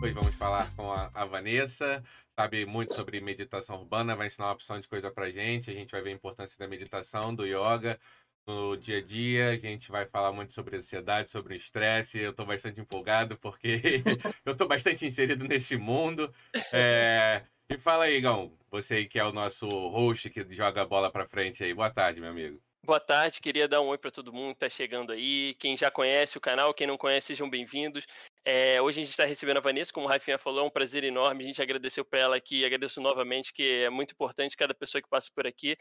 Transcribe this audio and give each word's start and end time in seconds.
Hoje 0.00 0.12
vamos 0.12 0.34
falar 0.36 0.72
com 0.76 0.92
a, 0.92 1.10
a, 1.12 1.24
Vanessa, 1.24 2.04
sabe 2.38 2.64
muito 2.64 2.94
sobre 2.94 3.20
meditação 3.20 3.80
urbana, 3.80 4.14
vai 4.14 4.28
ensinar 4.28 4.46
uma 4.46 4.52
opção 4.52 4.78
de 4.78 4.86
coisa 4.86 5.10
pra 5.10 5.28
gente. 5.28 5.70
A 5.70 5.74
gente 5.74 5.90
vai 5.90 6.00
ver 6.00 6.10
a 6.10 6.12
importância 6.12 6.56
da 6.56 6.68
meditação, 6.68 7.34
do 7.34 7.44
yoga 7.44 7.98
no 8.46 8.76
dia 8.76 8.98
a 8.98 9.02
dia. 9.02 9.50
A 9.50 9.56
gente 9.56 9.90
vai 9.90 10.06
falar 10.06 10.32
muito 10.32 10.54
sobre 10.54 10.76
ansiedade, 10.76 11.30
sobre 11.30 11.54
o 11.54 11.56
estresse. 11.56 12.18
Eu 12.18 12.32
tô 12.32 12.44
bastante 12.44 12.80
empolgado 12.80 13.36
porque 13.38 13.80
eu 14.46 14.56
tô 14.56 14.68
bastante 14.68 15.04
inserido 15.04 15.44
nesse 15.44 15.76
mundo. 15.76 16.32
É... 16.72 17.42
E 17.68 17.76
fala 17.76 18.04
aí, 18.04 18.20
Gão, 18.20 18.56
você 18.70 19.04
que 19.04 19.18
é 19.18 19.24
o 19.24 19.32
nosso 19.32 19.68
host 19.68 20.30
que 20.30 20.46
joga 20.54 20.82
a 20.82 20.86
bola 20.86 21.10
pra 21.10 21.26
frente 21.26 21.64
aí. 21.64 21.74
Boa 21.74 21.90
tarde, 21.90 22.20
meu 22.20 22.30
amigo. 22.30 22.62
Boa 22.88 23.00
tarde, 23.00 23.42
queria 23.42 23.68
dar 23.68 23.82
um 23.82 23.88
oi 23.88 23.98
para 23.98 24.10
todo 24.10 24.32
mundo 24.32 24.54
que 24.54 24.64
está 24.64 24.68
chegando 24.70 25.12
aí. 25.12 25.54
Quem 25.58 25.76
já 25.76 25.90
conhece 25.90 26.38
o 26.38 26.40
canal, 26.40 26.72
quem 26.72 26.86
não 26.86 26.96
conhece, 26.96 27.26
sejam 27.26 27.50
bem-vindos. 27.50 28.06
É, 28.50 28.80
hoje 28.80 29.00
a 29.00 29.02
gente 29.02 29.10
está 29.10 29.26
recebendo 29.26 29.58
a 29.58 29.60
Vanessa, 29.60 29.92
como 29.92 30.06
o 30.06 30.08
Rafinha 30.08 30.38
falou, 30.38 30.60
é 30.60 30.66
um 30.66 30.70
prazer 30.70 31.04
enorme. 31.04 31.44
A 31.44 31.46
gente 31.46 31.60
agradeceu 31.60 32.02
para 32.02 32.18
ela 32.18 32.34
aqui, 32.34 32.64
agradeço 32.64 32.98
novamente, 32.98 33.52
que 33.52 33.82
é 33.82 33.90
muito 33.90 34.12
importante 34.12 34.56
cada 34.56 34.72
pessoa 34.72 35.02
que 35.02 35.08
passa 35.10 35.30
por 35.34 35.46
aqui. 35.46 35.76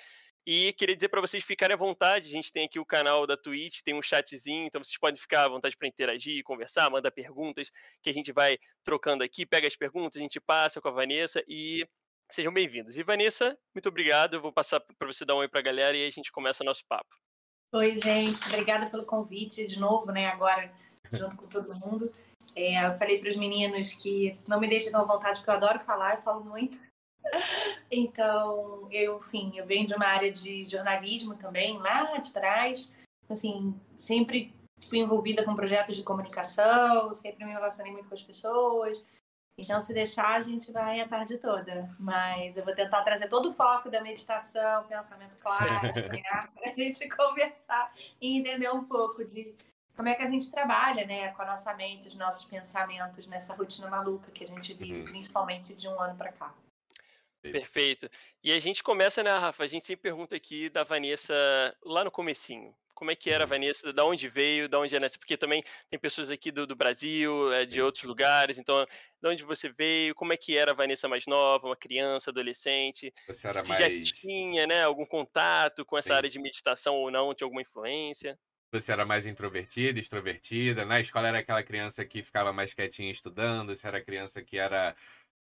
E 0.46 0.74
queria 0.74 0.94
dizer 0.94 1.08
para 1.08 1.22
vocês 1.22 1.46
ficarem 1.46 1.76
à 1.76 1.78
vontade, 1.78 2.28
a 2.28 2.30
gente 2.30 2.52
tem 2.52 2.66
aqui 2.66 2.78
o 2.78 2.86
canal 2.86 3.26
da 3.26 3.38
Twitch, 3.38 3.80
tem 3.86 3.94
um 3.94 4.02
chatzinho, 4.02 4.66
então 4.66 4.84
vocês 4.84 4.98
podem 4.98 5.16
ficar 5.16 5.46
à 5.46 5.48
vontade 5.48 5.78
para 5.78 5.88
interagir, 5.88 6.44
conversar, 6.44 6.90
mandar 6.90 7.10
perguntas, 7.10 7.72
que 8.04 8.10
a 8.10 8.14
gente 8.14 8.34
vai 8.34 8.58
trocando 8.84 9.24
aqui, 9.24 9.46
pega 9.46 9.66
as 9.66 9.78
perguntas, 9.78 10.18
a 10.18 10.22
gente 10.22 10.42
passa 10.42 10.82
com 10.82 10.90
a 10.90 10.92
Vanessa 10.92 11.42
e 11.48 11.88
Sejam 12.30 12.52
bem-vindos. 12.52 12.98
E 12.98 13.04
Vanessa, 13.04 13.58
muito 13.74 13.88
obrigado. 13.88 14.34
Eu 14.34 14.42
vou 14.42 14.52
passar 14.52 14.82
para 14.82 15.08
você 15.08 15.24
dar 15.24 15.36
um 15.36 15.38
oi 15.38 15.48
para 15.48 15.62
a 15.62 15.64
galera 15.64 15.96
e 15.96 16.02
aí 16.02 16.08
a 16.10 16.12
gente 16.12 16.30
começa 16.34 16.62
nosso 16.62 16.84
papo. 16.86 17.16
Oi, 17.72 17.96
gente. 17.96 18.46
Obrigada 18.50 18.90
pelo 18.90 19.06
convite 19.06 19.66
de 19.66 19.80
novo, 19.80 20.12
né? 20.12 20.28
Agora, 20.28 20.70
junto 21.14 21.38
com 21.38 21.48
todo 21.48 21.74
mundo. 21.80 22.12
É, 22.56 22.86
eu 22.86 22.98
falei 22.98 23.20
para 23.20 23.30
os 23.30 23.36
meninos 23.36 23.94
que 23.94 24.38
não 24.48 24.60
me 24.60 24.68
deixem 24.68 24.92
tão 24.92 25.02
à 25.02 25.04
vontade, 25.04 25.40
porque 25.40 25.50
eu 25.50 25.56
adoro 25.56 25.80
falar, 25.80 26.16
eu 26.16 26.22
falo 26.22 26.44
muito. 26.44 26.80
Então, 27.92 28.88
eu, 28.92 29.18
enfim, 29.18 29.52
eu 29.56 29.66
venho 29.66 29.88
de 29.88 29.94
uma 29.94 30.06
área 30.06 30.32
de 30.32 30.66
jornalismo 30.66 31.36
também, 31.36 31.78
lá 31.78 32.18
de 32.18 32.34
trás. 32.34 32.90
Assim, 33.30 33.76
sempre 34.00 34.54
fui 34.82 35.00
envolvida 35.00 35.44
com 35.44 35.56
projetos 35.56 35.96
de 35.96 36.04
comunicação, 36.04 37.14
sempre 37.14 37.46
me 37.46 37.52
relacionei 37.52 37.92
muito 37.92 38.08
com 38.08 38.16
as 38.16 38.24
pessoas. 38.24 39.06
Então, 39.60 39.82
se 39.82 39.92
deixar, 39.92 40.36
a 40.36 40.42
gente 40.42 40.72
vai 40.72 41.02
a 41.02 41.08
tarde 41.08 41.38
toda. 41.38 41.90
Mas 42.00 42.58
eu 42.58 42.64
vou 42.64 42.76
tentar 42.76 43.02
trazer 43.02 43.28
todo 43.28 43.50
o 43.50 43.54
foco 43.54 43.90
da 43.90 44.02
meditação, 44.02 44.84
pensamento 44.84 45.36
claro, 45.42 45.82
né? 45.82 46.22
para 46.54 46.72
a 46.72 46.76
gente 46.76 47.10
conversar 47.10 47.92
e 48.22 48.38
entender 48.38 48.72
um 48.72 48.84
pouco 48.84 49.26
de 49.26 49.56
como 49.98 50.08
é 50.08 50.14
que 50.16 50.22
a 50.22 50.30
gente 50.30 50.52
trabalha 50.52 51.06
né, 51.06 51.32
com 51.32 51.42
a 51.42 51.46
nossa 51.46 51.74
mente, 51.74 52.08
os 52.08 52.16
nossos 52.16 52.46
pensamentos 52.46 53.26
nessa 53.26 53.56
rotina 53.56 53.90
maluca 53.90 54.32
que 54.32 54.44
a 54.44 54.48
gente 54.48 54.74
vive, 54.76 55.00
uhum. 55.00 55.04
principalmente 55.04 55.74
de 55.74 55.88
um 55.88 56.00
ano 56.00 56.16
para 56.16 56.32
cá. 56.32 56.54
Perfeito. 57.42 58.10
E 58.44 58.52
a 58.52 58.60
gente 58.60 58.84
começa, 58.84 59.24
né, 59.24 59.32
Rafa? 59.32 59.64
A 59.64 59.68
gente 59.68 59.86
sempre 59.86 60.04
pergunta 60.04 60.36
aqui 60.36 60.70
da 60.70 60.84
Vanessa 60.84 61.34
lá 61.84 62.04
no 62.04 62.12
comecinho 62.12 62.76
como 62.98 63.12
é 63.12 63.16
que 63.16 63.30
era 63.30 63.44
a 63.44 63.46
uhum. 63.46 63.50
Vanessa, 63.50 63.94
da 63.94 64.04
onde 64.04 64.28
veio, 64.28 64.68
da 64.68 64.80
onde 64.80 64.96
é 64.96 65.00
nascida, 65.00 65.20
porque 65.20 65.38
também 65.38 65.64
tem 65.88 66.00
pessoas 66.00 66.32
aqui 66.32 66.52
do, 66.52 66.66
do 66.66 66.76
Brasil, 66.76 67.54
é, 67.54 67.64
de 67.64 67.80
outros 67.80 68.04
lugares, 68.06 68.58
então, 68.58 68.84
de 69.22 69.30
onde 69.30 69.44
você 69.44 69.70
veio, 69.70 70.16
como 70.16 70.34
é 70.34 70.38
que 70.38 70.58
era 70.58 70.72
a 70.72 70.74
Vanessa 70.74 71.08
mais 71.08 71.28
nova, 71.28 71.68
uma 71.68 71.76
criança, 71.76 72.32
adolescente, 72.32 73.14
você 73.28 73.48
era 73.48 73.62
se 73.62 73.70
mais... 73.70 73.80
já 73.80 74.16
tinha, 74.16 74.66
né, 74.66 74.84
algum 74.84 75.06
contato 75.06 75.86
com 75.86 75.96
essa 75.96 76.10
Sim. 76.10 76.16
área 76.16 76.30
de 76.30 76.40
meditação 76.40 76.96
ou 76.96 77.12
não, 77.12 77.36
tinha 77.36 77.46
alguma 77.46 77.62
influência? 77.62 78.38
Você 78.72 78.92
era 78.92 79.06
mais 79.06 79.26
introvertida, 79.26 80.00
extrovertida, 80.00 80.86
na 80.86 81.00
escola 81.00 81.30
era 81.30 81.40
aquela 81.40 81.64
criança 81.64 82.04
que 82.04 82.22
ficava 82.22 82.52
mais 82.52 82.74
quietinha 82.74 83.12
estudando, 83.12 83.76
você 83.76 83.88
era 83.88 84.04
criança 84.04 84.42
que 84.44 84.58
era 84.58 84.96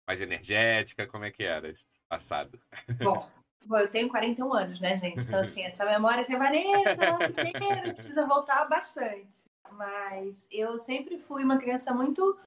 mais 0.07 0.21
energética, 0.21 1.05
como 1.05 1.25
é 1.25 1.31
que 1.31 1.43
era 1.43 1.69
esse 1.69 1.85
passado? 2.09 2.59
Bom, 2.99 3.29
Bom, 3.65 3.77
eu 3.77 3.89
tenho 3.89 4.09
41 4.09 4.53
anos, 4.53 4.79
né, 4.79 4.97
gente? 4.97 5.23
Então, 5.23 5.39
assim, 5.39 5.61
essa 5.61 5.85
memória, 5.85 6.21
assim, 6.21 6.37
Vanessa, 6.37 7.19
precisa 7.93 8.25
voltar 8.25 8.65
bastante. 8.65 9.49
Mas 9.71 10.47
eu 10.51 10.77
sempre 10.77 11.19
fui 11.19 11.43
uma 11.43 11.57
criança 11.57 11.93
muito, 11.93 12.37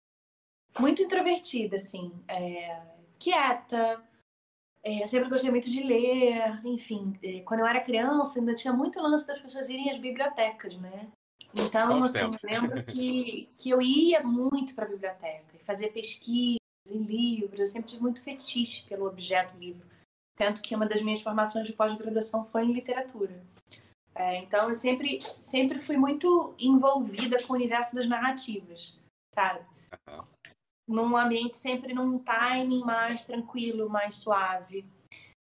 muito 0.78 1.02
introvertida, 1.02 1.76
assim, 1.76 2.12
é, 2.26 2.82
quieta. 3.18 4.02
É, 4.84 5.02
eu 5.02 5.08
sempre 5.08 5.30
gostei 5.30 5.50
muito 5.50 5.70
de 5.70 5.82
ler, 5.82 6.60
enfim. 6.64 7.18
É, 7.22 7.40
quando 7.40 7.60
eu 7.60 7.66
era 7.66 7.80
criança, 7.80 8.38
ainda 8.38 8.54
tinha 8.54 8.72
muito 8.72 9.00
lance 9.00 9.26
das 9.26 9.40
pessoas 9.40 9.68
irem 9.70 9.90
às 9.90 9.98
bibliotecas, 9.98 10.76
né? 10.76 11.08
Então, 11.58 12.04
assim, 12.04 12.18
eu 12.18 12.30
lembro 12.42 12.84
que, 12.84 13.48
que 13.56 13.70
eu 13.70 13.80
ia 13.80 14.22
muito 14.22 14.74
para 14.74 14.84
a 14.84 14.88
biblioteca 14.88 15.54
fazia 15.64 15.90
pesquisas 15.90 16.58
em 16.88 17.02
livros. 17.02 17.58
Eu 17.58 17.66
sempre 17.66 17.88
tive 17.88 18.02
muito 18.02 18.22
fetiche 18.22 18.84
pelo 18.84 19.06
objeto 19.06 19.56
livro. 19.56 19.86
Tanto 20.36 20.60
que 20.60 20.74
uma 20.74 20.86
das 20.86 21.02
minhas 21.02 21.22
formações 21.22 21.66
de 21.66 21.72
pós-graduação 21.72 22.44
foi 22.44 22.64
em 22.64 22.72
literatura. 22.72 23.42
É, 24.14 24.36
então, 24.36 24.68
eu 24.68 24.74
sempre, 24.74 25.18
sempre 25.40 25.78
fui 25.78 25.96
muito 25.96 26.54
envolvida 26.58 27.42
com 27.42 27.52
o 27.52 27.56
universo 27.56 27.94
das 27.94 28.06
narrativas, 28.06 28.98
sabe? 29.34 29.60
Uhum. 30.08 30.33
Num 30.86 31.16
ambiente 31.16 31.56
sempre 31.56 31.94
num 31.94 32.18
timing 32.18 32.84
mais 32.84 33.24
tranquilo, 33.24 33.88
mais 33.88 34.16
suave. 34.16 34.84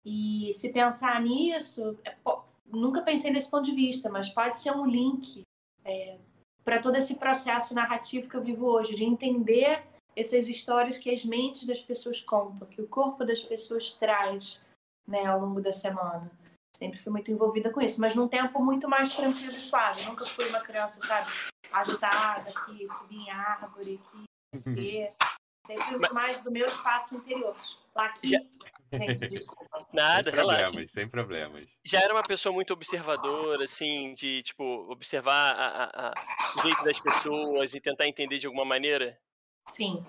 E 0.04 0.50
se 0.52 0.72
pensar 0.72 1.20
nisso, 1.20 1.98
é, 2.04 2.10
pô, 2.24 2.40
nunca 2.66 3.02
pensei 3.02 3.30
nesse 3.30 3.50
ponto 3.50 3.64
de 3.64 3.74
vista, 3.74 4.08
mas 4.08 4.28
pode 4.30 4.56
ser 4.58 4.70
um 4.72 4.86
link 4.86 5.42
é, 5.84 6.18
para 6.64 6.80
todo 6.80 6.96
esse 6.96 7.16
processo 7.16 7.74
narrativo 7.74 8.28
que 8.28 8.36
eu 8.36 8.42
vivo 8.42 8.66
hoje, 8.66 8.94
de 8.94 9.04
entender 9.04 9.84
essas 10.14 10.48
histórias 10.48 10.98
que 10.98 11.10
as 11.10 11.24
mentes 11.24 11.66
das 11.66 11.82
pessoas 11.82 12.20
contam, 12.20 12.66
que 12.68 12.80
o 12.80 12.88
corpo 12.88 13.24
das 13.24 13.42
pessoas 13.42 13.92
traz 13.92 14.60
né, 15.06 15.24
ao 15.24 15.40
longo 15.40 15.60
da 15.60 15.72
semana. 15.72 16.30
Sempre 16.76 16.98
fui 16.98 17.10
muito 17.10 17.30
envolvida 17.30 17.70
com 17.70 17.80
isso, 17.80 18.00
mas 18.00 18.14
num 18.14 18.28
tempo 18.28 18.62
muito 18.62 18.88
mais 18.88 19.14
tranquilo 19.14 19.52
e 19.52 19.60
suave. 19.60 20.04
nunca 20.04 20.24
fui 20.26 20.46
uma 20.48 20.60
criança, 20.60 21.00
sabe, 21.06 21.30
agitada, 21.72 22.52
que 22.66 22.88
subia 22.88 23.18
em 23.18 23.30
árvore, 23.30 23.98
que. 24.10 24.27
Sempre 25.66 26.12
mais 26.12 26.40
do 26.40 26.50
meu 26.50 26.64
espaço 26.64 27.14
interior. 27.14 27.54
Aqui, 27.94 28.28
Já... 28.28 28.38
gente, 28.92 29.28
desculpa. 29.28 29.86
Nada, 29.92 30.30
sem 30.30 30.40
relaxa. 30.40 30.62
problemas, 30.62 30.90
sem 30.90 31.08
problemas. 31.08 31.68
Já 31.84 32.00
era 32.00 32.14
uma 32.14 32.22
pessoa 32.22 32.52
muito 32.52 32.72
observadora, 32.72 33.64
assim, 33.64 34.14
de, 34.14 34.42
tipo, 34.42 34.64
observar 34.90 35.54
a, 35.54 35.66
a, 35.66 36.08
a, 36.08 36.14
o 36.56 36.62
jeito 36.62 36.82
das 36.84 36.98
pessoas 36.98 37.74
e 37.74 37.80
tentar 37.80 38.06
entender 38.06 38.38
de 38.38 38.46
alguma 38.46 38.64
maneira? 38.64 39.20
Sim, 39.68 40.04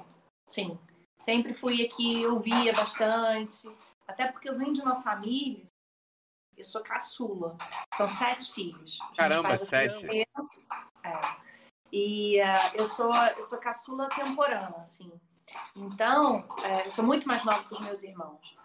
sim. 0.47 0.79
Sempre 1.19 1.53
fui 1.53 1.83
aqui, 1.83 2.25
ouvia 2.25 2.71
bastante. 2.71 3.69
Até 4.07 4.31
porque 4.31 4.49
eu 4.49 4.57
venho 4.57 4.73
de 4.73 4.81
uma 4.81 5.01
família, 5.01 5.65
eu 6.55 6.63
sou 6.63 6.81
caçula, 6.81 7.57
são 7.93 8.09
sete 8.09 8.51
filhos. 8.53 8.99
Caramba, 9.15 9.57
sete. 9.57 10.05
É. 10.09 11.48
E 11.91 12.39
uh, 12.41 12.71
eu, 12.77 12.85
sou, 12.85 13.13
eu 13.13 13.43
sou 13.43 13.57
caçula 13.57 14.09
temporânea, 14.09 14.77
assim. 14.77 15.11
Então, 15.75 16.45
é, 16.63 16.85
eu 16.87 16.91
sou 16.91 17.03
muito 17.03 17.27
mais 17.27 17.43
nova 17.43 17.63
que 17.63 17.73
os 17.73 17.79
meus 17.79 18.03
irmãos. 18.03 18.55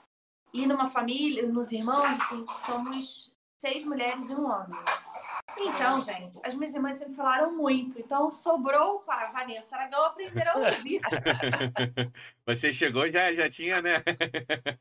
E 0.53 0.67
numa 0.67 0.89
família, 0.89 1.47
nos 1.47 1.73
irmãos, 1.73 2.05
assim, 2.05 2.45
somos 2.67 3.33
seis 3.59 3.85
mulheres 3.85 4.29
e 4.31 4.35
um 4.35 4.45
homem. 4.45 4.79
Então, 5.57 6.01
gente, 6.01 6.39
as 6.45 6.55
minhas 6.55 6.75
irmãs 6.75 6.99
sempre 6.99 7.15
falaram 7.15 7.57
muito. 7.57 7.99
Então, 7.99 8.31
sobrou 8.31 9.01
para 9.01 9.29
a 9.29 9.33
Vanessa 9.33 9.77
Aragão 9.77 10.05
aprender 10.05 10.47
a 10.49 10.59
ouvir. 10.59 11.01
Você 12.47 12.73
chegou 12.73 13.11
já 13.11 13.33
já 13.33 13.49
tinha, 13.49 13.81
né? 13.81 14.03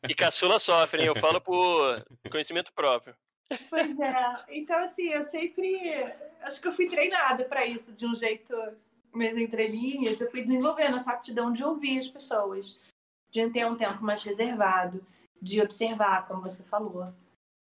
E 0.07 0.13
caçula 0.13 0.59
sofre, 0.59 1.01
hein? 1.01 1.07
Eu 1.07 1.15
falo 1.15 1.39
por 1.39 2.05
conhecimento 2.29 2.73
próprio. 2.73 3.15
Pois 3.69 3.99
é. 3.99 4.45
Então, 4.49 4.77
assim, 4.79 5.09
eu 5.09 5.23
sempre... 5.23 6.13
Acho 6.41 6.61
que 6.61 6.67
eu 6.67 6.73
fui 6.73 6.87
treinada 6.87 7.45
para 7.45 7.65
isso, 7.65 7.93
de 7.93 8.05
um 8.05 8.13
jeito 8.13 8.53
minhas 9.13 9.37
entrelinhas. 9.37 10.19
Eu 10.19 10.29
fui 10.31 10.41
desenvolvendo 10.41 10.95
essa 10.95 11.11
aptidão 11.11 11.51
de 11.51 11.63
ouvir 11.63 11.99
as 11.99 12.09
pessoas, 12.09 12.79
de 13.31 13.49
ter 13.49 13.65
um 13.65 13.75
tempo 13.75 14.03
mais 14.03 14.23
reservado, 14.23 15.05
de 15.41 15.61
observar, 15.61 16.27
como 16.27 16.41
você 16.41 16.63
falou 16.63 17.13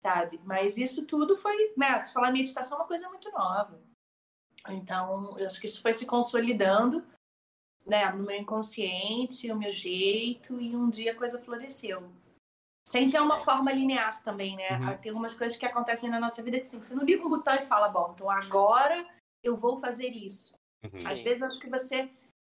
sabe? 0.03 0.39
Mas 0.43 0.77
isso 0.77 1.05
tudo 1.05 1.33
foi, 1.37 1.73
né? 1.77 2.01
Se 2.01 2.11
falar 2.11 2.29
meditação 2.29 2.77
é 2.77 2.81
uma 2.81 2.87
coisa 2.87 3.07
muito 3.07 3.31
nova. 3.31 3.79
Então, 4.69 5.39
eu 5.39 5.47
acho 5.47 5.59
que 5.59 5.65
isso 5.65 5.81
foi 5.81 5.93
se 5.93 6.05
consolidando, 6.05 7.05
né, 7.85 8.09
no 8.11 8.23
meu 8.23 8.37
inconsciente, 8.37 9.51
o 9.51 9.57
meu 9.57 9.71
jeito, 9.71 10.59
e 10.59 10.75
um 10.75 10.89
dia 10.89 11.13
a 11.13 11.15
coisa 11.15 11.39
floresceu. 11.39 12.11
Sem 12.87 13.09
ter 13.09 13.21
uma 13.21 13.39
forma 13.39 13.71
linear 13.71 14.21
também, 14.23 14.57
né? 14.57 14.71
Uhum. 14.71 14.97
Tem 14.97 15.09
algumas 15.09 15.33
coisas 15.33 15.57
que 15.57 15.65
acontecem 15.65 16.09
na 16.09 16.19
nossa 16.19 16.43
vida 16.43 16.57
que 16.57 16.65
assim, 16.65 16.79
você 16.79 16.93
não 16.93 17.03
liga 17.03 17.25
um 17.25 17.29
botão 17.29 17.55
e 17.55 17.65
fala, 17.65 17.87
bom, 17.87 18.11
então 18.13 18.29
agora 18.29 19.05
eu 19.43 19.55
vou 19.55 19.77
fazer 19.77 20.09
isso. 20.09 20.53
Uhum. 20.83 21.11
Às 21.11 21.21
vezes 21.21 21.43
acho 21.43 21.59
que 21.59 21.69
você 21.69 22.09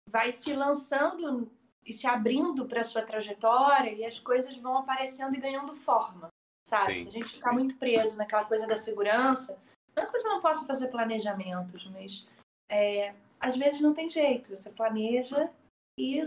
vai 0.09 0.33
se 0.33 0.53
lançando 0.55 1.51
e 1.85 1.93
se 1.93 2.07
abrindo 2.07 2.67
para 2.67 2.81
a 2.81 2.85
sua 2.85 3.03
trajetória 3.03 3.91
e 3.93 4.05
as 4.05 4.19
coisas 4.19 4.57
vão 4.57 4.79
aparecendo 4.79 5.35
e 5.35 5.41
ganhando 5.41 5.75
forma 5.75 6.31
sabe? 6.67 6.99
Sim. 6.99 7.05
Se 7.05 7.09
a 7.09 7.13
gente 7.13 7.33
ficar 7.35 7.53
muito 7.53 7.77
preso 7.77 8.17
naquela 8.17 8.45
coisa 8.45 8.67
da 8.67 8.77
segurança, 8.77 9.59
não 9.95 10.05
é 10.05 10.07
que 10.07 10.13
você 10.13 10.29
não 10.29 10.41
possa 10.41 10.67
fazer 10.67 10.89
planejamentos, 10.89 11.87
mas 11.87 12.27
é, 12.71 13.15
às 13.39 13.57
vezes 13.57 13.81
não 13.81 13.93
tem 13.93 14.09
jeito. 14.09 14.57
Você 14.57 14.71
planeja 14.71 15.51
e 15.99 16.23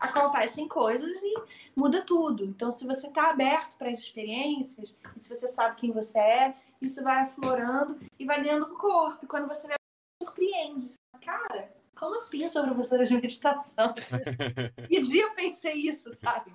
acontecem 0.00 0.68
coisas 0.68 1.22
e 1.22 1.34
muda 1.76 2.02
tudo. 2.02 2.44
Então, 2.44 2.70
se 2.70 2.86
você 2.86 3.06
está 3.08 3.30
aberto 3.30 3.76
para 3.76 3.88
as 3.90 3.98
experiências, 3.98 4.94
e 5.16 5.20
se 5.20 5.28
você 5.28 5.48
sabe 5.48 5.76
quem 5.76 5.92
você 5.92 6.18
é, 6.18 6.54
isso 6.80 7.02
vai 7.02 7.22
aflorando 7.22 7.98
e 8.18 8.24
vai 8.24 8.42
dentro 8.42 8.66
do 8.66 8.76
corpo. 8.76 9.24
E 9.24 9.28
quando 9.28 9.48
você 9.48 9.68
vai, 9.68 9.76
surpreende. 10.22 10.94
Cara, 11.24 11.72
como 11.94 12.16
assim 12.16 12.42
eu 12.42 12.50
sou 12.50 12.64
professora 12.64 13.06
de 13.06 13.14
meditação? 13.14 13.94
que 14.88 15.00
dia 15.00 15.22
eu 15.22 15.34
pensei 15.34 15.74
isso, 15.74 16.12
sabe? 16.14 16.52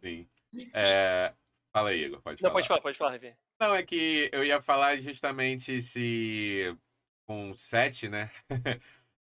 Sim. 0.00 0.26
É... 0.72 1.32
Fala 1.72 1.90
aí, 1.90 2.04
Igor, 2.04 2.22
pode 2.22 2.40
Não, 2.40 2.50
falar. 2.50 2.54
pode 2.54 2.68
falar, 2.68 2.80
pode 2.80 2.98
falar. 2.98 3.20
Não, 3.60 3.74
é 3.74 3.82
que 3.82 4.30
eu 4.32 4.44
ia 4.44 4.60
falar 4.60 4.96
justamente 5.00 5.82
se 5.82 6.76
com 7.26 7.52
sete, 7.54 8.08
né? 8.08 8.30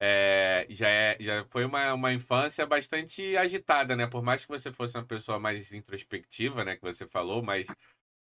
É, 0.05 0.67
já, 0.69 0.89
é, 0.89 1.17
já 1.21 1.45
foi 1.45 1.65
uma, 1.65 1.95
uma 1.95 2.13
infância 2.13 2.67
bastante 2.67 3.37
agitada, 3.37 3.95
né? 3.95 4.05
Por 4.05 4.21
mais 4.21 4.45
que 4.45 4.51
você 4.51 4.73
fosse 4.73 4.99
uma 4.99 5.05
pessoa 5.05 5.39
mais 5.39 5.73
introspectiva, 5.73 6.65
né? 6.65 6.75
Que 6.75 6.83
você 6.83 7.07
falou, 7.07 7.41
mais, 7.41 7.69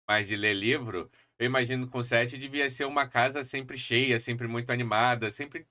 mais 0.08 0.28
de 0.28 0.36
ler 0.36 0.54
livro, 0.54 1.10
eu 1.40 1.48
imagino 1.48 1.88
com 1.88 2.04
sete 2.04 2.38
devia 2.38 2.70
ser 2.70 2.86
uma 2.86 3.08
casa 3.08 3.44
sempre 3.44 3.80
cheia, 3.80 4.20
sempre 4.20 4.48
muito 4.48 4.72
animada, 4.72 5.32
sempre, 5.32 5.66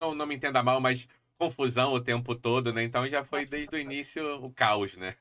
não, 0.00 0.14
não 0.14 0.26
me 0.26 0.36
entenda 0.36 0.62
mal, 0.62 0.80
mas 0.80 1.06
confusão 1.36 1.92
o 1.92 2.00
tempo 2.00 2.34
todo, 2.34 2.72
né? 2.72 2.82
Então 2.82 3.06
já 3.06 3.22
foi 3.22 3.44
desde 3.44 3.76
o 3.76 3.78
início 3.78 4.42
o 4.42 4.50
caos, 4.50 4.96
né? 4.96 5.14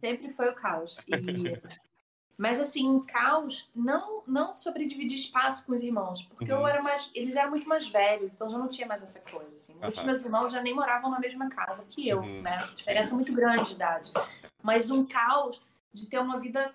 Sempre 0.00 0.30
foi 0.30 0.48
o 0.48 0.54
caos. 0.54 1.02
E... 1.06 1.12
Mas 2.38 2.60
assim, 2.60 2.86
um 2.88 3.00
caos 3.04 3.70
não 3.74 4.22
não 4.26 4.52
sobre 4.52 4.84
dividir 4.86 5.16
espaço 5.18 5.64
com 5.64 5.72
os 5.72 5.82
irmãos, 5.82 6.22
porque 6.24 6.52
Uhum. 6.52 6.60
eu 6.60 6.66
era 6.66 6.82
mais, 6.82 7.10
eles 7.14 7.34
eram 7.34 7.50
muito 7.50 7.66
mais 7.68 7.88
velhos, 7.88 8.34
então 8.34 8.48
já 8.48 8.58
não 8.58 8.68
tinha 8.68 8.86
mais 8.86 9.02
essa 9.02 9.20
coisa 9.20 9.56
assim. 9.56 9.74
Muitos 9.74 10.02
meus 10.04 10.22
irmãos 10.22 10.52
já 10.52 10.60
nem 10.60 10.74
moravam 10.74 11.10
na 11.10 11.18
mesma 11.18 11.48
casa 11.48 11.84
que 11.88 12.06
eu, 12.08 12.18
Uhum. 12.20 12.42
né? 12.42 12.68
Diferença 12.74 13.14
muito 13.14 13.32
grande 13.34 13.70
de 13.70 13.74
idade. 13.76 14.12
Mas 14.62 14.90
um 14.90 15.06
caos 15.06 15.62
de 15.94 16.06
ter 16.08 16.18
uma 16.18 16.38
vida 16.38 16.74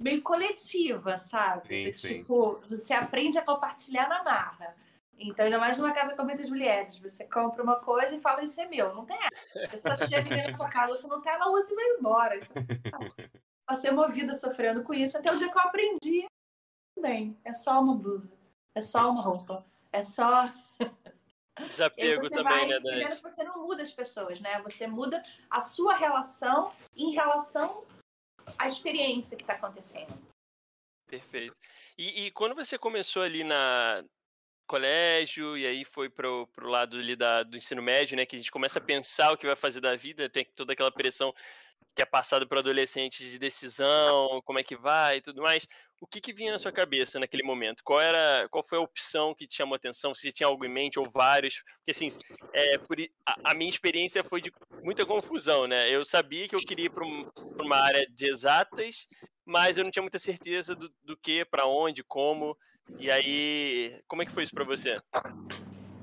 bem 0.00 0.20
coletiva, 0.20 1.18
sabe? 1.18 1.68
Sim, 1.68 1.92
sim. 1.92 2.18
tipo, 2.20 2.62
você 2.68 2.94
aprende 2.94 3.36
a 3.38 3.42
compartilhar 3.42 4.08
na 4.08 4.22
marra. 4.22 4.74
Então, 5.18 5.44
ainda 5.44 5.58
mais 5.58 5.76
numa 5.78 5.92
casa 5.92 6.16
com 6.16 6.24
muitas 6.24 6.48
mulheres. 6.48 6.98
Você 6.98 7.24
compra 7.24 7.62
uma 7.62 7.76
coisa 7.76 8.14
e 8.16 8.20
fala, 8.20 8.42
isso 8.42 8.60
é 8.60 8.66
meu. 8.66 8.92
Não 8.94 9.04
tem 9.04 9.16
essa. 9.16 9.64
A 9.66 9.68
pessoa 9.68 9.96
chega 10.08 10.34
na 10.46 10.52
sua 10.54 10.68
casa, 10.68 10.96
você 10.96 11.06
não 11.06 11.20
tem, 11.20 11.32
ela 11.32 11.50
usa 11.52 11.72
e 11.72 11.76
vai 11.76 11.84
embora. 11.98 12.40
Passei 13.66 13.90
uma 13.90 14.08
vida 14.08 14.34
sofrendo 14.34 14.82
com 14.82 14.92
isso 14.92 15.16
até 15.16 15.32
o 15.32 15.36
dia 15.36 15.50
que 15.50 15.56
eu 15.56 15.62
aprendi. 15.62 16.26
Bem, 17.00 17.38
é 17.44 17.54
só 17.54 17.80
uma 17.80 17.96
blusa. 17.96 18.30
É 18.74 18.80
só 18.80 19.10
uma 19.10 19.22
roupa. 19.22 19.64
É 19.92 20.02
só. 20.02 20.50
Desapego 21.68 22.28
também, 22.28 22.44
vai 22.44 22.66
né, 22.66 22.80
Dani? 22.80 23.16
que 23.16 23.22
você 23.22 23.44
não 23.44 23.62
muda 23.62 23.82
as 23.82 23.92
pessoas, 23.92 24.40
né? 24.40 24.60
Você 24.62 24.88
muda 24.88 25.22
a 25.48 25.60
sua 25.60 25.94
relação 25.94 26.72
em 26.96 27.12
relação 27.12 27.84
à 28.58 28.66
experiência 28.66 29.36
que 29.36 29.44
está 29.44 29.54
acontecendo. 29.54 30.18
Perfeito. 31.06 31.56
E, 31.96 32.26
e 32.26 32.30
quando 32.32 32.56
você 32.56 32.76
começou 32.76 33.22
ali 33.22 33.44
na 33.44 34.04
colégio 34.66 35.56
e 35.56 35.66
aí 35.66 35.84
foi 35.84 36.08
pro, 36.08 36.46
pro 36.48 36.68
lado 36.68 36.96
ali 36.96 37.14
da, 37.14 37.42
do 37.42 37.56
ensino 37.56 37.82
médio, 37.82 38.16
né, 38.16 38.26
que 38.26 38.34
a 38.34 38.38
gente 38.38 38.50
começa 38.50 38.78
a 38.78 38.82
pensar 38.82 39.32
o 39.32 39.36
que 39.36 39.46
vai 39.46 39.54
fazer 39.54 39.80
da 39.80 39.94
vida, 39.94 40.28
tem 40.28 40.44
toda 40.56 40.72
aquela 40.72 40.90
pressão 40.90 41.34
que 41.94 42.02
é 42.02 42.04
passada 42.04 42.46
para 42.46 42.58
adolescente 42.58 43.28
de 43.28 43.38
decisão, 43.38 44.40
como 44.44 44.58
é 44.58 44.64
que 44.64 44.76
vai 44.76 45.18
e 45.18 45.20
tudo 45.20 45.42
mais. 45.42 45.66
O 46.00 46.06
que, 46.06 46.20
que 46.20 46.32
vinha 46.32 46.52
na 46.52 46.58
sua 46.58 46.72
cabeça 46.72 47.20
naquele 47.20 47.42
momento? 47.42 47.82
Qual 47.84 48.00
era, 48.00 48.48
qual 48.50 48.64
foi 48.64 48.78
a 48.78 48.82
opção 48.82 49.34
que 49.34 49.46
te 49.46 49.56
chamou 49.56 49.74
a 49.74 49.76
atenção? 49.76 50.14
Se 50.14 50.22
você 50.22 50.32
tinha 50.32 50.46
algo 50.46 50.64
em 50.64 50.68
mente 50.68 50.98
ou 50.98 51.08
vários? 51.08 51.62
Porque 51.76 51.92
assim, 51.92 52.08
é, 52.52 52.78
por 52.78 52.96
a, 53.24 53.52
a 53.52 53.54
minha 53.54 53.70
experiência 53.70 54.24
foi 54.24 54.40
de 54.40 54.52
muita 54.82 55.06
confusão, 55.06 55.66
né? 55.66 55.88
Eu 55.88 56.04
sabia 56.04 56.48
que 56.48 56.56
eu 56.56 56.60
queria 56.60 56.86
ir 56.86 56.90
para 56.90 57.06
uma 57.06 57.76
área 57.76 58.06
de 58.10 58.26
exatas, 58.26 59.06
mas 59.46 59.78
eu 59.78 59.84
não 59.84 59.90
tinha 59.90 60.02
muita 60.02 60.18
certeza 60.18 60.74
do, 60.74 60.92
do 61.02 61.16
que, 61.16 61.44
para 61.44 61.66
onde, 61.66 62.02
como. 62.02 62.56
E 62.98 63.10
aí, 63.10 63.98
como 64.06 64.22
é 64.22 64.26
que 64.26 64.32
foi 64.32 64.42
isso 64.42 64.54
para 64.54 64.64
você? 64.64 64.98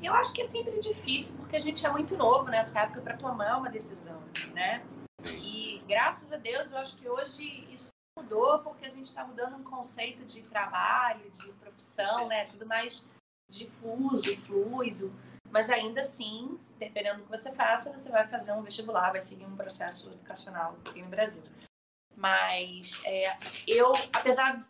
Eu 0.01 0.13
acho 0.15 0.33
que 0.33 0.41
é 0.41 0.45
sempre 0.45 0.79
difícil, 0.79 1.37
porque 1.37 1.55
a 1.55 1.59
gente 1.59 1.85
é 1.85 1.89
muito 1.89 2.17
novo 2.17 2.49
nessa 2.49 2.79
época 2.79 3.01
para 3.01 3.17
tomar 3.17 3.57
uma 3.57 3.69
decisão, 3.69 4.19
né? 4.53 4.83
E 5.29 5.50
graças 5.91 6.31
a 6.31 6.37
Deus, 6.37 6.71
eu 6.71 6.77
acho 6.77 6.95
que 6.95 7.09
hoje 7.09 7.67
isso 7.69 7.91
mudou, 8.17 8.59
porque 8.59 8.85
a 8.85 8.89
gente 8.89 9.07
está 9.07 9.25
mudando 9.25 9.57
um 9.57 9.63
conceito 9.63 10.23
de 10.23 10.41
trabalho, 10.43 11.29
de 11.29 11.51
profissão, 11.53 12.29
né? 12.29 12.45
Tudo 12.45 12.65
mais 12.65 13.05
difuso, 13.49 14.37
fluido. 14.37 15.13
Mas 15.49 15.69
ainda 15.69 15.99
assim, 15.99 16.55
dependendo 16.77 17.17
do 17.17 17.23
que 17.25 17.37
você 17.37 17.51
faça, 17.53 17.91
você 17.91 18.09
vai 18.09 18.25
fazer 18.25 18.53
um 18.53 18.63
vestibular, 18.63 19.11
vai 19.11 19.19
seguir 19.19 19.45
um 19.45 19.57
processo 19.57 20.07
educacional 20.09 20.77
aqui 20.85 21.01
no 21.01 21.09
Brasil. 21.09 21.43
Mas 22.15 23.01
é, 23.03 23.37
eu, 23.67 23.91
apesar. 24.13 24.65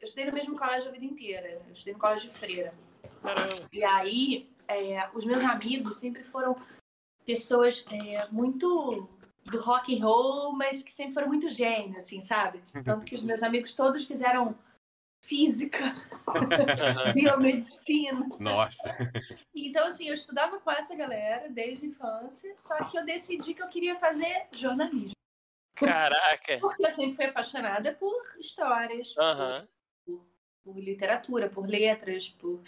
Eu 0.00 0.04
estudei 0.04 0.26
no 0.26 0.32
mesmo 0.32 0.56
colégio 0.56 0.88
a 0.88 0.92
vida 0.92 1.04
inteira. 1.04 1.50
Eu 1.50 1.72
estudei 1.72 1.94
no 1.94 2.00
colégio 2.00 2.30
de 2.30 2.36
freira. 2.36 2.74
E 3.72 3.84
aí, 3.84 4.52
é, 4.66 5.08
os 5.12 5.24
meus 5.24 5.42
amigos 5.44 5.98
sempre 5.98 6.24
foram 6.24 6.56
pessoas 7.24 7.84
é, 7.90 8.26
muito 8.28 9.08
do 9.50 9.60
rock 9.60 9.94
and 9.94 10.04
roll, 10.04 10.52
mas 10.52 10.82
que 10.82 10.92
sempre 10.92 11.14
foram 11.14 11.28
muito 11.28 11.48
gênios, 11.50 11.98
assim, 11.98 12.20
sabe? 12.20 12.62
Tanto 12.84 13.06
que 13.06 13.14
os 13.14 13.22
meus 13.22 13.42
amigos 13.42 13.74
todos 13.74 14.06
fizeram 14.06 14.56
física, 15.24 15.78
biomedicina. 17.14 18.26
Nossa. 18.38 18.96
Então, 19.54 19.86
assim, 19.86 20.08
eu 20.08 20.14
estudava 20.14 20.60
com 20.60 20.70
essa 20.70 20.94
galera 20.94 21.48
desde 21.50 21.86
a 21.86 21.88
infância, 21.88 22.54
só 22.56 22.84
que 22.84 22.98
eu 22.98 23.04
decidi 23.04 23.54
que 23.54 23.62
eu 23.62 23.68
queria 23.68 23.96
fazer 23.98 24.46
jornalismo. 24.52 25.12
Caraca. 25.74 26.58
Porque 26.60 26.86
eu 26.86 26.90
sempre 26.90 27.14
fui 27.14 27.24
apaixonada 27.26 27.94
por 27.94 28.20
histórias, 28.38 29.14
por 29.14 29.22
Aham. 29.24 29.68
por 30.64 30.78
literatura, 30.78 31.48
por 31.48 31.68
letras, 31.68 32.28
por 32.28 32.60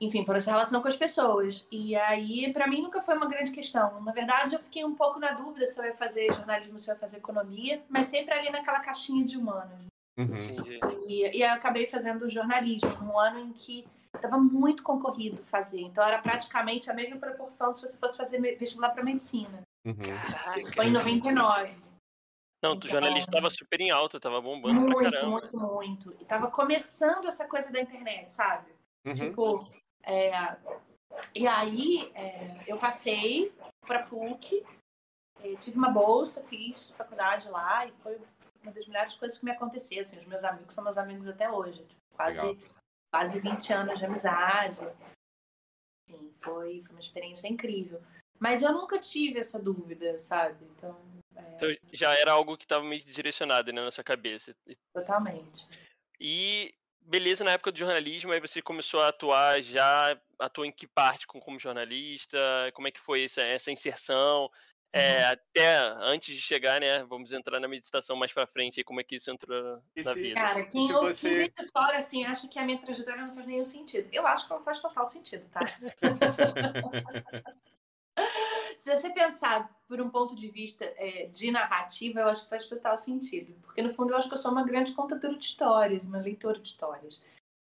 enfim, 0.00 0.24
por 0.24 0.36
essa 0.36 0.50
relação 0.50 0.80
com 0.80 0.88
as 0.88 0.96
pessoas. 0.96 1.66
E 1.70 1.96
aí, 1.96 2.52
para 2.52 2.66
mim, 2.66 2.82
nunca 2.82 3.02
foi 3.02 3.16
uma 3.16 3.26
grande 3.26 3.50
questão. 3.50 4.00
Na 4.02 4.12
verdade, 4.12 4.54
eu 4.54 4.60
fiquei 4.60 4.84
um 4.84 4.94
pouco 4.94 5.18
na 5.18 5.32
dúvida 5.32 5.66
se 5.66 5.78
eu 5.78 5.84
ia 5.84 5.92
fazer 5.92 6.32
jornalismo, 6.32 6.78
se 6.78 6.90
eu 6.90 6.94
ia 6.94 7.00
fazer 7.00 7.18
economia, 7.18 7.82
mas 7.88 8.06
sempre 8.06 8.34
ali 8.34 8.50
naquela 8.50 8.80
caixinha 8.80 9.24
de 9.24 9.36
humanas. 9.36 9.86
Uhum. 10.16 10.24
Entendi. 10.24 10.80
E, 11.08 11.38
e 11.38 11.42
eu 11.42 11.50
acabei 11.50 11.86
fazendo 11.86 12.30
jornalismo 12.30 12.90
num 13.02 13.18
ano 13.18 13.40
em 13.40 13.52
que 13.52 13.84
estava 14.14 14.38
muito 14.38 14.82
concorrido 14.82 15.42
fazer. 15.42 15.80
Então, 15.80 16.04
era 16.04 16.18
praticamente 16.18 16.90
a 16.90 16.94
mesma 16.94 17.16
proporção 17.16 17.72
se 17.72 17.82
você 17.82 17.96
fosse 17.96 18.16
fazer 18.16 18.40
vestibular 18.56 18.90
para 18.90 19.04
medicina. 19.04 19.62
Uhum. 19.84 19.94
Isso 20.56 20.74
foi 20.74 20.86
em 20.86 20.92
Caraca. 20.92 21.10
99. 21.10 21.88
Não, 22.60 22.76
o 22.76 22.88
jornalista 22.88 23.30
tava 23.30 23.50
super 23.50 23.80
em 23.80 23.90
alta, 23.90 24.18
tava 24.18 24.40
bombando 24.40 24.80
pra 24.80 24.96
Muito, 24.96 25.10
caramba. 25.12 25.30
muito, 25.30 25.56
muito. 25.56 26.16
E 26.20 26.24
tava 26.24 26.50
começando 26.50 27.26
essa 27.28 27.46
coisa 27.46 27.72
da 27.72 27.80
internet, 27.80 28.30
sabe? 28.32 28.72
Uhum. 29.06 29.14
Tipo, 29.14 29.68
é, 30.08 30.56
e 31.34 31.46
aí 31.46 32.10
é, 32.14 32.64
eu 32.66 32.78
passei 32.78 33.52
para 33.86 34.04
PUC, 34.04 34.64
é, 35.40 35.54
tive 35.56 35.76
uma 35.76 35.90
bolsa, 35.90 36.42
fiz 36.44 36.90
faculdade 36.90 37.48
lá 37.48 37.86
e 37.86 37.92
foi 37.92 38.18
uma 38.62 38.72
das 38.72 38.86
melhores 38.86 39.16
coisas 39.16 39.38
que 39.38 39.44
me 39.44 39.50
aconteceu. 39.50 40.00
Assim, 40.00 40.18
os 40.18 40.26
meus 40.26 40.44
amigos 40.44 40.74
são 40.74 40.82
meus 40.82 40.98
amigos 40.98 41.28
até 41.28 41.50
hoje, 41.50 41.84
tipo, 41.84 42.00
quase, 42.14 42.40
Legal. 42.40 42.56
quase 43.12 43.40
20 43.40 43.72
anos 43.72 43.98
de 43.98 44.04
amizade. 44.06 44.80
Enfim, 46.08 46.32
foi, 46.38 46.80
foi 46.82 46.90
uma 46.90 47.00
experiência 47.00 47.46
incrível. 47.46 48.02
Mas 48.38 48.62
eu 48.62 48.72
nunca 48.72 48.98
tive 48.98 49.40
essa 49.40 49.60
dúvida, 49.60 50.18
sabe? 50.18 50.64
Então, 50.76 50.98
Então 51.54 51.68
já 51.92 52.14
era 52.14 52.32
algo 52.32 52.56
que 52.56 52.66
tava 52.66 52.84
meio 52.84 53.04
direcionado 53.04 53.72
né, 53.72 53.82
na 53.82 53.90
sua 53.90 54.04
cabeça. 54.04 54.54
totalmente. 54.94 55.68
E 56.20 56.74
beleza, 57.08 57.42
na 57.42 57.52
época 57.52 57.72
do 57.72 57.78
jornalismo, 57.78 58.32
aí 58.32 58.40
você 58.40 58.60
começou 58.62 59.00
a 59.00 59.08
atuar 59.08 59.60
já, 59.62 60.16
atuou 60.38 60.66
em 60.66 60.72
que 60.72 60.86
parte 60.86 61.26
com- 61.26 61.40
como 61.40 61.58
jornalista? 61.58 62.38
Como 62.74 62.86
é 62.86 62.90
que 62.90 63.00
foi 63.00 63.24
essa, 63.24 63.42
essa 63.42 63.70
inserção? 63.72 64.50
É, 64.90 65.22
até 65.24 65.76
antes 66.00 66.34
de 66.34 66.40
chegar, 66.40 66.80
né? 66.80 67.04
Vamos 67.04 67.30
entrar 67.30 67.60
na 67.60 67.68
meditação 67.68 68.16
mais 68.16 68.32
pra 68.32 68.46
frente, 68.46 68.80
aí, 68.80 68.84
como 68.84 69.00
é 69.00 69.04
que 69.04 69.16
isso 69.16 69.30
entrou 69.30 69.82
E 69.94 70.02
na 70.02 70.14
se- 70.14 70.20
vida. 70.20 70.40
Cara, 70.40 70.64
quem, 70.64 70.86
se 70.86 70.94
ouve- 70.94 71.14
você- 71.14 71.28
quem 71.28 71.38
vê 71.38 71.52
de 71.66 71.72
fora, 71.72 71.98
assim, 71.98 72.24
acha 72.24 72.48
que 72.48 72.58
a 72.58 72.64
minha 72.64 72.78
trajetória 72.78 73.26
não 73.26 73.34
faz 73.34 73.46
nenhum 73.46 73.64
sentido. 73.64 74.08
Eu 74.12 74.26
acho 74.26 74.46
que 74.46 74.52
ela 74.52 74.62
faz 74.62 74.80
total 74.80 75.06
sentido, 75.06 75.46
tá? 75.50 75.60
Se 78.78 78.94
você 78.96 79.10
pensar 79.10 79.76
por 79.88 80.00
um 80.00 80.08
ponto 80.08 80.34
de 80.36 80.48
vista 80.48 80.84
é, 80.96 81.26
de 81.26 81.50
narrativa, 81.50 82.20
eu 82.20 82.28
acho 82.28 82.44
que 82.44 82.50
faz 82.50 82.66
total 82.68 82.96
sentido. 82.96 83.52
Porque, 83.62 83.82
no 83.82 83.92
fundo, 83.92 84.12
eu 84.12 84.16
acho 84.16 84.28
que 84.28 84.34
eu 84.34 84.38
sou 84.38 84.52
uma 84.52 84.62
grande 84.64 84.92
contadora 84.92 85.34
de 85.34 85.44
histórias, 85.44 86.04
uma 86.04 86.18
leitora 86.18 86.60
de 86.60 86.68
histórias. 86.68 87.20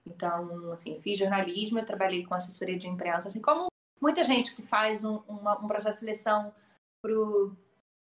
Então, 0.07 0.73
assim, 0.73 0.99
fiz 0.99 1.19
jornalismo, 1.19 1.79
eu 1.79 1.85
trabalhei 1.85 2.25
com 2.25 2.35
assessoria 2.35 2.79
de 2.79 2.89
imprensa, 2.89 3.29
assim 3.29 3.43
como 3.43 3.67
muita 4.01 4.25
gente 4.25 4.57
que 4.57 4.63
faz 4.63 5.05
um, 5.05 5.17
uma- 5.29 5.59
um 5.59 5.69
processo 5.69 6.01
de 6.01 6.07
seleção 6.07 6.53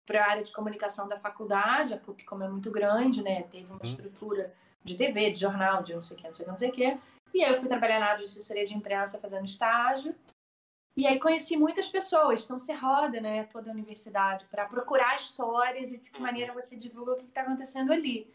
para 0.07 0.25
a 0.25 0.31
área 0.31 0.43
de 0.43 0.53
comunicação 0.53 1.09
da 1.09 1.19
faculdade, 1.19 1.93
a 1.93 1.99
PUC, 1.99 2.25
como 2.25 2.43
é 2.45 2.49
muito 2.49 2.71
grande, 2.71 3.23
né, 3.23 3.43
teve 3.45 3.67
uma 3.73 3.81
Hum. 3.83 3.87
estrutura 3.87 4.55
de 4.85 4.97
TV, 4.97 5.31
de 5.33 5.41
jornal, 5.41 5.83
de 5.83 5.95
não 5.95 6.01
sei 6.03 6.17
o 6.17 6.21
que, 6.21 6.29
não 6.29 6.35
sei 6.35 6.43
o 6.45 6.47
que, 6.47 6.51
não 6.53 6.59
sei 6.59 6.69
o 6.69 6.73
que. 6.73 7.01
E 7.35 7.45
aí 7.45 7.53
eu 7.53 7.59
fui 7.59 7.69
trabalhar 7.69 8.01
na 8.01 8.07
área 8.07 8.19
de 8.19 8.25
assessoria 8.25 8.65
de 8.67 8.75
imprensa 8.75 9.19
fazendo 9.19 9.45
estágio. 9.45 10.15
E 11.01 11.07
aí 11.07 11.19
conheci 11.19 11.57
muitas 11.57 11.89
pessoas, 11.89 12.45
então 12.45 12.59
você 12.59 12.75
roda, 12.75 13.23
né, 13.23 13.45
toda 13.45 13.71
a 13.71 13.73
universidade 13.73 14.45
para 14.51 14.67
procurar 14.67 15.17
histórias 15.17 15.93
e 15.95 15.99
de 15.99 16.11
que 16.11 16.19
Uhum. 16.19 16.25
maneira 16.25 16.53
você 16.53 16.77
divulga 16.77 17.13
o 17.13 17.17
que 17.17 17.25
está 17.25 17.41
acontecendo 17.41 17.91
ali. 17.91 18.31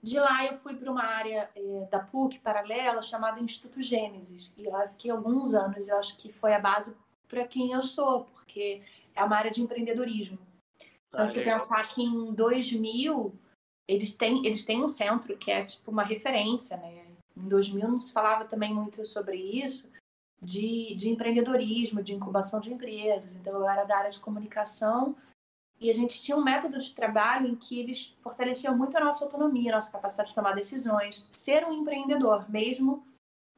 De 0.00 0.20
lá 0.20 0.46
eu 0.46 0.54
fui 0.54 0.76
para 0.76 0.92
uma 0.92 1.02
área 1.02 1.50
eh, 1.56 1.88
da 1.90 1.98
PUC 1.98 2.38
paralela 2.38 3.02
chamada 3.02 3.40
Instituto 3.40 3.82
Gênesis. 3.82 4.52
E 4.56 4.62
lá 4.68 4.84
eu 4.84 4.88
fiquei 4.90 5.10
alguns 5.10 5.54
anos, 5.54 5.88
eu 5.88 5.98
acho 5.98 6.16
que 6.16 6.30
foi 6.32 6.54
a 6.54 6.60
base 6.60 6.96
para 7.26 7.44
quem 7.48 7.72
eu 7.72 7.82
sou, 7.82 8.26
porque 8.26 8.80
é 9.12 9.24
uma 9.24 9.34
área 9.36 9.50
de 9.50 9.60
empreendedorismo. 9.60 10.38
Então, 11.08 11.24
Ah, 11.24 11.26
se 11.26 11.40
legal. 11.40 11.58
pensar 11.58 11.82
que 11.88 12.00
em 12.00 12.32
2000, 12.32 13.34
eles 13.88 14.14
têm, 14.14 14.46
eles 14.46 14.64
têm 14.64 14.80
um 14.80 14.86
centro 14.86 15.36
que 15.36 15.50
é 15.50 15.64
tipo 15.64 15.90
uma 15.90 16.04
referência, 16.04 16.76
né? 16.76 17.06
Em 17.36 17.48
2000 17.48 17.88
não 17.88 17.98
se 17.98 18.12
falava 18.12 18.44
também 18.44 18.72
muito 18.72 19.04
sobre 19.04 19.36
isso, 19.36 19.90
de, 20.40 20.94
de 20.94 21.08
empreendedorismo, 21.08 22.02
de 22.02 22.14
incubação 22.14 22.60
de 22.60 22.72
empresas. 22.72 23.34
Então, 23.34 23.54
eu 23.54 23.68
era 23.68 23.84
da 23.84 23.98
área 23.98 24.10
de 24.10 24.20
comunicação 24.20 25.16
e 25.80 25.90
a 25.90 25.94
gente 25.94 26.20
tinha 26.20 26.36
um 26.36 26.42
método 26.42 26.78
de 26.78 26.92
trabalho 26.92 27.48
em 27.48 27.54
que 27.54 27.78
eles 27.78 28.12
fortaleciam 28.18 28.76
muito 28.76 28.96
a 28.96 29.00
nossa 29.00 29.24
autonomia, 29.24 29.72
a 29.72 29.74
nossa 29.76 29.90
capacidade 29.90 30.30
de 30.30 30.34
tomar 30.34 30.54
decisões, 30.54 31.26
ser 31.30 31.64
um 31.64 31.72
empreendedor, 31.72 32.50
mesmo 32.50 33.06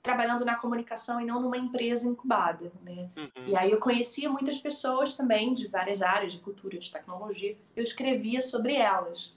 trabalhando 0.02 0.44
na 0.44 0.56
comunicação 0.56 1.20
e 1.20 1.26
não 1.26 1.40
numa 1.40 1.58
empresa 1.58 2.08
incubada, 2.08 2.72
né? 2.82 3.10
Uhum. 3.16 3.44
E 3.46 3.56
aí 3.56 3.70
eu 3.70 3.78
conhecia 3.78 4.30
muitas 4.30 4.58
pessoas 4.58 5.14
também 5.14 5.52
de 5.52 5.68
várias 5.68 6.00
áreas, 6.00 6.32
de 6.32 6.40
cultura, 6.40 6.78
de 6.78 6.90
tecnologia. 6.90 7.56
Eu 7.76 7.82
escrevia 7.82 8.40
sobre 8.40 8.74
elas. 8.74 9.34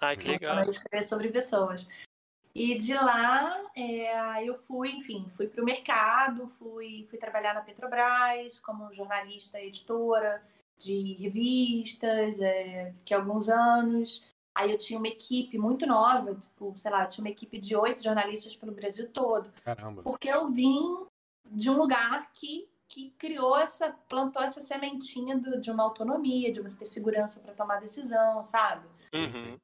Ah, 0.00 0.14
que 0.14 0.28
legal. 0.28 0.56
Também 0.56 0.70
escrever 0.70 1.02
sobre 1.02 1.28
pessoas. 1.28 1.86
E 2.58 2.78
de 2.78 2.94
lá 2.94 3.62
é, 3.76 4.42
eu 4.42 4.54
fui, 4.54 4.90
enfim, 4.92 5.28
fui 5.28 5.46
para 5.46 5.60
o 5.60 5.64
mercado, 5.64 6.48
fui, 6.48 7.06
fui 7.10 7.18
trabalhar 7.18 7.52
na 7.52 7.60
Petrobras 7.60 8.58
como 8.60 8.90
jornalista 8.94 9.60
e 9.60 9.66
editora 9.66 10.42
de 10.78 11.12
revistas, 11.20 12.40
é, 12.40 12.92
fiquei 12.94 13.14
alguns 13.14 13.50
anos. 13.50 14.24
Aí 14.54 14.70
eu 14.72 14.78
tinha 14.78 14.98
uma 14.98 15.08
equipe 15.08 15.58
muito 15.58 15.86
nova, 15.86 16.34
tipo, 16.34 16.72
sei 16.76 16.90
lá, 16.90 17.02
eu 17.04 17.08
tinha 17.10 17.24
uma 17.24 17.30
equipe 17.30 17.58
de 17.58 17.76
oito 17.76 18.02
jornalistas 18.02 18.56
pelo 18.56 18.72
Brasil 18.72 19.10
todo 19.12 19.52
Caramba. 19.62 20.02
porque 20.02 20.28
eu 20.28 20.46
vim 20.46 21.06
de 21.44 21.68
um 21.68 21.76
lugar 21.76 22.32
que, 22.32 22.66
que 22.88 23.10
criou 23.18 23.54
essa, 23.58 23.90
plantou 24.08 24.42
essa 24.42 24.62
sementinha 24.62 25.36
do- 25.36 25.60
de 25.60 25.70
uma 25.70 25.82
autonomia, 25.84 26.50
de 26.50 26.62
você 26.62 26.78
ter 26.78 26.86
segurança 26.86 27.38
para 27.40 27.52
tomar 27.52 27.80
decisão, 27.80 28.42
sabe? 28.42 28.88
Uhum. 29.12 29.58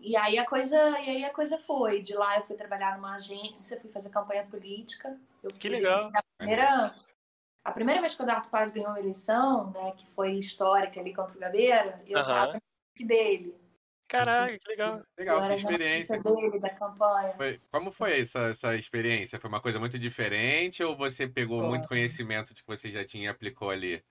E 0.00 0.16
aí 0.16 0.38
a 0.38 0.44
coisa, 0.44 0.76
e 1.00 1.10
aí 1.10 1.24
a 1.24 1.30
coisa 1.32 1.58
foi. 1.58 2.00
De 2.02 2.14
lá 2.14 2.36
eu 2.36 2.42
fui 2.42 2.56
trabalhar 2.56 2.96
numa 2.96 3.14
agência, 3.16 3.80
fui 3.80 3.90
fazer 3.90 4.10
campanha 4.10 4.44
política. 4.46 5.18
Eu 5.42 5.50
Que 5.50 5.68
fui- 5.68 5.70
legal. 5.70 6.10
A 6.14 6.22
primeira, 6.38 6.94
a 7.64 7.72
primeira 7.72 8.00
vez 8.00 8.14
que 8.14 8.22
o 8.22 8.26
Darto 8.26 8.48
Paz 8.48 8.70
ganhou 8.72 8.90
a 8.92 9.00
eleição, 9.00 9.70
né, 9.70 9.92
que 9.96 10.08
foi 10.10 10.32
histórica 10.34 11.00
ali 11.00 11.14
contra 11.14 11.36
o 11.36 11.40
Gabeira, 11.40 12.02
eu 12.06 12.18
estava 12.18 12.52
na 12.52 12.58
equipe 12.94 13.04
dele. 13.06 13.62
Caraca, 14.08 14.58
que 14.58 14.68
legal. 14.68 14.98
Legal, 15.18 15.40
que 15.48 15.54
experiência. 15.54 16.18
dele, 16.22 16.58
da 16.60 16.68
campanha. 16.68 17.32
Foi- 17.34 17.60
como 17.70 17.90
foi 17.90 18.20
essa, 18.20 18.48
essa 18.48 18.74
experiência? 18.76 19.40
Foi 19.40 19.48
uma 19.48 19.60
coisa 19.60 19.78
muito 19.78 19.98
diferente 19.98 20.82
ou 20.84 20.94
você 20.94 21.26
pegou 21.26 21.60
Foi. 21.60 21.68
muito 21.68 21.88
conhecimento 21.88 22.52
de 22.52 22.62
que 22.62 22.68
você 22.68 22.90
já 22.90 23.04
tinha 23.06 23.24
e 23.24 23.28
aplicou 23.28 23.70
ali? 23.70 24.04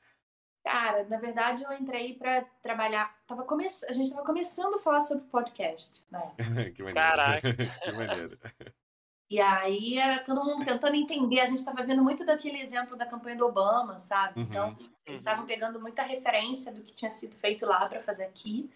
Cara, 0.63 1.03
na 1.05 1.17
verdade 1.17 1.63
eu 1.63 1.73
entrei 1.73 2.13
para 2.13 2.43
trabalhar. 2.61 3.15
Tava 3.27 3.43
come... 3.43 3.65
A 3.65 3.93
gente 3.93 4.07
estava 4.07 4.25
começando 4.25 4.75
a 4.75 4.79
falar 4.79 5.01
sobre 5.01 5.25
podcast, 5.25 6.03
né? 6.11 6.33
que 6.75 6.83
maneiro. 6.83 6.95
Caraca. 6.95 7.53
que 7.55 7.91
maneiro. 7.91 8.37
E 9.29 9.39
aí 9.39 9.97
era 9.97 10.19
todo 10.19 10.43
mundo 10.43 10.65
tentando 10.65 10.95
entender. 10.95 11.39
A 11.39 11.45
gente 11.45 11.59
estava 11.59 11.81
vendo 11.83 12.03
muito 12.03 12.25
daquele 12.25 12.59
exemplo 12.59 12.97
da 12.97 13.05
campanha 13.05 13.37
do 13.37 13.45
Obama, 13.45 13.97
sabe? 13.97 14.39
Uhum. 14.39 14.45
Então, 14.45 14.77
eles 15.05 15.19
estavam 15.19 15.45
pegando 15.45 15.79
muita 15.79 16.03
referência 16.03 16.71
do 16.71 16.81
que 16.83 16.93
tinha 16.93 17.09
sido 17.09 17.33
feito 17.35 17.65
lá 17.65 17.87
para 17.87 18.03
fazer 18.03 18.25
aqui. 18.25 18.69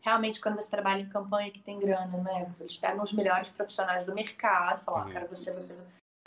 Realmente, 0.00 0.40
quando 0.40 0.56
você 0.56 0.70
trabalha 0.70 1.02
em 1.02 1.08
campanha 1.08 1.50
que 1.50 1.62
tem 1.62 1.78
grana, 1.78 2.16
né? 2.22 2.46
Eles 2.58 2.76
pegam 2.78 3.04
os 3.04 3.12
melhores 3.12 3.50
profissionais 3.50 4.06
do 4.06 4.14
mercado, 4.14 4.82
falam, 4.82 5.02
Uhum. 5.02 5.08
ah, 5.08 5.12
cara, 5.12 5.26
você, 5.26 5.52
você. 5.52 5.76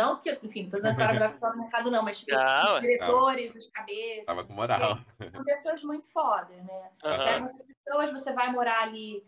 Não 0.01 0.17
que, 0.19 0.31
enfim, 0.43 0.67
tô 0.69 0.77
dizendo 0.77 0.95
profissional 0.95 1.51
do 1.55 1.59
mercado, 1.61 1.91
não, 1.91 2.03
mas 2.03 2.19
tipo, 2.19 2.31
Não, 2.35 2.73
os 2.75 2.79
diretores, 2.81 3.55
os 3.55 3.67
cabeças. 3.67 4.25
Tava 4.25 4.43
com 4.45 4.53
moral. 4.53 4.97
São 5.31 5.43
pessoas 5.43 5.83
muito 5.83 6.09
fodas, 6.09 6.57
né? 6.63 6.89
Pega 7.01 7.29
essas 7.45 7.63
pessoas, 7.63 8.11
você 8.11 8.33
vai 8.33 8.51
morar 8.51 8.81
ali 8.83 9.23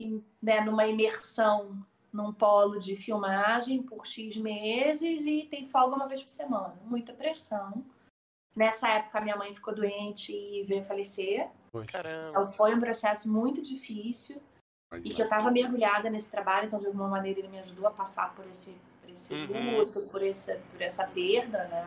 em- 0.00 0.24
né, 0.42 0.60
numa 0.60 0.86
imersão 0.86 1.76
num 2.12 2.32
polo 2.32 2.78
de 2.78 2.96
filmagem 2.96 3.82
por 3.82 4.06
X 4.06 4.36
meses 4.38 5.26
e 5.26 5.46
tem 5.50 5.66
folga 5.66 5.96
uma 5.96 6.08
vez 6.08 6.22
por 6.22 6.32
semana. 6.32 6.74
Muita 6.84 7.12
pressão. 7.12 7.84
Nessa 8.54 8.88
época, 8.88 9.20
minha 9.20 9.36
mãe 9.36 9.52
ficou 9.54 9.74
doente 9.74 10.32
e 10.32 10.62
veio 10.64 10.82
falecer. 10.82 11.48
Poxa, 11.70 11.92
Caramba. 11.92 12.30
Então, 12.30 12.46
foi 12.46 12.74
um 12.74 12.80
processo 12.80 13.30
muito 13.30 13.60
difícil 13.60 14.40
e 15.04 15.10
que 15.10 15.20
eu 15.20 15.24
estava 15.26 15.50
mergulhada 15.50 16.08
nesse 16.08 16.30
trabalho, 16.30 16.66
então, 16.68 16.78
de 16.78 16.86
alguma 16.86 17.08
maneira, 17.08 17.40
ele 17.40 17.48
me 17.48 17.58
ajudou 17.58 17.86
a 17.86 17.90
passar 17.90 18.34
por 18.34 18.46
esse, 18.46 18.74
esse 19.16 19.34
Uhum. 19.34 19.78
luto, 19.78 20.00
por, 20.10 20.22
essa, 20.22 20.60
por 20.70 20.80
essa 20.80 21.06
perda, 21.06 21.64
né? 21.68 21.84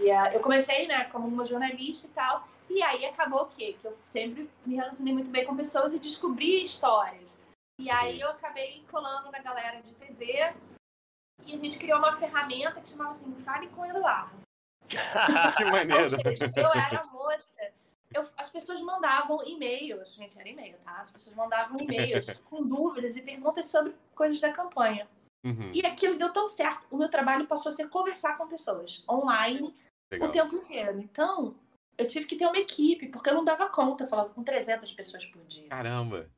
E 0.00 0.10
ah, 0.10 0.32
eu 0.32 0.40
comecei, 0.40 0.86
né, 0.86 1.04
como 1.04 1.26
uma 1.26 1.44
jornalista 1.44 2.06
e 2.06 2.10
tal, 2.10 2.46
e 2.68 2.82
aí 2.82 3.04
acabou 3.06 3.42
o 3.42 3.46
quê? 3.46 3.76
Que 3.80 3.86
eu 3.86 3.96
sempre 4.12 4.48
me 4.66 4.74
relacionei 4.76 5.12
muito 5.12 5.30
bem 5.30 5.44
com 5.44 5.56
pessoas 5.56 5.94
e 5.94 5.98
descobri 5.98 6.62
histórias. 6.62 7.40
E 7.80 7.88
aí 7.90 8.20
eu 8.20 8.30
acabei 8.30 8.84
colando 8.90 9.30
na 9.30 9.38
galera 9.38 9.80
de 9.80 9.94
TV 9.94 10.52
e 11.46 11.54
a 11.54 11.58
gente 11.58 11.78
criou 11.78 11.98
uma 11.98 12.16
ferramenta 12.16 12.80
que 12.80 12.88
chamava 12.88 13.10
assim, 13.10 13.32
Fale 13.36 13.68
com 13.68 13.86
Eduardo. 13.86 14.36
que 15.56 15.64
maneiro. 15.64 16.10
seja, 16.10 16.50
eu 16.56 16.72
era 16.72 17.04
moça. 17.06 17.72
Eu, 18.12 18.26
as 18.38 18.50
pessoas 18.50 18.80
mandavam 18.80 19.44
e-mails, 19.44 20.14
gente, 20.14 20.38
era 20.40 20.48
e-mail, 20.48 20.78
tá? 20.78 21.02
As 21.02 21.10
pessoas 21.10 21.36
mandavam 21.36 21.78
e-mails 21.78 22.26
com 22.48 22.62
dúvidas 22.66 23.16
e 23.16 23.22
perguntas 23.22 23.66
sobre 23.66 23.94
coisas 24.14 24.40
da 24.40 24.50
campanha. 24.50 25.06
Uhum, 25.48 25.72
E 25.74 25.84
aquilo 25.86 26.18
deu 26.18 26.32
tão 26.32 26.46
certo. 26.46 26.86
O 26.90 26.96
meu 26.96 27.08
trabalho 27.08 27.46
passou 27.46 27.70
a 27.70 27.72
ser 27.72 27.88
conversar 27.88 28.36
com 28.36 28.46
pessoas 28.48 29.04
online 29.08 29.70
legal. 30.10 30.28
o 30.28 30.32
tempo 30.32 30.54
inteiro. 30.56 31.00
Então, 31.00 31.54
eu 31.96 32.06
tive 32.06 32.26
que 32.26 32.36
ter 32.36 32.46
uma 32.46 32.58
equipe, 32.58 33.08
porque 33.08 33.30
eu 33.30 33.34
não 33.34 33.44
dava 33.44 33.68
conta, 33.68 34.04
eu 34.04 34.08
falava 34.08 34.32
com 34.34 34.42
300 34.42 34.92
pessoas 34.92 35.26
por 35.26 35.42
dia. 35.44 35.68
Caramba. 35.68 36.30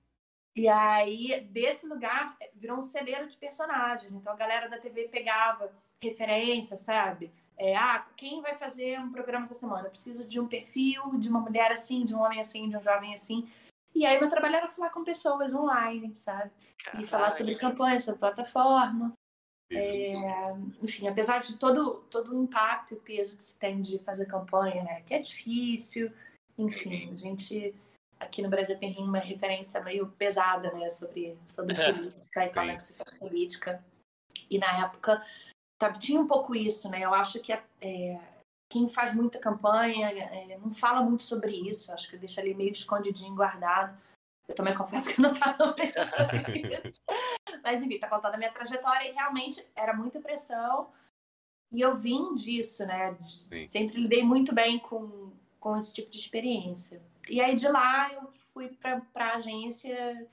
E 0.57 0.67
aí, 0.69 1.40
desse 1.43 1.87
lugar, 1.87 2.37
virou 2.55 2.79
um 2.79 2.83
celeiro 2.83 3.29
de 3.29 3.37
personagens. 3.37 4.12
Então, 4.12 4.33
a 4.33 4.37
galera 4.37 4.69
da 4.69 4.79
TV 4.79 5.09
pegava 5.09 5.73
referência, 6.02 6.76
sabe? 6.76 7.31
É, 7.57 7.76
ah, 7.76 8.07
quem 8.17 8.40
vai 8.40 8.55
fazer 8.55 8.99
um 8.99 9.12
programa 9.12 9.45
essa 9.45 9.55
semana? 9.55 9.87
Eu 9.87 9.90
preciso 9.90 10.26
de 10.26 10.40
um 10.40 10.49
perfil, 10.49 11.19
de 11.19 11.29
uma 11.29 11.40
mulher 11.40 11.71
assim, 11.71 12.05
de 12.05 12.14
um 12.14 12.21
homem 12.21 12.40
assim, 12.40 12.69
de 12.69 12.76
um 12.76 12.83
jovem 12.83 13.12
assim. 13.14 13.43
E 13.94 14.06
aí, 14.06 14.18
meu 14.18 14.28
trabalho 14.28 14.56
era 14.56 14.68
falar 14.68 14.90
com 14.90 15.04
pessoas 15.04 15.54
online, 15.54 16.14
sabe? 16.16 16.50
E 16.99 17.06
falar 17.06 17.30
sobre 17.30 17.54
campanha, 17.54 18.00
sobre 18.00 18.20
plataforma. 18.20 19.12
É, 19.73 20.12
enfim, 20.82 21.06
apesar 21.06 21.40
de 21.40 21.56
todo, 21.56 22.04
todo 22.11 22.32
o 22.32 22.42
impacto 22.42 22.94
e 22.94 22.97
peso 22.97 23.37
que 23.37 23.42
se 23.42 23.56
tem 23.56 23.80
de 23.80 23.99
fazer 23.99 24.26
campanha, 24.26 24.82
né? 24.82 25.02
Que 25.02 25.14
é 25.14 25.18
difícil. 25.18 26.12
Enfim, 26.59 27.12
a 27.12 27.16
gente 27.16 27.75
aqui 28.18 28.42
no 28.42 28.50
Brasil 28.50 28.78
tem 28.78 28.97
uma 28.99 29.18
referência 29.18 29.80
meio 29.82 30.09
pesada, 30.09 30.73
né? 30.73 30.90
Sobre, 30.90 31.38
sobre 31.47 31.80
É. 31.80 31.92
política 31.92 32.47
e 32.47 32.52
como 32.52 32.70
é 32.70 32.76
que 32.76 32.82
se 32.82 32.94
faz 32.94 33.18
política. 33.18 33.85
E 34.50 34.59
na 34.59 34.85
época 34.85 35.25
tá, 35.78 35.92
tinha 35.92 36.20
um 36.20 36.26
pouco 36.26 36.54
isso, 36.54 36.90
né? 36.90 37.04
Eu 37.04 37.14
acho 37.14 37.40
que 37.40 37.52
é, 37.52 38.20
quem 38.71 38.89
faz 38.89 39.12
muita 39.12 39.41
campanha 39.41 40.11
é, 40.11 40.57
não 40.57 40.71
fala 40.71 41.03
muito 41.03 41.25
sobre 41.25 41.50
isso. 41.50 41.93
Acho 41.93 42.09
que 42.09 42.17
deixa 42.17 42.41
ali 42.41 42.55
meio 42.55 42.71
escondidinho, 42.71 43.35
guardado. 43.35 44.00
Eu 44.47 44.55
também 44.55 44.75
confesso 44.75 45.09
que 45.09 45.21
eu 45.21 45.25
não 45.25 45.35
falo 45.37 45.75
isso. 45.77 47.61
Mas 47.65 47.83
enfim, 47.83 47.99
tá 47.99 48.09
contando 48.09 48.35
a 48.35 48.39
minha 48.39 48.53
trajetória 48.53 49.09
e 49.09 49.12
realmente 49.12 49.65
era 49.75 49.93
muita 49.93 50.21
pressão. 50.21 50.93
E 51.73 51.81
eu 51.81 51.97
vim 51.97 52.33
disso, 52.35 52.87
né? 52.87 53.17
Sim. 53.21 53.67
Sempre 53.67 54.00
lidei 54.00 54.23
muito 54.23 54.55
bem 54.55 54.79
com, 54.79 55.33
com 55.59 55.77
esse 55.77 55.93
tipo 55.93 56.11
de 56.11 56.19
experiência. 56.19 57.03
E 57.29 57.41
aí 57.41 57.57
de 57.57 57.69
lá 57.69 58.12
eu 58.12 58.23
fui 58.55 58.69
para 58.69 59.03
a 59.15 59.35
agência 59.35 60.29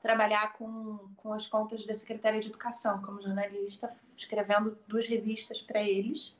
trabalhar 0.00 0.54
com, 0.54 1.12
com 1.16 1.32
as 1.32 1.46
contas 1.46 1.84
da 1.84 1.94
Secretaria 1.94 2.40
de 2.40 2.48
Educação 2.48 3.02
como 3.02 3.22
jornalista, 3.22 3.94
escrevendo 4.16 4.78
duas 4.88 5.06
revistas 5.06 5.60
para 5.60 5.82
eles. 5.82 6.34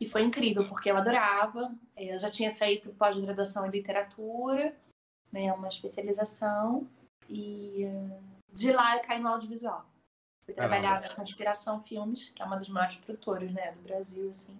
E 0.00 0.08
foi 0.08 0.22
incrível, 0.22 0.68
porque 0.68 0.90
eu 0.90 0.96
adorava. 0.96 1.74
Eu 1.96 2.18
já 2.18 2.30
tinha 2.30 2.54
feito 2.54 2.92
pós-graduação 2.94 3.66
em 3.66 3.70
literatura, 3.70 4.76
né, 5.32 5.52
uma 5.52 5.68
especialização. 5.68 6.88
E 7.28 7.84
eh, 7.84 8.20
de 8.52 8.72
lá 8.72 8.96
eu 8.96 9.02
caí 9.02 9.18
no 9.18 9.28
audiovisual. 9.28 9.84
Fui 10.44 10.54
Caramba. 10.54 10.76
trabalhar 10.76 11.00
na 11.00 11.14
Conspiração 11.14 11.80
Filmes, 11.80 12.30
que 12.30 12.40
é 12.40 12.44
uma 12.44 12.56
das 12.56 12.68
maiores 12.68 12.96
produtoras 12.96 13.52
né, 13.52 13.72
do 13.72 13.82
Brasil, 13.82 14.30
assim. 14.30 14.56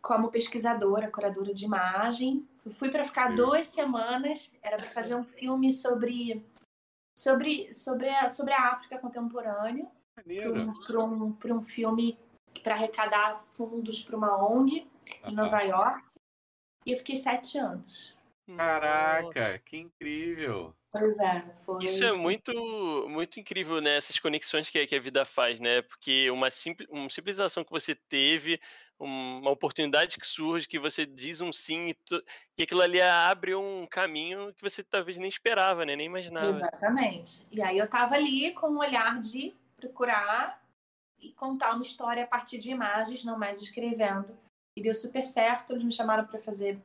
Como 0.00 0.30
pesquisadora, 0.30 1.10
curadora 1.10 1.52
de 1.52 1.64
imagem. 1.64 2.46
Eu 2.64 2.70
fui 2.70 2.90
para 2.90 3.04
ficar 3.04 3.30
Sim. 3.30 3.36
duas 3.36 3.66
semanas, 3.66 4.52
era 4.62 4.76
para 4.76 4.86
fazer 4.90 5.16
um 5.16 5.24
filme 5.24 5.72
sobre, 5.72 6.44
sobre, 7.18 7.72
sobre, 7.72 8.08
a, 8.08 8.28
sobre 8.28 8.52
a 8.52 8.72
África 8.72 8.98
contemporânea, 8.98 9.88
para 10.14 10.52
um, 10.52 10.74
pra 10.84 11.04
um, 11.04 11.32
pra 11.32 11.54
um 11.54 11.62
filme 11.62 12.16
para 12.60 12.74
arrecadar 12.74 13.42
fundos 13.52 14.02
para 14.02 14.16
uma 14.16 14.36
ONG 14.44 14.86
em 15.24 15.34
Nova 15.34 15.60
York. 15.62 16.04
E 16.84 16.92
eu 16.92 16.96
fiquei 16.98 17.16
sete 17.16 17.58
anos. 17.58 18.14
Caraca, 18.56 19.58
que 19.64 19.76
incrível! 19.76 20.74
Pois 20.92 21.18
é, 21.18 21.42
foi. 21.64 21.84
Isso 21.84 22.04
é 22.04 22.12
muito, 22.12 23.06
muito 23.08 23.38
incrível, 23.38 23.80
né? 23.82 23.96
Essas 23.96 24.18
conexões 24.18 24.70
que, 24.70 24.78
a- 24.78 24.86
que 24.86 24.94
a 24.96 25.00
vida 25.00 25.24
faz, 25.26 25.60
né? 25.60 25.82
Porque 25.82 26.30
uma, 26.30 26.50
simples, 26.50 26.88
uma 26.90 27.10
simples 27.10 27.38
ação 27.38 27.62
que 27.64 27.70
você 27.70 27.94
teve, 27.94 28.58
um- 28.98 29.40
uma 29.40 29.50
oportunidade 29.50 30.16
que 30.18 30.26
surge, 30.26 30.66
que 30.68 30.78
você 30.78 31.04
diz 31.04 31.40
um 31.42 31.52
sim, 31.52 31.88
e, 31.88 31.94
tu- 31.94 32.22
e 32.56 32.62
aquilo 32.62 32.80
ali 32.80 33.00
abre 33.00 33.54
um 33.54 33.86
caminho 33.90 34.54
que 34.54 34.62
você 34.62 34.82
talvez 34.82 35.18
nem 35.18 35.28
esperava, 35.28 35.84
né? 35.84 35.94
Nem 35.96 36.06
imaginava. 36.06 36.48
Exatamente. 36.48 37.46
E 37.50 37.60
aí 37.60 37.76
eu 37.76 37.88
tava 37.90 38.14
ali 38.14 38.52
com 38.52 38.68
o 38.68 38.78
olhar 38.78 39.20
de 39.20 39.54
procurar 39.76 40.64
e 41.20 41.32
contar 41.32 41.74
uma 41.74 41.82
história 41.82 42.24
a 42.24 42.26
partir 42.26 42.58
de 42.58 42.70
imagens, 42.70 43.24
não 43.24 43.38
mais 43.38 43.60
escrevendo. 43.60 44.36
E 44.76 44.82
deu 44.82 44.94
super 44.94 45.24
certo. 45.24 45.72
Eles 45.72 45.84
me 45.84 45.92
chamaram 45.92 46.24
para 46.26 46.38
fazer 46.38 46.78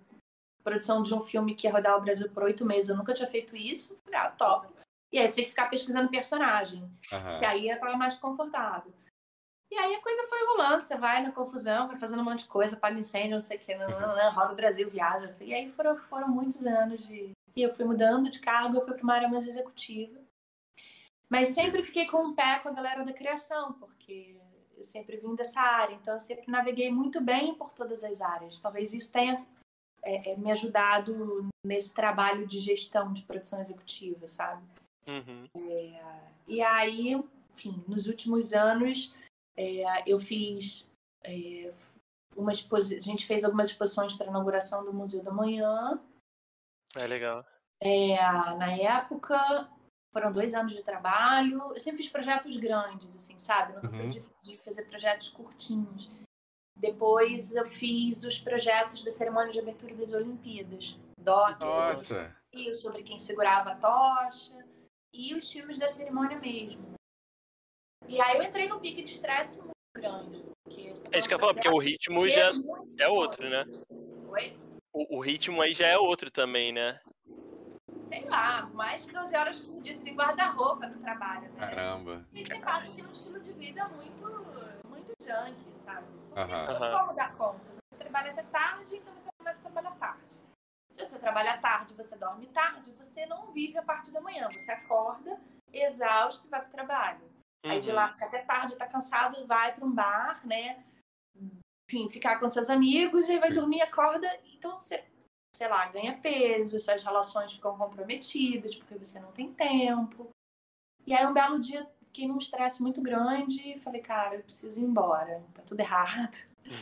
produção 0.63 1.03
de 1.03 1.13
um 1.13 1.21
filme 1.21 1.55
que 1.55 1.67
ia 1.67 1.73
rodar 1.73 1.97
o 1.97 2.01
Brasil 2.01 2.29
por 2.29 2.43
oito 2.43 2.65
meses. 2.65 2.89
Eu 2.89 2.97
nunca 2.97 3.13
tinha 3.13 3.29
feito 3.29 3.55
isso. 3.55 4.00
Falei, 4.05 4.19
ah, 4.19 4.31
top. 4.31 4.67
E 5.11 5.19
aí 5.19 5.25
eu 5.25 5.31
tinha 5.31 5.43
que 5.43 5.50
ficar 5.50 5.69
pesquisando 5.69 6.09
personagem, 6.09 6.89
Aham. 7.11 7.38
que 7.38 7.45
aí 7.45 7.69
eu 7.69 7.79
tava 7.79 7.97
mais 7.97 8.15
confortável. 8.17 8.93
E 9.69 9.77
aí 9.77 9.95
a 9.95 10.01
coisa 10.01 10.27
foi 10.27 10.45
rolando, 10.47 10.83
você 10.83 10.97
vai 10.97 11.21
na 11.23 11.31
confusão, 11.31 11.88
vai 11.88 11.95
fazendo 11.97 12.21
um 12.21 12.25
monte 12.25 12.43
de 12.43 12.50
coisa, 12.50 12.77
paga 12.77 13.00
incêndio, 13.00 13.38
não 13.38 13.43
sei 13.43 13.57
o 13.57 13.59
que, 13.59 13.75
não, 13.75 13.88
não, 13.88 14.15
não, 14.15 14.33
roda 14.33 14.53
o 14.53 14.55
Brasil, 14.55 14.89
viaja. 14.89 15.35
E 15.39 15.53
aí 15.53 15.69
foram, 15.69 15.95
foram 15.97 16.27
muitos 16.27 16.65
anos 16.65 17.07
de. 17.07 17.31
E 17.55 17.61
eu 17.61 17.69
fui 17.69 17.85
mudando 17.85 18.29
de 18.29 18.39
cargo, 18.39 18.77
eu 18.77 18.81
fui 18.81 18.93
para 18.93 19.03
uma 19.03 19.13
área 19.13 19.29
mais 19.29 19.47
executiva. 19.47 20.19
Mas 21.31 21.50
sempre 21.50 21.81
fiquei 21.81 22.05
com 22.05 22.17
um 22.17 22.35
pé 22.35 22.59
com 22.59 22.67
a 22.67 22.73
galera 22.73 23.05
da 23.05 23.13
criação, 23.13 23.71
porque 23.73 24.35
eu 24.75 24.83
sempre 24.83 25.15
vim 25.15 25.33
dessa 25.33 25.61
área, 25.61 25.95
então 25.95 26.15
eu 26.15 26.19
sempre 26.19 26.51
naveguei 26.51 26.91
muito 26.91 27.21
bem 27.21 27.55
por 27.55 27.71
todas 27.71 28.03
as 28.03 28.19
áreas. 28.19 28.59
Talvez 28.59 28.93
isso 28.93 29.09
tenha 29.13 29.41
é, 30.03 30.31
é, 30.31 30.35
me 30.35 30.51
ajudado 30.51 31.47
nesse 31.65 31.93
trabalho 31.93 32.45
de 32.45 32.59
gestão 32.59 33.13
de 33.13 33.21
produção 33.21 33.61
executiva, 33.61 34.27
sabe? 34.27 34.61
Uhum. 35.07 35.47
E 36.47 36.61
aí, 36.61 37.13
enfim, 37.50 37.81
nos 37.88 38.07
últimos 38.07 38.51
anos, 38.51 39.15
é, 39.55 40.03
eu 40.05 40.19
fiz 40.19 40.91
é, 41.23 41.71
uma 42.35 42.51
exposição. 42.51 42.97
A 42.97 43.01
gente 43.01 43.25
fez 43.25 43.45
algumas 43.45 43.69
exposições 43.69 44.13
para 44.15 44.25
a 44.27 44.29
inauguração 44.29 44.83
do 44.83 44.91
Museu 44.91 45.23
da 45.23 45.31
Manhã. 45.31 45.97
É 46.93 47.07
legal. 47.07 47.45
É, 47.79 48.17
na 48.57 48.75
época, 48.75 49.69
foram 50.12 50.32
dois 50.32 50.53
anos 50.53 50.74
de 50.74 50.84
trabalho. 50.84 51.60
Eu 51.74 51.80
sempre 51.80 52.01
fiz 52.03 52.10
projetos 52.12 52.58
grandes, 52.58 53.15
assim, 53.15 53.38
sabe? 53.39 53.74
Nunca 53.74 53.89
fui 53.89 54.01
Uhum. 54.03 54.10
de, 54.10 54.24
de 54.44 54.58
fazer 54.58 54.84
projetos 54.84 55.30
curtinhos. 55.30 56.10
Depois 56.75 57.56
eu 57.56 57.65
fiz 57.65 58.24
os 58.24 58.39
projetos 58.39 59.03
da 59.03 59.12
cerimônia 59.12 59.51
de 59.51 59.60
abertura 59.60 59.96
das 59.96 60.13
Olimpíadas. 60.13 60.98
Doc, 61.20 61.60
Nossa! 61.60 62.36
e 62.51 62.74
sobre 62.74 63.03
quem 63.03 63.20
segurava 63.20 63.72
a 63.72 63.75
tocha 63.75 64.51
e 65.13 65.36
os 65.36 65.50
filmes 65.51 65.77
da 65.77 65.88
cerimônia 65.88 66.39
mesmo. 66.39 66.94
E 68.08 68.20
aí 68.20 68.38
eu 68.38 68.44
entrei 68.44 68.68
num 68.68 68.80
pique 68.80 69.03
de 69.03 69.12
estresse 69.12 69.60
muito 69.60 69.72
grande. 69.96 70.44
Porque 70.63 70.91
tá 70.94 71.10
É 71.12 71.20
isso 71.20 71.27
que 71.27 71.34
eu 71.34 71.39
falar, 71.39 71.53
porque 71.53 71.70
o 71.70 71.77
ritmo 71.77 72.27
já 72.27 72.50
é 73.00 73.08
outro, 73.10 73.48
né? 73.48 73.63
Oi? 74.30 74.58
O, 74.91 75.18
o 75.18 75.20
ritmo 75.20 75.62
aí 75.62 75.74
já 75.74 75.88
é 75.88 75.98
outro 75.98 76.32
também, 76.32 76.72
né? 76.74 77.00
Sei 78.03 78.27
lá, 78.27 78.67
mais 78.74 79.05
de 79.05 79.12
12 79.13 79.36
horas 79.36 79.60
por 79.60 79.81
dia 79.81 79.96
sem 79.96 80.15
guarda-roupa 80.15 80.88
no 80.88 81.00
trabalho, 81.00 81.51
né? 81.53 81.60
Caramba! 81.60 82.25
E 82.34 82.46
você 82.46 82.60
passa 82.60 82.89
a 82.91 82.93
ter 82.96 83.05
um 83.05 83.12
estilo 83.12 83.39
de 83.39 83.53
vida 83.53 83.88
muito, 83.89 84.24
muito 84.88 85.13
junkie, 85.22 85.77
sabe? 85.77 86.08
Não 86.29 86.46
tem 86.46 86.98
como 86.98 87.15
dar 87.15 87.36
conta. 87.36 87.63
Você 87.91 87.98
trabalha 87.98 88.31
até 88.31 88.43
tarde, 88.43 88.98
então 88.98 89.13
você 89.13 89.29
começa 89.38 89.60
a 89.60 89.72
trabalhar 89.72 89.96
tarde. 89.98 90.41
Se 90.91 91.06
você 91.06 91.19
trabalha 91.19 91.58
tarde, 91.58 91.93
você 91.93 92.17
dorme 92.17 92.47
tarde, 92.47 92.91
você 92.93 93.25
não 93.25 93.52
vive 93.52 93.78
a 93.78 93.82
parte 93.84 94.12
da 94.12 94.19
manhã. 94.21 94.47
Você 94.52 94.71
acorda, 94.71 95.39
exausto 95.71 96.47
e 96.47 96.49
vai 96.49 96.62
pro 96.62 96.69
trabalho. 96.71 97.21
Aí 97.65 97.80
de 97.80 97.89
Uhum. 97.89 97.95
lá 97.95 98.12
fica 98.12 98.25
até 98.25 98.39
tarde, 98.39 98.75
tá 98.75 98.88
cansado, 98.88 99.45
vai 99.45 99.73
para 99.73 99.86
um 99.86 99.91
bar, 99.91 100.45
né? 100.45 100.84
Enfim, 101.89 102.10
ficar 102.10 102.39
com 102.39 102.49
seus 102.49 102.69
amigos 102.69 103.30
e 103.30 103.38
vai 103.39 103.49
Sim. 103.49 103.56
dormir, 103.56 103.82
acorda. 103.82 104.28
Então 104.45 104.80
você, 104.80 105.04
sei 105.62 105.67
lá, 105.69 105.86
ganha 105.89 106.17
peso, 106.17 106.80
suas 106.80 107.04
relações 107.04 107.54
ficam 107.54 107.78
comprometidas 107.78 108.76
porque 108.76 108.95
você 108.95 109.19
não 109.19 109.32
tem 109.32 109.54
tempo. 109.54 110.28
E 111.06 111.13
aí 111.13 111.24
um 111.28 111.34
belo 111.34 111.60
dia 111.60 111.88
fiquei 112.04 112.28
num 112.28 112.39
estresse 112.39 112.82
muito 112.82 113.00
grande 113.00 113.74
e 113.74 113.78
falei, 113.78 114.02
cara, 114.02 114.38
eu 114.38 114.41
preciso 114.41 114.80
ir 114.82 114.84
embora, 114.84 115.43
tá 115.54 115.62
tudo 115.62 115.80
errado. 115.80 116.36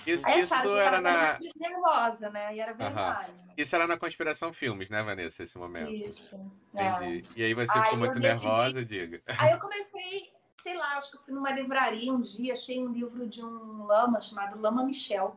Isso, 0.07 0.25
Aí 0.25 0.39
isso 0.39 0.55
eu 0.65 0.77
era 0.77 1.01
na. 1.01 1.37
nervosa, 1.57 2.29
né? 2.29 2.55
E 2.55 2.59
era 2.61 2.71
verdade. 2.73 3.33
Isso 3.57 3.75
era 3.75 3.85
na 3.85 3.97
Conspiração 3.97 4.53
Filmes, 4.53 4.89
né, 4.89 5.03
Vanessa, 5.03 5.43
esse 5.43 5.57
momento? 5.57 5.91
Isso. 5.91 6.39
é. 6.73 6.85
Entendi. 6.87 7.23
E 7.37 7.43
aí 7.43 7.53
você 7.53 7.77
Aí 7.77 7.83
ficou 7.83 7.99
muito 7.99 8.17
decidi- 8.19 8.45
nervosa, 8.45 8.85
diga. 8.85 9.21
Aí 9.37 9.51
eu 9.51 9.59
comecei, 9.59 10.31
sei 10.61 10.75
lá, 10.77 10.95
acho 10.97 11.11
que 11.11 11.17
eu 11.17 11.21
fui 11.21 11.33
numa 11.33 11.51
livraria 11.51 12.13
um 12.13 12.21
dia, 12.21 12.53
achei 12.53 12.79
um 12.79 12.93
livro 12.93 13.27
de 13.27 13.43
um 13.43 13.85
lama 13.85 14.21
chamado 14.21 14.57
Lama 14.57 14.85
Michel. 14.85 15.35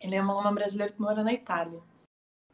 Ele 0.00 0.14
é 0.14 0.22
um 0.22 0.26
lama 0.26 0.52
brasileiro 0.52 0.94
que 0.94 1.00
mora 1.02 1.22
na 1.22 1.32
Itália. 1.34 1.82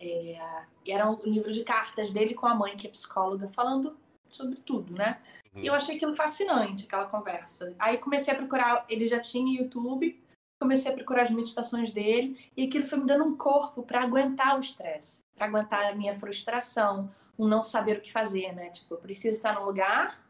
É, 0.03 0.65
e 0.85 0.91
era 0.91 1.09
um 1.09 1.23
livro 1.23 1.53
de 1.53 1.62
cartas 1.62 2.11
dele 2.11 2.35
com 2.35 2.47
a 2.47 2.55
mãe, 2.55 2.77
que 2.77 2.88
é 2.88 2.91
psicóloga, 2.91 3.47
falando 3.47 3.97
sobre 4.29 4.57
tudo, 4.57 4.93
né? 4.95 5.21
Uhum. 5.55 5.62
E 5.62 5.67
eu 5.69 5.75
achei 5.75 5.95
aquilo 5.95 6.12
fascinante, 6.12 6.87
aquela 6.87 7.07
conversa. 7.07 7.75
Aí 7.79 7.99
comecei 7.99 8.35
a 8.35 8.37
procurar, 8.37 8.85
ele 8.88 9.07
já 9.07 9.21
tinha 9.21 9.61
YouTube, 9.61 10.21
comecei 10.61 10.91
a 10.91 10.95
procurar 10.95 11.23
as 11.23 11.31
meditações 11.31 11.93
dele, 11.93 12.51
e 12.57 12.65
aquilo 12.65 12.87
foi 12.87 12.99
me 12.99 13.07
dando 13.07 13.25
um 13.25 13.37
corpo 13.37 13.83
para 13.83 14.03
aguentar 14.03 14.57
o 14.57 14.61
estresse, 14.61 15.21
para 15.37 15.47
aguentar 15.47 15.85
a 15.85 15.95
minha 15.95 16.17
frustração, 16.19 17.12
o 17.38 17.47
não 17.47 17.62
saber 17.62 17.99
o 17.99 18.01
que 18.01 18.12
fazer, 18.12 18.53
né? 18.53 18.71
Tipo, 18.71 18.95
eu 18.95 18.99
preciso 18.99 19.37
estar 19.37 19.55
num 19.55 19.65
lugar, 19.65 20.21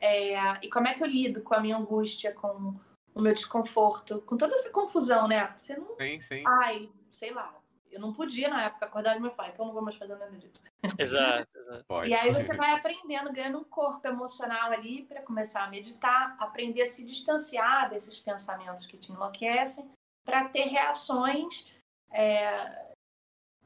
é, 0.00 0.34
e 0.60 0.68
como 0.68 0.88
é 0.88 0.94
que 0.94 1.02
eu 1.02 1.06
lido 1.06 1.40
com 1.40 1.54
a 1.54 1.60
minha 1.60 1.76
angústia, 1.76 2.32
com 2.32 2.74
o 3.14 3.20
meu 3.20 3.32
desconforto, 3.32 4.20
com 4.26 4.36
toda 4.36 4.54
essa 4.54 4.70
confusão, 4.70 5.28
né? 5.28 5.52
Você 5.56 5.76
não. 5.76 5.96
Sim, 5.96 6.20
sim. 6.20 6.42
Ai, 6.46 6.88
sei 7.10 7.32
lá. 7.32 7.54
Eu 7.94 8.00
não 8.00 8.12
podia 8.12 8.48
na 8.48 8.64
época 8.64 8.86
acordar 8.86 9.14
de 9.14 9.20
meu 9.20 9.30
pai, 9.30 9.50
então 9.50 9.64
eu 9.64 9.66
não 9.68 9.74
vou 9.74 9.82
mais 9.82 9.96
fazer 9.96 10.16
nada 10.16 10.36
disso. 10.36 10.62
Exato, 10.98 11.48
exato. 11.56 11.84
Pode. 11.86 12.10
E 12.10 12.14
aí 12.14 12.32
você 12.32 12.56
vai 12.56 12.72
aprendendo, 12.72 13.32
ganhando 13.32 13.58
um 13.58 13.64
corpo 13.64 14.06
emocional 14.06 14.72
ali 14.72 15.04
para 15.04 15.22
começar 15.22 15.64
a 15.64 15.70
meditar, 15.70 16.36
aprender 16.40 16.82
a 16.82 16.86
se 16.86 17.04
distanciar 17.04 17.88
desses 17.90 18.20
pensamentos 18.20 18.86
que 18.86 18.98
te 18.98 19.12
enlouquecem, 19.12 19.88
para 20.24 20.48
ter 20.48 20.64
reações 20.64 21.68
é, 22.12 22.94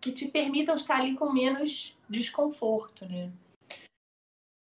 que 0.01 0.13
te 0.13 0.29
permitam 0.29 0.75
estar 0.75 0.97
ali 0.97 1.15
com 1.15 1.33
menos 1.33 1.97
desconforto, 2.09 3.07
né? 3.07 3.33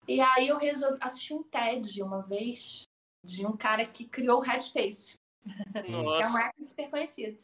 E 0.08 0.21
aí 0.21 0.47
eu 0.47 0.58
resolvi 0.58 0.97
assistir 1.01 1.34
um 1.34 1.43
TED 1.43 2.01
uma 2.01 2.21
vez 2.21 2.84
de 3.25 3.45
um 3.45 3.58
cara 3.58 3.86
que 3.86 4.08
criou 4.08 4.39
o 4.39 4.43
Headspace 4.43 5.13
que 5.86 5.91
é 5.91 5.97
um 5.97 6.03
Nossa. 6.03 6.30
marketing 6.30 6.63
super 6.63 6.89
conhecido. 6.89 7.38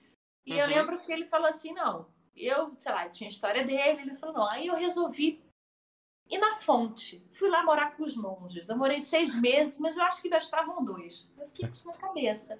E 0.45 0.57
eu 0.57 0.65
Uhum. 0.65 0.73
lembro 0.73 1.01
que 1.01 1.11
ele 1.11 1.25
falou 1.25 1.47
assim, 1.47 1.73
não, 1.73 2.05
eu, 2.35 2.73
sei 2.77 2.91
lá, 2.91 3.09
tinha 3.09 3.27
a 3.27 3.31
história 3.31 3.63
dele, 3.63 4.01
ele 4.01 4.15
falou, 4.15 4.35
não, 4.35 4.47
aí 4.49 4.67
eu 4.67 4.75
resolvi 4.75 5.41
ir 6.29 6.37
na 6.37 6.55
fonte. 6.55 7.23
Fui 7.31 7.49
lá 7.49 7.63
morar 7.63 7.95
com 7.95 8.03
os 8.03 8.15
monges. 8.15 8.69
Eu 8.69 8.77
morei 8.77 8.99
seis 8.99 9.35
meses, 9.35 9.77
mas 9.77 9.97
eu 9.97 10.03
acho 10.03 10.21
que 10.21 10.29
bastavam 10.29 10.83
dois. 10.83 11.29
Eu 11.37 11.47
fiquei 11.47 11.67
com 11.67 11.73
isso 11.73 11.87
na 11.87 11.93
cabeça. 11.93 12.59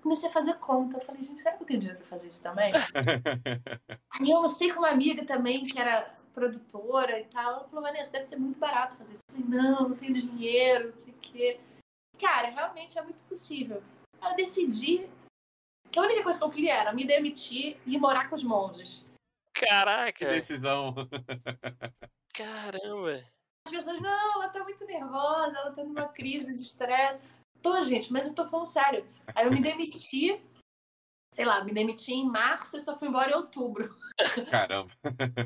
Comecei 0.00 0.28
a 0.28 0.32
fazer 0.32 0.54
conta. 0.58 0.96
Eu 0.96 1.00
falei, 1.00 1.22
gente, 1.22 1.40
será 1.40 1.56
que 1.56 1.62
eu 1.62 1.66
tenho 1.66 1.80
dinheiro 1.80 1.98
pra 1.98 2.08
fazer 2.08 2.28
isso 2.28 2.42
também? 2.42 2.72
Aí 4.20 4.30
eu 4.30 4.48
sei 4.48 4.72
com 4.72 4.80
uma 4.80 4.90
amiga 4.90 5.24
também, 5.24 5.64
que 5.64 5.78
era 5.78 6.14
produtora 6.32 7.18
e 7.20 7.24
tal. 7.24 7.54
Ela 7.54 7.64
falou, 7.64 7.84
Vanessa, 7.84 8.12
deve 8.12 8.24
ser 8.24 8.36
muito 8.36 8.58
barato 8.58 8.96
fazer 8.96 9.14
isso. 9.14 9.22
Eu 9.28 9.42
falei, 9.42 9.62
não, 9.62 9.88
não 9.88 9.96
tenho 9.96 10.14
dinheiro, 10.14 10.88
não 10.88 10.94
sei 10.94 11.12
o 11.12 11.16
quê. 11.16 11.60
Cara, 12.18 12.48
realmente 12.48 12.98
é 12.98 13.02
muito 13.02 13.22
possível. 13.24 13.82
Eu 14.22 14.36
decidi 14.36 15.08
a 15.98 16.02
única 16.02 16.22
coisa 16.22 16.38
que 16.38 16.44
eu 16.44 16.50
queria 16.50 16.74
era 16.74 16.92
me 16.92 17.04
demitir 17.04 17.76
e 17.86 17.98
morar 17.98 18.28
com 18.28 18.36
os 18.36 18.42
monges. 18.42 19.04
Que 19.54 19.66
Caraca, 19.66 20.28
decisão. 20.28 20.94
caramba. 22.32 23.24
As 23.66 23.72
pessoas, 23.72 24.00
não, 24.00 24.42
ela 24.42 24.48
tá 24.48 24.64
muito 24.64 24.84
nervosa, 24.84 25.56
ela 25.56 25.72
tá 25.72 25.84
numa 25.84 26.08
crise 26.08 26.54
de 26.54 26.62
estresse. 26.62 27.44
Tô, 27.60 27.82
gente, 27.82 28.12
mas 28.12 28.26
eu 28.26 28.34
tô 28.34 28.46
falando 28.46 28.66
sério. 28.66 29.06
Aí 29.34 29.46
eu 29.46 29.52
me 29.52 29.60
demiti, 29.60 30.40
sei 31.34 31.44
lá, 31.44 31.62
me 31.62 31.72
demiti 31.72 32.12
em 32.12 32.26
março 32.26 32.78
e 32.78 32.84
só 32.84 32.96
fui 32.96 33.08
embora 33.08 33.30
em 33.30 33.34
outubro. 33.34 33.94
Caramba. 34.50 34.90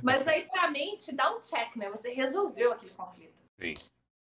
Mas 0.03 0.29
aí, 0.29 0.49
pra 0.49 0.71
mente, 0.71 1.13
dá 1.13 1.35
um 1.35 1.41
check, 1.41 1.75
né? 1.77 1.91
Você 1.91 2.13
resolveu 2.13 2.73
aquele 2.73 2.93
conflito. 2.93 3.35
Sim. 3.61 3.75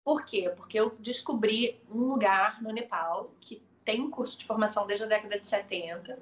Por 0.03 0.25
quê? 0.25 0.53
Porque 0.55 0.79
eu 0.79 0.97
descobri 0.99 1.81
um 1.89 2.09
lugar 2.09 2.61
no 2.61 2.71
Nepal 2.71 3.31
que 3.41 3.66
tem 3.87 4.09
curso 4.09 4.37
de 4.37 4.45
formação 4.45 4.85
desde 4.85 5.05
a 5.05 5.07
década 5.07 5.39
de 5.39 5.47
70, 5.47 6.19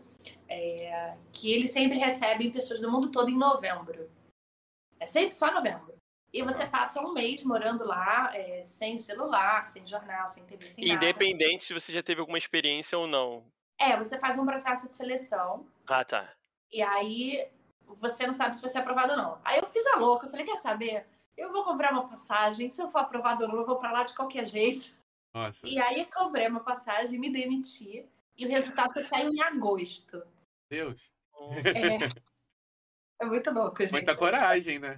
é, 0.48 1.18
que 1.34 1.52
eles 1.52 1.72
sempre 1.72 1.98
recebem 1.98 2.52
pessoas 2.52 2.80
do 2.80 2.92
mundo 2.92 3.10
todo 3.10 3.28
em 3.28 3.36
novembro. 3.36 4.08
É 5.00 5.08
sempre 5.08 5.36
só 5.36 5.52
novembro. 5.52 5.96
E 6.32 6.44
você 6.44 6.68
passa 6.68 7.02
um 7.02 7.12
mês 7.12 7.44
morando 7.44 7.84
lá, 7.84 8.30
é, 8.38 8.64
sem 8.64 9.00
celular, 9.00 9.66
sem 9.66 9.86
jornal, 9.88 10.28
sem 10.28 10.46
TV, 10.46 10.70
sem 10.70 10.88
nada. 10.88 11.04
Independente 11.04 11.64
se 11.64 11.74
você 11.74 11.92
já 11.92 12.04
teve 12.04 12.22
alguma 12.22 12.38
experiência 12.38 13.00
ou 13.00 13.08
não. 13.08 13.44
É, 13.80 13.98
você 13.98 14.20
faz 14.20 14.38
um 14.38 14.46
processo 14.46 14.88
de 14.88 14.96
seleção. 14.96 15.66
Ah, 15.88 16.06
tá. 16.06 16.32
E 16.72 16.84
aí 16.84 17.48
você 18.00 18.28
não 18.28 18.34
sabe 18.36 18.58
se 18.58 18.62
você 18.62 18.78
é 18.78 18.82
aprovado 18.82 19.14
ou 19.14 19.18
não. 19.18 19.42
Aí 19.44 19.58
eu 19.60 19.66
fiz 19.66 19.84
a 19.88 19.96
louca, 19.96 20.28
eu 20.28 20.30
falei, 20.30 20.46
quer 20.46 20.58
saber? 20.58 21.08
Eu 21.36 21.52
vou 21.52 21.64
comprar 21.64 21.92
uma 21.92 22.08
passagem, 22.08 22.70
se 22.70 22.80
eu 22.80 22.92
for 22.92 23.00
aprovado 23.00 23.44
ou 23.44 23.50
não, 23.50 23.58
eu 23.58 23.66
vou 23.66 23.80
pra 23.80 23.92
lá 23.92 24.04
de 24.04 24.14
qualquer 24.14 24.46
jeito. 24.46 24.94
Nossa. 25.36 25.68
E 25.68 25.78
aí 25.78 26.00
eu 26.00 26.08
comprei 26.10 26.48
uma 26.48 26.62
passagem, 26.62 27.20
me 27.20 27.30
demiti, 27.30 28.08
e 28.38 28.46
o 28.46 28.50
resultado 28.50 28.94
só 28.94 29.02
saiu 29.02 29.34
em 29.34 29.42
agosto. 29.42 30.26
Deus. 30.70 31.12
É, 33.20 33.22
é 33.22 33.26
muito 33.26 33.52
louco, 33.52 33.82
gente. 33.82 33.92
Muita 33.92 34.16
coragem, 34.16 34.80
né? 34.80 34.98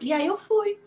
E 0.00 0.12
aí 0.12 0.26
eu 0.26 0.36
fui. 0.36 0.82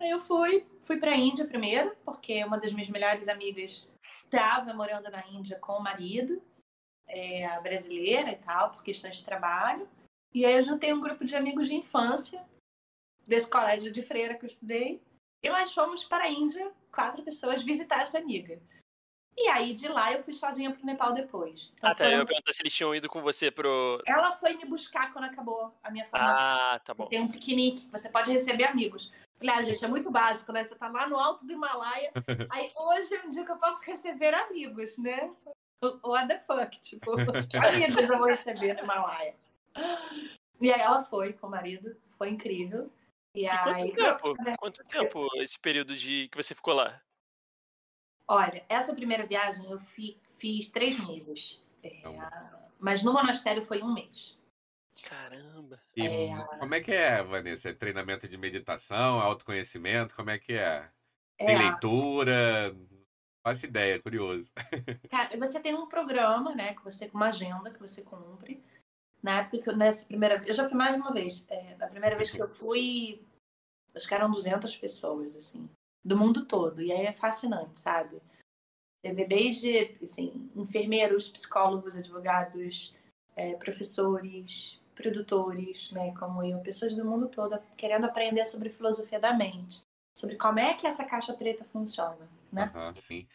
Aí 0.00 0.08
eu 0.10 0.20
fui, 0.20 0.66
fui 0.80 0.98
pra 0.98 1.14
Índia 1.14 1.46
primeiro, 1.46 1.94
porque 2.02 2.42
uma 2.42 2.58
das 2.58 2.72
minhas 2.72 2.88
melhores 2.88 3.28
amigas 3.28 3.94
estava 4.24 4.72
morando 4.72 5.10
na 5.10 5.26
Índia 5.28 5.58
com 5.58 5.74
o 5.74 5.82
marido, 5.82 6.42
é, 7.06 7.60
brasileira 7.60 8.32
e 8.32 8.36
tal, 8.36 8.70
por 8.70 8.82
questões 8.82 9.18
de 9.18 9.24
trabalho. 9.24 9.86
E 10.32 10.46
aí 10.46 10.54
eu 10.56 10.62
juntei 10.62 10.94
um 10.94 11.00
grupo 11.00 11.26
de 11.26 11.36
amigos 11.36 11.68
de 11.68 11.74
infância, 11.74 12.42
desse 13.26 13.50
colégio 13.50 13.92
de 13.92 14.02
freira 14.02 14.34
que 14.34 14.46
eu 14.46 14.48
estudei, 14.48 15.02
e 15.42 15.50
nós 15.50 15.72
fomos 15.72 16.04
para 16.04 16.24
a 16.24 16.28
Índia, 16.30 16.72
quatro 16.94 17.22
pessoas, 17.22 17.62
visitar 17.62 18.00
essa 18.02 18.18
amiga. 18.18 18.60
E 19.36 19.48
aí, 19.48 19.72
de 19.72 19.88
lá, 19.88 20.12
eu 20.12 20.22
fui 20.22 20.32
sozinha 20.32 20.70
pro 20.72 20.86
Nepal 20.86 21.12
depois. 21.12 21.72
Então, 21.76 21.90
Ah, 21.90 21.94
tá. 21.94 22.04
Eu 22.04 22.08
foram- 22.10 22.18
ia 22.20 22.26
perguntar 22.26 22.52
se 22.52 22.62
eles 22.62 22.72
tinham 22.72 22.94
ido 22.94 23.08
com 23.08 23.20
você 23.20 23.50
pro. 23.50 24.00
Ela 24.06 24.32
foi 24.36 24.54
me 24.54 24.64
buscar 24.64 25.12
quando 25.12 25.24
acabou 25.24 25.74
a 25.82 25.90
minha 25.90 26.06
formação. 26.06 26.36
Ah, 26.40 26.80
tá 26.84 26.94
bom. 26.94 27.06
Tem 27.06 27.20
um 27.20 27.26
piquenique, 27.28 27.88
você 27.90 28.08
pode 28.08 28.30
receber 28.30 28.64
amigos. 28.64 29.12
Falei, 29.36 29.54
ah, 29.56 29.62
gente, 29.64 29.84
é 29.84 29.88
muito 29.88 30.08
básico, 30.08 30.52
né? 30.52 30.64
Você 30.64 30.76
tá 30.76 30.88
lá 30.88 31.08
no 31.08 31.18
alto 31.18 31.44
do 31.44 31.52
Himalaia. 31.52 32.12
Aí 32.50 32.70
hoje 32.76 33.12
é 33.16 33.22
um 33.26 33.28
dia 33.28 33.44
que 33.44 33.50
eu 33.50 33.56
posso 33.58 33.82
receber 33.84 34.32
amigos, 34.34 34.96
né? 34.98 35.32
What 36.04 36.28
the 36.28 36.38
fuck? 36.38 36.80
Tipo, 36.80 37.10
amigos 37.98 38.08
eu 38.08 38.16
vou 38.16 38.28
receber 38.28 38.74
no 38.74 38.84
Himalaia. 38.84 39.34
E 40.60 40.72
aí 40.72 40.80
ela 40.80 41.02
foi 41.02 41.32
com 41.32 41.48
o 41.48 41.50
marido, 41.50 41.96
foi 42.16 42.28
incrível. 42.30 42.88
E 43.34 43.46
aí. 43.48 43.92
quanto 43.92 43.94
tempo? 43.96 44.56
Quanto 44.58 44.84
tempo 44.84 45.28
esse 45.36 45.58
período 45.58 45.96
de 45.96 46.28
que 46.28 46.36
você 46.36 46.54
ficou 46.54 46.74
lá? 46.74 47.00
Olha, 48.28 48.64
essa 48.68 48.94
primeira 48.94 49.26
viagem 49.26 49.70
eu 49.70 49.78
fi- 49.78 50.18
fiz 50.26 50.70
três 50.70 51.04
meses. 51.06 51.62
É, 51.82 52.02
mas 52.78 53.02
no 53.02 53.12
monastério 53.12 53.64
foi 53.64 53.82
um 53.82 53.92
mês. 53.92 54.38
Caramba. 55.02 55.82
E 55.96 56.06
É. 56.06 56.58
como 56.58 56.74
é 56.74 56.80
que 56.80 56.92
é, 56.92 57.22
Vanessa? 57.22 57.68
É 57.70 57.74
treinamento 57.74 58.26
de 58.28 58.38
meditação, 58.38 59.20
autoconhecimento? 59.20 60.14
Como 60.14 60.30
é 60.30 60.38
que 60.38 60.54
é? 60.54 60.90
É, 61.38 61.46
Tem 61.46 61.58
leitura? 61.58 62.72
Não 62.72 63.04
faço 63.42 63.66
ideia, 63.66 64.00
curioso. 64.00 64.52
Cara, 65.10 65.36
você 65.36 65.60
tem 65.60 65.74
um 65.74 65.86
programa, 65.86 66.54
né, 66.54 66.74
que 66.74 66.82
você 66.82 67.08
com 67.08 67.18
uma 67.18 67.28
agenda 67.28 67.70
que 67.70 67.80
você 67.80 68.00
cumpre. 68.02 68.64
Na 69.24 69.40
época 69.40 69.58
que 69.58 69.70
eu, 69.70 69.74
nessa 69.74 70.04
primeira, 70.04 70.46
eu 70.46 70.52
já 70.52 70.68
fui 70.68 70.76
mais 70.76 70.94
uma 70.96 71.10
vez. 71.10 71.46
É, 71.48 71.74
da 71.76 71.86
primeira 71.86 72.14
vez 72.14 72.30
que 72.30 72.42
eu 72.42 72.46
fui, 72.46 73.26
acho 73.94 74.06
que 74.06 74.14
eram 74.14 74.30
200 74.30 74.76
pessoas 74.76 75.34
assim, 75.34 75.66
do 76.04 76.14
mundo 76.14 76.44
todo. 76.44 76.82
E 76.82 76.92
aí 76.92 77.06
é 77.06 77.12
fascinante, 77.14 77.80
sabe? 77.80 78.20
Você 79.00 79.14
vê 79.14 79.24
desde, 79.24 79.98
assim, 80.02 80.50
enfermeiros, 80.54 81.30
psicólogos, 81.30 81.96
advogados, 81.96 82.94
é, 83.34 83.54
professores, 83.56 84.78
produtores, 84.94 85.90
né, 85.90 86.12
como 86.18 86.44
eu, 86.44 86.62
pessoas 86.62 86.94
do 86.94 87.04
mundo 87.04 87.26
todo 87.28 87.58
querendo 87.78 88.04
aprender 88.04 88.44
sobre 88.44 88.68
filosofia 88.68 89.18
da 89.18 89.32
mente, 89.32 89.80
sobre 90.16 90.36
como 90.36 90.58
é 90.58 90.74
que 90.74 90.86
essa 90.86 91.02
caixa 91.02 91.32
preta 91.32 91.64
funciona, 91.64 92.28
né? 92.52 92.70
Aham, 92.74 92.94
sim. 92.98 93.26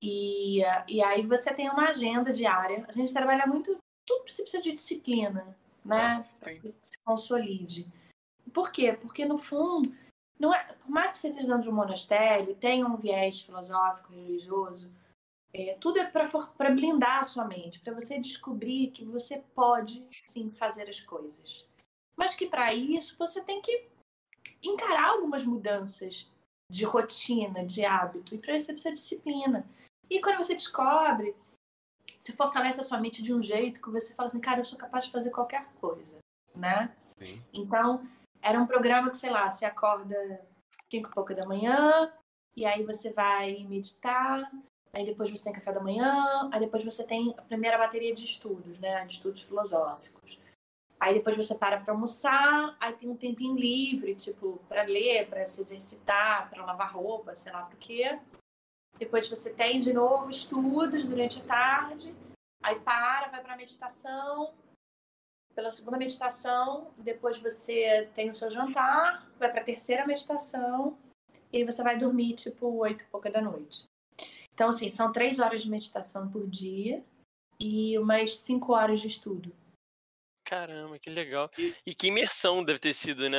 E, 0.00 0.60
e 0.88 1.02
aí 1.02 1.26
você 1.26 1.52
tem 1.54 1.68
uma 1.68 1.90
agenda 1.90 2.32
diária. 2.32 2.84
A 2.88 2.92
gente 2.92 3.12
trabalha 3.12 3.46
muito, 3.46 3.76
tudo 4.12 4.30
você 4.30 4.42
precisa 4.42 4.62
de 4.62 4.72
disciplina, 4.72 5.56
né? 5.84 6.24
Que 6.42 6.74
se 6.82 6.98
consolide. 7.04 7.86
Por 8.52 8.70
quê? 8.70 8.92
Porque 8.92 9.24
no 9.24 9.38
fundo, 9.38 9.94
não 10.38 10.52
é, 10.52 10.72
por 10.74 10.90
mais 10.90 11.12
que 11.12 11.18
você 11.18 11.28
esteja 11.28 11.48
dentro 11.48 11.62
de 11.62 11.70
um 11.70 11.74
monastério, 11.74 12.54
tenha 12.56 12.86
um 12.86 12.96
viés 12.96 13.40
filosófico, 13.40 14.12
religioso, 14.12 14.92
é, 15.54 15.76
tudo 15.80 15.98
é 15.98 16.04
para 16.04 16.70
blindar 16.70 17.20
a 17.20 17.24
sua 17.24 17.44
mente, 17.44 17.80
para 17.80 17.94
você 17.94 18.18
descobrir 18.18 18.90
que 18.90 19.04
você 19.04 19.38
pode 19.54 20.06
sim 20.26 20.50
fazer 20.50 20.88
as 20.88 21.00
coisas. 21.00 21.66
Mas 22.16 22.34
que 22.34 22.46
para 22.46 22.72
isso 22.74 23.16
você 23.18 23.42
tem 23.42 23.60
que 23.60 23.88
encarar 24.62 25.10
algumas 25.10 25.44
mudanças 25.44 26.30
de 26.70 26.84
rotina, 26.84 27.66
de 27.66 27.84
hábito, 27.84 28.34
e 28.34 28.38
para 28.38 28.56
isso 28.56 28.66
você 28.66 28.72
precisa 28.72 28.94
de 28.94 29.00
disciplina. 29.00 29.68
E 30.08 30.20
quando 30.20 30.38
você 30.38 30.54
descobre, 30.54 31.34
você 32.22 32.32
fortalece 32.32 32.80
a 32.80 32.84
sua 32.84 33.00
mente 33.00 33.20
de 33.20 33.34
um 33.34 33.42
jeito 33.42 33.82
que 33.82 33.90
você 33.90 34.14
fala 34.14 34.28
assim, 34.28 34.38
cara, 34.38 34.60
eu 34.60 34.64
sou 34.64 34.78
capaz 34.78 35.06
de 35.06 35.10
fazer 35.10 35.32
qualquer 35.32 35.66
coisa, 35.80 36.18
né? 36.54 36.94
sim. 37.18 37.42
Então, 37.52 38.06
era 38.40 38.60
um 38.60 38.66
programa 38.66 39.10
que, 39.10 39.16
sei 39.16 39.30
lá, 39.30 39.50
você 39.50 39.64
acorda 39.64 40.16
cinco 40.88 41.08
e 41.08 41.12
pouca 41.12 41.34
da 41.34 41.44
manhã, 41.44 42.12
e 42.56 42.64
aí 42.64 42.84
você 42.84 43.12
vai 43.12 43.64
meditar, 43.68 44.48
aí 44.92 45.04
depois 45.04 45.30
você 45.30 45.42
tem 45.42 45.52
café 45.52 45.72
da 45.72 45.82
manhã, 45.82 46.48
aí 46.52 46.60
depois 46.60 46.84
você 46.84 47.02
tem 47.02 47.34
a 47.36 47.42
primeira 47.42 47.76
bateria 47.76 48.14
de 48.14 48.24
estudos, 48.24 48.78
né? 48.78 49.04
De 49.04 49.14
estudos 49.14 49.42
filosóficos. 49.42 50.38
Aí 51.00 51.14
depois 51.14 51.36
você 51.36 51.56
para 51.56 51.80
para 51.80 51.92
almoçar, 51.92 52.76
aí 52.78 52.92
tem 52.92 53.08
um 53.08 53.16
tempinho 53.16 53.58
livre, 53.58 54.14
tipo, 54.14 54.60
para 54.68 54.84
ler, 54.84 55.28
para 55.28 55.44
se 55.44 55.60
exercitar, 55.60 56.48
para 56.48 56.64
lavar 56.64 56.92
roupa, 56.92 57.34
sei 57.34 57.50
lá 57.50 57.62
por 57.64 57.76
quê. 57.78 58.16
Depois 58.98 59.28
você 59.28 59.52
tem 59.52 59.80
de 59.80 59.92
novo 59.92 60.30
estudos 60.30 61.04
durante 61.04 61.40
a 61.40 61.44
tarde, 61.44 62.14
aí 62.62 62.78
para, 62.80 63.28
vai 63.28 63.42
para 63.42 63.56
meditação, 63.56 64.54
pela 65.54 65.70
segunda 65.70 65.98
meditação, 65.98 66.92
depois 66.98 67.38
você 67.38 68.08
tem 68.14 68.30
o 68.30 68.34
seu 68.34 68.50
jantar, 68.50 69.28
vai 69.38 69.50
para 69.50 69.60
a 69.60 69.64
terceira 69.64 70.06
meditação, 70.06 70.98
e 71.52 71.58
aí 71.58 71.64
você 71.64 71.82
vai 71.82 71.98
dormir 71.98 72.34
tipo 72.34 72.78
oito 72.78 73.02
e 73.02 73.06
pouca 73.06 73.30
da 73.30 73.40
noite. 73.40 73.84
Então, 74.54 74.68
assim, 74.68 74.90
são 74.90 75.12
três 75.12 75.38
horas 75.38 75.62
de 75.62 75.70
meditação 75.70 76.30
por 76.30 76.48
dia 76.48 77.04
e 77.58 77.98
umas 77.98 78.36
cinco 78.36 78.72
horas 78.72 79.00
de 79.00 79.08
estudo. 79.08 79.54
Caramba, 80.44 80.98
que 80.98 81.08
legal. 81.08 81.50
E 81.86 81.94
que 81.94 82.08
imersão 82.08 82.64
deve 82.64 82.78
ter 82.78 82.94
sido, 82.94 83.28
né? 83.30 83.38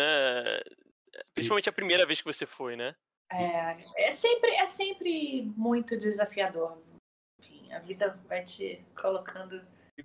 Principalmente 1.33 1.69
a 1.69 1.73
primeira 1.73 2.05
vez 2.05 2.21
que 2.21 2.31
você 2.31 2.45
foi, 2.45 2.75
né? 2.75 2.95
É, 3.31 3.77
é 3.97 4.11
sempre, 4.11 4.51
é 4.51 4.67
sempre 4.67 5.51
muito 5.55 5.97
desafiador. 5.97 6.77
Enfim, 7.39 7.71
a 7.73 7.79
vida 7.79 8.19
vai 8.27 8.43
te 8.43 8.83
colocando 8.95 9.59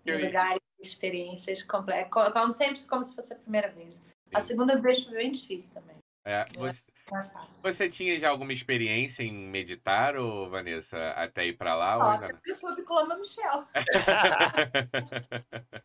em 0.07 0.27
lugares, 0.27 0.61
experiências 0.81 1.63
complexas, 1.63 2.33
como 2.33 2.53
sempre 2.53 2.81
como 2.89 3.05
se 3.05 3.15
fosse 3.15 3.35
a 3.35 3.39
primeira 3.39 3.69
vez. 3.69 4.11
A 4.33 4.41
segunda 4.41 4.81
vez 4.81 5.05
foi 5.05 5.15
bem 5.15 5.33
difícil 5.33 5.75
também. 5.75 5.97
é, 6.25 6.47
você, 6.57 6.91
é 7.13 7.63
você 7.63 7.89
tinha 7.89 8.19
já 8.19 8.29
alguma 8.29 8.53
experiência 8.53 9.23
em 9.23 9.33
meditar, 9.33 10.17
ou, 10.17 10.49
Vanessa, 10.49 11.11
até 11.11 11.47
ir 11.47 11.57
pra 11.57 11.75
lá? 11.75 11.97
ou 11.97 12.05
ainda 12.05 12.29
não? 12.29 12.35
no 12.35 12.53
YouTube 12.53 12.83
Coloma 12.85 13.17
Michel. 13.17 13.67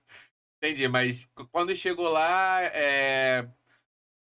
Entendi, 0.62 0.88
mas 0.88 1.30
quando 1.52 1.76
chegou 1.76 2.10
lá, 2.10 2.62
é, 2.64 3.48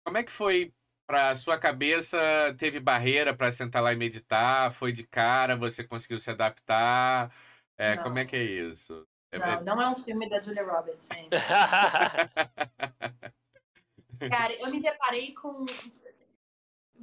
como 0.04 0.18
é 0.18 0.24
que 0.24 0.32
foi 0.32 0.74
pra 1.12 1.36
sua 1.36 1.58
cabeça? 1.58 2.18
Teve 2.58 2.80
barreira 2.80 3.36
pra 3.36 3.52
sentar 3.52 3.84
lá 3.84 3.92
e 3.92 3.98
meditar? 3.98 4.72
Foi 4.72 4.94
de 4.94 5.04
cara? 5.04 5.58
Você 5.58 5.84
conseguiu 5.84 6.22
se 6.22 6.32
adaptar? 6.32 7.30
É, 7.78 7.98
como 7.98 8.18
é 8.18 8.24
que 8.24 8.38
é 8.38 8.44
isso? 8.44 9.06
É- 9.30 9.40
Não, 9.40 9.64
não 9.76 9.82
é 9.82 9.90
um 9.90 9.96
filme 9.96 10.30
da 10.30 10.40
Julia 10.40 10.64
Roberts, 10.64 11.10
gente. 11.14 11.32
Cara, 14.30 14.54
eu 14.54 14.72
me 14.72 14.82
deparei 14.82 15.34
com. 15.34 15.66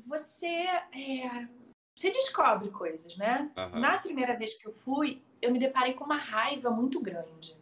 Você. 0.06 0.46
é, 0.46 1.46
Você 1.94 2.10
descobre 2.10 2.70
coisas, 2.70 3.14
né? 3.18 3.46
Aham. 3.58 3.78
Na 3.78 3.98
primeira 3.98 4.34
vez 4.34 4.54
que 4.54 4.66
eu 4.66 4.72
fui, 4.72 5.20
eu 5.42 5.52
me 5.52 5.58
deparei 5.58 5.92
com 5.92 6.04
uma 6.04 6.16
raiva 6.16 6.70
muito 6.70 6.98
grande. 7.00 7.54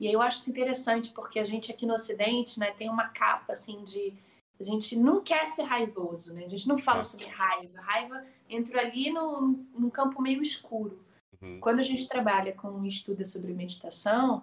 E 0.00 0.06
aí 0.06 0.12
eu 0.14 0.22
acho 0.22 0.38
isso 0.38 0.50
interessante, 0.50 1.12
porque 1.12 1.38
a 1.38 1.44
gente 1.44 1.70
aqui 1.72 1.84
no 1.84 1.94
Ocidente, 1.94 2.58
né, 2.58 2.70
tem 2.70 2.88
uma 2.88 3.08
capa 3.08 3.52
assim 3.52 3.84
de. 3.84 4.14
A 4.60 4.64
gente 4.64 4.96
não 4.96 5.22
quer 5.22 5.46
ser 5.46 5.62
raivoso, 5.62 6.34
né? 6.34 6.44
A 6.44 6.48
gente 6.48 6.66
não 6.66 6.76
fala 6.76 7.00
Ah. 7.00 7.04
sobre 7.04 7.26
raiva. 7.26 7.80
Raiva 7.80 8.26
entra 8.48 8.80
ali 8.80 9.10
num, 9.10 9.66
num 9.72 9.90
campo 9.90 10.20
meio 10.20 10.42
escuro. 10.42 11.04
Uhum. 11.40 11.60
Quando 11.60 11.78
a 11.78 11.82
gente 11.82 12.08
trabalha 12.08 12.52
com 12.52 12.84
estuda 12.84 13.24
sobre 13.24 13.52
meditação, 13.54 14.42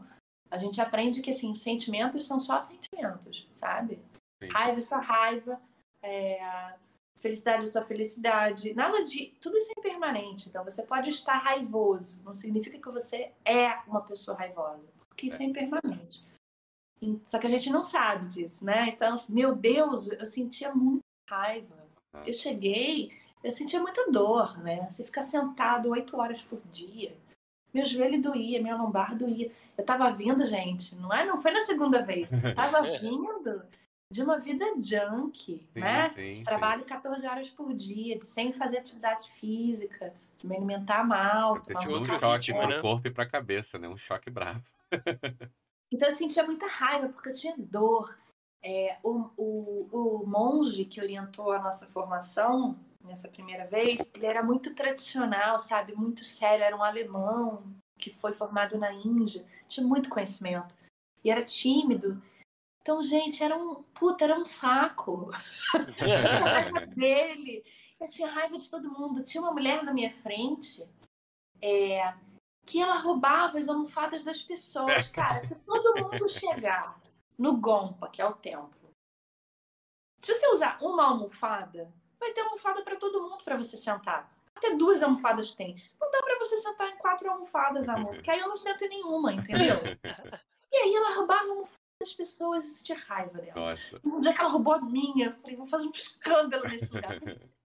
a 0.50 0.58
gente 0.58 0.80
aprende 0.80 1.22
que 1.22 1.32
assim, 1.32 1.54
sentimentos 1.54 2.26
são 2.26 2.40
só 2.40 2.62
sentimentos, 2.62 3.46
sabe? 3.52 4.00
Sim. 4.42 4.50
Raiva 4.52 4.80
é 4.80 4.82
só 4.82 5.00
raiva, 5.00 5.62
é, 6.04 6.76
felicidade 7.18 7.66
é 7.66 7.70
só 7.70 7.84
felicidade. 7.84 8.74
Nada 8.74 9.04
de. 9.04 9.34
Tudo 9.42 9.58
isso 9.58 9.70
é 9.76 9.80
impermanente. 9.80 10.48
Então 10.48 10.64
você 10.64 10.84
pode 10.84 11.10
estar 11.10 11.38
raivoso. 11.40 12.18
Não 12.24 12.34
significa 12.36 12.78
que 12.78 12.90
você 12.90 13.32
é 13.44 13.80
uma 13.88 14.02
pessoa 14.02 14.38
raivosa. 14.38 14.84
Porque 15.10 15.28
isso 15.28 15.42
é 15.42 15.46
impermanente. 15.46 16.24
Só 17.26 17.38
que 17.38 17.48
a 17.48 17.50
gente 17.50 17.70
não 17.70 17.84
sabe 17.84 18.28
disso, 18.28 18.66
né? 18.66 18.90
Então, 18.90 19.14
assim, 19.14 19.34
meu 19.34 19.56
Deus, 19.56 20.08
eu 20.08 20.26
sentia 20.26 20.74
muita 20.74 21.04
raiva. 21.30 21.76
Eu 22.26 22.34
cheguei, 22.34 23.12
eu 23.44 23.52
sentia 23.52 23.80
muita 23.80 24.10
dor, 24.10 24.58
né? 24.60 24.88
Você 24.90 25.04
ficar 25.04 25.22
sentado 25.22 25.90
oito 25.90 26.18
horas 26.18 26.42
por 26.42 26.62
dia. 26.72 27.16
Meu 27.74 27.84
joelho 27.84 28.22
doía, 28.22 28.62
minha 28.62 28.76
lombar 28.76 29.16
doía. 29.16 29.52
Eu 29.78 29.84
tava 29.84 30.10
vindo, 30.10 30.46
gente, 30.46 30.96
não 30.96 31.14
é? 31.14 31.26
Não 31.26 31.38
foi 31.38 31.52
na 31.52 31.62
segunda 31.62 32.02
vez. 32.02 32.32
Eu 32.32 32.56
tava 32.56 32.82
vindo 33.00 33.62
de 34.12 34.24
uma 34.24 34.38
vida 34.38 34.66
junk, 34.80 35.68
sim, 35.74 35.80
né? 35.80 36.10
Sim, 36.10 36.30
de 36.30 36.44
trabalho 36.44 36.84
sim. 36.84 36.88
14 36.88 37.28
horas 37.28 37.50
por 37.50 37.74
dia, 37.74 38.18
de 38.18 38.26
sem 38.26 38.54
fazer 38.54 38.78
atividade 38.78 39.30
física, 39.32 40.14
de 40.38 40.48
me 40.48 40.56
alimentar 40.56 41.04
mal. 41.04 41.62
Sido 41.66 42.02
um 42.02 42.06
choque 42.06 42.54
para 42.54 42.66
o 42.66 42.70
né? 42.70 42.82
corpo 42.82 43.08
e 43.08 43.12
para 43.12 43.24
a 43.26 43.30
cabeça, 43.30 43.78
né? 43.78 43.90
Um 43.90 43.98
choque 43.98 44.30
bravo. 44.30 44.64
então 45.96 46.10
eu 46.10 46.14
sentia 46.14 46.44
muita 46.44 46.68
raiva, 46.68 47.08
porque 47.08 47.30
eu 47.30 47.34
tinha 47.34 47.56
dor. 47.58 48.18
É, 48.62 48.98
o, 49.02 49.30
o, 49.38 49.90
o 49.92 50.28
monge 50.28 50.84
que 50.86 51.00
orientou 51.00 51.52
a 51.52 51.60
nossa 51.60 51.88
formação 51.88 52.76
nessa 53.02 53.30
primeira 53.30 53.66
vez, 53.66 54.02
ele 54.14 54.26
era 54.26 54.44
muito 54.44 54.74
tradicional, 54.74 55.58
sabe? 55.58 55.94
Muito 55.94 56.26
sério, 56.26 56.66
era 56.66 56.76
um 56.76 56.84
alemão 56.84 57.64
que 57.98 58.10
foi 58.10 58.34
formado 58.34 58.78
na 58.78 58.92
Índia, 58.92 59.46
tinha 59.70 59.88
muito 59.88 60.10
conhecimento. 60.10 60.76
E 61.24 61.32
era 61.32 61.46
tímido. 61.46 62.22
Então, 62.82 63.02
gente, 63.02 63.42
era 63.42 63.56
um. 63.56 63.84
Puta, 63.94 64.26
era 64.26 64.38
um 64.38 64.46
saco. 64.46 65.32
eu 65.74 65.94
tinha 65.94 66.46
raiva 66.46 66.86
dele. 66.88 67.64
Eu 68.00 68.08
tinha 68.08 68.30
raiva 68.30 68.58
de 68.58 68.70
todo 68.70 68.92
mundo. 68.92 69.24
Tinha 69.24 69.42
uma 69.42 69.54
mulher 69.54 69.82
na 69.82 69.94
minha 69.94 70.12
frente 70.12 70.86
é, 71.62 72.14
que 72.66 72.82
ela 72.82 72.98
roubava 72.98 73.60
as 73.60 73.70
almofadas 73.70 74.24
das 74.24 74.42
pessoas. 74.42 75.08
Cara, 75.10 75.46
se 75.46 75.56
todo 75.56 76.04
mundo 76.04 76.28
chegar 76.28 77.00
no 77.38 77.58
Gompa, 77.58 78.10
que 78.10 78.22
é 78.22 78.26
o 78.26 78.34
templo. 78.34 78.92
Se 80.18 80.34
você 80.34 80.50
usar 80.50 80.78
uma 80.82 81.06
almofada, 81.10 81.94
vai 82.20 82.32
ter 82.32 82.42
almofada 82.42 82.82
para 82.82 82.96
todo 82.96 83.22
mundo 83.22 83.44
para 83.44 83.58
você 83.58 83.78
sentar. 83.78 84.34
Até 84.56 84.74
duas 84.74 85.04
almofadas 85.04 85.54
tem. 85.54 85.76
Não 86.00 86.10
dá 86.10 86.24
para 86.24 86.40
você 86.40 86.58
sentar 86.58 86.90
em 86.90 86.98
quatro 86.98 87.30
almofadas, 87.30 87.88
amor, 87.90 88.14
porque 88.16 88.32
aí 88.32 88.40
eu 88.40 88.48
não 88.48 88.56
sento 88.56 88.86
em 88.86 88.90
nenhuma, 88.90 89.34
entendeu? 89.34 89.76
E 90.72 90.78
aí 90.78 90.94
ela 90.94 91.16
roubava 91.16 91.46
a 91.46 91.50
almofada 91.52 91.80
das 92.02 92.14
pessoas 92.14 92.66
e 92.66 92.68
isso 92.68 92.84
tinha 92.84 92.98
raiva 92.98 93.40
dela. 93.40 93.54
Nossa. 93.56 93.98
Um 94.04 94.20
dia 94.20 94.34
que 94.34 94.42
ela 94.42 94.50
roubou 94.50 94.74
a 94.74 94.82
minha, 94.82 95.28
eu 95.28 95.32
falei, 95.32 95.56
vou 95.56 95.68
fazer 95.68 95.88
um 95.88 95.92
escândalo 95.92 96.64
nesse 96.68 96.94
lugar. 96.94 97.18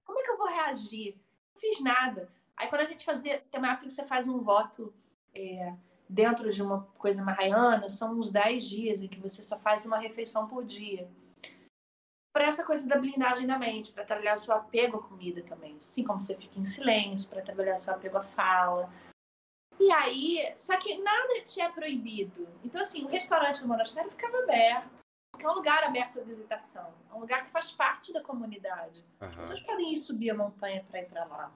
Como 0.05 0.21
é 0.21 0.23
que 0.23 0.31
eu 0.31 0.37
vou 0.37 0.47
reagir? 0.47 1.21
Fiz 1.61 1.79
nada. 1.81 2.33
Aí 2.57 2.69
quando 2.69 2.83
a 2.83 2.87
gente 2.87 3.05
fazia, 3.05 3.45
tem 3.51 3.61
uma 3.61 3.73
época 3.73 3.87
que 3.87 3.93
você 3.93 4.05
faz 4.05 4.27
um 4.27 4.39
voto 4.39 4.95
é, 5.35 5.75
dentro 6.09 6.51
de 6.51 6.63
uma 6.63 6.83
coisa 6.99 7.23
marraiana, 7.23 7.89
são 7.89 8.13
uns 8.13 8.31
10 8.31 8.65
dias 8.65 9.03
em 9.03 9.09
que 9.09 9.21
você 9.21 9.43
só 9.43 9.59
faz 9.59 9.85
uma 9.85 9.99
refeição 9.99 10.49
por 10.49 10.65
dia. 10.65 11.09
Para 12.33 12.47
essa 12.47 12.65
coisa 12.65 12.89
da 12.89 12.97
blindagem 12.97 13.47
da 13.47 13.59
mente, 13.59 13.93
para 13.93 14.05
trabalhar 14.05 14.35
o 14.35 14.39
seu 14.39 14.55
apego 14.55 14.97
à 14.97 15.03
comida 15.03 15.43
também. 15.43 15.77
Assim 15.77 16.03
como 16.03 16.21
você 16.21 16.37
fica 16.37 16.59
em 16.59 16.65
silêncio, 16.65 17.29
para 17.29 17.43
trabalhar 17.43 17.75
o 17.75 17.79
seu 17.79 17.93
apego 17.93 18.19
à 18.19 18.23
fala. 18.23 18.91
E 19.79 19.91
aí, 19.93 20.53
só 20.57 20.77
que 20.77 20.97
nada 20.99 21.43
tinha 21.45 21.71
proibido. 21.71 22.47
Então, 22.65 22.81
assim, 22.81 23.05
o 23.05 23.09
restaurante 23.09 23.61
do 23.61 23.69
monastério 23.69 24.11
ficava 24.11 24.39
aberto, 24.39 25.05
porque 25.41 25.47
é 25.47 25.51
um 25.51 25.55
lugar 25.55 25.83
aberto 25.85 26.21
à 26.21 26.23
visitação. 26.23 26.93
É 27.11 27.15
um 27.15 27.21
lugar 27.21 27.43
que 27.43 27.51
faz 27.51 27.73
parte 27.73 28.13
da 28.13 28.23
comunidade. 28.23 29.03
Uhum. 29.19 29.29
As 29.29 29.37
pessoas 29.37 29.61
podem 29.63 29.95
ir 29.95 29.99
subir 29.99 30.31
a 30.31 30.35
montanha 30.35 30.85
para 30.85 31.01
ir 31.01 31.09
para 31.09 31.25
lá. 31.25 31.51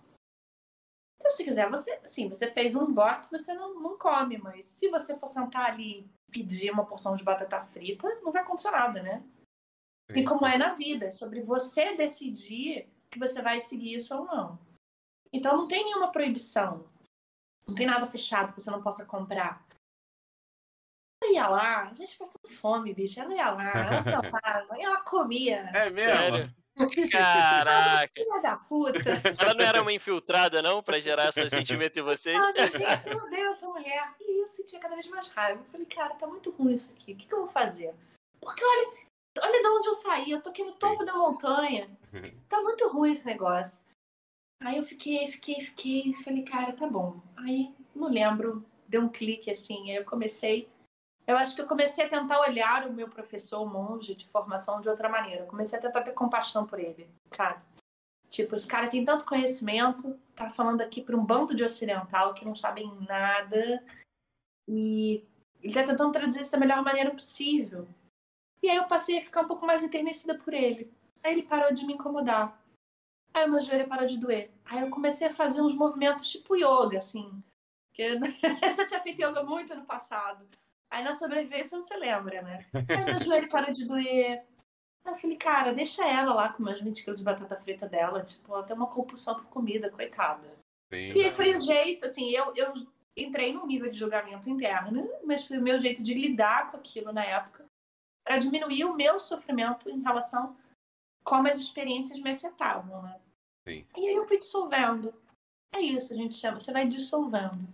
Então, 1.19 1.31
se 1.31 1.45
quiser, 1.45 1.69
você, 1.69 1.93
assim, 2.03 2.27
você 2.29 2.51
fez 2.51 2.75
um 2.75 2.93
voto, 2.93 3.29
você 3.31 3.53
não, 3.53 3.79
não 3.81 3.99
come, 3.99 4.39
mas 4.39 4.65
se 4.65 4.89
você 4.89 5.19
for 5.19 5.27
sentar 5.27 5.71
ali 5.71 6.01
e 6.01 6.11
pedir 6.31 6.71
uma 6.71 6.87
porção 6.87 7.15
de 7.15 7.23
batata 7.23 7.61
frita, 7.61 8.09
não 8.23 8.33
vai 8.33 8.43
acontecer 8.43 8.71
nada, 8.71 9.03
né? 9.03 9.23
Sim. 10.11 10.21
E 10.21 10.25
como 10.25 10.47
é 10.47 10.57
na 10.57 10.73
vida, 10.73 11.07
é 11.07 11.11
sobre 11.11 11.43
você 11.43 11.95
decidir 11.95 12.89
que 13.11 13.19
você 13.19 13.43
vai 13.43 13.61
seguir 13.61 13.95
isso 13.95 14.17
ou 14.17 14.25
não. 14.25 14.59
Então 15.31 15.57
não 15.57 15.69
tem 15.69 15.85
nenhuma 15.85 16.11
proibição. 16.11 16.85
Não 17.67 17.75
tem 17.75 17.87
nada 17.87 18.07
fechado 18.07 18.55
que 18.55 18.61
você 18.63 18.71
não 18.71 18.83
possa 18.83 19.05
comprar. 19.05 19.63
Ia 21.33 21.49
lá, 21.49 21.89
a 21.91 21.95
gente 21.95 22.17
passou 22.17 22.41
fome, 22.49 22.95
bicho. 22.95 23.21
Ela 23.21 23.35
ia 23.35 23.51
lá, 23.51 23.71
ela 23.71 24.03
sentava, 24.03 24.81
ela 24.81 25.01
comia. 25.01 25.71
É 25.73 25.91
mesmo? 25.91 26.55
Caraca! 27.11 28.13
Filha 28.17 28.41
da 28.41 28.57
puta! 28.57 28.99
Ela 29.39 29.55
não 29.55 29.65
era 29.65 29.81
uma 29.81 29.93
infiltrada, 29.93 30.61
não, 30.61 30.83
pra 30.83 30.99
gerar 30.99 31.29
esse 31.29 31.49
sentimento 31.49 31.99
em 31.99 32.03
vocês? 32.03 32.37
Ah, 32.37 32.53
gente, 32.57 33.09
eu 33.09 33.19
odeio 33.19 33.51
essa 33.51 33.67
mulher. 33.69 34.15
E 34.21 34.43
eu 34.43 34.49
sentia 34.49 34.81
cada 34.81 34.95
vez 34.95 35.07
mais 35.09 35.29
raiva. 35.29 35.61
Eu 35.61 35.71
falei, 35.71 35.87
cara, 35.87 36.15
tá 36.15 36.27
muito 36.27 36.51
ruim 36.51 36.75
isso 36.75 36.91
aqui. 36.91 37.13
O 37.13 37.17
que, 37.17 37.27
que 37.27 37.33
eu 37.33 37.39
vou 37.41 37.49
fazer? 37.49 37.95
Porque 38.41 38.65
olha, 38.65 38.93
olha 39.43 39.63
de 39.63 39.69
onde 39.69 39.89
eu 39.89 39.95
saí. 39.95 40.31
Eu 40.31 40.43
tô 40.43 40.51
aqui 40.51 40.65
no 40.65 40.73
topo 40.73 41.05
da 41.05 41.15
montanha. 41.15 41.89
Tá 42.49 42.63
muito 42.63 42.87
ruim 42.89 43.11
esse 43.11 43.27
negócio. 43.27 43.83
Aí 44.63 44.77
eu 44.77 44.85
fiquei, 44.85 45.27
fiquei, 45.27 45.61
fiquei. 45.61 46.15
Falei, 46.23 46.45
cara, 46.45 46.73
tá 46.73 46.87
bom. 46.87 47.21
Aí, 47.37 47.75
não 47.93 48.09
lembro. 48.09 48.65
Deu 48.87 49.01
um 49.01 49.09
clique 49.09 49.51
assim. 49.51 49.91
Aí 49.91 49.97
eu 49.97 50.05
comecei 50.05 50.69
eu 51.27 51.37
acho 51.37 51.55
que 51.55 51.63
eu 51.63 51.67
comecei 51.67 52.05
a 52.05 52.09
tentar 52.09 52.41
olhar 52.41 52.87
o 52.87 52.93
meu 52.93 53.09
professor, 53.09 53.63
o 53.63 53.67
monge 53.67 54.15
de 54.15 54.27
formação, 54.27 54.81
de 54.81 54.89
outra 54.89 55.09
maneira. 55.09 55.43
Eu 55.43 55.47
comecei 55.47 55.79
a 55.79 55.83
tentar 55.83 56.03
ter 56.03 56.13
compaixão 56.13 56.67
por 56.67 56.79
ele, 56.79 57.09
sabe? 57.31 57.63
Tipo, 58.29 58.57
esse 58.57 58.67
cara 58.67 58.89
tem 58.89 59.05
tanto 59.05 59.25
conhecimento, 59.25 60.19
tá 60.35 60.51
falando 60.51 60.81
aqui 60.81 61.01
para 61.01 61.17
um 61.17 61.25
bando 61.25 61.55
de 61.55 61.65
ocidental 61.65 62.35
que 62.35 62.45
não 62.45 62.55
sabem 62.55 62.93
nada 63.03 63.83
e 64.69 65.25
ele 65.63 65.73
tá 65.73 65.85
tentando 65.85 66.13
traduzir 66.13 66.41
isso 66.41 66.53
da 66.53 66.59
melhor 66.59 66.83
maneira 66.83 67.11
possível. 67.11 67.89
E 68.63 68.69
aí 68.69 68.77
eu 68.77 68.87
passei 68.87 69.19
a 69.19 69.25
ficar 69.25 69.43
um 69.43 69.47
pouco 69.47 69.65
mais 69.65 69.83
enternecida 69.83 70.37
por 70.37 70.53
ele. 70.53 70.93
Aí 71.23 71.33
ele 71.33 71.43
parou 71.43 71.73
de 71.73 71.87
me 71.87 71.95
incomodar. 71.95 72.61
Aí 73.33 73.47
o 73.47 73.51
meu 73.51 73.61
joelho 73.61 73.89
parou 73.89 74.07
de 74.07 74.19
doer. 74.19 74.51
Aí 74.65 74.81
eu 74.81 74.91
comecei 74.91 75.27
a 75.27 75.35
fazer 75.35 75.63
uns 75.63 75.75
movimentos 75.75 76.31
tipo 76.31 76.57
yoga, 76.57 76.99
assim. 76.99 77.43
Que 77.93 78.03
eu 78.63 78.75
já 78.75 78.87
tinha 78.87 79.01
feito 79.01 79.23
yoga 79.23 79.43
muito 79.43 79.75
no 79.75 79.85
passado. 79.85 80.47
Aí 80.91 81.03
na 81.03 81.13
sobrevivência 81.15 81.81
você 81.81 81.97
lembra, 81.97 82.43
né? 82.43 82.67
Aí 82.73 83.05
meu 83.05 83.21
joelho 83.25 83.49
parou 83.49 83.73
de 83.73 83.85
doer. 83.85 84.45
Aí 85.05 85.13
eu 85.13 85.17
falei, 85.17 85.37
cara, 85.37 85.75
deixa 85.75 86.07
ela 86.07 86.33
lá 86.33 86.53
com 86.53 86.63
meus 86.63 86.81
20 86.81 87.05
quilos 87.05 87.19
de 87.19 87.25
batata 87.25 87.57
frita 87.57 87.89
dela. 87.89 88.23
Tipo, 88.23 88.55
ela 88.55 88.63
tem 88.63 88.77
uma 88.77 88.87
compulsão 88.87 89.35
por 89.35 89.47
comida, 89.47 89.91
coitada. 89.91 90.57
Sim, 90.93 91.13
e 91.15 91.31
foi 91.31 91.55
o 91.55 91.61
jeito, 91.61 92.07
assim, 92.07 92.31
eu, 92.31 92.53
eu 92.55 92.73
entrei 93.17 93.53
num 93.53 93.67
nível 93.67 93.91
de 93.91 93.99
julgamento 93.99 94.49
interno, 94.49 95.09
mas 95.25 95.47
foi 95.47 95.59
o 95.59 95.63
meu 95.63 95.79
jeito 95.79 96.03
de 96.03 96.15
lidar 96.15 96.71
com 96.71 96.77
aquilo 96.77 97.13
na 97.13 97.25
época 97.25 97.65
para 98.25 98.39
diminuir 98.39 98.85
o 98.85 98.95
meu 98.95 99.19
sofrimento 99.19 99.91
em 99.91 100.01
relação 100.01 100.57
como 101.25 101.49
as 101.49 101.59
experiências 101.59 102.19
me 102.21 102.31
afetavam, 102.31 103.03
né? 103.03 103.21
Sim. 103.67 103.87
E 103.97 104.09
aí 104.09 104.15
eu 104.15 104.27
fui 104.27 104.39
dissolvendo. 104.39 105.15
É 105.75 105.81
isso, 105.81 106.13
a 106.13 106.17
gente 106.17 106.37
chama. 106.37 106.61
Você 106.61 106.73
vai 106.73 106.87
dissolvendo. 106.87 107.67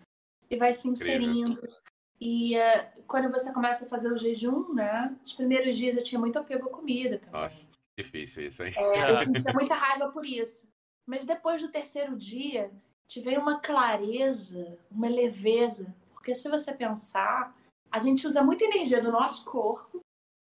E 0.49 0.57
vai 0.57 0.73
se 0.73 0.89
inserindo. 0.89 1.53
Incrível. 1.53 1.81
E 2.21 2.57
uh, 2.57 3.03
quando 3.07 3.31
você 3.31 3.53
começa 3.53 3.87
a 3.87 3.89
fazer 3.89 4.13
o 4.13 4.19
jejum, 4.19 4.75
né? 4.75 5.17
Os 5.25 5.33
primeiros 5.33 5.77
dias 5.77 5.97
eu 5.97 6.03
tinha 6.03 6.19
muito 6.19 6.39
apego 6.39 6.69
à 6.69 6.71
comida 6.71 7.19
também. 7.19 7.41
Nossa, 7.41 7.67
difícil 7.99 8.47
isso, 8.47 8.63
hein? 8.63 8.75
É, 8.77 9.13
eu 9.13 9.17
sentia 9.25 9.53
muita 9.55 9.75
raiva 9.75 10.11
por 10.11 10.27
isso. 10.27 10.69
Mas 11.07 11.25
depois 11.25 11.63
do 11.63 11.69
terceiro 11.69 12.17
dia, 12.17 12.71
tive 13.09 13.37
uma 13.39 13.59
clareza, 13.59 14.79
uma 14.91 15.09
leveza. 15.09 15.95
Porque 16.13 16.35
se 16.35 16.49
você 16.49 16.75
pensar, 16.75 17.57
a 17.91 17.99
gente 18.01 18.27
usa 18.27 18.43
muita 18.43 18.65
energia 18.65 19.03
do 19.03 19.11
nosso 19.11 19.45
corpo 19.47 20.01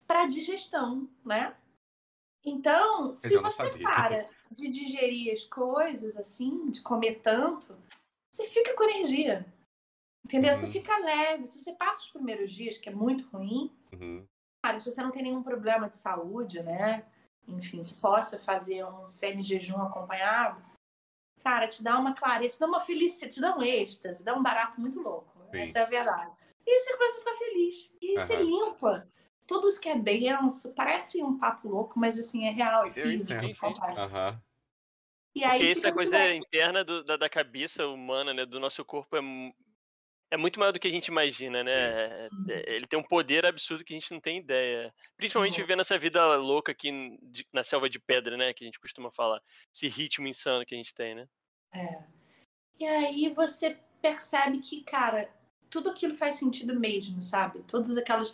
para 0.07 0.27
digestão, 0.27 1.09
né? 1.25 1.55
Então, 2.45 3.13
se 3.13 3.37
você 3.39 3.71
sabia. 3.71 3.83
para 3.83 4.27
de 4.53 4.69
digerir 4.69 5.33
as 5.33 5.45
coisas 5.45 6.17
assim, 6.17 6.71
de 6.71 6.81
comer 6.81 7.21
tanto, 7.21 7.77
você 8.31 8.47
fica 8.47 8.73
com 8.75 8.85
energia. 8.85 9.45
Entendeu? 10.27 10.53
Uhum. 10.53 10.59
Você 10.59 10.67
fica 10.67 10.99
leve. 10.99 11.47
Se 11.47 11.61
você 11.61 11.73
passa 11.73 12.03
os 12.03 12.11
primeiros 12.11 12.51
dias, 12.51 12.79
que 12.79 12.89
é 12.89 12.93
muito 12.93 13.29
ruim, 13.29 13.73
uhum. 13.93 14.27
cara, 14.61 14.81
se 14.81 14.91
você 14.91 15.01
não 15.01 15.13
tem 15.13 15.23
nenhum 15.23 15.41
problema 15.41 15.89
de 15.89 15.97
saúde, 15.97 16.61
né? 16.65 17.05
Enfim, 17.47 17.85
que 17.85 17.95
possa 17.95 18.37
fazer 18.41 18.85
um 18.85 19.09
semi-jejum 19.09 19.81
acompanhado, 19.81 20.61
cara, 21.45 21.69
te 21.69 21.81
dá 21.81 21.97
uma 21.97 22.13
clareza, 22.13 22.55
te 22.55 22.61
dá 22.61 22.67
uma 22.67 22.81
felicidade, 22.81 23.35
te 23.35 23.41
dá 23.41 23.57
um 23.57 23.63
êxtase, 23.63 24.25
dá 24.25 24.35
um 24.35 24.43
barato 24.43 24.81
muito 24.81 25.01
louco. 25.01 25.33
Sim. 25.53 25.61
Essa 25.61 25.79
é 25.79 25.83
a 25.83 25.87
verdade. 25.87 26.33
E 26.67 26.81
você 26.81 26.97
começa 26.97 27.17
a 27.17 27.21
ficar 27.21 27.37
feliz. 27.37 27.91
E 28.03 28.15
uhum. 28.15 28.21
você 28.21 28.37
limpa. 28.37 29.09
Tudo 29.47 29.69
isso 29.69 29.81
que 29.81 29.89
é 29.89 29.97
denso, 29.97 30.75
parece 30.75 31.23
um 31.23 31.39
papo 31.39 31.69
louco, 31.69 31.97
mas 31.97 32.19
assim, 32.19 32.49
é 32.49 32.51
real, 32.51 32.85
é 32.85 32.91
físico, 32.91 33.39
acontece. 33.39 34.13
Uhum. 34.13 34.41
E 35.37 35.45
aí, 35.45 35.59
Porque 35.61 35.71
essa 35.71 35.93
coisa 35.93 36.35
interna 36.35 36.83
do, 36.83 37.05
da, 37.05 37.17
da, 37.17 37.29
cabeça 37.29 37.87
humana, 37.87 38.35
né, 38.35 38.45
do 38.45 38.59
nosso 38.59 38.85
corpo 38.85 39.17
é 39.17 39.21
é 40.31 40.37
muito 40.37 40.59
maior 40.59 40.73
do 40.73 40.81
que 40.81 40.89
a 40.89 40.91
gente 40.91 41.07
imagina, 41.07 41.63
né? 41.63 41.73
É, 41.73 42.29
é, 42.49 42.75
ele 42.75 42.87
tem 42.87 42.99
um 42.99 43.03
poder 43.03 43.47
absurdo 43.47 43.85
que 43.85 43.95
a 43.95 43.99
gente 43.99 44.11
não 44.11 44.21
tem 44.21 44.39
ideia. 44.39 44.93
Principalmente 45.17 45.61
uhum. 45.61 45.67
vivendo 45.67 45.81
essa 45.81 45.99
vida 45.99 46.37
louca 46.37 46.73
aqui 46.73 47.19
na 47.53 47.63
selva 47.63 47.89
de 47.89 48.01
pedra, 48.01 48.37
né? 48.37 48.53
Que 48.53 48.65
a 48.65 48.67
gente 48.67 48.81
costuma 48.81 49.11
falar. 49.11 49.41
Esse 49.75 49.89
ritmo 49.89 50.27
insano 50.27 50.67
que 50.67 50.75
a 50.75 50.79
gente 50.79 50.95
tem, 50.95 51.15
né? 51.15 51.29
É. 51.73 52.05
E 52.79 52.85
aí 52.85 53.29
você 53.33 53.79
percebe 54.03 54.59
que, 54.59 54.83
cara, 54.83 55.31
tudo 55.71 55.91
aquilo 55.91 56.15
faz 56.15 56.37
sentido 56.37 56.79
mesmo, 56.79 57.23
sabe? 57.23 57.63
Todas 57.63 57.97
aquelas. 57.97 58.33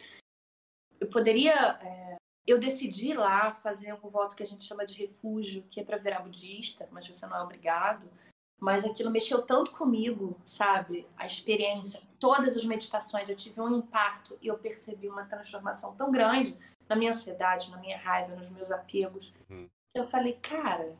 Eu 1.00 1.08
poderia. 1.08 1.78
É... 1.82 2.16
Eu 2.44 2.58
decidi 2.58 3.14
lá 3.14 3.54
fazer 3.54 3.92
um 3.92 4.08
voto 4.08 4.34
que 4.34 4.42
a 4.42 4.46
gente 4.46 4.64
chama 4.64 4.84
de 4.84 4.98
refúgio, 4.98 5.62
que 5.70 5.78
é 5.78 5.84
para 5.84 5.96
virar 5.96 6.20
budista, 6.20 6.88
mas 6.90 7.06
você 7.06 7.24
não 7.24 7.36
é 7.36 7.42
obrigado. 7.42 8.10
Mas 8.60 8.84
aquilo 8.84 9.10
mexeu 9.10 9.42
tanto 9.42 9.72
comigo, 9.72 10.36
sabe? 10.44 11.06
A 11.16 11.26
experiência, 11.26 12.00
todas 12.18 12.56
as 12.56 12.64
meditações, 12.64 13.28
eu 13.28 13.36
tive 13.36 13.60
um 13.60 13.78
impacto 13.78 14.38
e 14.40 14.46
eu 14.46 14.56
percebi 14.56 15.08
uma 15.08 15.24
transformação 15.24 15.94
tão 15.96 16.10
grande 16.10 16.56
na 16.88 16.94
minha 16.94 17.10
ansiedade, 17.10 17.70
na 17.70 17.78
minha 17.78 17.98
raiva, 17.98 18.36
nos 18.36 18.50
meus 18.50 18.70
apegos. 18.70 19.32
Uhum. 19.50 19.68
Eu 19.94 20.04
falei, 20.04 20.34
cara, 20.34 20.96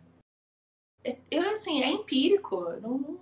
é, 1.04 1.16
eu 1.30 1.50
assim, 1.50 1.82
é 1.82 1.90
empírico, 1.90 2.60
não, 2.80 3.18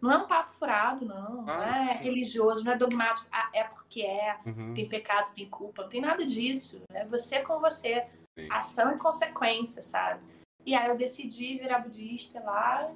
não 0.00 0.12
é 0.12 0.16
um 0.18 0.26
papo 0.26 0.50
furado, 0.50 1.04
não. 1.04 1.44
Ah, 1.48 1.56
não 1.56 1.62
é 1.62 1.98
sim. 1.98 2.04
religioso, 2.04 2.64
não 2.64 2.72
é 2.72 2.76
dogmático. 2.76 3.28
Ah, 3.32 3.50
é 3.52 3.64
porque 3.64 4.02
é, 4.02 4.38
uhum. 4.44 4.74
tem 4.74 4.88
pecado, 4.88 5.34
tem 5.34 5.48
culpa, 5.48 5.82
não 5.82 5.88
tem 5.88 6.00
nada 6.00 6.24
disso. 6.24 6.82
É 6.90 7.04
você 7.04 7.40
com 7.40 7.58
você. 7.58 8.06
Sim. 8.38 8.48
Ação 8.50 8.94
e 8.94 8.98
consequência, 8.98 9.82
sabe? 9.82 10.22
E 10.64 10.74
aí 10.74 10.88
eu 10.88 10.96
decidi 10.96 11.56
virar 11.56 11.78
budista 11.78 12.40
lá, 12.40 12.92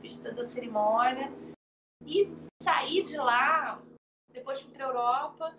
fiz 0.00 0.18
toda 0.18 0.40
a 0.40 0.44
cerimônia. 0.44 1.32
E 2.06 2.26
saí 2.62 3.02
de 3.02 3.16
lá, 3.16 3.82
depois 4.30 4.60
fui 4.60 4.72
pra 4.72 4.86
Europa, 4.86 5.56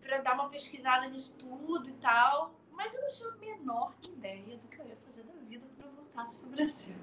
para 0.00 0.18
dar 0.18 0.34
uma 0.34 0.50
pesquisada 0.50 1.08
nisso 1.08 1.34
tudo 1.36 1.88
e 1.88 1.94
tal. 1.94 2.54
Mas 2.70 2.94
eu 2.94 3.02
não 3.02 3.08
tinha 3.08 3.28
a 3.28 3.36
menor 3.36 3.94
ideia 4.02 4.56
do 4.56 4.68
que 4.68 4.78
eu 4.78 4.86
ia 4.86 4.96
fazer 4.96 5.22
da 5.24 5.32
vida 5.34 5.66
quando 5.76 5.90
eu 5.90 5.94
voltasse 5.96 6.38
pro 6.38 6.48
Brasil. 6.48 6.94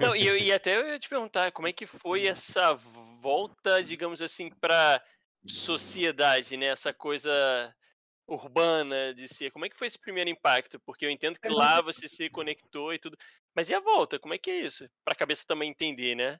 Não, 0.00 0.16
e, 0.16 0.26
eu, 0.26 0.36
e 0.36 0.52
até 0.52 0.76
eu 0.76 0.88
ia 0.88 0.98
te 0.98 1.08
perguntar 1.08 1.52
como 1.52 1.68
é 1.68 1.72
que 1.72 1.86
foi 1.86 2.26
essa 2.26 2.72
volta, 3.20 3.84
digamos 3.84 4.20
assim, 4.20 4.50
pra 4.50 5.00
sociedade, 5.46 6.56
né? 6.56 6.66
Essa 6.66 6.92
coisa 6.92 7.32
urbana 8.26 9.14
de 9.14 9.28
ser. 9.28 9.50
Como 9.50 9.64
é 9.64 9.68
que 9.68 9.76
foi 9.76 9.86
esse 9.86 9.98
primeiro 9.98 10.30
impacto? 10.30 10.80
Porque 10.80 11.04
eu 11.04 11.10
entendo 11.10 11.38
que 11.38 11.48
lá 11.48 11.80
você 11.80 12.08
se 12.08 12.28
conectou 12.30 12.92
e 12.92 12.98
tudo. 12.98 13.16
Mas 13.54 13.70
e 13.70 13.74
a 13.74 13.80
volta? 13.80 14.18
Como 14.18 14.34
é 14.34 14.38
que 14.38 14.50
é 14.50 14.60
isso? 14.60 14.88
Pra 15.04 15.14
cabeça 15.14 15.44
também 15.46 15.70
entender, 15.70 16.14
né? 16.14 16.38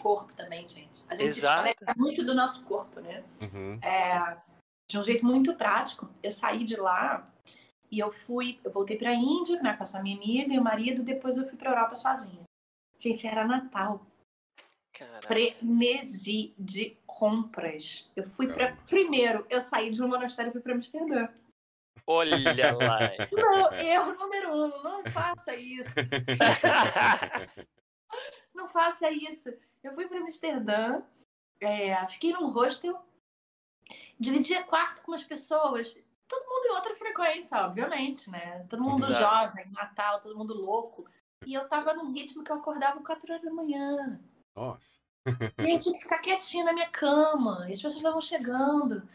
Corpo 0.00 0.34
também, 0.34 0.66
gente. 0.66 1.04
A 1.08 1.14
gente 1.14 1.28
Exato. 1.28 1.84
muito 1.96 2.24
do 2.24 2.34
nosso 2.34 2.64
corpo, 2.64 3.00
né? 3.00 3.24
Uhum. 3.42 3.78
É, 3.82 4.40
de 4.88 4.98
um 4.98 5.02
jeito 5.02 5.24
muito 5.24 5.54
prático. 5.54 6.08
Eu 6.22 6.32
saí 6.32 6.64
de 6.64 6.76
lá 6.76 7.24
e 7.90 7.98
eu 7.98 8.10
fui, 8.10 8.58
eu 8.64 8.70
voltei 8.70 8.96
para 8.96 9.10
a 9.10 9.14
Índia, 9.14 9.60
né, 9.62 9.76
com 9.76 9.82
essa 9.82 10.02
minha 10.02 10.16
amiga 10.16 10.52
e 10.52 10.58
o 10.58 10.62
marido, 10.62 11.02
depois 11.02 11.36
eu 11.36 11.46
fui 11.46 11.56
para 11.56 11.70
Europa 11.70 11.94
sozinha. 11.94 12.42
Gente, 12.98 13.26
era 13.26 13.46
Natal. 13.46 14.04
Frenesi 15.22 16.54
de 16.56 16.96
compras. 17.04 18.10
Eu 18.16 18.24
fui 18.24 18.46
para 18.48 18.74
primeiro, 18.88 19.46
eu 19.50 19.60
saí 19.60 19.90
de 19.90 20.02
um 20.02 20.08
monastério 20.08 20.48
e 20.48 20.52
fui 20.52 20.60
para 20.62 20.72
Amsterdã. 20.72 21.28
Olha 22.06 22.76
lá. 22.76 22.98
Não, 23.32 23.72
erro 23.74 24.14
número 24.14 24.54
um, 24.54 24.82
não 24.82 25.02
faça 25.10 25.54
isso. 25.54 25.94
não 28.54 28.68
faça 28.68 29.10
isso. 29.10 29.52
Eu 29.82 29.94
fui 29.94 30.06
para 30.06 30.18
Amsterdã, 30.18 31.02
é, 31.60 32.06
fiquei 32.06 32.32
num 32.32 32.50
hostel 32.50 33.02
dividia 34.18 34.64
quarto 34.64 35.02
com 35.02 35.12
as 35.12 35.22
pessoas, 35.22 35.94
todo 36.26 36.48
mundo 36.48 36.66
em 36.66 36.74
outra 36.74 36.94
frequência, 36.94 37.58
obviamente, 37.58 38.30
né? 38.30 38.64
Todo 38.68 38.82
mundo 38.82 39.06
Exato. 39.06 39.22
jovem, 39.22 39.70
Natal, 39.72 40.20
todo 40.20 40.36
mundo 40.36 40.54
louco. 40.54 41.04
E 41.46 41.54
eu 41.54 41.68
tava 41.68 41.92
num 41.92 42.12
ritmo 42.12 42.42
que 42.42 42.50
eu 42.50 42.56
acordava 42.56 43.02
4 43.02 43.32
horas 43.32 43.44
da 43.44 43.52
manhã. 43.52 44.20
Nossa. 44.56 44.98
e 45.26 45.70
eu 45.70 45.78
tinha 45.78 45.94
que 45.94 46.02
ficar 46.02 46.18
quietinha 46.18 46.64
na 46.64 46.72
minha 46.72 46.88
cama. 46.88 47.66
E 47.68 47.72
as 47.72 47.78
pessoas 47.78 47.96
estavam 47.96 48.20
chegando. 48.20 49.06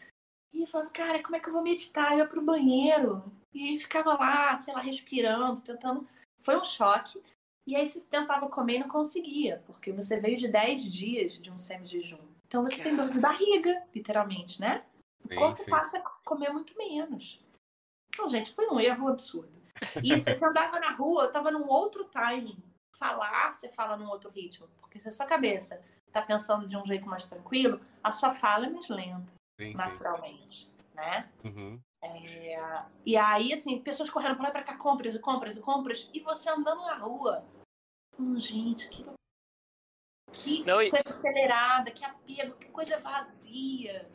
E 0.52 0.62
eu 0.62 0.66
falava, 0.66 0.90
cara, 0.90 1.22
como 1.22 1.36
é 1.36 1.40
que 1.40 1.48
eu 1.48 1.52
vou 1.52 1.62
meditar? 1.62 2.12
Eu 2.12 2.18
ia 2.18 2.26
pro 2.26 2.44
banheiro. 2.44 3.22
E 3.54 3.78
ficava 3.78 4.14
lá, 4.14 4.56
sei 4.58 4.74
lá, 4.74 4.80
respirando, 4.80 5.60
tentando. 5.62 6.06
Foi 6.38 6.56
um 6.56 6.64
choque. 6.64 7.22
E 7.66 7.76
aí 7.76 7.88
você 7.88 8.00
tentava 8.00 8.48
comer 8.48 8.76
e 8.76 8.78
não 8.80 8.88
conseguia, 8.88 9.62
porque 9.66 9.92
você 9.92 10.18
veio 10.18 10.36
de 10.36 10.48
10 10.48 10.90
dias 10.90 11.34
de 11.34 11.50
um 11.50 11.56
semi-jejum. 11.56 12.18
Então 12.46 12.62
você 12.62 12.82
tem 12.82 12.94
dor 12.94 13.08
de 13.08 13.20
barriga, 13.20 13.82
literalmente, 13.94 14.60
né? 14.60 14.84
O 15.24 15.34
corpo 15.34 15.62
sim. 15.62 15.70
passa 15.70 15.98
a 15.98 16.00
comer 16.24 16.50
muito 16.50 16.76
menos. 16.76 17.40
Então, 18.08 18.28
gente, 18.28 18.52
foi 18.52 18.68
um 18.68 18.80
erro 18.80 19.08
absurdo. 19.08 19.62
E 20.02 20.18
se 20.18 20.34
você 20.34 20.44
andava 20.44 20.78
na 20.80 20.90
rua, 20.90 21.24
eu 21.24 21.32
tava 21.32 21.50
num 21.50 21.66
outro 21.68 22.04
timing. 22.04 22.62
Falar, 22.98 23.52
você 23.52 23.68
fala 23.68 23.96
num 23.96 24.08
outro 24.08 24.30
ritmo. 24.30 24.68
Porque 24.80 25.00
se 25.00 25.08
a 25.08 25.12
sua 25.12 25.24
cabeça 25.24 25.82
tá 26.12 26.20
pensando 26.20 26.68
de 26.68 26.76
um 26.76 26.84
jeito 26.84 27.08
mais 27.08 27.26
tranquilo, 27.26 27.80
a 28.02 28.10
sua 28.10 28.34
fala 28.34 28.66
é 28.66 28.70
mais 28.70 28.88
lenta, 28.88 29.32
sim, 29.70 29.74
naturalmente, 29.74 30.64
sim. 30.64 30.70
né? 30.94 31.30
Uhum. 31.44 31.80
É... 32.02 32.84
E 33.06 33.16
aí, 33.16 33.52
assim, 33.52 33.80
pessoas 33.80 34.10
correndo 34.10 34.34
pra 34.34 34.44
lá 34.44 34.48
e 34.50 34.52
pra 34.52 34.62
cá, 34.62 34.76
compras 34.76 35.14
e 35.14 35.20
compras 35.20 35.56
e 35.56 35.60
compras, 35.60 36.10
e 36.12 36.20
você 36.20 36.50
andando 36.50 36.82
na 36.82 36.96
rua. 36.96 37.44
Hum, 38.18 38.38
gente, 38.38 38.88
que 38.88 39.04
que 40.32 40.64
Não, 40.64 40.76
coisa 40.76 41.02
e... 41.04 41.08
acelerada, 41.08 41.90
que 41.90 42.04
apego, 42.04 42.56
que 42.56 42.68
coisa 42.68 42.98
vazia. 42.98 44.08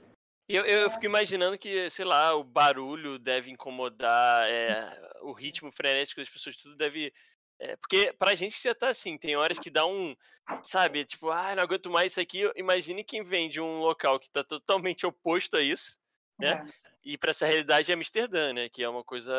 Eu, 0.50 0.66
eu, 0.66 0.80
eu, 0.82 0.90
fico 0.90 1.06
imaginando 1.06 1.58
que, 1.58 1.90
sei 1.90 2.06
lá, 2.06 2.34
o 2.34 2.44
barulho 2.44 3.20
deve 3.20 3.52
incomodar, 3.52 4.48
é, 4.48 4.90
o 5.22 5.34
ritmo 5.34 5.72
frenético 5.72 6.22
das 6.22 6.30
pessoas, 6.30 6.56
tudo 6.58 6.76
deve. 6.76 7.14
É, 7.60 7.76
porque 7.78 8.14
pra 8.14 8.36
gente 8.36 8.62
já 8.62 8.76
tá 8.76 8.90
assim, 8.90 9.18
tem 9.18 9.36
horas 9.36 9.58
que 9.58 9.70
dá 9.70 9.86
um. 9.86 10.16
Sabe, 10.62 11.04
tipo, 11.06 11.30
ah, 11.32 11.56
não 11.56 11.64
aguento 11.64 11.90
mais 11.90 12.14
isso 12.14 12.22
aqui. 12.22 12.50
Imagine 12.56 13.04
quem 13.04 13.24
vem 13.24 13.50
de 13.50 13.60
um 13.60 13.80
local 13.80 14.20
que 14.20 14.30
tá 14.30 14.44
totalmente 14.44 15.06
oposto 15.06 15.58
a 15.58 15.62
isso, 15.62 15.98
né? 16.40 16.50
É. 16.50 16.88
E 17.04 17.18
para 17.18 17.32
essa 17.32 17.46
realidade 17.46 17.92
é 17.92 17.96
Amsterdã, 17.96 18.54
né? 18.54 18.70
Que 18.70 18.84
é 18.84 18.90
uma 18.90 19.04
coisa. 19.04 19.34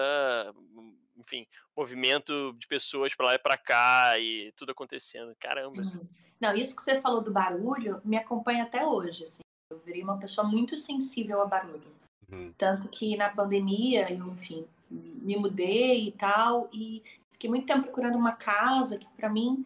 Enfim, 1.17 1.47
movimento 1.77 2.55
de 2.59 2.67
pessoas 2.67 3.15
para 3.15 3.27
lá 3.27 3.35
e 3.35 3.39
para 3.39 3.57
cá 3.57 4.19
e 4.19 4.53
tudo 4.57 4.73
acontecendo. 4.73 5.35
Caramba. 5.39 5.81
Não, 6.41 6.55
isso 6.57 6.75
que 6.75 6.83
você 6.83 7.01
falou 7.01 7.21
do 7.21 7.33
barulho 7.33 8.01
me 8.05 8.17
acompanha 8.17 8.65
até 8.65 8.87
hoje, 8.87 9.25
assim. 9.25 9.43
Eu 9.71 9.79
virei 9.79 10.03
uma 10.03 10.19
pessoa 10.19 10.47
muito 10.47 10.77
sensível 10.77 11.43
a 11.43 11.47
barulho. 11.47 11.93
Uhum. 12.31 12.53
Tanto 12.57 12.89
que 12.89 13.17
na 13.17 13.29
pandemia, 13.29 14.11
eu, 14.13 14.29
enfim, 14.29 14.67
me 14.91 15.37
mudei 15.37 16.09
e 16.09 16.13
tal, 16.13 16.69
e 16.73 17.03
fiquei 17.39 17.49
muito 17.49 17.67
tempo 17.67 17.85
procurando 17.85 18.19
uma 18.19 18.33
casa 18.33 18.99
que 18.99 19.07
para 19.17 19.31
mim 19.31 19.65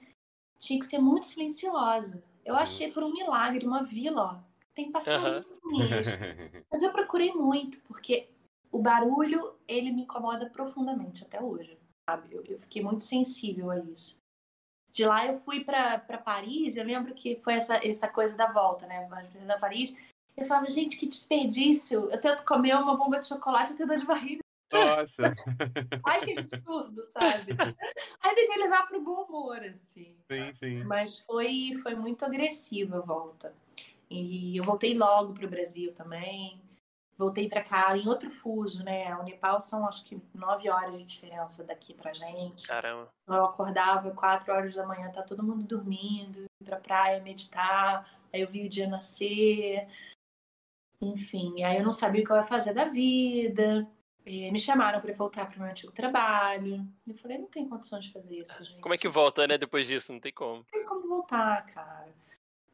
tinha 0.58 0.78
que 0.78 0.86
ser 0.86 0.98
muito 0.98 1.26
silenciosa. 1.26 2.22
Eu 2.44 2.54
uhum. 2.54 2.60
achei 2.60 2.92
por 2.92 3.02
um 3.02 3.12
milagre 3.12 3.66
uma 3.66 3.82
vila, 3.82 4.22
ó. 4.22 4.52
Tem 4.74 4.92
passarinhos. 4.92 5.46
Uhum. 5.64 6.64
Mas 6.70 6.82
eu 6.82 6.92
procurei 6.92 7.32
muito, 7.32 7.80
porque 7.88 8.28
o 8.70 8.78
barulho, 8.78 9.54
ele 9.66 9.90
me 9.90 10.02
incomoda 10.02 10.48
profundamente 10.48 11.24
até 11.24 11.40
hoje, 11.40 11.78
sabe? 12.08 12.34
Eu, 12.34 12.44
eu 12.44 12.58
fiquei 12.58 12.82
muito 12.82 13.02
sensível 13.02 13.70
a 13.70 13.78
isso. 13.78 14.16
De 14.90 15.04
lá 15.06 15.26
eu 15.26 15.34
fui 15.34 15.64
para 15.64 15.98
Paris, 16.22 16.76
eu 16.76 16.84
lembro 16.84 17.14
que 17.14 17.36
foi 17.36 17.54
essa, 17.54 17.76
essa 17.86 18.08
coisa 18.08 18.36
da 18.36 18.46
volta, 18.46 18.86
né? 18.86 19.08
Da 19.46 19.58
Paris. 19.58 19.96
Eu 20.36 20.46
falava, 20.46 20.68
gente, 20.68 20.98
que 20.98 21.06
desperdício. 21.06 22.10
Eu 22.10 22.20
tento 22.20 22.44
comer 22.44 22.74
uma 22.76 22.96
bomba 22.96 23.18
de 23.18 23.26
chocolate 23.26 23.72
e 23.72 23.76
tenho 23.76 23.88
dor 23.88 23.98
de 23.98 24.06
barriga. 24.06 24.41
Nossa! 24.72 25.22
Ai, 26.04 26.20
que 26.24 26.32
absurdo, 26.38 27.06
sabe? 27.12 27.52
Aí 28.20 28.34
tentei 28.34 28.58
levar 28.58 28.86
pro 28.88 29.00
bom 29.00 29.24
humor, 29.24 29.62
assim. 29.62 30.16
Sim, 30.30 30.52
sim. 30.52 30.84
Mas 30.84 31.20
foi, 31.20 31.74
foi 31.82 31.94
muito 31.94 32.24
agressiva 32.24 32.98
a 32.98 33.00
volta. 33.00 33.54
E 34.10 34.56
eu 34.56 34.64
voltei 34.64 34.94
logo 34.94 35.32
pro 35.32 35.48
Brasil 35.48 35.94
também 35.94 36.60
voltei 37.22 37.48
para 37.48 37.62
cá 37.62 37.96
em 37.96 38.08
outro 38.08 38.30
fuso, 38.30 38.84
né? 38.84 39.14
O 39.16 39.22
Nepal 39.22 39.60
são 39.60 39.86
acho 39.86 40.04
que 40.04 40.20
nove 40.34 40.68
horas 40.68 40.98
de 40.98 41.04
diferença 41.04 41.62
daqui 41.62 41.94
pra 41.94 42.12
gente. 42.12 42.66
Caramba. 42.66 43.08
Eu 43.28 43.44
acordava 43.44 44.10
quatro 44.10 44.52
horas 44.52 44.74
da 44.74 44.86
manhã, 44.86 45.10
tá 45.10 45.22
todo 45.22 45.42
mundo 45.42 45.62
dormindo, 45.64 46.44
ir 46.60 46.64
pra 46.64 46.76
praia 46.78 47.22
meditar, 47.22 48.04
aí 48.32 48.40
eu 48.40 48.48
vi 48.48 48.66
o 48.66 48.68
dia 48.68 48.88
nascer. 48.88 49.86
Enfim, 51.00 51.62
aí 51.62 51.76
eu 51.76 51.84
não 51.84 51.92
sabia 51.92 52.22
o 52.22 52.24
que 52.24 52.32
eu 52.32 52.36
ia 52.36 52.44
fazer 52.44 52.74
da 52.74 52.86
vida. 52.86 53.88
E 54.24 54.50
me 54.52 54.58
chamaram 54.58 55.00
para 55.00 55.12
voltar 55.14 55.46
para 55.46 55.56
o 55.56 55.60
meu 55.60 55.70
antigo 55.70 55.92
trabalho. 55.92 56.86
Eu 57.06 57.14
falei, 57.14 57.38
não 57.38 57.48
tem 57.48 57.68
condições 57.68 58.04
de 58.04 58.12
fazer 58.12 58.38
isso, 58.38 58.64
gente. 58.64 58.80
Como 58.80 58.94
é 58.94 58.98
que 58.98 59.08
volta, 59.08 59.46
né? 59.46 59.58
Depois 59.58 59.86
disso, 59.86 60.12
não 60.12 60.20
tem 60.20 60.32
como. 60.32 60.58
Não 60.58 60.64
tem 60.70 60.84
como 60.84 61.08
voltar, 61.08 61.66
cara. 61.66 62.12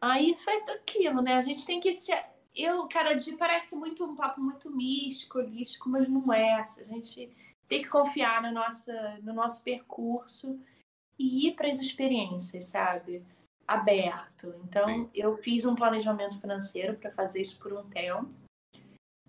Aí 0.01 0.37
foi 0.37 0.57
aquilo, 0.75 1.23
né? 1.23 1.35
A 1.35 1.43
gente 1.43 1.64
tem 1.64 1.81
que 1.81 1.97
se 1.97 2.12
eu, 2.55 2.87
cara, 2.89 3.14
de, 3.14 3.33
parece 3.37 3.77
muito 3.77 4.05
um 4.05 4.16
papo 4.16 4.41
muito 4.41 4.70
místico, 4.70 5.39
holístico, 5.39 5.89
mas 5.89 6.09
não 6.09 6.33
é. 6.33 6.55
A 6.61 6.85
gente 6.85 7.31
tem 7.68 7.83
que 7.83 7.89
confiar 7.89 8.43
no, 8.43 8.53
nossa, 8.53 9.18
no 9.23 9.33
nosso 9.33 9.62
percurso 9.62 10.59
e 11.18 11.49
ir 11.49 11.55
para 11.55 11.68
as 11.68 11.81
experiências, 11.81 12.66
sabe? 12.66 13.25
Aberto. 13.66 14.55
Então, 14.64 14.87
Sim. 14.87 15.11
eu 15.14 15.33
fiz 15.33 15.64
um 15.64 15.75
planejamento 15.75 16.41
financeiro 16.41 16.97
para 16.97 17.12
fazer 17.12 17.43
isso 17.43 17.59
por 17.59 17.73
um 17.73 17.89
tempo. 17.89 18.29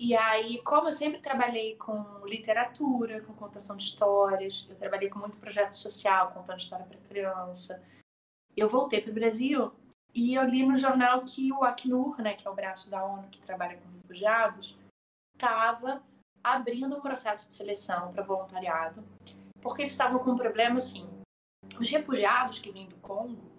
E 0.02 0.16
aí, 0.16 0.62
como 0.64 0.88
eu 0.88 0.94
sempre 0.94 1.20
trabalhei 1.20 1.76
com 1.76 2.26
literatura, 2.26 3.22
com 3.22 3.34
contação 3.34 3.76
de 3.76 3.84
histórias, 3.84 4.66
eu 4.70 4.78
trabalhei 4.78 5.10
com 5.10 5.20
muito 5.20 5.38
projeto 5.38 5.74
social, 5.74 6.32
contando 6.32 6.58
história 6.58 6.86
para 6.86 6.98
criança. 7.00 7.84
Eu 8.56 8.70
voltei 8.70 9.02
para 9.02 9.12
o 9.12 9.14
Brasil 9.14 9.74
e 10.16 10.36
eu 10.36 10.46
li 10.46 10.66
no 10.66 10.78
jornal 10.78 11.26
que 11.26 11.52
o 11.52 11.66
Acnur, 11.66 12.22
né, 12.22 12.34
que 12.34 12.48
é 12.48 12.50
o 12.50 12.56
braço 12.56 12.90
da 12.90 13.04
ONU 13.04 13.28
que 13.28 13.42
trabalha 13.42 13.76
com 13.76 13.92
refugiados, 13.92 14.78
estava 15.36 16.02
abrindo 16.42 16.96
um 16.96 17.02
processo 17.02 17.46
de 17.46 17.54
seleção 17.54 18.14
para 18.14 18.24
voluntariado, 18.24 19.04
porque 19.62 19.82
eles 19.82 19.92
estavam 19.92 20.24
com 20.24 20.32
um 20.32 20.38
problema 20.38 20.78
assim. 20.78 21.10
Os 21.78 21.90
refugiados 21.90 22.60
que 22.60 22.72
vêm 22.72 22.88
do 22.88 22.96
Congo, 22.98 23.52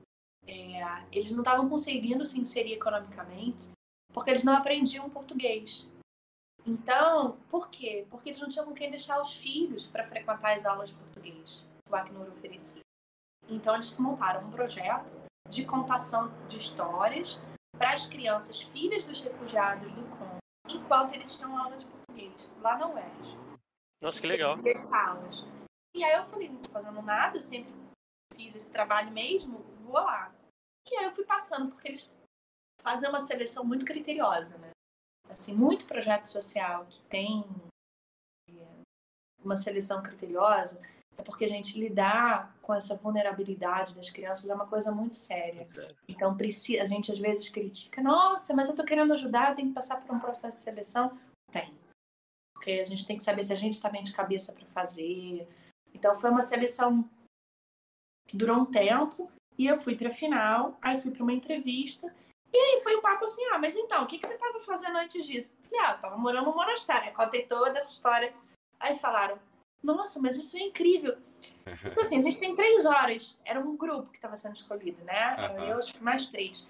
é, 0.47 1.05
eles 1.13 1.33
não 1.33 1.41
estavam 1.41 1.69
conseguindo 1.69 2.25
se 2.25 2.41
inserir 2.41 2.73
economicamente 2.73 3.71
porque 4.11 4.31
eles 4.31 4.43
não 4.43 4.57
aprendiam 4.57 5.09
português. 5.11 5.87
Então, 6.67 7.39
por 7.49 7.69
quê? 7.71 8.07
Porque 8.11 8.31
eles 8.31 8.41
não 8.41 8.49
tinham 8.49 8.67
com 8.67 8.75
quem 8.75 8.91
deixar 8.91 9.21
os 9.21 9.35
filhos 9.35 9.87
para 9.87 10.05
frequentar 10.05 10.53
as 10.53 10.67
aulas 10.67 10.91
de 10.91 10.97
português 10.97 11.67
que 11.85 11.93
o 11.93 11.97
Acnur 11.97 12.29
oferecia. 12.29 12.83
Então, 13.49 13.75
eles 13.75 13.95
montaram 13.97 14.47
um 14.47 14.51
projeto 14.51 15.13
de 15.49 15.65
contação 15.65 16.31
de 16.47 16.57
histórias 16.57 17.41
para 17.77 17.93
as 17.93 18.07
crianças 18.07 18.63
filhas 18.63 19.05
dos 19.05 19.21
refugiados 19.21 19.93
do 19.93 20.03
Congo, 20.03 20.39
enquanto 20.69 21.15
eles 21.15 21.37
tinham 21.37 21.57
aula 21.57 21.77
de 21.77 21.87
português, 21.87 22.53
lá 22.61 22.77
na 22.77 22.89
UERJ. 22.89 23.39
Nossa, 24.03 24.21
que 24.21 24.27
legal. 24.27 24.57
Salas. 24.77 25.47
E 25.95 26.05
aí 26.05 26.15
eu 26.15 26.25
falei, 26.25 26.49
não 26.49 26.61
tô 26.61 26.71
fazendo 26.71 27.03
nada, 27.03 27.39
eu 27.39 27.43
sempre 27.43 27.73
fiz 28.35 28.55
esse 28.55 28.71
trabalho 28.71 29.11
mesmo, 29.11 29.59
vou 29.73 29.95
lá. 29.95 30.33
E 30.89 30.97
aí 30.97 31.05
eu 31.05 31.11
fui 31.11 31.25
passando, 31.25 31.71
porque 31.71 31.89
eles 31.89 32.11
fazem 32.81 33.09
uma 33.09 33.21
seleção 33.21 33.65
muito 33.65 33.85
criteriosa, 33.85 34.57
né? 34.59 34.71
Assim, 35.31 35.55
muito 35.55 35.85
projeto 35.85 36.27
social 36.27 36.87
que 36.87 37.01
tem 37.03 37.45
é, 38.49 38.53
uma 39.43 39.57
seleção 39.57 40.03
criteriosa 40.03 40.81
é 41.17 41.23
porque 41.23 41.45
a 41.45 41.49
gente 41.49 41.79
lidar 41.79 42.57
com 42.63 42.75
essa 42.75 42.97
vulnerabilidade 42.97 43.95
das 43.95 44.11
crianças 44.11 44.49
é 44.49 44.55
uma 44.55 44.67
coisa 44.67 44.91
muito 44.91 45.17
séria. 45.17 45.67
Então, 46.09 46.37
a 46.37 46.87
gente 46.87 47.13
às 47.13 47.19
vezes 47.19 47.49
critica, 47.49 48.03
nossa, 48.03 48.55
mas 48.55 48.69
eu 48.69 48.77
tô 48.77 48.85
querendo 48.85 49.13
ajudar, 49.13 49.55
tem 49.55 49.69
que 49.69 49.75
passar 49.75 50.01
por 50.01 50.15
um 50.15 50.19
processo 50.19 50.59
de 50.59 50.65
seleção. 50.65 51.19
Tem. 51.53 51.73
Porque 52.55 52.73
a 52.73 52.85
gente 52.85 53.07
tem 53.07 53.17
que 53.17 53.23
saber 53.23 53.45
se 53.45 53.53
a 53.53 53.57
gente 53.57 53.75
está 53.75 53.89
bem 53.89 54.03
de 54.03 54.13
cabeça 54.13 54.53
para 54.53 54.67
fazer. 54.67 55.47
Então, 55.95 56.15
foi 56.15 56.31
uma 56.31 56.43
seleção 56.43 57.09
que 58.27 58.37
durou 58.37 58.57
um 58.57 58.67
tempo 58.67 59.31
e 59.59 59.67
eu 59.67 59.77
fui 59.77 59.97
para 59.97 60.09
a 60.09 60.13
final, 60.13 60.79
aí 60.81 60.99
fui 60.99 61.11
para 61.11 61.23
uma 61.23 61.33
entrevista 61.33 62.13
e 62.53 62.57
aí 62.57 62.81
foi 62.83 62.97
um 62.97 63.01
papo 63.01 63.25
assim, 63.25 63.45
ah, 63.53 63.59
mas 63.59 63.77
então, 63.77 64.03
o 64.03 64.07
que, 64.07 64.19
que 64.19 64.27
você 64.27 64.35
estava 64.35 64.59
fazendo 64.61 64.97
antes 64.97 65.27
disso? 65.27 65.53
Falei, 65.63 65.87
ah, 65.87 65.93
eu 65.93 66.01
tava 66.01 66.17
morando 66.17 66.47
no 66.47 66.55
monastério, 66.55 67.13
contei 67.15 67.47
toda 67.47 67.79
essa 67.79 67.93
história. 67.93 68.35
Aí 68.79 68.97
falaram, 68.97 69.39
nossa, 69.83 70.21
mas 70.21 70.37
isso 70.37 70.57
é 70.57 70.61
incrível. 70.61 71.17
Então, 71.85 72.03
assim, 72.03 72.19
a 72.19 72.23
gente 72.23 72.39
tem 72.39 72.55
três 72.55 72.85
horas. 72.85 73.41
Era 73.45 73.61
um 73.61 73.77
grupo 73.77 74.11
que 74.11 74.19
estava 74.19 74.37
sendo 74.37 74.55
escolhido, 74.55 75.03
né? 75.05 75.37
Uhum. 75.37 75.65
Eu 75.65 75.81
mais 76.01 76.27
três. 76.27 76.67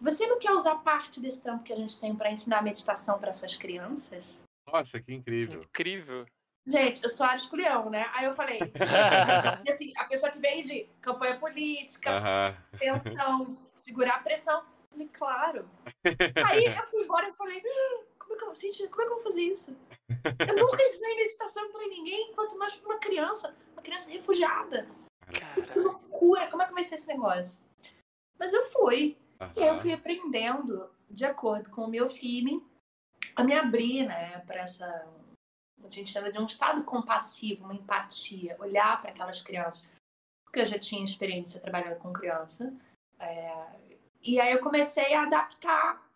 Você 0.00 0.26
não 0.26 0.38
quer 0.38 0.52
usar 0.52 0.76
parte 0.76 1.20
desse 1.20 1.42
tempo 1.42 1.62
que 1.62 1.72
a 1.72 1.76
gente 1.76 1.98
tem 1.98 2.14
para 2.14 2.30
ensinar 2.30 2.62
meditação 2.62 3.18
para 3.18 3.30
essas 3.30 3.56
crianças? 3.56 4.38
Nossa, 4.70 5.00
que 5.00 5.12
incrível. 5.12 5.58
Incrível. 5.58 6.26
Gente, 6.66 7.02
eu 7.02 7.08
sou 7.08 7.26
Ares 7.26 7.46
Culhão, 7.46 7.88
né? 7.88 8.08
Aí 8.12 8.26
eu 8.26 8.34
falei, 8.34 8.60
assim, 9.66 9.92
a 9.96 10.04
pessoa 10.04 10.30
que 10.30 10.38
vem 10.38 10.62
de 10.62 10.86
campanha 11.00 11.36
política, 11.38 12.10
uhum. 12.10 12.78
tensão, 12.78 13.56
segurar 13.74 14.16
a 14.16 14.20
pressão. 14.20 14.62
Falei, 14.90 15.08
claro. 15.08 15.70
Aí 16.48 16.64
eu 16.64 16.86
fui 16.86 17.02
embora 17.02 17.28
e 17.28 17.32
falei, 17.34 17.62
ah, 17.64 18.04
como 18.18 18.34
é 18.34 18.36
que 18.36 18.44
eu, 18.44 18.54
gente, 18.54 18.88
como 18.88 19.02
é 19.02 19.04
que 19.04 19.10
eu 19.10 19.16
vou 19.16 19.24
fazer 19.24 19.42
isso? 19.42 19.76
Eu 20.48 20.56
nunca 20.56 20.82
ensinei 20.82 21.16
meditação 21.16 21.70
para 21.70 21.86
ninguém, 21.86 22.32
quanto 22.32 22.58
mais 22.58 22.74
para 22.74 22.88
uma 22.88 22.98
criança, 22.98 23.54
uma 23.72 23.82
criança 23.82 24.10
refugiada. 24.10 24.88
Cara. 25.26 25.62
Que 25.62 25.78
loucura, 25.78 26.48
como 26.50 26.62
é 26.62 26.66
que 26.66 26.74
vai 26.74 26.84
ser 26.84 26.94
esse 26.94 27.08
negócio? 27.08 27.62
Mas 28.38 28.52
eu 28.52 28.64
fui. 28.66 29.16
Uhum. 29.40 29.52
E 29.56 29.62
aí 29.62 29.68
eu 29.68 29.78
fui 29.78 29.92
aprendendo 29.92 30.90
de 31.10 31.24
acordo 31.24 31.70
com 31.70 31.84
o 31.84 31.88
meu 31.88 32.08
feeling 32.08 32.64
a 33.36 33.44
me 33.44 33.54
abrir, 33.54 34.06
né, 34.06 34.40
para 34.46 34.60
essa 34.60 35.06
a 35.84 35.90
gente 35.90 36.10
chama 36.10 36.30
de 36.32 36.38
um 36.38 36.46
estado 36.46 36.82
compassivo, 36.84 37.64
uma 37.64 37.74
empatia, 37.74 38.56
olhar 38.58 39.00
para 39.00 39.10
aquelas 39.10 39.40
crianças. 39.40 39.86
Porque 40.44 40.60
eu 40.60 40.66
já 40.66 40.78
tinha 40.78 41.04
experiência 41.04 41.60
trabalhando 41.60 41.98
com 41.98 42.12
criança. 42.12 42.74
É... 43.18 43.87
E 44.28 44.38
aí 44.38 44.52
eu 44.52 44.60
comecei 44.60 45.14
a 45.14 45.22
adaptar 45.22 46.06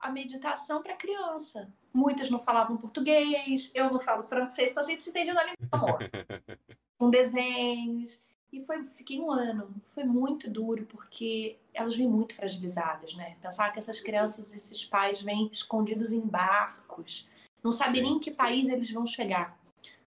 a 0.00 0.10
meditação 0.10 0.82
para 0.82 0.96
criança. 0.96 1.70
Muitas 1.92 2.30
não 2.30 2.38
falavam 2.38 2.78
português, 2.78 3.70
eu 3.74 3.92
não 3.92 4.00
falo 4.00 4.22
francês, 4.22 4.70
então 4.70 4.82
a 4.82 4.86
gente 4.86 5.02
se 5.02 5.10
entendia 5.10 5.34
na 5.34 5.42
língua 5.44 5.58
com 6.98 7.10
desenhos. 7.10 8.24
E 8.50 8.64
foi, 8.64 8.82
fiquei 8.86 9.20
um 9.20 9.30
ano. 9.30 9.68
Foi 9.88 10.04
muito 10.04 10.48
duro, 10.48 10.86
porque 10.86 11.58
elas 11.74 11.94
vêm 11.94 12.08
muito 12.08 12.34
fragilizadas, 12.34 13.12
né? 13.12 13.36
Pensar 13.42 13.70
que 13.70 13.78
essas 13.78 14.00
crianças, 14.00 14.56
esses 14.56 14.82
pais 14.86 15.20
vêm 15.20 15.50
escondidos 15.52 16.12
em 16.12 16.20
barcos, 16.22 17.28
não 17.62 17.72
sabem 17.72 18.02
nem 18.02 18.12
em 18.14 18.18
que 18.18 18.30
país 18.30 18.70
eles 18.70 18.90
vão 18.90 19.04
chegar, 19.04 19.60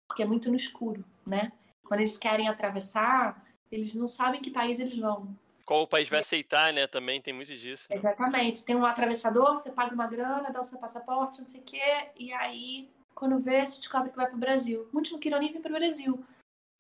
porque 0.08 0.24
é 0.24 0.26
muito 0.26 0.50
no 0.50 0.56
escuro, 0.56 1.06
né? 1.24 1.52
Quando 1.84 2.00
eles 2.00 2.18
querem 2.18 2.50
atravessar, 2.50 3.46
eles 3.72 3.94
não 3.94 4.08
sabem 4.08 4.42
que 4.42 4.50
país 4.50 4.80
eles 4.80 4.98
vão. 4.98 5.38
Qual 5.66 5.84
o 5.84 5.88
país 5.88 6.10
vai 6.10 6.20
aceitar, 6.20 6.74
né? 6.74 6.88
Também 6.88 7.22
tem 7.22 7.34
muito 7.34 7.56
disso. 7.56 7.88
Exatamente. 7.90 8.66
Tem 8.66 8.76
um 8.76 8.86
atravessador, 8.86 9.52
você 9.52 9.72
paga 9.72 9.94
uma 9.94 10.08
grana, 10.08 10.52
dá 10.52 10.60
o 10.60 10.64
seu 10.64 10.78
passaporte, 10.78 11.42
não 11.42 11.48
sei 11.48 11.62
o 11.62 11.64
quê, 11.64 12.10
e 12.18 12.34
aí, 12.34 12.90
quando 13.16 13.40
vê, 13.40 13.66
se 13.66 13.80
descobre 13.80 14.10
que 14.10 14.18
vai 14.18 14.28
para 14.28 14.36
o 14.36 14.40
Brasil. 14.40 14.90
Muitos 14.92 15.12
não 15.12 15.20
queriam 15.20 15.40
nem 15.40 15.52
vir 15.52 15.62
para 15.62 15.72
o 15.72 15.76
Brasil. 15.76 16.24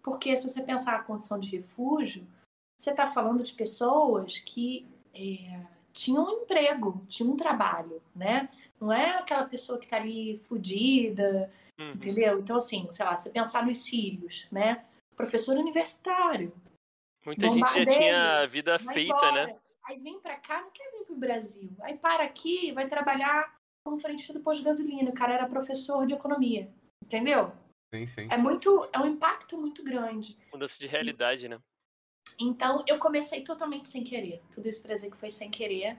Porque 0.03 0.35
se 0.35 0.49
você 0.49 0.61
pensar 0.61 0.95
a 0.95 1.03
condição 1.03 1.39
de 1.39 1.49
refúgio, 1.49 2.27
você 2.77 2.91
está 2.91 3.07
falando 3.07 3.41
de 3.41 3.53
pessoas 3.53 4.37
que 4.39 4.85
é, 5.13 5.61
tinham 5.93 6.25
um 6.25 6.41
emprego, 6.41 7.05
tinham 7.07 7.31
um 7.31 7.37
trabalho, 7.37 8.01
né? 8.13 8.49
Não 8.81 8.91
é 8.91 9.11
aquela 9.11 9.45
pessoa 9.45 9.79
que 9.79 9.85
está 9.85 9.95
ali 9.95 10.37
fudida, 10.37 11.49
uhum. 11.79 11.91
entendeu? 11.91 12.39
Então, 12.39 12.57
assim, 12.57 12.89
sei 12.91 13.05
lá, 13.05 13.15
você 13.15 13.29
pensar 13.29 13.65
nos 13.65 13.77
sírios, 13.77 14.45
né? 14.51 14.83
Professor 15.15 15.55
universitário. 15.55 16.51
Muita 17.25 17.49
gente 17.49 17.59
já 17.59 17.85
tinha 17.85 18.47
vida 18.47 18.77
feita, 18.79 19.01
embora. 19.01 19.47
né? 19.47 19.59
Aí 19.85 19.99
vem 19.99 20.19
para 20.19 20.35
cá, 20.37 20.61
não 20.61 20.71
quer 20.71 20.89
vir 20.91 21.05
pro 21.05 21.15
Brasil. 21.15 21.69
Aí 21.81 21.97
para 21.97 22.23
aqui, 22.23 22.71
vai 22.71 22.87
trabalhar 22.87 23.53
como 23.83 23.99
frente 23.99 24.31
do 24.31 24.39
posto 24.39 24.59
de 24.59 24.65
gasolina. 24.65 25.09
O 25.09 25.13
cara 25.13 25.33
era 25.33 25.47
professor 25.47 26.05
de 26.05 26.13
economia, 26.13 26.71
entendeu? 27.03 27.51
Sim, 27.93 28.05
sim. 28.05 28.27
É 28.31 28.37
muito, 28.37 28.89
é 28.93 28.99
um 28.99 29.05
impacto 29.05 29.57
muito 29.57 29.83
grande. 29.83 30.37
Mudança 30.51 30.79
de 30.79 30.87
realidade, 30.87 31.47
né? 31.47 31.59
Então, 32.39 32.83
eu 32.87 32.97
comecei 32.97 33.43
totalmente 33.43 33.89
sem 33.89 34.03
querer. 34.03 34.41
Tudo 34.51 34.67
isso 34.67 34.81
para 34.81 34.95
dizer 34.95 35.11
que 35.11 35.17
foi 35.17 35.29
sem 35.29 35.51
querer. 35.51 35.97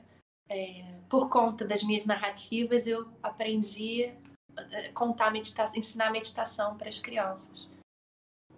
É, 0.49 1.01
por 1.09 1.31
conta 1.31 1.65
das 1.65 1.83
minhas 1.83 2.05
narrativas, 2.05 2.87
eu 2.87 3.09
aprendi 3.23 4.05
a 4.57 4.63
é, 4.63 4.93
contar 4.93 5.31
meditação, 5.31 5.79
ensinar 5.79 6.11
meditação 6.11 6.77
para 6.77 6.89
as 6.89 6.99
crianças. 6.99 7.69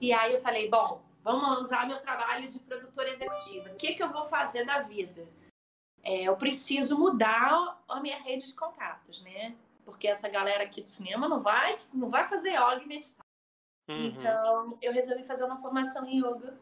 E 0.00 0.12
aí 0.12 0.32
eu 0.32 0.40
falei, 0.40 0.68
bom, 0.68 1.02
vamos 1.26 1.60
usar 1.62 1.88
meu 1.88 2.00
trabalho 2.00 2.48
de 2.48 2.60
produtora 2.60 3.10
executiva. 3.10 3.70
O 3.70 3.74
que, 3.74 3.94
que 3.94 4.02
eu 4.02 4.12
vou 4.12 4.26
fazer 4.26 4.64
da 4.64 4.82
vida? 4.82 5.26
É, 6.04 6.22
eu 6.22 6.36
preciso 6.36 6.96
mudar 6.96 7.82
a 7.88 8.00
minha 8.00 8.22
rede 8.22 8.46
de 8.46 8.54
contatos, 8.54 9.20
né? 9.22 9.56
Porque 9.84 10.06
essa 10.06 10.28
galera 10.28 10.62
aqui 10.62 10.80
do 10.80 10.88
cinema 10.88 11.28
não 11.28 11.42
vai, 11.42 11.76
não 11.92 12.08
vai 12.08 12.28
fazer 12.28 12.50
yoga 12.50 12.80
e 12.80 12.86
meditar. 12.86 13.26
Uhum. 13.88 14.06
Então, 14.06 14.78
eu 14.80 14.92
resolvi 14.92 15.24
fazer 15.24 15.42
uma 15.42 15.56
formação 15.56 16.06
em 16.06 16.18
yoga 16.20 16.56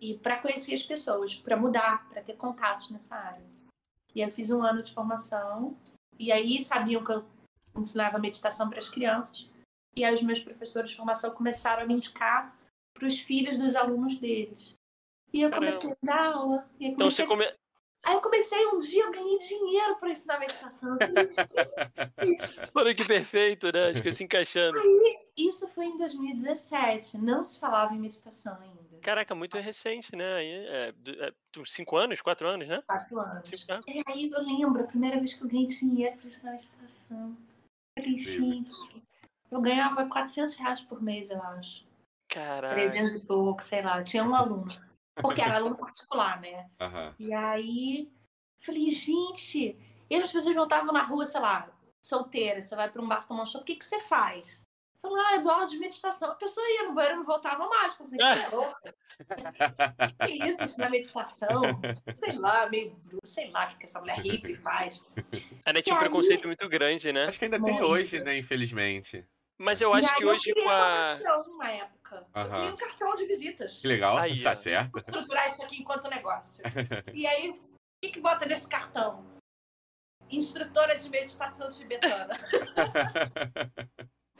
e 0.00 0.18
para 0.18 0.38
conhecer 0.38 0.74
as 0.74 0.82
pessoas, 0.82 1.36
para 1.36 1.56
mudar, 1.56 2.08
para 2.08 2.20
ter 2.20 2.34
contatos 2.34 2.90
nessa 2.90 3.14
área. 3.14 3.46
E 4.12 4.22
eu 4.22 4.30
fiz 4.30 4.50
um 4.50 4.60
ano 4.60 4.82
de 4.82 4.92
formação, 4.92 5.78
e 6.18 6.32
aí 6.32 6.64
sabiam 6.64 7.04
que 7.04 7.12
eu 7.12 7.24
ensinava 7.76 8.18
meditação 8.18 8.68
para 8.68 8.80
as 8.80 8.90
crianças. 8.90 9.48
E 9.94 10.04
aí 10.04 10.12
os 10.12 10.22
meus 10.22 10.40
professores 10.40 10.90
de 10.90 10.96
formação 10.96 11.30
começaram 11.30 11.84
a 11.84 11.86
me 11.86 11.94
indicar 11.94 12.53
para 12.94 13.06
os 13.06 13.18
filhos 13.20 13.58
dos 13.58 13.74
alunos 13.74 14.16
deles. 14.16 14.74
E 15.32 15.42
eu 15.42 15.50
comecei 15.50 15.90
Caramba. 15.90 15.98
a 16.02 16.06
dar 16.06 16.36
aula. 16.36 16.70
então 16.80 17.10
você 17.10 17.26
come... 17.26 17.44
Aí 18.04 18.14
eu 18.14 18.20
comecei 18.20 18.66
um 18.66 18.78
dia, 18.78 19.02
eu 19.02 19.10
ganhei 19.10 19.38
dinheiro 19.38 19.96
para 19.96 20.10
ensinar 20.10 20.38
meditação. 20.38 20.98
Olha 22.74 22.94
que 22.94 23.04
perfeito, 23.04 23.72
né? 23.72 23.88
Acho 23.88 24.02
que 24.02 24.12
se 24.12 24.22
encaixando. 24.22 24.78
Aí, 24.78 25.18
isso 25.36 25.66
foi 25.68 25.86
em 25.86 25.96
2017. 25.96 27.16
Não 27.16 27.42
se 27.42 27.58
falava 27.58 27.94
em 27.94 27.98
meditação 27.98 28.58
ainda. 28.60 28.84
Caraca, 29.00 29.34
muito 29.34 29.58
recente, 29.58 30.14
né? 30.14 30.34
Aí, 30.34 30.50
é, 30.50 30.94
é, 31.08 31.32
cinco 31.64 31.96
anos, 31.96 32.20
quatro 32.20 32.46
anos, 32.46 32.68
né? 32.68 32.82
Quatro 32.86 33.18
anos. 33.18 33.48
Cinco. 33.48 33.72
E 33.88 34.02
aí 34.06 34.30
eu 34.30 34.42
lembro, 34.42 34.82
a 34.82 34.86
primeira 34.86 35.18
vez 35.18 35.32
que 35.32 35.42
eu 35.42 35.48
ganhei 35.48 35.66
dinheiro 35.66 36.16
para 36.18 36.28
ensinar 36.28 36.52
meditação. 36.52 37.36
Falei, 37.98 38.18
gente, 38.18 39.02
eu 39.50 39.60
ganhava 39.62 40.06
400 40.06 40.56
reais 40.56 40.80
por 40.82 41.02
mês, 41.02 41.30
eu 41.30 41.40
acho. 41.40 41.84
Caraca. 42.34 42.74
300 42.74 43.14
e 43.14 43.26
pouco, 43.26 43.62
sei 43.62 43.80
lá. 43.80 44.00
Eu 44.00 44.04
tinha 44.04 44.24
um 44.24 44.34
aluno. 44.34 44.66
Porque 45.14 45.40
era 45.40 45.56
aluno 45.56 45.76
particular, 45.76 46.40
né? 46.40 46.66
Uhum. 46.80 47.14
E 47.20 47.32
aí, 47.32 48.12
falei, 48.60 48.90
gente. 48.90 49.78
E 50.10 50.16
as 50.16 50.32
pessoas 50.32 50.54
voltavam 50.54 50.92
na 50.92 51.04
rua, 51.04 51.24
sei 51.24 51.40
lá, 51.40 51.68
solteira, 52.04 52.60
você 52.60 52.74
vai 52.74 52.90
para 52.90 53.00
um 53.00 53.08
bar 53.08 53.26
tomar 53.26 53.44
um 53.44 53.46
show, 53.46 53.60
o 53.60 53.64
que, 53.64 53.76
que 53.76 53.84
você 53.84 54.00
faz? 54.00 54.62
Falei, 55.00 55.22
ah, 55.26 55.36
eu 55.36 55.42
dou 55.42 55.52
aula 55.52 55.66
de 55.66 55.78
meditação. 55.78 56.30
A 56.30 56.34
pessoa 56.34 56.66
ia 56.66 56.88
no 56.88 56.94
banheiro 56.94 57.16
e 57.16 57.18
não 57.18 57.24
voltava 57.24 57.68
mais. 57.68 57.94
Como 57.94 58.08
você 58.08 58.16
que 60.26 60.48
isso, 60.48 60.64
ensinar 60.64 60.90
meditação? 60.90 61.60
Sei 62.18 62.32
lá, 62.38 62.68
meio 62.70 62.96
sei 63.22 63.50
lá 63.50 63.70
o 63.70 63.78
que 63.78 63.84
essa 63.84 64.00
mulher 64.00 64.18
hippie 64.20 64.56
faz. 64.56 65.04
Ainda 65.66 65.82
tinha 65.82 65.94
um 65.94 65.98
preconceito 65.98 66.46
muito 66.46 66.66
grande, 66.70 67.12
né? 67.12 67.26
Acho 67.26 67.38
que 67.38 67.44
ainda 67.44 67.62
tem 67.62 67.82
hoje, 67.82 68.20
né, 68.20 68.38
infelizmente. 68.38 69.26
Mas 69.58 69.80
eu 69.80 69.92
acho 69.92 70.16
que 70.16 70.24
hoje 70.24 70.52
com 70.52 70.68
a. 70.68 71.42
Uma 71.48 71.70
época. 71.70 72.26
Eu 72.34 72.50
criei 72.50 72.68
um 72.68 72.76
cartão 72.76 73.14
de 73.14 73.26
visitas. 73.26 73.80
Que 73.80 73.86
legal, 73.86 74.16
aí, 74.16 74.42
tá 74.42 74.56
certo. 74.56 74.90
Vou 74.90 75.00
estruturar 75.00 75.46
isso 75.46 75.64
aqui 75.64 75.80
enquanto 75.80 76.08
negócio. 76.08 76.62
e 77.14 77.26
aí, 77.26 77.50
o 77.50 77.60
que, 78.02 78.10
que 78.10 78.20
bota 78.20 78.44
nesse 78.46 78.68
cartão? 78.68 79.24
Instrutora 80.28 80.96
de 80.96 81.08
meditação 81.08 81.68
tibetana. 81.68 82.36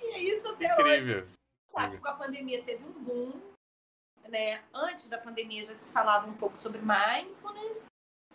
e 0.02 0.04
é 0.04 0.18
isso 0.18 0.48
até 0.48 0.72
Incrível. 0.72 1.22
hoje. 1.22 1.28
Sabe, 1.70 1.98
com 1.98 2.08
a 2.08 2.14
pandemia 2.14 2.62
teve 2.62 2.84
um 2.84 3.04
boom. 3.04 3.40
Né? 4.28 4.62
Antes 4.72 5.08
da 5.08 5.18
pandemia 5.18 5.64
já 5.64 5.74
se 5.74 5.90
falava 5.90 6.26
um 6.26 6.34
pouco 6.34 6.58
sobre 6.58 6.80
mindfulness. 6.80 7.86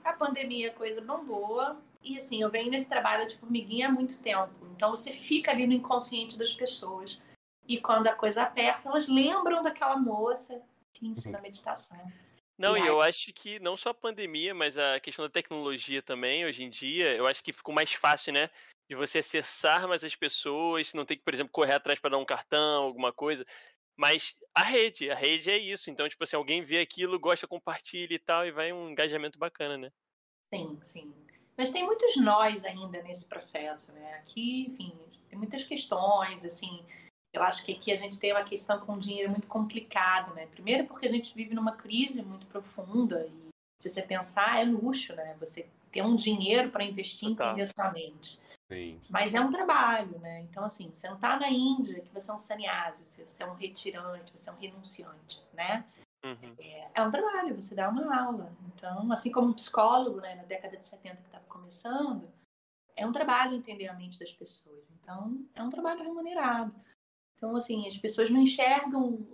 A 0.03 0.13
pandemia, 0.13 0.71
coisa 0.71 1.01
bombou. 1.01 1.77
E 2.01 2.17
assim, 2.17 2.41
eu 2.41 2.49
venho 2.49 2.71
nesse 2.71 2.87
trabalho 2.87 3.27
de 3.27 3.35
formiguinha 3.35 3.87
há 3.87 3.91
muito 3.91 4.21
tempo. 4.21 4.53
Então 4.75 4.91
você 4.91 5.11
fica 5.11 5.51
ali 5.51 5.67
no 5.67 5.73
inconsciente 5.73 6.37
das 6.37 6.53
pessoas. 6.53 7.19
E 7.67 7.79
quando 7.79 8.07
a 8.07 8.15
coisa 8.15 8.43
aperta, 8.43 8.89
elas 8.89 9.07
lembram 9.07 9.61
daquela 9.61 9.97
moça 9.97 10.61
que 10.93 11.05
ensina 11.05 11.37
uhum. 11.37 11.43
meditação. 11.43 12.11
Não, 12.57 12.75
e, 12.75 12.81
e 12.81 12.87
eu 12.87 13.01
acho 13.01 13.31
que 13.31 13.59
não 13.59 13.77
só 13.77 13.91
a 13.91 13.93
pandemia, 13.93 14.53
mas 14.53 14.77
a 14.77 14.99
questão 14.99 15.23
da 15.23 15.31
tecnologia 15.31 16.01
também, 16.01 16.45
hoje 16.45 16.63
em 16.63 16.69
dia, 16.69 17.15
eu 17.15 17.25
acho 17.25 17.43
que 17.43 17.53
ficou 17.53 17.73
mais 17.73 17.93
fácil, 17.93 18.33
né? 18.33 18.49
De 18.89 18.95
você 18.95 19.19
acessar 19.19 19.87
mais 19.87 20.03
as 20.03 20.15
pessoas, 20.15 20.93
não 20.93 21.05
ter 21.05 21.15
que, 21.15 21.23
por 21.23 21.33
exemplo, 21.33 21.53
correr 21.53 21.75
atrás 21.75 21.99
para 21.99 22.09
dar 22.09 22.17
um 22.17 22.25
cartão, 22.25 22.83
alguma 22.83 23.13
coisa. 23.13 23.45
Mas 23.95 24.35
a 24.55 24.63
rede, 24.63 25.11
a 25.11 25.15
rede 25.15 25.51
é 25.51 25.57
isso. 25.57 25.89
Então, 25.89 26.09
tipo 26.09 26.23
assim, 26.23 26.35
alguém 26.35 26.61
vê 26.61 26.79
aquilo, 26.79 27.19
gosta, 27.19 27.47
compartilha 27.47 28.13
e 28.13 28.19
tal, 28.19 28.45
e 28.45 28.51
vai 28.51 28.73
um 28.73 28.89
engajamento 28.89 29.37
bacana, 29.37 29.77
né? 29.77 29.91
Sim, 30.53 30.79
sim. 30.81 31.13
Mas 31.59 31.71
tem 31.71 31.85
muitos 31.85 32.15
nós 32.15 32.63
ainda 32.63 33.03
nesse 33.03 33.25
processo, 33.25 33.91
né? 33.91 34.13
Aqui, 34.13 34.67
enfim, 34.69 34.93
tem 35.27 35.37
muitas 35.37 35.61
questões, 35.61 36.45
assim. 36.45 36.85
Eu 37.33 37.43
acho 37.43 37.65
que 37.65 37.73
aqui 37.73 37.91
a 37.91 37.97
gente 37.97 38.17
tem 38.17 38.31
uma 38.31 38.45
questão 38.45 38.79
com 38.79 38.97
dinheiro 38.97 39.29
muito 39.29 39.45
complicada, 39.45 40.33
né? 40.33 40.47
Primeiro 40.47 40.85
porque 40.85 41.05
a 41.05 41.11
gente 41.11 41.35
vive 41.35 41.53
numa 41.53 41.73
crise 41.73 42.23
muito 42.23 42.47
profunda 42.47 43.27
e 43.27 43.49
se 43.81 43.89
você 43.89 44.01
pensar 44.01 44.61
é 44.61 44.63
luxo, 44.63 45.13
né? 45.13 45.35
Você 45.41 45.67
ter 45.91 46.01
um 46.01 46.15
dinheiro 46.15 46.69
para 46.69 46.85
investir 46.85 47.27
em 47.27 47.33
entender 47.33 47.67
sua 47.67 47.91
mente. 47.91 48.39
Sim. 48.71 49.01
Mas 49.09 49.33
é 49.33 49.41
um 49.41 49.49
trabalho, 49.49 50.17
né? 50.19 50.39
Então, 50.49 50.63
assim, 50.63 50.89
você 50.93 51.09
não 51.09 51.15
está 51.15 51.37
na 51.37 51.49
Índia 51.49 51.99
que 51.99 52.13
você 52.13 52.31
é 52.31 52.33
um 52.33 52.37
sannyasi, 52.37 53.03
você 53.05 53.43
é 53.43 53.45
um 53.45 53.55
retirante, 53.55 54.31
você 54.31 54.49
é 54.49 54.53
um 54.53 54.57
renunciante, 54.57 55.43
né? 55.53 55.83
Uhum. 56.23 56.55
É, 56.59 56.91
é, 56.95 57.01
um 57.01 57.11
trabalho, 57.11 57.55
você 57.55 57.73
dá 57.73 57.89
uma 57.89 58.15
aula. 58.15 58.51
Então, 58.73 59.11
assim 59.11 59.31
como 59.31 59.49
um 59.49 59.53
psicólogo, 59.53 60.19
né, 60.19 60.35
na 60.35 60.43
década 60.43 60.77
de 60.77 60.85
70 60.85 61.17
que 61.17 61.27
estava 61.27 61.45
começando, 61.45 62.29
é 62.95 63.05
um 63.05 63.11
trabalho 63.11 63.55
entender 63.55 63.87
a 63.87 63.93
mente 63.93 64.19
das 64.19 64.33
pessoas. 64.33 64.83
Então, 65.01 65.45
é 65.55 65.63
um 65.63 65.69
trabalho 65.69 66.03
remunerado. 66.03 66.75
Então, 67.35 67.55
assim, 67.55 67.87
as 67.87 67.97
pessoas 67.97 68.29
não 68.29 68.41
enxergam, 68.41 69.25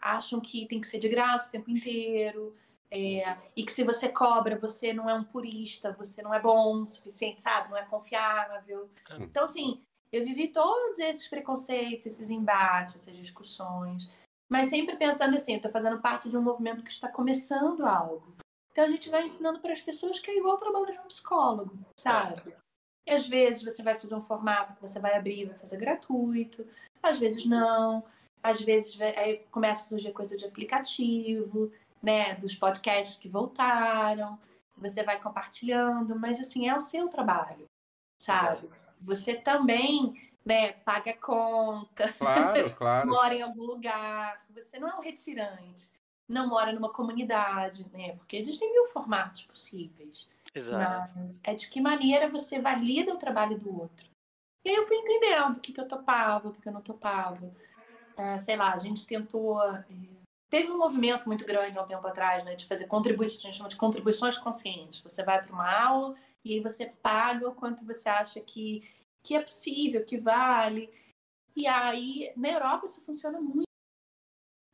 acham 0.00 0.40
que 0.40 0.66
tem 0.66 0.80
que 0.80 0.88
ser 0.88 0.98
de 0.98 1.08
graça 1.08 1.48
o 1.48 1.52
tempo 1.52 1.70
inteiro, 1.70 2.56
é, 2.90 3.36
e 3.56 3.64
que 3.64 3.72
se 3.72 3.82
você 3.82 4.08
cobra, 4.08 4.58
você 4.58 4.92
não 4.92 5.08
é 5.08 5.14
um 5.14 5.24
purista, 5.24 5.92
você 5.92 6.22
não 6.22 6.34
é 6.34 6.40
bom 6.40 6.82
o 6.82 6.86
suficiente, 6.86 7.40
sabe? 7.42 7.70
Não 7.70 7.76
é 7.76 7.84
confiável. 7.84 8.88
Então, 9.18 9.44
assim, 9.44 9.82
eu 10.12 10.24
vivi 10.24 10.48
todos 10.48 10.98
esses 10.98 11.26
preconceitos, 11.26 12.06
esses 12.06 12.30
embates, 12.30 12.96
essas 12.96 13.16
discussões. 13.16 14.08
Mas 14.54 14.68
sempre 14.68 14.94
pensando 14.94 15.34
assim, 15.34 15.54
eu 15.54 15.56
estou 15.56 15.72
fazendo 15.72 16.00
parte 16.00 16.28
de 16.28 16.38
um 16.38 16.40
movimento 16.40 16.84
que 16.84 16.90
está 16.92 17.08
começando 17.08 17.84
algo. 17.84 18.36
Então 18.70 18.84
a 18.84 18.88
gente 18.88 19.10
vai 19.10 19.24
ensinando 19.24 19.58
para 19.58 19.72
as 19.72 19.82
pessoas 19.82 20.20
que 20.20 20.30
é 20.30 20.38
igual 20.38 20.54
o 20.54 20.58
trabalho 20.58 20.92
de 20.92 21.00
um 21.00 21.08
psicólogo, 21.08 21.76
sabe? 21.98 22.54
E 23.04 23.12
às 23.12 23.26
vezes 23.26 23.64
você 23.64 23.82
vai 23.82 23.96
fazer 23.96 24.14
um 24.14 24.22
formato 24.22 24.76
que 24.76 24.80
você 24.80 25.00
vai 25.00 25.16
abrir, 25.16 25.46
vai 25.46 25.56
fazer 25.56 25.76
gratuito, 25.76 26.64
às 27.02 27.18
vezes 27.18 27.44
não, 27.44 28.04
às 28.44 28.62
vezes 28.62 28.96
aí 29.00 29.38
começa 29.50 29.82
a 29.82 29.86
surgir 29.86 30.12
coisa 30.12 30.36
de 30.36 30.44
aplicativo, 30.44 31.72
né, 32.00 32.36
dos 32.36 32.54
podcasts 32.54 33.16
que 33.16 33.28
voltaram, 33.28 34.38
você 34.76 35.02
vai 35.02 35.20
compartilhando, 35.20 36.14
mas 36.16 36.38
assim, 36.38 36.68
é 36.68 36.76
o 36.76 36.80
seu 36.80 37.08
trabalho, 37.08 37.64
sabe? 38.22 38.70
Você 39.00 39.34
também 39.34 40.32
né, 40.44 40.72
paga 40.72 41.14
conta, 41.14 42.12
claro, 42.12 42.74
claro. 42.76 43.08
mora 43.08 43.34
em 43.34 43.42
algum 43.42 43.62
lugar. 43.62 44.44
Você 44.50 44.78
não 44.78 44.88
é 44.88 44.94
um 44.96 45.00
retirante, 45.00 45.90
não 46.28 46.48
mora 46.48 46.72
numa 46.72 46.92
comunidade, 46.92 47.86
né? 47.92 48.16
Porque 48.16 48.36
existem 48.36 48.70
mil 48.72 48.86
formatos 48.86 49.46
possíveis. 49.46 50.30
Exato. 50.54 51.12
Mas 51.16 51.40
é 51.42 51.54
de 51.54 51.68
que 51.68 51.80
maneira 51.80 52.28
você 52.28 52.60
valida 52.60 53.14
o 53.14 53.18
trabalho 53.18 53.58
do 53.58 53.80
outro. 53.80 54.08
E 54.64 54.70
aí 54.70 54.76
eu 54.76 54.86
fui 54.86 54.96
entendendo 54.96 55.56
o 55.56 55.60
que, 55.60 55.72
que 55.72 55.80
eu 55.80 55.88
topava, 55.88 56.48
o 56.48 56.52
que, 56.52 56.60
que 56.60 56.68
eu 56.68 56.72
não 56.72 56.80
topava. 56.80 57.50
É, 58.16 58.38
sei 58.38 58.56
lá, 58.56 58.72
a 58.72 58.78
gente 58.78 59.06
tentou. 59.06 59.62
É... 59.62 59.84
Teve 60.48 60.70
um 60.70 60.78
movimento 60.78 61.26
muito 61.26 61.44
grande 61.44 61.76
há 61.76 61.82
um 61.82 61.86
tempo 61.86 62.06
atrás, 62.06 62.44
né, 62.44 62.54
de 62.54 62.64
fazer 62.66 62.86
contribuições, 62.86 63.44
a 63.44 63.46
gente 63.48 63.56
chama 63.56 63.68
de 63.68 63.76
contribuições 63.76 64.38
conscientes. 64.38 65.00
Você 65.00 65.24
vai 65.24 65.42
para 65.42 65.52
uma 65.52 65.68
aula 65.68 66.14
e 66.44 66.54
aí 66.54 66.60
você 66.60 66.86
paga 67.02 67.48
o 67.48 67.54
quanto 67.54 67.84
você 67.84 68.08
acha 68.08 68.40
que 68.40 68.88
que 69.24 69.34
é 69.34 69.40
possível, 69.40 70.04
que 70.04 70.18
vale. 70.18 70.92
E 71.56 71.66
aí, 71.66 72.30
na 72.36 72.50
Europa 72.50 72.86
isso 72.86 73.02
funciona 73.02 73.40
muito. 73.40 73.64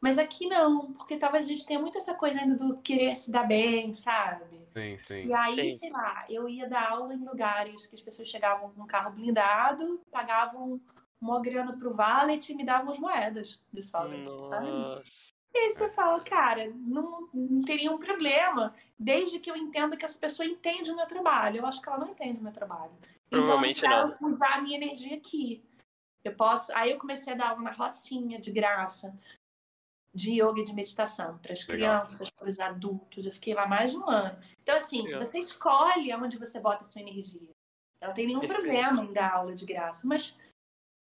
Mas 0.02 0.18
aqui 0.18 0.46
não, 0.46 0.92
porque 0.92 1.16
talvez 1.16 1.44
a 1.44 1.48
gente 1.48 1.66
tenha 1.66 1.78
muito 1.78 1.96
essa 1.96 2.14
coisa 2.14 2.40
ainda 2.40 2.56
do 2.56 2.78
querer 2.78 3.14
se 3.16 3.30
dar 3.30 3.46
bem, 3.46 3.92
sabe? 3.94 4.66
Sim, 4.72 4.96
sim. 4.96 5.26
E 5.26 5.32
aí, 5.32 5.72
sim. 5.72 5.76
sei 5.76 5.90
lá, 5.90 6.24
eu 6.28 6.48
ia 6.48 6.68
dar 6.68 6.90
aula 6.90 7.14
em 7.14 7.24
lugares 7.24 7.86
que 7.86 7.94
as 7.94 8.00
pessoas 8.00 8.28
chegavam 8.28 8.70
com 8.70 8.82
um 8.82 8.86
carro 8.86 9.12
blindado, 9.12 10.00
pagavam 10.10 10.80
uma 11.20 11.40
grana 11.40 11.76
pro 11.76 11.92
valet 11.92 12.48
e 12.48 12.54
me 12.54 12.64
davam 12.64 12.92
as 12.92 12.98
moedas 12.98 13.60
de 13.70 13.82
sobra, 13.82 14.16
sabe? 14.48 14.68
E 15.52 15.58
aí 15.58 15.70
você 15.70 15.90
fala, 15.90 16.20
cara, 16.20 16.72
não, 16.74 17.28
não 17.34 17.62
teria 17.62 17.90
um 17.90 17.98
problema, 17.98 18.74
desde 18.98 19.38
que 19.38 19.50
eu 19.50 19.56
entenda 19.56 19.96
que 19.96 20.04
essa 20.04 20.18
pessoa 20.18 20.46
entende 20.46 20.90
o 20.90 20.96
meu 20.96 21.06
trabalho. 21.06 21.58
Eu 21.58 21.66
acho 21.66 21.82
que 21.82 21.88
ela 21.88 21.98
não 21.98 22.08
entende 22.08 22.40
o 22.40 22.42
meu 22.42 22.52
trabalho. 22.52 22.92
Provavelmente 23.30 23.78
então, 23.78 24.10
eu 24.10 24.16
não. 24.20 24.28
usar 24.28 24.54
a 24.54 24.60
minha 24.60 24.76
energia 24.76 25.16
aqui. 25.16 25.62
Eu 26.24 26.34
posso. 26.34 26.74
Aí 26.74 26.90
eu 26.90 26.98
comecei 26.98 27.32
a 27.32 27.36
dar 27.36 27.54
uma 27.54 27.70
rocinha 27.70 28.38
de 28.40 28.50
graça 28.50 29.16
de 30.12 30.42
yoga 30.42 30.60
e 30.60 30.64
de 30.64 30.74
meditação 30.74 31.38
para 31.38 31.52
as 31.52 31.62
crianças, 31.62 32.30
para 32.30 32.48
os 32.48 32.58
adultos. 32.58 33.24
Eu 33.24 33.32
fiquei 33.32 33.54
lá 33.54 33.66
mais 33.66 33.92
de 33.92 33.96
um 33.96 34.10
ano. 34.10 34.38
Então, 34.62 34.76
assim, 34.76 35.02
Legal. 35.02 35.24
você 35.24 35.38
escolhe 35.38 36.10
aonde 36.10 36.36
você 36.36 36.58
bota 36.58 36.80
a 36.80 36.84
sua 36.84 37.00
energia. 37.00 37.48
Não 38.02 38.12
tem 38.12 38.26
nenhum 38.26 38.40
Perfeito. 38.40 38.62
problema 38.62 39.04
em 39.04 39.12
dar 39.12 39.34
aula 39.34 39.54
de 39.54 39.64
graça, 39.64 40.06
mas 40.06 40.36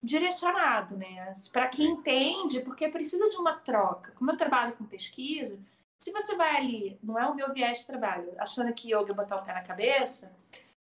direcionado, 0.03 0.97
né? 0.97 1.31
Para 1.53 1.67
quem 1.67 1.91
entende, 1.91 2.61
porque 2.61 2.89
precisa 2.89 3.29
de 3.29 3.37
uma 3.37 3.53
troca. 3.59 4.11
Como 4.13 4.31
eu 4.31 4.37
trabalho 4.37 4.73
com 4.73 4.83
pesquisa, 4.83 5.59
se 5.97 6.11
você 6.11 6.35
vai 6.35 6.57
ali, 6.57 6.99
não 7.03 7.17
é 7.17 7.27
o 7.27 7.35
meu 7.35 7.53
viés 7.53 7.79
de 7.79 7.87
trabalho, 7.87 8.33
achando 8.39 8.73
que 8.73 8.93
yoga 8.93 9.11
é 9.11 9.15
botar 9.15 9.37
o 9.37 9.45
pé 9.45 9.53
na 9.53 9.63
cabeça, 9.63 10.33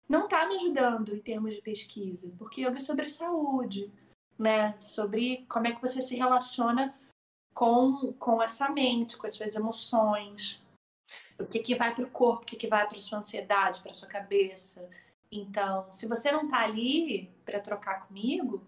não 0.07 0.25
está 0.25 0.45
me 0.47 0.55
ajudando 0.55 1.15
em 1.15 1.19
termos 1.19 1.53
de 1.53 1.61
pesquisa, 1.61 2.31
porque 2.37 2.61
yoga 2.61 2.77
é 2.77 2.79
sobre 2.79 3.07
saúde, 3.07 3.91
né? 4.37 4.75
Sobre 4.79 5.45
como 5.49 5.67
é 5.67 5.73
que 5.73 5.81
você 5.81 6.01
se 6.01 6.15
relaciona 6.15 6.97
com, 7.53 8.13
com 8.13 8.41
essa 8.41 8.69
mente, 8.69 9.17
com 9.17 9.25
as 9.25 9.33
suas 9.33 9.55
emoções, 9.55 10.61
o 11.39 11.45
que, 11.45 11.59
que 11.59 11.75
vai 11.75 11.93
para 11.93 12.03
o 12.03 12.09
corpo, 12.09 12.43
o 12.43 12.45
que, 12.45 12.55
que 12.55 12.67
vai 12.67 12.87
para 12.87 12.99
sua 12.99 13.19
ansiedade, 13.19 13.81
para 13.81 13.93
sua 13.93 14.07
cabeça. 14.07 14.89
Então, 15.31 15.91
se 15.91 16.07
você 16.07 16.31
não 16.31 16.45
está 16.45 16.61
ali 16.61 17.29
para 17.43 17.59
trocar 17.59 18.07
comigo, 18.07 18.65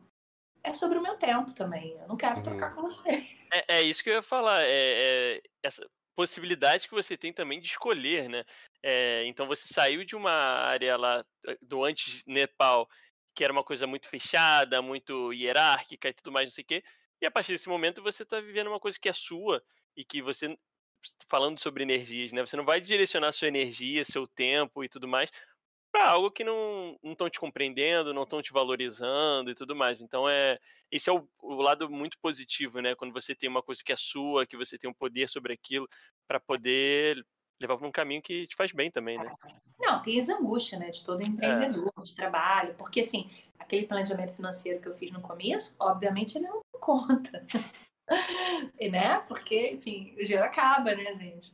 é 0.64 0.74
sobre 0.74 0.98
o 0.98 1.02
meu 1.02 1.16
tempo 1.16 1.54
também. 1.54 1.92
Eu 1.92 2.08
não 2.08 2.18
quero 2.18 2.38
uhum. 2.38 2.44
trocar 2.44 2.74
com 2.74 2.82
você. 2.82 3.26
É, 3.50 3.78
é, 3.78 3.82
isso 3.82 4.04
que 4.04 4.10
eu 4.10 4.16
ia 4.16 4.22
falar. 4.22 4.62
É, 4.66 5.38
é, 5.38 5.42
essa 5.64 5.90
possibilidade 6.18 6.90
que 6.90 6.94
você 6.94 7.16
tem 7.16 7.32
também 7.32 7.62
de 7.62 7.68
escolher, 7.68 8.28
né? 8.28 8.44
É, 8.84 9.26
então 9.26 9.48
você 9.48 9.68
saiu 9.68 10.06
de 10.06 10.16
uma 10.16 10.32
área 10.32 10.96
lá 10.98 11.26
eh, 11.48 11.58
do 11.62 11.84
antes 11.84 12.24
Nepal, 12.26 12.88
que 13.36 13.44
era 13.44 13.54
uma 13.54 13.64
coisa 13.64 13.88
muito 13.88 14.08
fechada, 14.10 14.82
muito 14.82 15.34
hierárquica 15.34 16.10
e 16.10 16.14
tudo 16.14 16.32
mais, 16.32 16.46
não 16.46 16.52
sei 16.52 16.64
o 16.64 16.68
quê. 16.68 16.84
E 17.22 17.26
a 17.26 17.32
partir 17.32 17.54
desse 17.54 17.70
momento 17.70 18.02
você 18.04 18.24
está 18.24 18.40
vivendo 18.40 18.68
uma 18.68 18.80
coisa 18.80 19.00
que 19.00 19.10
é 19.10 19.14
sua 19.14 19.62
e 19.96 20.06
que 20.06 20.22
você 20.22 20.58
falando 21.30 21.60
sobre 21.60 21.84
energias, 21.84 22.32
né? 22.34 22.46
Você 22.46 22.58
não 22.58 22.66
vai 22.66 22.82
direcionar 22.82 23.32
sua 23.32 23.48
energia, 23.48 24.04
seu 24.04 24.28
tempo 24.28 24.84
e 24.84 24.90
tudo 24.90 25.08
mais 25.08 25.32
para 25.98 26.12
algo 26.12 26.30
que 26.30 26.44
não 26.44 26.98
estão 27.04 27.30
te 27.30 27.40
compreendendo, 27.40 28.14
não 28.14 28.24
estão 28.24 28.42
te 28.42 28.54
valorizando 28.54 29.50
e 29.50 29.56
tudo 29.56 29.76
mais. 29.76 30.02
Então 30.02 30.30
é 30.30 30.60
esse 30.92 31.10
é 31.10 31.14
o, 31.14 31.28
o, 31.40 31.56
lado 31.62 31.90
muito 31.90 32.18
positivo, 32.20 32.80
né? 32.82 32.96
Quando 32.96 33.14
você 33.14 33.34
tem 33.34 33.50
uma 33.50 33.64
coisa 33.64 33.82
que 33.84 33.92
é 33.92 33.96
sua, 33.96 34.46
que 34.46 34.58
você 34.58 34.78
tem 34.78 34.90
um 34.90 34.94
poder 34.94 35.28
sobre 35.28 35.54
aquilo 35.54 35.88
para 36.28 36.40
poder 36.40 37.26
levar 37.60 37.78
para 37.78 37.88
um 37.88 37.92
caminho 37.92 38.22
que 38.22 38.48
te 38.48 38.56
faz 38.56 38.72
bem 38.72 38.92
também, 38.92 39.18
né? 39.18 39.32
Não, 39.80 40.02
tem 40.02 40.20
as 40.20 40.30
angústias, 40.30 40.80
né, 40.80 40.90
de 40.90 41.04
todo 41.04 41.22
empreendedor, 41.22 41.92
é. 41.98 42.02
de 42.02 42.16
trabalho, 42.16 42.76
porque 42.76 43.00
assim, 43.00 43.30
aquele 43.58 43.86
planejamento 43.86 44.34
financeiro 44.34 44.82
que 44.82 44.88
eu 44.88 44.94
fiz 44.94 45.12
no 45.12 45.22
começo, 45.22 45.76
obviamente 45.80 46.38
ele 46.38 46.48
não 46.48 46.62
conta. 46.80 47.46
e, 48.80 48.90
né? 48.90 49.20
Porque, 49.28 49.72
enfim, 49.72 50.14
o 50.14 50.24
dinheiro 50.24 50.44
acaba, 50.44 50.96
né, 50.96 51.14
gente? 51.14 51.52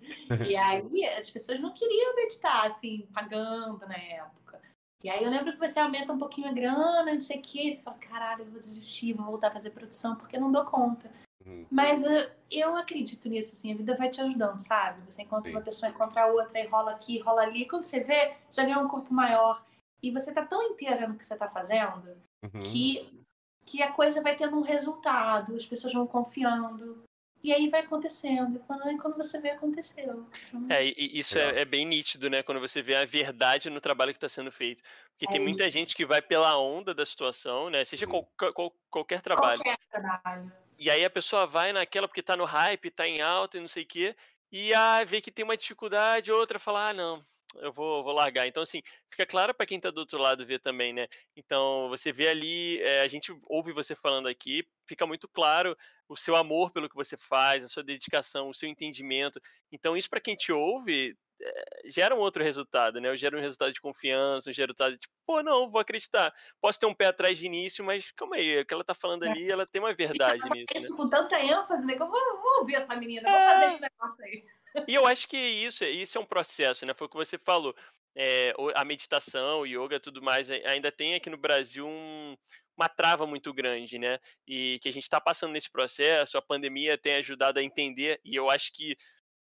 E 0.47 0.55
aí 0.55 1.05
as 1.05 1.29
pessoas 1.29 1.59
não 1.59 1.73
queriam 1.73 2.15
meditar, 2.15 2.67
assim, 2.67 3.07
pagando 3.13 3.85
na 3.87 3.97
época. 3.97 4.61
E 5.03 5.09
aí 5.09 5.23
eu 5.23 5.29
lembro 5.29 5.51
que 5.51 5.59
você 5.59 5.79
aumenta 5.79 6.13
um 6.13 6.17
pouquinho 6.17 6.47
a 6.47 6.53
grana, 6.53 7.13
não 7.13 7.21
sei 7.21 7.39
o 7.39 7.41
quê, 7.41 7.71
você 7.71 7.81
fala, 7.81 7.97
caralho, 7.97 8.41
eu 8.41 8.51
vou 8.51 8.59
desistir, 8.59 9.13
vou 9.13 9.25
voltar 9.25 9.47
a 9.47 9.51
fazer 9.51 9.71
produção 9.71 10.15
porque 10.15 10.37
não 10.37 10.51
dou 10.51 10.63
conta. 10.63 11.11
Uhum. 11.45 11.65
Mas 11.69 12.03
eu, 12.03 12.29
eu 12.49 12.75
acredito 12.75 13.27
nisso, 13.27 13.53
assim, 13.53 13.73
a 13.73 13.75
vida 13.75 13.95
vai 13.95 14.09
te 14.09 14.21
ajudando, 14.21 14.59
sabe? 14.59 15.01
Você 15.09 15.23
encontra 15.23 15.51
Sim. 15.51 15.57
uma 15.57 15.63
pessoa, 15.63 15.89
encontra 15.89 16.27
outra, 16.27 16.59
e 16.59 16.67
rola 16.67 16.91
aqui, 16.91 17.19
rola 17.19 17.41
ali. 17.41 17.63
E 17.63 17.67
quando 17.67 17.83
você 17.83 17.99
vê, 17.99 18.33
já 18.51 18.63
ganhou 18.63 18.83
um 18.83 18.87
corpo 18.87 19.13
maior. 19.13 19.63
E 20.01 20.11
você 20.11 20.31
tá 20.31 20.45
tão 20.45 20.61
inteira 20.63 21.07
no 21.07 21.15
que 21.15 21.25
você 21.25 21.35
tá 21.35 21.49
fazendo 21.49 22.17
uhum. 22.43 22.61
que, 22.61 23.25
que 23.59 23.81
a 23.81 23.91
coisa 23.91 24.21
vai 24.21 24.35
tendo 24.35 24.57
um 24.57 24.61
resultado, 24.61 25.55
as 25.55 25.65
pessoas 25.65 25.93
vão 25.93 26.05
confiando. 26.05 27.03
E 27.43 27.51
aí 27.51 27.69
vai 27.69 27.81
acontecendo. 27.81 28.57
Quando, 28.59 29.01
quando 29.01 29.17
você 29.17 29.37
vê, 29.39 29.49
aconteceu. 29.51 30.25
Então... 30.47 30.67
É, 30.69 30.85
e 30.85 31.19
isso 31.19 31.37
é, 31.37 31.61
é, 31.61 31.65
bem 31.65 31.85
nítido, 31.85 32.29
né? 32.29 32.41
Quando 32.41 32.61
você 32.61 32.81
vê 32.81 32.95
a 32.95 33.03
verdade 33.03 33.69
no 33.69 33.81
trabalho 33.81 34.11
que 34.11 34.17
está 34.17 34.29
sendo 34.29 34.49
feito. 34.49 34.81
Porque 35.09 35.25
é 35.25 35.31
tem 35.31 35.41
muita 35.41 35.67
isso. 35.67 35.77
gente 35.77 35.93
que 35.93 36.05
vai 36.05 36.21
pela 36.21 36.57
onda 36.57 36.93
da 36.93 37.05
situação, 37.05 37.69
né? 37.69 37.83
Seja 37.83 38.07
qual, 38.07 38.25
qual, 38.37 38.73
qualquer 38.89 39.21
trabalho. 39.21 39.61
Qualquer 39.61 39.77
trabalho. 39.91 40.51
E 40.79 40.89
aí 40.89 41.03
a 41.03 41.09
pessoa 41.09 41.45
vai 41.45 41.73
naquela 41.73 42.07
porque 42.07 42.21
está 42.21 42.37
no 42.37 42.45
hype, 42.45 42.87
está 42.87 43.05
em 43.05 43.21
alta 43.21 43.57
e 43.57 43.61
não 43.61 43.67
sei 43.67 43.83
o 43.83 43.87
quê. 43.87 44.15
E 44.49 44.73
ah, 44.73 45.03
vê 45.03 45.19
que 45.19 45.31
tem 45.31 45.43
uma 45.43 45.57
dificuldade, 45.57 46.31
outra 46.31 46.59
fala, 46.59 46.89
ah, 46.89 46.93
não, 46.93 47.25
eu 47.55 47.71
vou, 47.71 48.03
vou 48.03 48.13
largar. 48.13 48.47
Então, 48.47 48.63
assim, 48.63 48.81
fica 49.09 49.25
claro 49.25 49.53
para 49.53 49.65
quem 49.65 49.77
está 49.77 49.91
do 49.91 49.99
outro 49.99 50.17
lado 50.17 50.45
ver 50.45 50.59
também, 50.59 50.93
né? 50.93 51.07
Então, 51.35 51.87
você 51.89 52.11
vê 52.11 52.29
ali, 52.29 52.81
é, 52.81 53.01
a 53.01 53.07
gente 53.07 53.35
ouve 53.45 53.71
você 53.71 53.95
falando 53.95 54.27
aqui, 54.27 54.65
fica 54.87 55.05
muito 55.05 55.27
claro 55.27 55.77
o 56.07 56.15
seu 56.15 56.35
amor 56.35 56.71
pelo 56.71 56.89
que 56.89 56.95
você 56.95 57.17
faz, 57.17 57.63
a 57.63 57.67
sua 57.67 57.83
dedicação, 57.83 58.49
o 58.49 58.53
seu 58.53 58.69
entendimento. 58.69 59.39
Então, 59.71 59.95
isso 59.95 60.09
para 60.09 60.21
quem 60.21 60.35
te 60.35 60.51
ouve 60.51 61.17
é, 61.41 61.81
gera 61.85 62.15
um 62.15 62.19
outro 62.19 62.43
resultado, 62.43 63.01
né? 63.01 63.15
Gera 63.15 63.37
um 63.37 63.41
resultado 63.41 63.73
de 63.73 63.81
confiança, 63.81 64.49
um 64.49 64.53
resultado 64.53 64.97
de 64.97 65.07
pô, 65.25 65.41
não, 65.41 65.69
vou 65.69 65.81
acreditar. 65.81 66.33
Posso 66.61 66.79
ter 66.79 66.85
um 66.85 66.93
pé 66.93 67.07
atrás 67.07 67.37
de 67.37 67.45
início, 67.45 67.83
mas 67.83 68.11
calma 68.11 68.35
aí, 68.35 68.61
o 68.61 68.65
que 68.65 68.73
ela 68.73 68.83
tá 68.83 68.93
falando 68.93 69.23
ali, 69.23 69.49
ela 69.49 69.65
tem 69.65 69.81
uma 69.81 69.93
verdade 69.95 70.49
nisso. 70.51 70.73
Isso 70.75 70.91
né? 70.91 70.97
com 70.97 71.09
tanta 71.09 71.39
ênfase, 71.39 71.85
né? 71.85 71.95
Que 71.95 72.03
eu 72.03 72.09
vou, 72.09 72.41
vou 72.41 72.59
ouvir 72.59 72.75
essa 72.75 72.95
menina, 72.95 73.27
é... 73.27 73.31
vou 73.31 73.41
fazer 73.41 73.73
esse 73.73 73.81
negócio 73.81 74.23
aí. 74.23 74.45
E 74.87 74.95
eu 74.95 75.05
acho 75.05 75.27
que 75.27 75.37
isso, 75.37 75.83
isso 75.83 76.17
é 76.17 76.21
um 76.21 76.25
processo, 76.25 76.85
né? 76.85 76.93
Foi 76.93 77.07
o 77.07 77.09
que 77.09 77.15
você 77.15 77.37
falou. 77.37 77.75
É, 78.15 78.53
a 78.75 78.85
meditação, 78.85 79.61
o 79.61 79.65
yoga, 79.65 79.99
tudo 79.99 80.21
mais, 80.21 80.49
ainda 80.49 80.91
tem 80.91 81.15
aqui 81.15 81.29
no 81.29 81.37
Brasil 81.37 81.87
um, 81.87 82.35
uma 82.77 82.87
trava 82.87 83.25
muito 83.25 83.53
grande, 83.53 83.97
né? 83.97 84.19
E 84.47 84.79
que 84.81 84.89
a 84.89 84.93
gente 84.93 85.03
está 85.03 85.19
passando 85.19 85.51
nesse 85.51 85.71
processo, 85.71 86.37
a 86.37 86.41
pandemia 86.41 86.97
tem 86.97 87.15
ajudado 87.15 87.59
a 87.59 87.63
entender, 87.63 88.19
e 88.23 88.35
eu 88.35 88.49
acho 88.49 88.71
que 88.73 88.95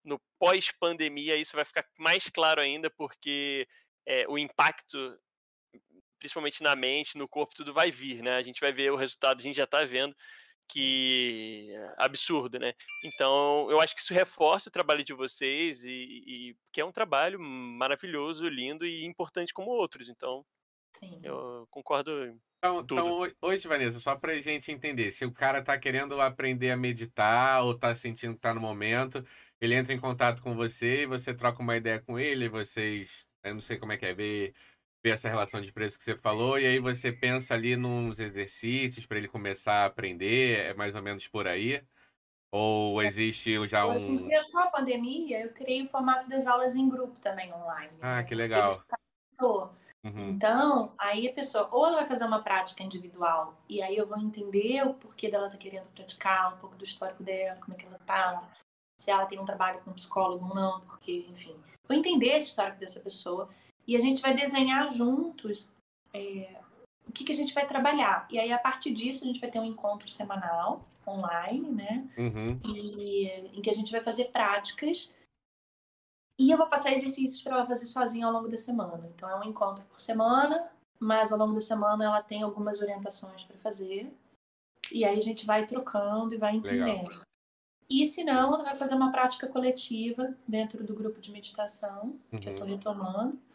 no 0.05 0.21
pós-pandemia 0.39 1.37
isso 1.37 1.57
vai 1.57 1.65
ficar 1.65 1.85
mais 1.99 2.29
claro 2.29 2.61
ainda, 2.61 2.91
porque 2.91 3.67
é, 4.07 4.27
o 4.29 4.39
impacto, 4.39 5.19
principalmente 6.19 6.63
na 6.63 6.75
mente, 6.77 7.17
no 7.17 7.29
corpo, 7.29 7.55
tudo 7.55 7.73
vai 7.73 7.91
vir, 7.91 8.23
né? 8.23 8.37
A 8.37 8.43
gente 8.43 8.61
vai 8.61 8.73
ver 8.73 8.91
o 8.91 8.97
resultado, 8.97 9.39
a 9.39 9.43
gente 9.43 9.57
já 9.57 9.65
está 9.65 9.85
vendo, 9.85 10.15
que 10.69 11.73
absurdo, 11.97 12.59
né? 12.59 12.75
Então, 13.05 13.71
eu 13.71 13.81
acho 13.81 13.95
que 13.95 14.01
isso 14.01 14.13
reforça 14.13 14.69
o 14.69 14.73
trabalho 14.73 15.03
de 15.03 15.15
vocês 15.15 15.83
e, 15.85 16.23
e 16.27 16.57
que 16.73 16.81
é 16.81 16.85
um 16.85 16.93
trabalho 16.93 17.41
maravilhoso, 17.41 18.49
lindo 18.49 18.87
e 18.87 19.05
importante 19.05 19.55
como 19.55 19.71
outros. 19.71 20.09
Então, 20.09 20.45
Sim. 20.99 21.21
eu 21.23 21.67
concordo. 21.71 22.11
Então, 22.59 22.81
então, 22.81 23.33
hoje, 23.41 23.69
Vanessa, 23.69 24.01
só 24.01 24.17
pra 24.17 24.37
gente 24.41 24.73
entender, 24.73 25.11
se 25.13 25.25
o 25.25 25.33
cara 25.33 25.63
tá 25.63 25.79
querendo 25.79 26.21
aprender 26.21 26.73
a 26.73 26.77
meditar 26.77 27.63
ou 27.63 27.79
tá 27.79 27.95
sentindo 27.95 28.35
que 28.35 28.41
tá 28.41 28.53
no 28.53 28.61
momento, 28.61 29.25
ele 29.61 29.75
entra 29.75 29.95
em 29.95 29.99
contato 29.99 30.43
com 30.43 30.55
você 30.55 31.03
e 31.03 31.07
você 31.07 31.33
troca 31.33 31.63
uma 31.63 31.77
ideia 31.77 32.01
com 32.01 32.19
ele, 32.19 32.49
vocês, 32.49 33.25
eu 33.45 33.55
não 33.55 33.61
sei 33.61 33.79
como 33.79 33.93
é 33.93 33.97
que 33.97 34.07
é, 34.07 34.13
ver 34.13 34.55
ver 35.03 35.11
essa 35.11 35.29
relação 35.29 35.61
de 35.61 35.73
preço 35.73 35.97
que 35.97 36.05
você 36.05 36.17
falou, 36.17 36.59
e 36.59 36.67
aí 36.67 36.79
você 36.79 37.13
pensa 37.13 37.55
ali 37.55 37.77
nos 37.77 38.19
exercícios 38.19 39.07
para 39.07 39.19
ele 39.19 39.29
começar 39.29 39.83
a 39.83 39.87
aprender, 39.87 40.59
é 40.67 40.75
mais 40.75 40.95
ou 40.95 41.03
menos 41.03 41.27
por 41.29 41.47
aí? 41.47 41.83
Ou 42.51 43.03
existe 43.03 43.69
já 43.69 43.87
um. 43.87 44.17
Com 44.51 44.59
a 44.59 44.71
pandemia, 44.71 45.43
eu 45.43 45.53
criei 45.53 45.83
o 45.83 45.89
formato 45.89 46.29
das 46.29 46.47
aulas 46.47 46.75
em 46.75 46.89
grupo 46.89 47.15
também 47.21 47.53
online. 47.53 47.99
Ah, 48.01 48.17
né? 48.17 48.25
que 48.25 48.35
legal. 48.35 48.71
Uhum. 50.05 50.31
Então, 50.31 50.95
aí 50.97 51.29
a 51.29 51.33
pessoa, 51.33 51.69
ou 51.71 51.87
ela 51.87 51.97
vai 51.97 52.07
fazer 52.07 52.25
uma 52.25 52.43
prática 52.43 52.83
individual, 52.83 53.61
e 53.69 53.83
aí 53.83 53.97
eu 53.97 54.07
vou 54.07 54.19
entender 54.19 54.83
o 54.87 54.95
porquê 54.95 55.31
dela 55.31 55.51
tá 55.51 55.57
querendo 55.57 55.91
praticar, 55.93 56.55
um 56.55 56.59
pouco 56.59 56.77
do 56.77 56.85
histórico 56.85 57.23
dela, 57.23 57.59
como 57.61 57.75
é 57.75 57.77
que 57.77 57.85
ela 57.85 57.99
tá, 58.07 58.49
se 58.99 59.11
ela 59.11 59.27
tem 59.27 59.39
um 59.39 59.45
trabalho 59.45 59.81
com 59.81 59.91
um 59.91 59.95
psicólogo 59.95 60.49
ou 60.49 60.55
não, 60.55 60.81
porque, 60.83 61.27
enfim. 61.29 61.55
Vou 61.87 61.97
entender 61.97 62.29
esse 62.29 62.49
histórico 62.49 62.79
dessa 62.79 63.01
pessoa 63.01 63.51
e 63.89 63.97
a 63.97 64.01
gente 64.01 64.21
vai 64.21 64.37
desenhar 64.37 64.87
juntos 64.87 65.73
é, 66.13 66.61
o 67.09 67.13
que, 67.13 67.25
que 67.25 67.33
a 67.33 67.35
gente 67.35 67.55
vai 67.55 67.67
trabalhar. 67.67 68.29
E 68.31 68.39
aí, 68.39 68.53
a 68.53 68.59
partir 68.59 68.93
disso, 68.93 69.25
a 69.25 69.27
gente 69.27 69.41
vai 69.41 69.51
ter 69.51 69.59
um 69.59 69.65
encontro 69.65 70.07
semanal, 70.07 70.87
online, 71.07 71.71
né? 71.71 72.07
Uhum. 72.19 72.61
E, 72.67 73.29
em 73.57 73.63
que 73.63 73.71
a 73.71 73.73
gente 73.73 73.91
vai 73.91 74.03
fazer 74.03 74.27
práticas. 74.27 75.11
E 76.39 76.51
eu 76.51 76.59
vou 76.59 76.67
passar 76.67 76.93
exercícios 76.93 77.41
para 77.41 77.57
ela 77.57 77.67
fazer 77.67 77.87
sozinha 77.87 78.27
ao 78.27 78.33
longo 78.33 78.49
da 78.49 78.59
semana. 78.59 79.11
Então, 79.15 79.29
é 79.29 79.37
um 79.37 79.45
encontro 79.45 79.83
por 79.87 79.99
semana, 79.99 80.71
mas 81.01 81.33
ao 81.33 81.39
longo 81.39 81.55
da 81.55 81.61
semana 81.63 82.05
ela 82.05 82.23
tem 82.23 82.43
algumas 82.43 82.81
orientações 82.83 83.43
para 83.43 83.57
fazer. 83.57 84.13
E 84.93 85.03
aí 85.03 85.19
a 85.19 85.23
gente 85.23 85.47
vai 85.47 85.67
trocando 85.67 86.35
e 86.35 86.39
vai 86.39 86.55
entendendo. 86.55 87.09
Legal. 87.09 87.23
E 87.89 88.07
se 88.07 88.23
não, 88.23 88.55
ela 88.55 88.65
vai 88.65 88.75
fazer 88.75 88.95
uma 88.95 89.11
prática 89.11 89.49
coletiva 89.49 90.29
dentro 90.47 90.85
do 90.85 90.95
grupo 90.95 91.23
de 91.23 91.33
meditação, 91.33 92.19
uhum. 92.31 92.39
que 92.39 92.49
eu 92.49 92.53
estou 92.53 92.67
uhum. 92.67 92.75
retomando. 92.75 93.48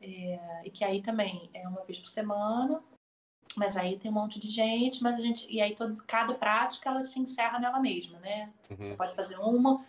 É, 0.00 0.62
e 0.64 0.70
que 0.70 0.84
aí 0.84 1.02
também 1.02 1.50
é 1.52 1.66
uma 1.66 1.82
vez 1.84 1.98
por 1.98 2.08
semana, 2.08 2.80
mas 3.56 3.76
aí 3.76 3.98
tem 3.98 4.10
um 4.10 4.14
monte 4.14 4.38
de 4.38 4.48
gente, 4.48 5.02
mas 5.02 5.16
a 5.16 5.20
gente. 5.20 5.50
E 5.52 5.60
aí 5.60 5.74
todo, 5.74 5.92
cada 6.04 6.34
prática 6.34 6.88
ela 6.88 7.02
se 7.02 7.18
encerra 7.18 7.58
nela 7.58 7.80
mesma, 7.80 8.18
né? 8.20 8.52
Uhum. 8.70 8.76
Você 8.76 8.96
pode 8.96 9.14
fazer 9.14 9.36
uma, 9.38 9.84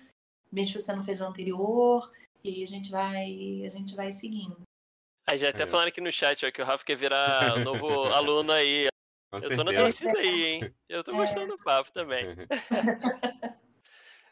mesmo 0.51 0.79
se 0.79 0.85
você 0.85 0.93
não 0.93 1.03
fez 1.03 1.21
a 1.21 1.27
anterior, 1.27 2.11
e 2.43 2.49
aí 2.49 2.63
a 2.63 2.67
gente 2.67 2.89
vai, 2.91 3.65
a 3.65 3.69
gente 3.69 3.95
vai 3.95 4.11
seguindo. 4.13 4.61
Aí 5.29 5.37
já 5.37 5.49
até 5.49 5.63
é. 5.63 5.67
falando 5.67 5.89
aqui 5.89 6.01
no 6.01 6.11
chat, 6.11 6.43
ó, 6.45 6.51
que 6.51 6.61
o 6.61 6.65
Rafa 6.65 6.83
quer 6.83 6.95
virar 6.95 7.57
um 7.57 7.63
novo 7.63 8.03
aluno 8.05 8.51
aí. 8.51 8.87
Com 9.31 9.37
eu 9.37 9.41
certeza. 9.41 9.63
tô 9.63 9.71
na 9.71 9.77
torcida 9.77 10.17
aí, 10.17 10.45
hein? 10.45 10.75
Eu 10.87 11.03
tô 11.03 11.13
gostando 11.13 11.43
é. 11.43 11.47
do 11.47 11.57
papo 11.59 11.91
também. 11.91 12.25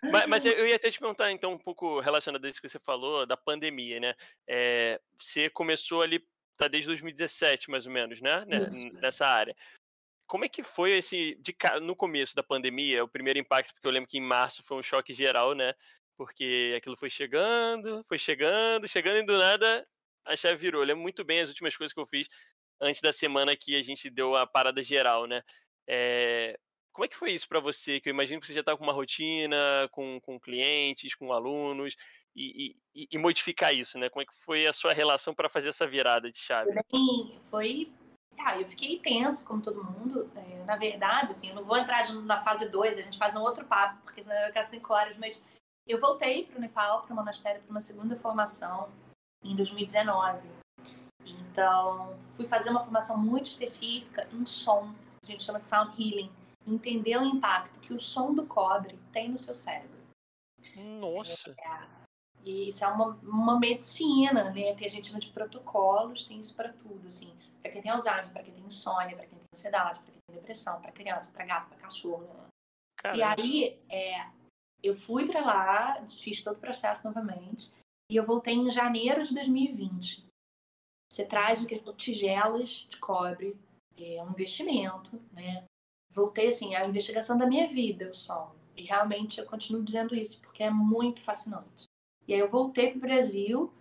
Mas, 0.03 0.25
mas, 0.27 0.45
eu 0.45 0.67
ia 0.67 0.75
até 0.75 0.89
te 0.89 0.99
perguntar, 0.99 1.31
então, 1.31 1.53
um 1.53 1.57
pouco 1.57 1.99
relacionado 1.99 2.43
a 2.45 2.49
isso 2.49 2.61
que 2.61 2.69
você 2.69 2.79
falou, 2.79 3.25
da 3.25 3.37
pandemia, 3.37 3.99
né? 3.99 4.13
É, 4.47 4.99
você 5.17 5.49
começou 5.49 6.01
ali, 6.01 6.23
tá 6.55 6.67
desde 6.67 6.87
2017, 6.87 7.69
mais 7.69 7.85
ou 7.85 7.91
menos, 7.91 8.21
né? 8.21 8.45
Isso. 8.67 8.87
Nessa 8.99 9.25
área. 9.25 9.55
Como 10.27 10.43
é 10.43 10.49
que 10.49 10.61
foi 10.61 10.91
esse, 10.91 11.35
de, 11.41 11.55
no 11.81 11.95
começo 11.95 12.35
da 12.35 12.43
pandemia, 12.43 13.03
o 13.03 13.07
primeiro 13.07 13.39
impacto? 13.39 13.73
Porque 13.73 13.87
eu 13.87 13.91
lembro 13.91 14.09
que 14.09 14.17
em 14.17 14.21
março 14.21 14.61
foi 14.63 14.77
um 14.77 14.83
choque 14.83 15.13
geral, 15.13 15.53
né? 15.53 15.73
Porque 16.17 16.73
aquilo 16.75 16.97
foi 16.97 17.09
chegando, 17.09 18.03
foi 18.07 18.17
chegando, 18.17 18.87
chegando 18.87 19.19
e 19.19 19.23
do 19.23 19.37
nada 19.37 19.83
a 20.27 20.35
chave 20.35 20.57
virou. 20.57 20.81
Eu 20.81 20.87
lembro 20.87 21.01
muito 21.01 21.23
bem 21.23 21.39
as 21.39 21.49
últimas 21.49 21.75
coisas 21.75 21.93
que 21.93 21.99
eu 21.99 22.05
fiz 22.05 22.27
antes 22.79 23.01
da 23.01 23.11
semana 23.11 23.55
que 23.55 23.75
a 23.75 23.81
gente 23.81 24.09
deu 24.09 24.35
a 24.35 24.45
parada 24.45 24.83
geral, 24.83 25.25
né? 25.25 25.41
É, 25.87 26.59
como 26.97 27.05
é 27.05 27.07
que 27.07 27.15
foi 27.15 27.31
isso 27.31 27.47
para 27.47 27.59
você? 27.59 27.99
Que 27.99 28.09
eu 28.09 28.13
imagino 28.13 28.41
que 28.41 28.47
você 28.47 28.55
já 28.55 28.61
está 28.61 28.75
com 28.75 28.83
uma 28.83 28.91
rotina, 28.91 29.87
com, 29.91 30.19
com 30.19 30.39
clientes, 30.39 31.13
com 31.13 31.31
alunos, 31.31 31.95
e, 32.35 32.75
e, 32.95 33.07
e, 33.11 33.17
modificar 33.19 33.71
isso, 33.71 33.99
né? 33.99 34.09
Como 34.09 34.23
é 34.23 34.25
que 34.25 34.35
foi 34.35 34.65
a 34.65 34.73
sua 34.73 34.93
relação 34.93 35.31
para 35.31 35.47
fazer 35.47 35.69
essa 35.69 35.85
virada 35.85 36.31
de 36.31 36.39
chave? 36.39 36.71
Bem, 36.91 37.37
foi. 37.51 37.91
Ah, 38.39 38.59
eu 38.59 38.65
fiquei 38.65 38.97
tensa, 38.97 39.45
como 39.45 39.61
todo 39.61 39.83
mundo. 39.83 40.27
É, 40.35 40.63
na 40.63 40.75
verdade, 40.75 41.33
assim, 41.33 41.49
eu 41.49 41.55
não 41.55 41.61
vou 41.61 41.77
entrar 41.77 42.11
na 42.23 42.41
fase 42.41 42.67
2, 42.67 42.97
a 42.97 43.01
gente 43.03 43.17
faz 43.19 43.35
um 43.35 43.43
outro 43.43 43.63
papo, 43.65 44.01
porque 44.01 44.23
senão 44.23 44.35
vai 44.35 44.47
ficar 44.47 44.65
cinco 44.65 44.91
horas, 44.91 45.15
mas 45.17 45.43
eu 45.87 45.99
voltei 45.99 46.45
para 46.45 46.57
o 46.57 46.61
Nepal, 46.61 47.03
para 47.03 47.13
o 47.13 47.15
monastério, 47.15 47.61
para 47.61 47.69
uma 47.69 47.81
segunda 47.81 48.15
formação 48.15 48.91
em 49.43 49.55
2019. 49.55 50.49
Então, 51.27 52.17
fui 52.35 52.47
fazer 52.47 52.71
uma 52.71 52.83
formação 52.83 53.19
muito 53.19 53.45
específica 53.45 54.27
em 54.33 54.47
som, 54.47 54.91
a 55.21 55.25
gente 55.27 55.43
chama 55.43 55.59
de 55.59 55.67
sound 55.67 55.93
healing 56.01 56.31
entender 56.68 57.18
o 57.18 57.26
impacto 57.26 57.80
que 57.80 57.93
o 57.93 57.99
som 57.99 58.34
do 58.34 58.45
cobre 58.45 58.99
tem 59.11 59.30
no 59.30 59.38
seu 59.38 59.55
cérebro. 59.55 59.97
Nossa! 60.76 61.51
É, 61.51 61.88
e 62.43 62.70
isso 62.70 62.84
é 62.84 62.88
uma, 62.88 63.15
uma 63.24 63.59
medicina, 63.59 64.51
né? 64.51 64.74
Tem 64.76 64.88
a 64.88 64.89
gente 64.89 65.18
de 65.18 65.30
protocolos, 65.30 66.26
tem 66.26 66.39
isso 66.39 66.55
para 66.55 66.74
tudo, 66.74 67.07
assim. 67.07 67.36
Para 67.61 67.72
quem 67.72 67.82
tem 67.82 67.91
Alzheimer, 67.91 68.32
para 68.32 68.43
quem 68.43 68.53
tem 68.53 68.65
insônia, 68.65 69.15
para 69.15 69.26
quem 69.26 69.38
tem 69.38 69.47
ansiedade, 69.53 69.99
para 69.99 70.11
quem 70.11 70.22
tem 70.28 70.36
depressão, 70.36 70.82
para 70.82 70.91
criança, 70.91 71.32
para 71.32 71.45
gato, 71.45 71.70
para 71.70 71.78
cachorro. 71.78 72.24
Né? 72.24 73.15
E 73.15 73.24
aí, 73.24 73.80
é, 73.89 74.30
eu 74.84 74.95
fui 74.95 75.26
para 75.26 75.41
lá, 75.41 76.05
fiz 76.07 76.41
todo 76.41 76.57
o 76.57 76.61
processo 76.61 77.05
novamente, 77.05 77.74
e 78.09 78.15
eu 78.15 78.26
voltei 78.26 78.53
em 78.53 78.70
janeiro 78.70 79.24
de 79.24 79.34
2020. 79.34 80.26
Você 81.11 81.26
traz 81.26 81.61
o 81.61 81.68
que? 81.68 81.78
Tigelas 81.93 82.88
de 82.89 82.97
cobre, 82.97 83.57
é 83.97 84.24
um 84.24 84.30
investimento, 84.30 85.20
né? 85.32 85.65
Voltei 86.11 86.47
assim, 86.47 86.75
a 86.75 86.85
investigação 86.85 87.37
da 87.37 87.45
minha 87.45 87.67
vida, 87.67 88.09
o 88.09 88.13
som. 88.13 88.55
E 88.75 88.83
realmente 88.83 89.39
eu 89.39 89.45
continuo 89.45 89.83
dizendo 89.83 90.15
isso, 90.15 90.39
porque 90.41 90.63
é 90.63 90.69
muito 90.69 91.21
fascinante. 91.21 91.85
E 92.27 92.33
aí 92.33 92.39
eu 92.39 92.47
voltei 92.47 92.89
para 92.91 92.97
o 92.97 93.01
Brasil, 93.01 93.73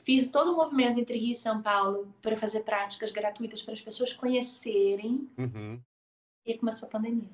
Fiz 0.00 0.30
todo 0.30 0.52
o 0.52 0.56
movimento 0.56 0.98
entre 0.98 1.18
Rio 1.18 1.32
e 1.32 1.34
São 1.34 1.60
Paulo 1.60 2.08
para 2.22 2.36
fazer 2.36 2.60
práticas 2.60 3.12
gratuitas 3.12 3.62
para 3.62 3.74
as 3.74 3.80
pessoas 3.80 4.12
conhecerem. 4.12 5.28
Uhum. 5.36 5.80
E 6.46 6.52
aí 6.52 6.58
começou 6.58 6.86
a 6.86 6.90
pandemia. 6.90 7.28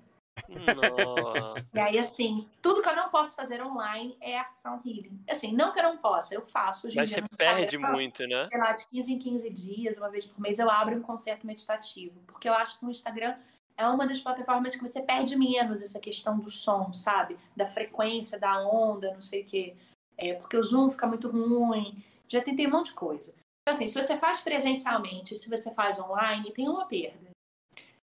Nossa. 0.49 1.66
E 1.72 1.78
aí, 1.78 1.99
assim, 1.99 2.49
tudo 2.61 2.82
que 2.82 2.89
eu 2.89 2.97
não 2.97 3.11
posso 3.11 3.37
fazer 3.37 3.62
online 3.62 4.16
é 4.20 4.39
ação 4.39 4.80
healing. 4.85 5.22
Assim, 5.30 5.53
não 5.53 5.72
que 5.72 5.78
eu 5.78 5.85
não 5.85 5.99
possa, 5.99 6.35
eu 6.35 6.45
faço 6.45 6.89
hoje 6.89 6.97
Mas 6.97 7.12
você 7.12 7.22
perde 7.37 7.76
Instagram, 7.76 7.93
muito, 7.93 8.26
né? 8.26 8.49
Sei 8.51 8.61
lá, 8.61 8.72
de 8.72 8.87
15 8.89 9.12
em 9.12 9.18
15 9.18 9.51
dias, 9.51 9.99
uma 9.99 10.11
vez 10.11 10.26
por 10.26 10.41
mês, 10.41 10.59
eu 10.59 10.68
abro 10.68 10.97
um 10.97 11.03
concerto 11.03 11.47
meditativo. 11.47 12.20
Porque 12.26 12.49
eu 12.49 12.55
acho 12.55 12.78
que 12.78 12.85
no 12.85 12.91
Instagram 12.91 13.37
é 13.77 13.87
uma 13.89 14.07
das 14.07 14.20
plataformas 14.20 14.77
que 14.77 14.83
você 14.83 15.01
perde 15.03 15.37
menos 15.37 15.83
essa 15.83 15.99
questão 15.99 16.39
do 16.39 16.51
som, 16.51 16.93
sabe? 16.93 17.37
Da 17.57 17.66
frequência, 17.66 18.39
da 18.39 18.61
onda, 18.66 19.12
não 19.12 19.22
sei 19.22 19.43
o 19.43 19.47
quê. 19.47 19.77
É, 20.16 20.35
porque 20.35 20.57
o 20.57 20.62
Zoom 20.62 20.91
fica 20.91 21.07
muito 21.07 21.29
ruim. 21.29 22.03
Já 22.29 22.41
tentei 22.41 22.66
um 22.66 22.70
monte 22.70 22.87
de 22.87 22.95
coisa. 22.95 23.35
Então, 23.62 23.75
assim, 23.75 23.89
se 23.89 24.01
você 24.01 24.16
faz 24.16 24.41
presencialmente, 24.41 25.37
se 25.37 25.49
você 25.49 25.72
faz 25.72 25.99
online, 25.99 26.53
tem 26.53 26.68
uma 26.68 26.87
perda. 26.87 27.31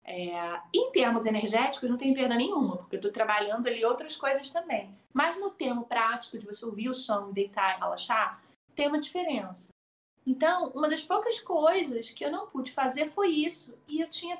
É, 0.05 0.61
em 0.73 0.91
termos 0.91 1.25
energéticos, 1.25 1.89
não 1.89 1.97
tem 1.97 2.13
perda 2.13 2.35
nenhuma, 2.35 2.77
porque 2.77 2.95
eu 2.95 2.99
estou 2.99 3.11
trabalhando 3.11 3.67
ali 3.67 3.83
outras 3.83 4.15
coisas 4.15 4.49
também. 4.49 4.89
Mas 5.13 5.39
no 5.39 5.51
termo 5.51 5.85
prático, 5.85 6.37
de 6.37 6.45
você 6.45 6.65
ouvir 6.65 6.89
o 6.89 6.95
som, 6.95 7.31
deitar 7.31 7.75
e 7.75 7.79
relaxar, 7.79 8.41
tem 8.73 8.87
uma 8.87 8.99
diferença. 8.99 9.67
Então, 10.25 10.69
uma 10.69 10.87
das 10.87 11.03
poucas 11.03 11.41
coisas 11.41 12.11
que 12.11 12.23
eu 12.23 12.31
não 12.31 12.47
pude 12.47 12.71
fazer 12.71 13.09
foi 13.09 13.29
isso. 13.29 13.77
E 13.87 13.99
eu 13.99 14.09
tinha 14.09 14.37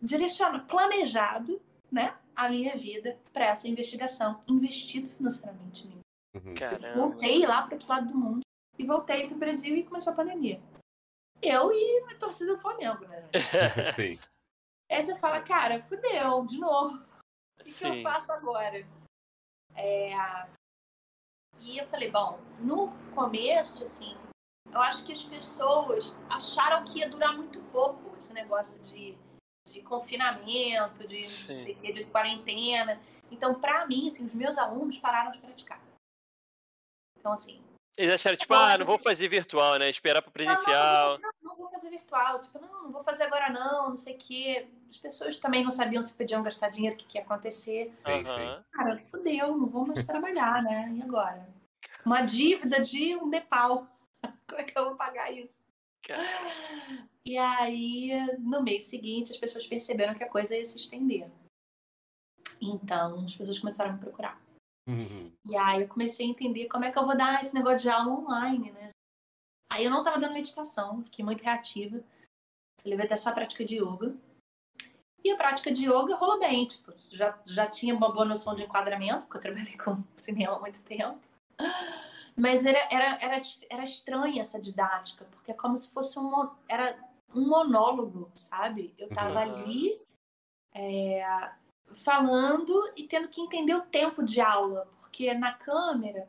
direcionado, 0.00 0.66
planejado 0.66 1.60
né, 1.90 2.16
a 2.34 2.48
minha 2.48 2.76
vida 2.76 3.18
para 3.32 3.46
essa 3.46 3.68
investigação, 3.68 4.42
investido 4.48 5.08
financeiramente 5.08 5.86
nisso. 5.86 6.00
Uhum. 6.34 6.54
Voltei 6.94 7.46
lá 7.46 7.62
para 7.62 7.74
outro 7.74 7.88
lado 7.88 8.08
do 8.08 8.18
mundo 8.18 8.40
e 8.78 8.84
voltei 8.84 9.26
para 9.26 9.36
o 9.36 9.38
Brasil 9.38 9.76
e 9.76 9.84
começou 9.84 10.12
a 10.12 10.16
pandemia. 10.16 10.60
Eu 11.40 11.72
e 11.72 12.04
a 12.10 12.18
torcida 12.18 12.54
do 12.54 12.60
Flamengo, 12.60 13.06
né? 13.06 13.28
Sim. 13.94 14.18
Aí 14.90 15.02
você 15.02 15.16
fala, 15.16 15.40
cara, 15.40 15.80
fudeu, 15.80 16.44
de 16.44 16.58
novo. 16.58 17.02
O 17.60 17.64
que, 17.64 17.72
que 17.72 17.86
eu 17.86 18.02
faço 18.02 18.32
agora? 18.32 18.86
É, 19.74 20.12
E 21.60 21.78
eu 21.78 21.86
falei, 21.86 22.10
bom, 22.10 22.38
no 22.58 22.92
começo, 23.14 23.84
assim, 23.84 24.16
eu 24.72 24.80
acho 24.80 25.04
que 25.04 25.12
as 25.12 25.22
pessoas 25.22 26.16
acharam 26.30 26.84
que 26.84 26.98
ia 26.98 27.08
durar 27.08 27.34
muito 27.34 27.60
pouco 27.64 28.16
esse 28.16 28.32
negócio 28.32 28.82
de, 28.82 29.16
de 29.72 29.80
confinamento, 29.82 31.06
de, 31.06 31.24
sei 31.24 31.74
de 31.74 32.04
quarentena. 32.06 33.00
Então, 33.30 33.54
pra 33.54 33.86
mim, 33.86 34.08
assim, 34.08 34.24
os 34.24 34.34
meus 34.34 34.58
alunos 34.58 34.98
pararam 34.98 35.30
de 35.30 35.38
praticar. 35.38 35.80
Então, 37.18 37.32
assim, 37.32 37.60
Eles 37.96 38.14
acharam, 38.14 38.36
tipo, 38.36 38.52
ah, 38.54 38.76
não 38.76 38.84
vou 38.84 38.98
fazer 38.98 39.28
virtual, 39.28 39.78
né? 39.78 39.88
Esperar 39.88 40.20
pro 40.20 40.30
presencial. 40.30 41.18
Não, 41.18 41.30
não, 41.30 41.32
não, 41.42 41.56
vou 41.56 41.70
fazer 41.70 41.90
virtual. 41.90 42.40
Tipo, 42.40 42.60
não, 42.60 42.82
não 42.84 42.92
vou 42.92 43.02
fazer 43.02 43.24
agora 43.24 43.50
não, 43.50 43.90
não 43.90 43.96
sei 43.96 44.14
o 44.14 44.18
quê. 44.18 44.68
As 44.90 44.98
pessoas 44.98 45.38
também 45.38 45.64
não 45.64 45.70
sabiam 45.70 46.02
se 46.02 46.12
podiam 46.12 46.42
gastar 46.42 46.68
dinheiro, 46.68 46.94
o 46.94 46.98
que, 46.98 47.06
que 47.06 47.18
ia 47.18 47.24
acontecer. 47.24 47.90
Aham. 48.04 48.64
Cara, 48.72 48.98
fudeu, 49.04 49.56
não 49.56 49.66
vou 49.66 49.86
mais 49.86 50.04
trabalhar, 50.04 50.62
né? 50.62 50.92
E 50.94 51.02
agora? 51.02 51.48
Uma 52.04 52.20
dívida 52.20 52.80
de 52.80 53.16
um 53.16 53.26
Nepal. 53.26 53.86
Como 54.46 54.60
é 54.60 54.64
que 54.64 54.78
eu 54.78 54.84
vou 54.84 54.96
pagar 54.96 55.32
isso? 55.32 55.58
Cara, 56.06 57.08
E 57.24 57.38
aí, 57.38 58.10
no 58.38 58.62
mês 58.62 58.84
seguinte, 58.84 59.32
as 59.32 59.38
pessoas 59.38 59.66
perceberam 59.66 60.14
que 60.14 60.22
a 60.22 60.28
coisa 60.28 60.54
ia 60.54 60.64
se 60.64 60.76
estender. 60.76 61.30
Então, 62.60 63.24
as 63.24 63.34
pessoas 63.34 63.58
começaram 63.58 63.90
a 63.90 63.94
me 63.94 64.00
procurar. 64.00 64.40
Uhum. 64.86 65.32
E 65.46 65.56
aí 65.56 65.82
eu 65.82 65.88
comecei 65.88 66.26
a 66.26 66.28
entender 66.28 66.68
como 66.68 66.84
é 66.84 66.92
que 66.92 66.98
eu 66.98 67.06
vou 67.06 67.16
dar 67.16 67.40
esse 67.40 67.54
negócio 67.54 67.78
de 67.80 67.88
aula 67.88 68.12
online, 68.12 68.70
né? 68.72 68.90
Aí 69.72 69.84
eu 69.84 69.90
não 69.90 70.04
tava 70.04 70.20
dando 70.20 70.34
meditação, 70.34 71.02
fiquei 71.04 71.24
muito 71.24 71.42
reativa. 71.42 72.04
Falei, 72.82 72.98
vai 72.98 73.08
ter 73.08 73.16
só 73.16 73.30
a 73.30 73.32
prática 73.32 73.64
de 73.64 73.76
yoga. 73.76 74.14
E 75.24 75.30
a 75.30 75.36
prática 75.36 75.72
de 75.72 75.86
yoga 75.86 76.16
rolou 76.16 76.38
bem, 76.38 76.66
tipo, 76.66 76.92
já, 77.10 77.40
já 77.46 77.66
tinha 77.66 77.94
uma 77.94 78.12
boa 78.12 78.26
noção 78.26 78.54
de 78.54 78.62
enquadramento, 78.62 79.22
porque 79.22 79.38
eu 79.38 79.40
trabalhei 79.40 79.76
com 79.78 80.04
cinema 80.14 80.56
há 80.56 80.60
muito 80.60 80.82
tempo. 80.82 81.18
Mas 82.36 82.66
era, 82.66 82.78
era, 82.90 83.18
era, 83.22 83.40
era 83.70 83.84
estranha 83.84 84.40
essa 84.40 84.60
didática, 84.60 85.24
porque 85.30 85.52
é 85.52 85.54
como 85.54 85.78
se 85.78 85.92
fosse 85.92 86.18
um, 86.18 86.50
era 86.68 86.98
um 87.34 87.48
monólogo, 87.48 88.30
sabe? 88.34 88.94
Eu 88.98 89.08
tava 89.10 89.34
Uhum. 89.34 89.52
ali 89.52 90.00
é, 90.74 91.52
falando 91.92 92.92
e 92.96 93.06
tendo 93.06 93.28
que 93.28 93.40
entender 93.40 93.74
o 93.74 93.82
tempo 93.82 94.22
de 94.22 94.40
aula, 94.40 94.88
porque 95.00 95.32
na 95.34 95.52
câmera 95.52 96.28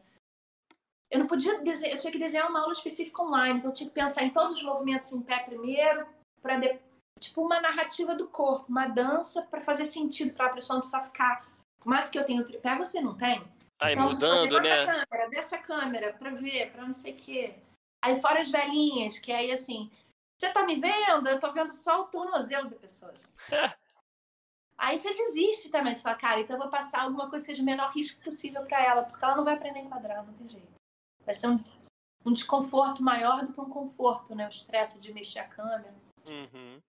eu 1.10 1.20
não 1.20 1.28
podia 1.28 1.60
desenhar, 1.62 1.96
eu 1.96 2.00
tinha 2.00 2.12
que 2.12 2.20
desenhar 2.20 2.50
uma 2.50 2.62
aula 2.62 2.74
específica 2.74 3.22
online, 3.22 3.58
então 3.58 3.72
eu 3.72 3.76
tinha 3.76 3.90
que 3.90 3.96
pensar 3.96 4.24
em 4.24 4.32
todos 4.32 4.58
os 4.58 4.64
movimentos 4.64 5.12
em 5.12 5.22
pé 5.22 5.40
primeiro, 5.40 6.06
para 6.42 6.60
tipo 7.20 7.42
uma 7.42 7.60
narrativa 7.62 8.14
do 8.14 8.28
corpo, 8.28 8.66
uma 8.70 8.88
dança 8.88 9.42
para 9.42 9.62
fazer 9.62 9.86
sentido 9.86 10.36
para 10.36 10.48
a 10.48 10.54
pessoa 10.54 10.76
não 10.76 10.82
precisar 10.82 11.04
ficar. 11.04 11.48
Por 11.80 11.90
mais 11.90 12.10
que 12.10 12.20
eu 12.20 12.26
tenha 12.26 12.42
o 12.42 12.46
tripé, 12.46 12.76
você 12.76 13.02
não 13.02 13.16
tem. 13.16 13.42
Aí 13.80 13.94
Então, 13.94 14.06
mudando, 14.06 14.62
né? 14.62 14.86
câmera, 14.86 15.30
desce 15.30 15.56
a 15.56 15.62
câmera 15.62 16.14
pra 16.14 16.32
ver, 16.32 16.72
pra 16.72 16.86
não 16.86 16.94
sei 16.94 17.14
o 17.14 17.18
quê. 17.18 17.56
Aí 18.02 18.20
fora 18.20 18.42
as 18.42 18.52
velhinhas, 18.52 19.20
que 19.20 19.32
aí 19.32 19.52
assim, 19.52 19.92
você 20.38 20.52
tá 20.52 20.64
me 20.64 20.76
vendo? 20.76 21.28
Eu 21.28 21.40
tô 21.40 21.52
vendo 21.52 21.74
só 21.74 22.02
o 22.02 22.06
tornozelo 22.06 22.70
da 22.70 22.76
pessoa. 22.76 23.14
aí 24.78 24.98
você 24.98 25.14
desiste 25.14 25.70
também, 25.70 25.96
você 25.96 26.02
fala, 26.02 26.16
cara, 26.16 26.40
então 26.42 26.56
eu 26.56 26.62
vou 26.62 26.70
passar 26.70 27.02
alguma 27.02 27.30
coisa 27.30 27.46
que 27.46 27.52
seja 27.52 27.62
o 27.62 27.66
menor 27.66 27.92
risco 27.92 28.24
possível 28.24 28.64
pra 28.66 28.84
ela, 28.84 29.04
porque 29.04 29.24
ela 29.24 29.36
não 29.36 29.44
vai 29.44 29.56
aprender 29.56 29.80
a 29.80 29.84
enquadrar, 29.84 30.26
não 30.26 30.34
tem 30.34 30.50
jeito. 30.50 30.76
Vai 31.26 31.36
ser 31.36 31.48
um, 31.48 31.62
um 32.26 32.32
desconforto 32.32 33.04
maior 33.04 33.46
do 33.46 33.54
que 33.54 33.60
um 33.60 33.70
conforto, 33.70 34.36
né? 34.36 34.46
O 34.46 34.50
estresse 34.50 35.00
de 35.00 35.14
mexer 35.14 35.40
a 35.40 35.48
câmera. 35.48 35.96
Uhum. 36.28 36.80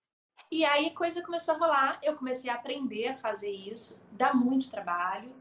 E 0.51 0.65
aí 0.65 0.89
a 0.89 0.95
coisa 0.95 1.23
começou 1.23 1.55
a 1.55 1.59
rolar, 1.59 2.01
eu 2.03 2.17
comecei 2.17 2.51
a 2.51 2.55
aprender 2.55 3.09
a 3.09 3.17
fazer 3.17 3.51
isso, 3.51 3.99
dá 4.13 4.33
muito 4.33 4.71
trabalho, 4.71 5.35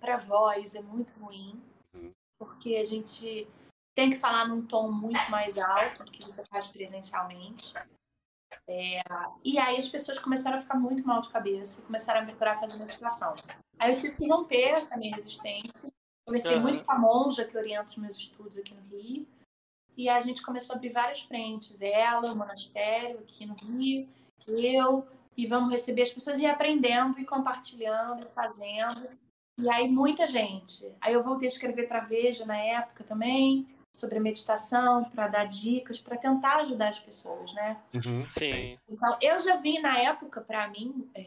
para 0.00 0.16
voz 0.16 0.74
é 0.74 0.80
muito 0.82 1.12
ruim, 1.18 1.60
Uhum. 1.94 2.10
porque 2.38 2.76
a 2.76 2.84
gente 2.84 3.48
tem 3.94 4.10
que 4.10 4.16
falar 4.16 4.46
num 4.46 4.64
tom 4.66 4.90
muito 4.90 5.30
mais 5.30 5.56
alto 5.58 6.04
do 6.04 6.12
que 6.12 6.22
você 6.24 6.44
faz 6.46 6.68
presencialmente. 6.68 7.72
É, 8.68 9.00
e 9.44 9.58
aí 9.58 9.76
as 9.78 9.88
pessoas 9.88 10.18
começaram 10.18 10.58
a 10.58 10.60
ficar 10.60 10.78
muito 10.78 11.06
mal 11.06 11.20
de 11.20 11.28
cabeça 11.28 11.80
e 11.80 11.84
começaram 11.84 12.20
a 12.20 12.22
me 12.22 12.28
procurar 12.30 12.58
fazer 12.58 12.78
meditação. 12.78 13.34
Aí 13.78 13.92
eu 13.92 14.00
tive 14.00 14.16
que 14.16 14.28
romper 14.28 14.70
essa 14.70 14.96
minha 14.96 15.14
resistência. 15.14 15.88
Conversei 16.26 16.54
Aham. 16.54 16.62
muito 16.62 16.84
com 16.84 16.92
a 16.92 16.98
monja 16.98 17.44
que 17.44 17.56
orienta 17.56 17.90
os 17.90 17.96
meus 17.96 18.16
estudos 18.16 18.58
aqui 18.58 18.74
no 18.74 18.82
Rio. 18.88 19.26
E 19.96 20.08
a 20.08 20.20
gente 20.20 20.42
começou 20.42 20.74
a 20.74 20.76
abrir 20.76 20.90
várias 20.90 21.22
frentes. 21.22 21.80
Ela, 21.80 22.32
o 22.32 22.36
monastério 22.36 23.20
aqui 23.20 23.46
no 23.46 23.54
Rio, 23.54 24.08
eu. 24.46 25.06
E 25.36 25.46
vamos 25.46 25.70
receber 25.70 26.02
as 26.02 26.12
pessoas 26.12 26.40
e 26.40 26.46
aprendendo 26.46 27.18
e 27.20 27.24
compartilhando 27.24 28.24
e 28.26 28.30
fazendo. 28.30 29.08
E 29.58 29.70
aí 29.70 29.88
muita 29.88 30.26
gente. 30.26 30.92
Aí 31.00 31.14
eu 31.14 31.22
voltei 31.22 31.48
a 31.48 31.50
escrever 31.50 31.88
para 31.88 32.00
Veja 32.00 32.44
na 32.44 32.56
época 32.56 33.04
também, 33.04 33.66
sobre 33.96 34.20
meditação, 34.20 35.04
para 35.04 35.28
dar 35.28 35.46
dicas, 35.46 35.98
para 35.98 36.16
tentar 36.16 36.56
ajudar 36.56 36.90
as 36.90 36.98
pessoas, 36.98 37.52
né? 37.54 37.78
Uhum. 37.94 38.22
Sim. 38.22 38.78
Então, 38.88 39.16
eu 39.20 39.40
já 39.40 39.56
vi 39.56 39.80
na 39.80 39.98
época, 39.98 40.40
para 40.40 40.68
mim, 40.68 41.08
é, 41.14 41.26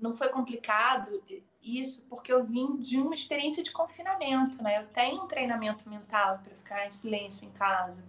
não 0.00 0.12
foi 0.12 0.28
complicado 0.28 1.22
isso, 1.60 2.02
porque 2.08 2.32
eu 2.32 2.44
vim 2.44 2.76
de 2.76 2.98
uma 2.98 3.14
experiência 3.14 3.62
de 3.62 3.72
confinamento, 3.72 4.62
né? 4.62 4.78
Eu 4.82 4.86
tenho 4.88 5.24
um 5.24 5.26
treinamento 5.26 5.88
mental 5.88 6.38
para 6.44 6.54
ficar 6.54 6.86
em 6.86 6.92
silêncio 6.92 7.46
em 7.46 7.50
casa. 7.50 8.04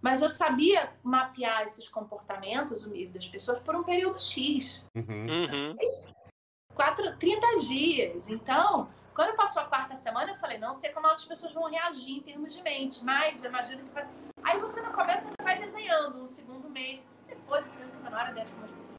Mas 0.00 0.20
eu 0.20 0.28
sabia 0.28 0.92
mapear 1.02 1.62
esses 1.62 1.88
comportamentos 1.88 2.84
das 3.12 3.28
pessoas 3.28 3.60
por 3.60 3.76
um 3.76 3.84
período 3.84 4.18
X 4.18 4.84
Uhum. 4.96 5.26
Uhum. 5.26 5.76
Quatro, 6.74 7.16
30 7.18 7.58
dias. 7.58 8.28
Então, 8.28 8.90
quando 9.14 9.36
passou 9.36 9.62
a 9.62 9.66
quarta 9.66 9.94
semana, 9.96 10.32
eu 10.32 10.36
falei, 10.36 10.58
não 10.58 10.72
sei 10.72 10.90
como 10.90 11.06
as 11.06 11.24
pessoas 11.24 11.52
vão 11.52 11.70
reagir 11.70 12.18
em 12.18 12.22
termos 12.22 12.54
de 12.54 12.62
mente, 12.62 13.04
mas 13.04 13.42
eu 13.42 13.50
imagino 13.50 13.84
que 13.84 13.90
vai. 13.90 14.08
Aí 14.42 14.58
você 14.58 14.80
no 14.80 14.92
começo 14.92 15.28
você 15.28 15.42
vai 15.42 15.58
desenhando 15.58 16.22
um 16.22 16.26
segundo 16.26 16.68
mês, 16.68 17.00
depois 17.26 17.64
você 17.64 17.70
não 17.70 17.90
tem 17.90 18.00
a 18.00 18.02
menor 18.02 18.30
ideia 18.30 18.46
de 18.46 18.52
como 18.52 18.64
as 18.64 18.72
pessoas. 18.72 18.98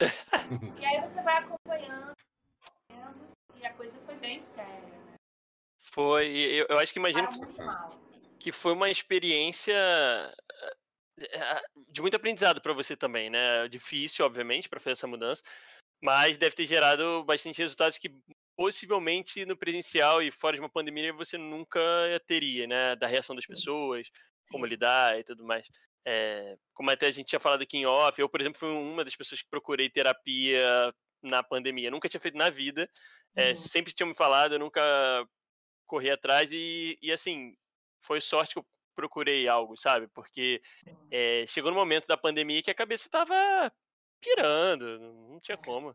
e 0.80 0.84
aí 0.84 1.00
você 1.00 1.22
vai 1.22 1.38
acompanhando, 1.38 2.14
e 3.54 3.66
a 3.66 3.72
coisa 3.72 3.98
foi 4.00 4.14
bem 4.16 4.40
séria. 4.40 4.70
Né? 4.70 5.14
Foi. 5.78 6.26
e 6.26 6.58
Eu, 6.58 6.66
eu 6.68 6.78
acho 6.78 6.92
que 6.92 6.98
imagino 6.98 7.28
que 8.38 8.52
foi 8.52 8.72
uma 8.72 8.90
experiência 8.90 9.74
eh, 11.18 11.62
de 11.88 12.02
muito 12.02 12.16
aprendizado 12.16 12.60
para 12.60 12.72
você 12.72 12.96
também, 12.96 13.30
né? 13.30 13.68
Difícil, 13.68 14.24
obviamente, 14.26 14.68
para 14.68 14.80
fazer 14.80 14.92
essa 14.92 15.06
mudança, 15.06 15.42
mas 16.04 16.36
deve 16.36 16.54
ter 16.54 16.66
gerado 16.66 17.24
bastante 17.24 17.62
resultados 17.62 17.96
que 17.96 18.14
possivelmente 18.54 19.46
no 19.46 19.56
presencial 19.56 20.20
e 20.20 20.30
fora 20.30 20.54
de 20.54 20.60
uma 20.60 20.68
pandemia 20.68 21.14
você 21.14 21.38
nunca 21.38 21.80
teria, 22.26 22.66
né? 22.66 22.94
Da 22.96 23.06
reação 23.06 23.34
das 23.34 23.46
pessoas, 23.46 24.10
como 24.50 24.66
lidar 24.66 25.18
e 25.18 25.24
tudo 25.24 25.42
mais. 25.42 25.66
É, 26.06 26.58
como 26.74 26.90
até 26.90 27.06
a 27.06 27.10
gente 27.10 27.28
tinha 27.28 27.40
falado 27.40 27.62
aqui 27.62 27.78
em 27.78 27.86
off, 27.86 28.20
eu, 28.20 28.28
por 28.28 28.38
exemplo, 28.38 28.58
fui 28.58 28.68
uma 28.68 29.02
das 29.02 29.16
pessoas 29.16 29.40
que 29.40 29.48
procurei 29.48 29.88
terapia 29.88 30.92
na 31.22 31.42
pandemia. 31.42 31.90
Nunca 31.90 32.06
tinha 32.06 32.20
feito 32.20 32.36
na 32.36 32.50
vida, 32.50 32.86
é, 33.34 33.48
Uhum. 33.48 33.54
sempre 33.54 33.94
tinham 33.94 34.08
me 34.08 34.14
falado, 34.14 34.56
eu 34.56 34.58
nunca 34.58 35.26
corri 35.86 36.10
atrás 36.10 36.52
e, 36.52 36.98
e 37.00 37.10
assim, 37.10 37.54
foi 38.02 38.20
sorte 38.20 38.52
que 38.52 38.58
eu 38.58 38.66
procurei 38.94 39.48
algo, 39.48 39.74
sabe? 39.74 40.06
Porque 40.08 40.60
é, 41.10 41.46
chegou 41.48 41.70
no 41.70 41.78
momento 41.78 42.06
da 42.06 42.16
pandemia 42.18 42.62
que 42.62 42.70
a 42.70 42.74
cabeça 42.74 43.08
tava 43.08 43.72
pirando, 44.24 44.98
não 45.28 45.38
tinha 45.38 45.58
como. 45.58 45.94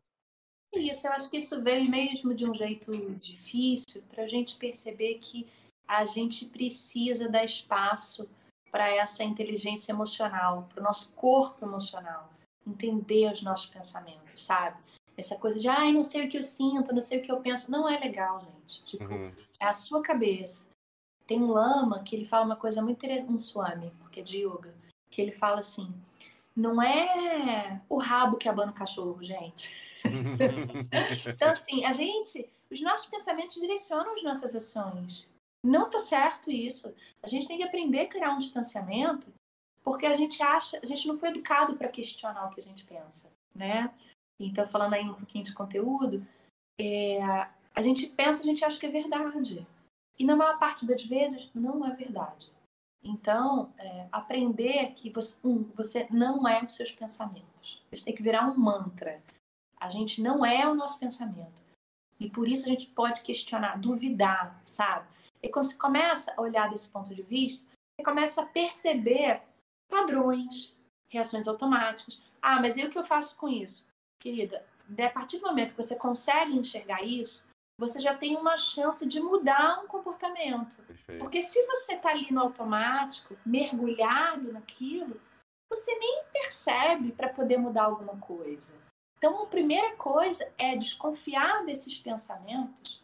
Isso, 0.73 1.07
eu 1.07 1.13
acho 1.13 1.29
que 1.29 1.37
isso 1.37 1.61
veio 1.61 1.89
mesmo 1.89 2.33
de 2.33 2.49
um 2.49 2.53
jeito 2.53 2.91
difícil 3.15 4.03
para 4.09 4.23
a 4.23 4.27
gente 4.27 4.55
perceber 4.55 5.15
que 5.15 5.47
a 5.87 6.05
gente 6.05 6.45
precisa 6.45 7.27
dar 7.27 7.43
espaço 7.43 8.29
para 8.71 8.87
essa 8.87 9.23
inteligência 9.23 9.91
emocional, 9.91 10.69
para 10.69 10.79
o 10.79 10.83
nosso 10.83 11.11
corpo 11.13 11.65
emocional, 11.65 12.29
entender 12.67 13.31
os 13.33 13.41
nossos 13.41 13.65
pensamentos, 13.65 14.43
sabe? 14.43 14.77
Essa 15.17 15.35
coisa 15.35 15.59
de, 15.59 15.67
ai, 15.67 15.91
não 15.91 16.03
sei 16.03 16.25
o 16.25 16.29
que 16.29 16.37
eu 16.37 16.43
sinto, 16.43 16.93
não 16.93 17.01
sei 17.01 17.19
o 17.19 17.23
que 17.23 17.31
eu 17.31 17.41
penso, 17.41 17.71
não 17.71 17.89
é 17.89 17.99
legal, 17.99 18.39
gente. 18.41 18.83
Tipo, 18.83 19.05
uhum. 19.05 19.33
é 19.59 19.65
a 19.65 19.73
sua 19.73 20.03
cabeça. 20.03 20.65
Tem 21.25 21.41
um 21.41 21.51
lama 21.51 22.03
que 22.03 22.15
ele 22.15 22.25
fala 22.25 22.45
uma 22.45 22.55
coisa 22.55 22.81
muito 22.81 22.97
interessante, 22.97 23.31
um 23.31 23.37
swami, 23.37 23.91
porque 23.99 24.19
é 24.19 24.23
de 24.23 24.45
yoga, 24.45 24.73
que 25.09 25.21
ele 25.21 25.31
fala 25.31 25.59
assim: 25.59 25.91
não 26.59 26.81
é 26.81 27.81
o 27.87 27.97
rabo 27.97 28.37
que 28.37 28.49
abana 28.49 28.71
o 28.71 28.75
cachorro, 28.75 29.23
gente. 29.23 29.73
então, 31.25 31.49
assim, 31.49 31.85
a 31.85 31.93
gente, 31.93 32.47
os 32.69 32.81
nossos 32.81 33.07
pensamentos 33.07 33.55
direcionam 33.55 34.13
as 34.13 34.23
nossas 34.23 34.53
ações. 34.53 35.27
Não 35.63 35.89
tá 35.89 35.99
certo 35.99 36.51
isso. 36.51 36.93
A 37.23 37.27
gente 37.27 37.47
tem 37.47 37.57
que 37.57 37.63
aprender 37.63 38.01
a 38.01 38.07
criar 38.07 38.33
um 38.33 38.39
distanciamento, 38.39 39.33
porque 39.83 40.05
a 40.05 40.15
gente 40.15 40.43
acha, 40.43 40.79
a 40.83 40.85
gente 40.85 41.07
não 41.07 41.17
foi 41.17 41.29
educado 41.29 41.77
para 41.77 41.87
questionar 41.87 42.45
o 42.45 42.49
que 42.49 42.59
a 42.59 42.63
gente 42.63 42.85
pensa, 42.85 43.31
né? 43.55 43.93
Então, 44.39 44.67
falando 44.67 44.93
aí 44.93 45.03
um 45.03 45.13
pouquinho 45.13 45.43
de 45.43 45.53
conteúdo, 45.53 46.25
é, 46.79 47.21
a 47.21 47.81
gente 47.81 48.07
pensa, 48.07 48.41
a 48.41 48.45
gente 48.45 48.63
acha 48.63 48.79
que 48.79 48.85
é 48.85 48.89
verdade. 48.89 49.65
E 50.17 50.25
na 50.25 50.35
maior 50.35 50.59
parte 50.59 50.85
das 50.85 51.05
vezes, 51.05 51.49
não 51.53 51.85
é 51.85 51.95
verdade. 51.95 52.51
Então, 53.03 53.73
é, 53.77 54.07
aprender 54.11 54.91
que 54.93 55.09
você, 55.09 55.37
um, 55.43 55.63
você 55.71 56.07
não 56.09 56.47
é 56.47 56.63
os 56.63 56.75
seus 56.75 56.91
pensamentos. 56.91 57.81
Isso 57.91 58.03
tem 58.03 58.15
que 58.15 58.23
virar 58.23 58.47
um 58.47 58.57
mantra. 58.57 59.21
A 59.79 59.89
gente 59.89 60.21
não 60.21 60.45
é 60.45 60.67
o 60.67 60.75
nosso 60.75 60.99
pensamento. 60.99 61.63
E 62.19 62.29
por 62.29 62.47
isso 62.47 62.65
a 62.65 62.69
gente 62.69 62.87
pode 62.87 63.21
questionar, 63.21 63.79
duvidar, 63.79 64.61
sabe? 64.65 65.07
E 65.41 65.47
quando 65.47 65.65
você 65.65 65.75
começa 65.75 66.33
a 66.35 66.41
olhar 66.41 66.69
desse 66.69 66.89
ponto 66.89 67.15
de 67.15 67.21
vista, 67.21 67.65
você 67.95 68.03
começa 68.03 68.41
a 68.41 68.45
perceber 68.45 69.41
padrões, 69.89 70.75
reações 71.09 71.47
automáticas. 71.47 72.21
Ah, 72.41 72.59
mas 72.59 72.75
e 72.75 72.83
o 72.83 72.89
que 72.89 72.97
eu 72.97 73.03
faço 73.03 73.37
com 73.37 73.47
isso? 73.47 73.87
Querida, 74.19 74.65
a 74.97 75.09
partir 75.09 75.39
do 75.39 75.47
momento 75.47 75.71
que 75.71 75.81
você 75.81 75.95
consegue 75.95 76.57
enxergar 76.57 77.03
isso, 77.03 77.47
você 77.79 77.99
já 78.01 78.13
tem 78.13 78.35
uma 78.35 78.57
chance 78.57 79.05
de 79.05 79.21
mudar 79.21 79.81
um 79.81 79.87
comportamento. 79.87 80.75
Perfeito. 80.83 81.19
Porque 81.19 81.41
se 81.41 81.65
você 81.65 81.93
está 81.93 82.09
ali 82.09 82.29
no 82.29 82.41
automático, 82.41 83.37
mergulhado 83.45 84.51
naquilo, 84.51 85.19
você 85.69 85.97
nem 85.97 86.23
percebe 86.33 87.13
para 87.13 87.29
poder 87.29 87.57
mudar 87.57 87.83
alguma 87.83 88.17
coisa. 88.17 88.73
Então, 89.17 89.43
a 89.43 89.47
primeira 89.47 89.95
coisa 89.95 90.51
é 90.57 90.75
desconfiar 90.75 91.65
desses 91.65 91.97
pensamentos 91.97 93.01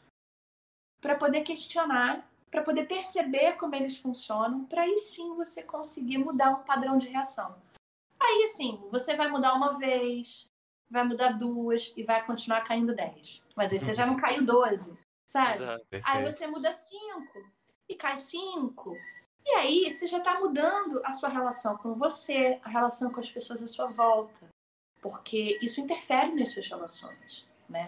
para 1.02 1.16
poder 1.16 1.42
questionar, 1.44 2.22
para 2.52 2.64
poder 2.64 2.86
perceber 2.86 3.54
como 3.54 3.76
eles 3.76 3.98
funcionam, 3.98 4.66
para 4.66 4.82
aí 4.82 4.98
sim 4.98 5.36
você 5.36 5.64
conseguir 5.64 6.18
mudar 6.18 6.50
um 6.52 6.64
padrão 6.64 6.98
de 6.98 7.08
reação. 7.08 7.56
Aí, 8.20 8.44
assim, 8.44 8.82
você 8.92 9.16
vai 9.16 9.30
mudar 9.30 9.54
uma 9.54 9.78
vez, 9.78 10.50
vai 10.90 11.04
mudar 11.04 11.34
duas 11.34 11.94
e 11.96 12.04
vai 12.04 12.26
continuar 12.26 12.62
caindo 12.62 12.96
dez. 12.96 13.44
Mas 13.56 13.72
aí 13.72 13.80
você 13.80 13.94
já 13.94 14.06
não 14.06 14.16
caiu 14.16 14.46
doze, 14.46 14.98
sabe? 15.26 15.56
Exato, 15.56 15.86
aí 16.06 16.24
você 16.24 16.48
muda 16.48 16.72
cinco 16.72 17.52
e 17.90 17.96
cai 17.96 18.18
cinco. 18.18 18.96
E 19.46 19.50
aí 19.52 19.92
você 19.92 20.08
já 20.08 20.18
está 20.18 20.40
mudando 20.40 21.02
a 21.04 21.12
sua 21.12 21.30
relação 21.30 21.78
com 21.78 21.94
você, 21.94 22.60
a 22.64 22.70
relação 22.70 23.12
com 23.12 23.20
as 23.20 23.30
pessoas 23.30 23.62
à 23.62 23.68
sua 23.68 23.88
volta 23.88 24.50
porque 25.06 25.60
isso 25.62 25.80
interfere 25.80 26.34
nas 26.34 26.50
suas 26.50 26.68
relações, 26.68 27.48
né? 27.70 27.86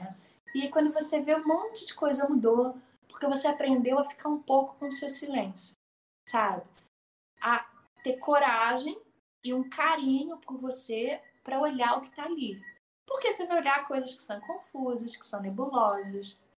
E 0.54 0.70
quando 0.70 0.94
você 0.94 1.20
vê 1.20 1.36
um 1.36 1.48
monte 1.48 1.84
de 1.88 1.96
coisa 1.96 2.30
mudou, 2.30 2.78
porque 3.10 3.26
você 3.26 3.48
aprendeu 3.48 3.98
a 3.98 4.06
ficar 4.06 4.30
um 4.30 4.40
pouco 4.44 4.78
com 4.78 4.88
o 4.88 4.92
seu 4.92 5.10
silêncio, 5.10 5.74
sabe? 6.30 6.64
A 7.42 7.68
ter 8.04 8.18
coragem 8.18 8.96
e 9.44 9.52
um 9.52 9.68
carinho 9.68 10.38
por 10.38 10.58
você 10.58 11.20
para 11.44 11.60
olhar 11.60 11.98
o 11.98 12.02
que 12.02 12.10
está 12.10 12.26
ali. 12.26 12.62
Porque 13.08 13.34
você 13.34 13.46
vai 13.46 13.60
olhar 13.60 13.88
coisas 13.88 14.14
que 14.14 14.24
são 14.24 14.40
confusas, 14.42 15.16
que 15.16 15.26
são 15.26 15.42
nebulosas, 15.42 16.54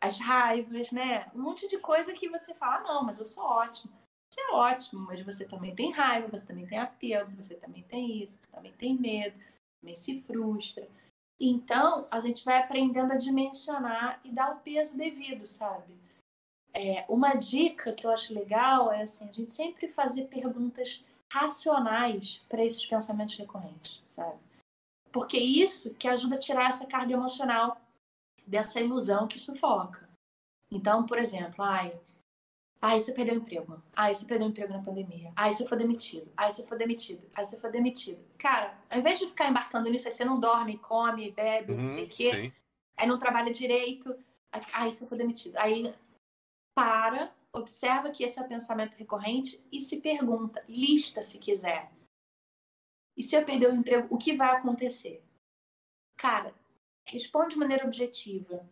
as 0.00 0.18
raivas, 0.18 0.90
né? 0.90 1.30
Um 1.34 1.42
monte 1.42 1.68
de 1.68 1.78
coisa 1.78 2.12
que 2.12 2.28
você 2.28 2.52
fala, 2.54 2.76
ah, 2.76 2.82
não, 2.82 3.04
mas 3.04 3.20
eu 3.20 3.26
sou 3.26 3.44
ótimo. 3.44 3.92
Você 3.96 4.40
é 4.40 4.52
ótimo, 4.52 5.06
mas 5.06 5.20
você 5.22 5.46
também 5.46 5.74
tem 5.74 5.92
raiva, 5.92 6.28
você 6.28 6.46
também 6.46 6.66
tem 6.66 6.78
apego, 6.78 7.30
você 7.36 7.54
também 7.54 7.82
tem 7.84 8.22
isso, 8.22 8.36
você 8.40 8.50
também 8.50 8.72
tem 8.72 8.98
medo 8.98 9.38
também 9.82 9.96
se 9.96 10.20
frustra. 10.20 10.86
Então, 11.40 12.06
a 12.12 12.20
gente 12.20 12.44
vai 12.44 12.58
aprendendo 12.58 13.12
a 13.12 13.16
dimensionar 13.16 14.20
e 14.24 14.30
dar 14.30 14.52
o 14.52 14.60
peso 14.60 14.96
devido, 14.96 15.46
sabe? 15.46 15.92
É, 16.72 17.04
uma 17.08 17.34
dica 17.34 17.92
que 17.92 18.06
eu 18.06 18.10
acho 18.10 18.32
legal 18.32 18.92
é 18.92 19.02
assim, 19.02 19.28
a 19.28 19.32
gente 19.32 19.52
sempre 19.52 19.88
fazer 19.88 20.28
perguntas 20.28 21.04
racionais 21.30 22.40
para 22.48 22.64
esses 22.64 22.86
pensamentos 22.86 23.36
recorrentes, 23.36 24.00
sabe? 24.04 24.38
Porque 25.12 25.36
isso 25.36 25.94
que 25.94 26.08
ajuda 26.08 26.36
a 26.36 26.40
tirar 26.40 26.70
essa 26.70 26.86
carga 26.86 27.12
emocional 27.12 27.80
dessa 28.46 28.80
ilusão 28.80 29.28
que 29.28 29.38
sufoca. 29.38 30.08
Então, 30.70 31.04
por 31.04 31.18
exemplo, 31.18 31.62
ai, 31.62 31.92
ah, 32.82 32.98
você 32.98 33.12
perdeu 33.12 33.34
o 33.34 33.38
emprego. 33.38 33.80
Ah, 33.94 34.12
você 34.12 34.26
perdeu 34.26 34.48
o 34.48 34.50
emprego 34.50 34.72
na 34.72 34.82
pandemia. 34.82 35.32
Ah, 35.36 35.52
você 35.52 35.68
foi 35.68 35.78
demitido. 35.78 36.28
Ah, 36.36 36.50
você 36.50 36.66
foi 36.66 36.76
demitido. 36.76 37.22
Ah, 37.32 37.44
você 37.44 37.56
foi 37.60 37.70
demitido. 37.70 38.20
Cara, 38.36 38.76
ao 38.90 38.98
invés 38.98 39.20
de 39.20 39.28
ficar 39.28 39.48
embarcando 39.48 39.88
nisso, 39.88 40.08
aí 40.08 40.14
você 40.14 40.24
não 40.24 40.40
dorme, 40.40 40.76
come, 40.78 41.30
bebe, 41.30 41.72
uhum, 41.72 41.82
não 41.82 41.86
sei 41.86 42.04
o 42.04 42.08
quê. 42.08 42.30
Sim. 42.32 42.52
Aí 42.96 43.06
não 43.06 43.20
trabalha 43.20 43.52
direito. 43.52 44.12
Aí 44.74 44.92
você 44.92 45.06
foi 45.06 45.16
demitido. 45.16 45.56
Aí 45.58 45.94
para, 46.74 47.32
observa 47.52 48.10
que 48.10 48.24
esse 48.24 48.40
é 48.40 48.42
o 48.42 48.48
pensamento 48.48 48.96
recorrente 48.96 49.62
e 49.70 49.80
se 49.80 49.98
pergunta, 49.98 50.64
lista 50.68 51.22
se 51.22 51.38
quiser. 51.38 51.88
E 53.16 53.22
se 53.22 53.36
eu 53.36 53.44
perder 53.44 53.70
o 53.70 53.74
emprego, 53.74 54.06
o 54.10 54.18
que 54.18 54.34
vai 54.34 54.56
acontecer? 54.56 55.22
Cara, 56.16 56.54
responde 57.04 57.50
de 57.50 57.58
maneira 57.58 57.86
objetiva. 57.86 58.64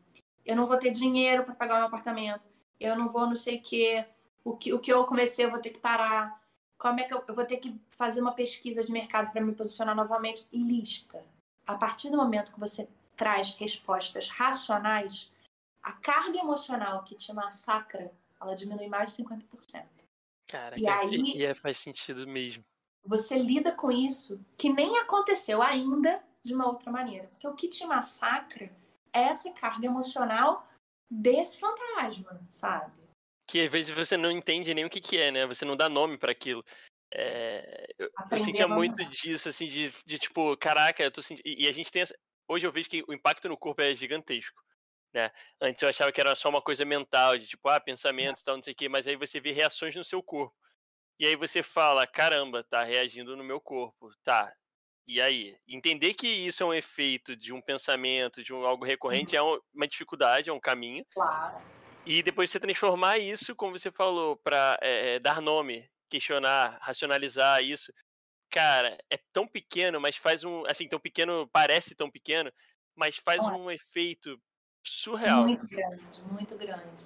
Eu 0.46 0.56
não 0.56 0.66
vou 0.66 0.78
ter 0.78 0.90
dinheiro 0.90 1.44
para 1.44 1.54
pagar 1.54 1.74
o 1.74 1.78
meu 1.78 1.86
apartamento 1.86 2.50
eu 2.80 2.96
não 2.96 3.08
vou 3.08 3.26
não 3.26 3.36
sei 3.36 3.58
o 3.58 3.62
quê, 3.62 4.06
o 4.42 4.56
que, 4.56 4.72
o 4.72 4.78
que 4.78 4.90
eu 4.90 5.04
comecei 5.04 5.44
eu 5.44 5.50
vou 5.50 5.60
ter 5.60 5.70
que 5.70 5.78
parar, 5.78 6.40
como 6.78 6.98
é 6.98 7.04
que 7.04 7.12
eu, 7.12 7.22
eu 7.28 7.34
vou 7.34 7.44
ter 7.44 7.58
que 7.58 7.78
fazer 7.90 8.22
uma 8.22 8.32
pesquisa 8.32 8.82
de 8.82 8.90
mercado 8.90 9.30
para 9.30 9.42
me 9.42 9.54
posicionar 9.54 9.94
novamente? 9.94 10.48
Lista. 10.50 11.22
A 11.66 11.76
partir 11.76 12.08
do 12.08 12.16
momento 12.16 12.52
que 12.52 12.58
você 12.58 12.88
traz 13.14 13.54
respostas 13.56 14.30
racionais, 14.30 15.30
a 15.82 15.92
carga 15.92 16.38
emocional 16.38 17.04
que 17.04 17.14
te 17.14 17.32
massacra, 17.34 18.10
ela 18.40 18.56
diminui 18.56 18.88
mais 18.88 19.14
de 19.14 19.22
50%. 19.22 19.84
Cara, 20.48 20.80
e 20.80 20.88
aí 20.88 21.36
e 21.36 21.44
é, 21.44 21.54
faz 21.54 21.76
sentido 21.76 22.26
mesmo. 22.26 22.64
Você 23.04 23.36
lida 23.36 23.72
com 23.72 23.90
isso 23.90 24.44
que 24.56 24.72
nem 24.72 24.98
aconteceu 24.98 25.62
ainda 25.62 26.22
de 26.44 26.54
uma 26.54 26.66
outra 26.66 26.90
maneira. 26.90 27.26
Porque 27.28 27.48
o 27.48 27.54
que 27.54 27.68
te 27.68 27.86
massacra 27.86 28.70
é 29.12 29.20
essa 29.20 29.50
carga 29.52 29.86
emocional 29.86 30.66
desse 31.10 31.58
fantasma, 31.58 32.40
sabe? 32.50 32.92
Que 33.50 33.62
às 33.62 33.72
vezes 33.72 33.94
você 33.94 34.16
não 34.16 34.30
entende 34.30 34.72
nem 34.74 34.84
o 34.84 34.90
que, 34.90 35.00
que 35.00 35.18
é, 35.18 35.30
né? 35.30 35.46
Você 35.46 35.64
não 35.64 35.76
dá 35.76 35.88
nome 35.88 36.16
para 36.16 36.32
aquilo. 36.32 36.64
É, 37.12 37.92
eu, 37.98 38.08
sentia 38.38 38.68
muito 38.68 39.04
disso, 39.06 39.48
assim, 39.48 39.66
de, 39.66 39.92
de 40.06 40.18
tipo, 40.18 40.56
caraca, 40.56 41.02
eu 41.02 41.10
tô 41.10 41.20
sentindo. 41.20 41.44
E, 41.44 41.64
e 41.64 41.68
a 41.68 41.72
gente 41.72 41.90
tem 41.90 42.02
essa... 42.02 42.16
Hoje 42.48 42.66
eu 42.66 42.72
vejo 42.72 42.88
que 42.88 43.02
o 43.08 43.12
impacto 43.12 43.48
no 43.48 43.56
corpo 43.56 43.82
é 43.82 43.94
gigantesco. 43.94 44.62
Né? 45.12 45.30
Antes 45.60 45.82
eu 45.82 45.88
achava 45.88 46.12
que 46.12 46.20
era 46.20 46.34
só 46.36 46.48
uma 46.48 46.62
coisa 46.62 46.84
mental, 46.84 47.36
de 47.36 47.46
tipo, 47.46 47.68
ah, 47.68 47.80
pensamentos 47.80 48.42
e 48.42 48.44
tal, 48.44 48.56
não 48.56 48.62
sei 48.62 48.72
o 48.72 48.76
quê, 48.76 48.88
mas 48.88 49.08
aí 49.08 49.16
você 49.16 49.40
vê 49.40 49.50
reações 49.50 49.94
no 49.96 50.04
seu 50.04 50.22
corpo. 50.22 50.54
E 51.20 51.26
aí 51.26 51.36
você 51.36 51.62
fala, 51.62 52.06
caramba, 52.06 52.64
tá 52.64 52.82
reagindo 52.82 53.36
no 53.36 53.44
meu 53.44 53.60
corpo. 53.60 54.10
Tá, 54.24 54.52
e 55.12 55.20
aí, 55.20 55.56
entender 55.66 56.14
que 56.14 56.28
isso 56.28 56.62
é 56.62 56.66
um 56.66 56.72
efeito 56.72 57.34
de 57.34 57.52
um 57.52 57.60
pensamento, 57.60 58.44
de 58.44 58.54
um 58.54 58.64
algo 58.64 58.84
recorrente, 58.84 59.36
uhum. 59.36 59.56
é 59.56 59.60
uma 59.74 59.88
dificuldade, 59.88 60.48
é 60.48 60.52
um 60.52 60.60
caminho. 60.60 61.04
Claro. 61.12 61.60
E 62.06 62.22
depois 62.22 62.48
você 62.48 62.60
transformar 62.60 63.18
isso, 63.18 63.56
como 63.56 63.76
você 63.76 63.90
falou, 63.90 64.36
para 64.36 64.78
é, 64.80 65.16
é, 65.16 65.18
dar 65.18 65.42
nome, 65.42 65.90
questionar, 66.08 66.78
racionalizar 66.80 67.60
isso. 67.60 67.92
Cara, 68.50 68.96
é 69.10 69.18
tão 69.32 69.48
pequeno, 69.48 70.00
mas 70.00 70.16
faz 70.16 70.44
um. 70.44 70.64
Assim, 70.66 70.88
tão 70.88 71.00
pequeno, 71.00 71.48
parece 71.52 71.94
tão 71.96 72.08
pequeno, 72.08 72.52
mas 72.94 73.16
faz 73.16 73.44
um 73.44 73.68
efeito 73.68 74.40
surreal. 74.86 75.42
Muito 75.42 75.66
grande, 75.66 76.22
muito 76.30 76.56
grande. 76.56 77.04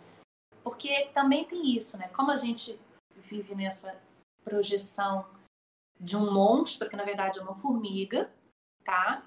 Porque 0.62 1.06
também 1.14 1.46
tem 1.46 1.74
isso, 1.74 1.96
né? 1.96 2.08
Como 2.08 2.30
a 2.30 2.36
gente 2.36 2.78
vive 3.16 3.54
nessa 3.54 3.98
projeção 4.44 5.26
de 5.98 6.16
um 6.16 6.32
monstro, 6.32 6.88
que 6.88 6.96
na 6.96 7.04
verdade 7.04 7.38
é 7.38 7.42
uma 7.42 7.54
formiga, 7.54 8.32
tá? 8.84 9.26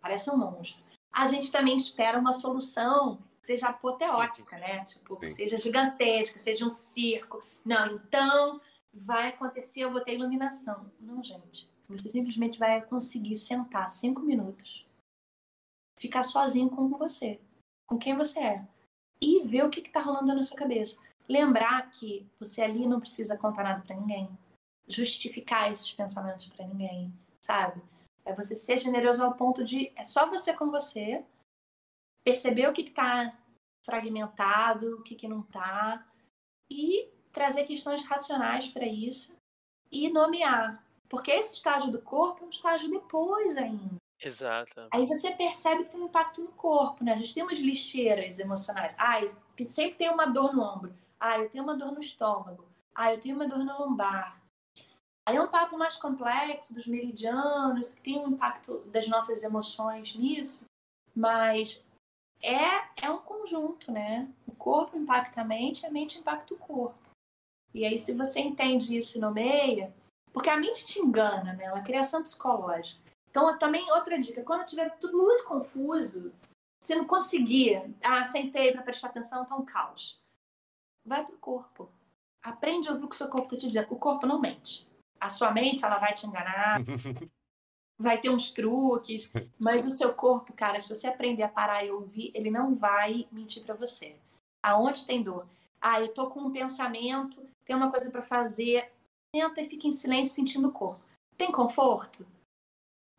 Parece 0.00 0.30
um 0.30 0.36
monstro. 0.36 0.82
A 1.12 1.26
gente 1.26 1.50
também 1.50 1.76
espera 1.76 2.18
uma 2.18 2.32
solução 2.32 3.18
que 3.40 3.46
seja 3.46 3.68
apoteótica, 3.68 4.56
né? 4.58 4.84
Tipo, 4.84 5.16
que 5.16 5.26
seja 5.26 5.58
gigantesca, 5.58 6.38
seja 6.38 6.64
um 6.64 6.70
circo. 6.70 7.42
Não, 7.64 7.96
então 7.96 8.60
vai 8.92 9.28
acontecer, 9.28 9.80
eu 9.80 9.92
vou 9.92 10.00
ter 10.00 10.14
iluminação. 10.14 10.90
Não, 11.00 11.22
gente. 11.22 11.68
Você 11.88 12.10
simplesmente 12.10 12.58
vai 12.58 12.82
conseguir 12.82 13.36
sentar 13.36 13.90
cinco 13.90 14.20
minutos, 14.20 14.86
ficar 15.98 16.22
sozinho 16.22 16.68
com 16.68 16.88
você, 16.88 17.40
com 17.86 17.98
quem 17.98 18.14
você 18.14 18.38
é, 18.38 18.68
e 19.20 19.42
ver 19.42 19.64
o 19.64 19.70
que 19.70 19.80
está 19.80 20.00
rolando 20.00 20.34
na 20.34 20.42
sua 20.42 20.56
cabeça. 20.56 21.00
Lembrar 21.28 21.90
que 21.90 22.26
você 22.38 22.62
ali 22.62 22.86
não 22.86 23.00
precisa 23.00 23.36
contar 23.36 23.62
nada 23.62 23.82
para 23.82 23.96
ninguém, 23.96 24.28
justificar 24.86 25.70
esses 25.70 25.92
pensamentos 25.92 26.46
para 26.46 26.66
ninguém, 26.66 27.12
sabe? 27.44 27.82
É 28.24 28.34
você 28.34 28.56
ser 28.56 28.78
generoso 28.78 29.22
ao 29.22 29.34
ponto 29.34 29.62
de 29.62 29.92
é 29.94 30.04
só 30.04 30.28
você 30.28 30.54
com 30.54 30.70
você, 30.70 31.24
perceber 32.24 32.68
o 32.68 32.72
que 32.72 32.82
está 32.82 33.36
fragmentado, 33.84 34.96
o 34.96 35.02
que, 35.02 35.14
que 35.14 35.28
não 35.28 35.40
está, 35.40 36.06
e 36.70 37.08
trazer 37.32 37.64
questões 37.64 38.04
racionais 38.04 38.68
para 38.68 38.86
isso 38.86 39.34
e 39.90 40.10
nomear. 40.10 40.84
Porque 41.08 41.30
esse 41.30 41.54
estágio 41.54 41.90
do 41.90 42.00
corpo 42.02 42.44
é 42.44 42.46
um 42.46 42.50
estágio 42.50 42.90
depois 42.90 43.56
ainda. 43.56 43.96
Exato. 44.20 44.88
Aí 44.90 45.06
você 45.06 45.30
percebe 45.30 45.84
que 45.84 45.90
tem 45.90 46.00
um 46.00 46.06
impacto 46.06 46.42
no 46.42 46.52
corpo, 46.52 47.04
né? 47.04 47.12
A 47.12 47.16
gente 47.16 47.32
tem 47.32 47.42
umas 47.42 47.58
lixeiras 47.58 48.38
emocionais. 48.38 48.94
Ah, 48.98 49.20
sempre 49.68 49.96
tem 49.96 50.10
uma 50.10 50.26
dor 50.26 50.54
no 50.54 50.62
ombro. 50.62 50.94
Ah, 51.20 51.38
eu 51.38 51.48
tenho 51.48 51.64
uma 51.64 51.76
dor 51.76 51.92
no 51.92 52.00
estômago. 52.00 52.64
Ah, 52.94 53.12
eu 53.12 53.20
tenho 53.20 53.34
uma 53.34 53.46
dor 53.46 53.58
no 53.58 53.78
lombar. 53.78 54.40
Aí 55.26 55.36
é 55.36 55.42
um 55.42 55.48
papo 55.48 55.76
mais 55.76 55.96
complexo 55.96 56.72
dos 56.72 56.86
meridianos, 56.86 57.94
que 57.94 58.00
tem 58.00 58.18
um 58.18 58.28
impacto 58.28 58.78
das 58.86 59.06
nossas 59.06 59.42
emoções 59.42 60.14
nisso, 60.14 60.64
mas 61.14 61.84
é, 62.42 63.04
é 63.04 63.10
um 63.10 63.18
conjunto, 63.18 63.92
né? 63.92 64.28
O 64.46 64.52
corpo 64.52 64.96
impacta 64.96 65.42
a 65.42 65.44
mente, 65.44 65.84
a 65.84 65.90
mente 65.90 66.18
impacta 66.18 66.54
o 66.54 66.58
corpo. 66.58 66.98
E 67.74 67.84
aí, 67.84 67.98
se 67.98 68.14
você 68.14 68.40
entende 68.40 68.96
isso 68.96 69.18
e 69.18 69.20
nomeia, 69.20 69.94
porque 70.32 70.48
a 70.48 70.56
mente 70.56 70.86
te 70.86 71.00
engana, 71.00 71.52
né? 71.52 71.64
É 71.64 71.72
uma 71.72 71.82
criação 71.82 72.22
psicológica. 72.22 73.00
Então, 73.30 73.58
também 73.58 73.90
outra 73.92 74.18
dica, 74.18 74.42
quando 74.42 74.64
tiver 74.64 74.96
tudo 74.98 75.18
muito 75.18 75.44
confuso, 75.44 76.32
você 76.82 76.94
não 76.94 77.06
conseguir, 77.06 77.94
ah, 78.02 78.24
sentei 78.24 78.72
para 78.72 78.82
prestar 78.82 79.08
atenção, 79.08 79.44
tá 79.44 79.54
um 79.54 79.64
caos. 79.64 80.18
Vai 81.08 81.24
pro 81.24 81.38
corpo. 81.38 81.88
Aprende 82.44 82.86
a 82.86 82.92
ouvir 82.92 83.06
o 83.06 83.08
que 83.08 83.14
o 83.14 83.18
seu 83.18 83.28
corpo 83.28 83.46
está 83.46 83.56
te 83.56 83.66
dizendo. 83.66 83.86
O 83.90 83.96
corpo 83.96 84.26
não 84.26 84.38
mente. 84.38 84.86
A 85.18 85.30
sua 85.30 85.50
mente, 85.50 85.82
ela 85.82 85.98
vai 85.98 86.12
te 86.12 86.26
enganar, 86.26 86.80
vai 87.98 88.20
ter 88.20 88.28
uns 88.28 88.52
truques, 88.52 89.32
mas 89.58 89.86
o 89.86 89.90
seu 89.90 90.14
corpo, 90.14 90.52
cara, 90.52 90.78
se 90.80 90.88
você 90.88 91.08
aprender 91.08 91.42
a 91.42 91.48
parar 91.48 91.82
e 91.82 91.90
ouvir, 91.90 92.30
ele 92.34 92.50
não 92.50 92.74
vai 92.74 93.26
mentir 93.32 93.64
para 93.64 93.74
você. 93.74 94.14
Aonde 94.62 95.06
tem 95.06 95.22
dor? 95.22 95.46
Ah, 95.80 95.98
eu 95.98 96.12
tô 96.12 96.28
com 96.28 96.40
um 96.40 96.52
pensamento, 96.52 97.44
tem 97.64 97.74
uma 97.74 97.90
coisa 97.90 98.10
para 98.10 98.22
fazer, 98.22 98.92
senta 99.34 99.62
e 99.62 99.68
fica 99.68 99.88
em 99.88 99.92
silêncio 99.92 100.34
sentindo 100.34 100.68
o 100.68 100.72
corpo. 100.72 101.02
Tem 101.36 101.50
conforto? 101.50 102.26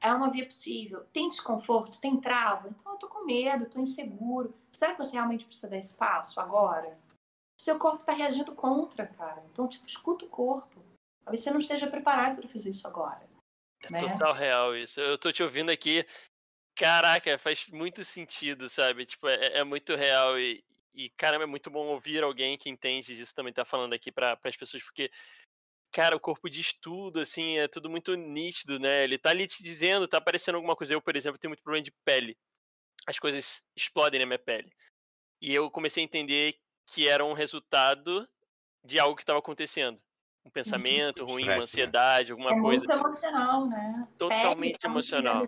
É 0.01 0.13
uma 0.13 0.29
via 0.29 0.45
possível. 0.45 1.05
Tem 1.11 1.27
desconforto? 1.27 1.99
Tem 1.99 2.15
trava? 2.21 2.69
Então 2.69 2.93
eu 2.93 2.99
tô 2.99 3.07
com 3.09 3.25
medo, 3.25 3.65
tô 3.65 3.79
inseguro. 3.79 4.53
Será 4.71 4.93
que 4.93 5.03
você 5.03 5.13
realmente 5.13 5.45
precisa 5.45 5.67
dar 5.67 5.77
espaço 5.77 6.39
agora? 6.39 6.97
Seu 7.59 7.77
corpo 7.77 8.05
tá 8.05 8.13
reagindo 8.13 8.55
contra, 8.55 9.05
cara. 9.05 9.43
Então, 9.51 9.67
tipo, 9.67 9.85
escuta 9.85 10.23
o 10.23 10.29
corpo. 10.29 10.81
Talvez 11.25 11.43
você 11.43 11.51
não 11.51 11.59
esteja 11.59 11.87
preparado 11.87 12.39
para 12.39 12.47
fazer 12.47 12.69
isso 12.69 12.87
agora. 12.87 13.29
É 13.83 13.91
né? 13.91 13.99
total 13.99 14.33
real 14.33 14.77
isso. 14.77 15.01
Eu 15.01 15.17
tô 15.17 15.29
te 15.29 15.43
ouvindo 15.43 15.69
aqui. 15.69 16.05
Caraca, 16.73 17.37
faz 17.37 17.67
muito 17.67 18.01
sentido, 18.05 18.69
sabe? 18.69 19.05
Tipo, 19.05 19.27
é, 19.27 19.57
é 19.57 19.63
muito 19.65 19.93
real 19.97 20.39
e, 20.39 20.63
e, 20.93 21.09
caramba, 21.09 21.43
é 21.43 21.47
muito 21.47 21.69
bom 21.69 21.87
ouvir 21.87 22.23
alguém 22.23 22.57
que 22.57 22.69
entende 22.69 23.13
disso 23.13 23.35
também 23.35 23.51
tá 23.51 23.65
falando 23.65 23.91
aqui 23.91 24.09
para 24.09 24.39
as 24.41 24.55
pessoas, 24.55 24.81
porque 24.81 25.11
cara, 25.91 26.15
o 26.15 26.19
corpo 26.19 26.49
diz 26.49 26.71
tudo, 26.71 27.19
assim, 27.19 27.57
é 27.57 27.67
tudo 27.67 27.89
muito 27.89 28.15
nítido, 28.15 28.79
né? 28.79 29.03
Ele 29.03 29.17
tá 29.17 29.31
ali 29.31 29.45
te 29.45 29.61
dizendo, 29.61 30.07
tá 30.07 30.17
aparecendo 30.17 30.55
alguma 30.55 30.77
coisa. 30.77 30.93
Eu, 30.93 31.01
por 31.01 31.17
exemplo, 31.17 31.37
tenho 31.37 31.49
muito 31.49 31.63
problema 31.63 31.83
de 31.83 31.91
pele. 32.05 32.37
As 33.05 33.19
coisas 33.19 33.67
explodem 33.75 34.21
na 34.21 34.25
minha 34.25 34.39
pele. 34.39 34.71
E 35.41 35.53
eu 35.53 35.69
comecei 35.69 36.01
a 36.01 36.05
entender 36.05 36.57
que 36.89 37.07
era 37.07 37.23
um 37.23 37.33
resultado 37.33 38.27
de 38.83 38.99
algo 38.99 39.15
que 39.15 39.23
estava 39.23 39.39
acontecendo. 39.39 39.99
Um 40.45 40.49
pensamento 40.49 41.25
ruim, 41.25 41.43
uma 41.43 41.57
né? 41.57 41.57
ansiedade, 41.57 42.31
alguma 42.31 42.51
é 42.51 42.59
coisa. 42.59 42.85
Muito 42.87 42.99
emocional, 42.99 43.67
né? 43.67 44.05
Totalmente 44.17 44.83
emocional. 44.83 45.43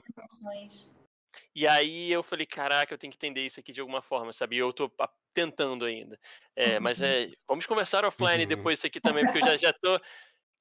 E 1.55 1.65
aí 1.67 2.11
eu 2.11 2.21
falei, 2.21 2.45
caraca, 2.45 2.93
eu 2.93 2.97
tenho 2.97 3.11
que 3.11 3.17
entender 3.17 3.45
isso 3.45 3.59
aqui 3.59 3.71
de 3.71 3.81
alguma 3.81 4.01
forma, 4.01 4.33
sabe? 4.33 4.57
E 4.57 4.59
eu 4.59 4.71
tô 4.73 4.91
tentando 5.33 5.85
ainda. 5.85 6.19
É, 6.55 6.79
mas 6.79 6.99
uhum. 6.99 7.07
é, 7.07 7.29
vamos 7.47 7.65
conversar 7.65 8.05
offline 8.05 8.43
uhum. 8.43 8.49
depois 8.49 8.79
isso 8.79 8.87
aqui 8.87 8.99
também, 8.99 9.23
porque 9.23 9.39
eu 9.39 9.47
já, 9.47 9.57
já 9.57 9.73
tô 9.73 9.99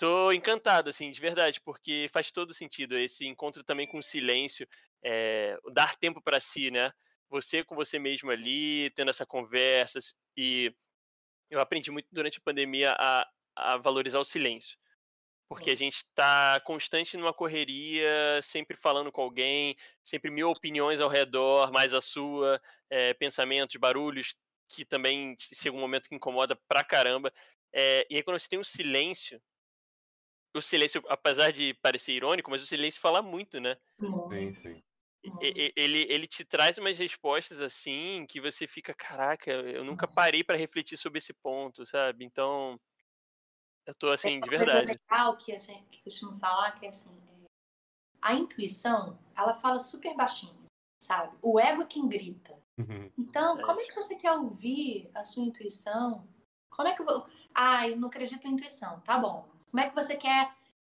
tô 0.00 0.32
encantado, 0.32 0.88
assim, 0.88 1.10
de 1.10 1.20
verdade, 1.20 1.60
porque 1.60 2.08
faz 2.10 2.30
todo 2.30 2.54
sentido 2.54 2.96
esse 2.96 3.26
encontro 3.26 3.62
também 3.62 3.86
com 3.86 3.98
o 3.98 4.02
silêncio, 4.02 4.66
é, 5.04 5.58
dar 5.74 5.94
tempo 5.94 6.22
para 6.22 6.40
si, 6.40 6.70
né? 6.70 6.90
Você 7.30 7.62
com 7.62 7.74
você 7.76 7.98
mesmo 7.98 8.30
ali, 8.30 8.90
tendo 8.90 9.10
essa 9.10 9.24
conversa, 9.24 9.98
e 10.36 10.74
eu 11.48 11.60
aprendi 11.60 11.90
muito 11.90 12.08
durante 12.12 12.38
a 12.38 12.42
pandemia 12.42 12.94
a, 12.98 13.28
a 13.56 13.76
valorizar 13.76 14.18
o 14.18 14.24
silêncio. 14.24 14.78
Porque 15.48 15.70
a 15.70 15.74
gente 15.74 15.96
está 15.96 16.60
constante 16.64 17.16
numa 17.16 17.34
correria, 17.34 18.40
sempre 18.42 18.76
falando 18.76 19.10
com 19.10 19.20
alguém, 19.20 19.76
sempre 20.02 20.30
mil 20.30 20.48
opiniões 20.48 21.00
ao 21.00 21.08
redor, 21.08 21.72
mais 21.72 21.92
a 21.92 22.00
sua, 22.00 22.60
é, 22.88 23.14
pensamentos, 23.14 23.74
barulhos, 23.76 24.36
que 24.68 24.84
também 24.84 25.36
chega 25.40 25.76
um 25.76 25.80
momento 25.80 26.08
que 26.08 26.14
incomoda 26.14 26.54
pra 26.68 26.84
caramba. 26.84 27.32
É, 27.72 28.06
e 28.08 28.16
aí 28.16 28.22
quando 28.22 28.38
você 28.38 28.48
tem 28.48 28.60
um 28.60 28.64
silêncio, 28.64 29.42
o 30.54 30.60
silêncio, 30.60 31.02
apesar 31.08 31.52
de 31.52 31.74
parecer 31.74 32.12
irônico, 32.12 32.50
mas 32.50 32.62
o 32.62 32.66
silêncio 32.66 33.00
fala 33.00 33.20
muito, 33.20 33.60
né? 33.60 33.76
Sim, 34.30 34.52
sim. 34.52 34.82
Ele, 35.40 36.06
ele 36.08 36.26
te 36.26 36.44
traz 36.44 36.78
umas 36.78 36.96
respostas 36.98 37.60
assim 37.60 38.24
que 38.26 38.40
você 38.40 38.66
fica, 38.66 38.94
caraca, 38.94 39.50
eu 39.50 39.84
nunca 39.84 40.06
parei 40.10 40.42
para 40.42 40.56
refletir 40.56 40.96
sobre 40.96 41.18
esse 41.18 41.34
ponto, 41.34 41.84
sabe? 41.84 42.24
Então, 42.24 42.80
eu 43.86 43.94
tô 43.94 44.10
assim, 44.10 44.40
de 44.40 44.48
verdade. 44.48 44.86
Coisa 44.86 45.00
legal 45.10 45.36
que, 45.36 45.52
assim, 45.52 45.84
que 45.90 46.02
costumo 46.02 46.36
falar 46.38 46.72
que 46.72 46.86
é 46.86 46.88
assim, 46.88 47.10
é... 47.10 47.46
a 48.22 48.32
intuição, 48.32 49.18
ela 49.36 49.52
fala 49.52 49.78
super 49.78 50.14
baixinho, 50.14 50.64
sabe? 50.98 51.36
O 51.42 51.60
ego 51.60 51.82
é 51.82 51.86
quem 51.86 52.08
grita. 52.08 52.58
Uhum. 52.78 53.10
Então, 53.18 53.60
como 53.60 53.80
é 53.80 53.84
que 53.84 53.94
você 53.94 54.16
quer 54.16 54.32
ouvir 54.32 55.10
a 55.14 55.22
sua 55.22 55.44
intuição? 55.44 56.26
Como 56.70 56.88
é 56.88 56.94
que 56.94 57.02
eu 57.02 57.06
vou. 57.06 57.26
Ah, 57.54 57.86
eu 57.86 57.96
não 57.96 58.08
acredito 58.08 58.46
em 58.46 58.52
intuição. 58.52 59.00
Tá 59.00 59.18
bom. 59.18 59.46
Como 59.70 59.82
é 59.82 59.88
que 59.88 59.94
você 59.94 60.16
quer 60.16 60.50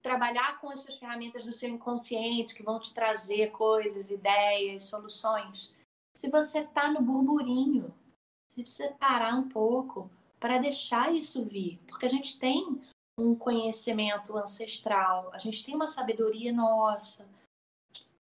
trabalhar 0.03 0.61
com 0.61 0.70
as 0.70 0.82
ferramentas 0.82 1.44
do 1.44 1.53
seu 1.53 1.68
inconsciente 1.68 2.55
que 2.55 2.62
vão 2.62 2.80
te 2.80 2.92
trazer 2.94 3.51
coisas, 3.51 4.11
ideias, 4.11 4.84
soluções? 4.84 5.72
Se 6.14 6.30
você 6.30 6.61
está 6.61 6.90
no 6.90 7.03
burburinho, 7.03 7.94
você 8.48 8.62
precisa 8.62 8.92
parar 8.92 9.34
um 9.34 9.48
pouco 9.48 10.11
para 10.38 10.59
deixar 10.59 11.12
isso 11.12 11.44
vir, 11.44 11.78
porque 11.86 12.07
a 12.07 12.11
gente 12.11 12.38
tem 12.38 12.82
um 13.18 13.34
conhecimento 13.34 14.36
ancestral, 14.36 15.30
a 15.32 15.38
gente 15.38 15.64
tem 15.64 15.74
uma 15.74 15.86
sabedoria 15.86 16.53
nossa, 16.53 17.28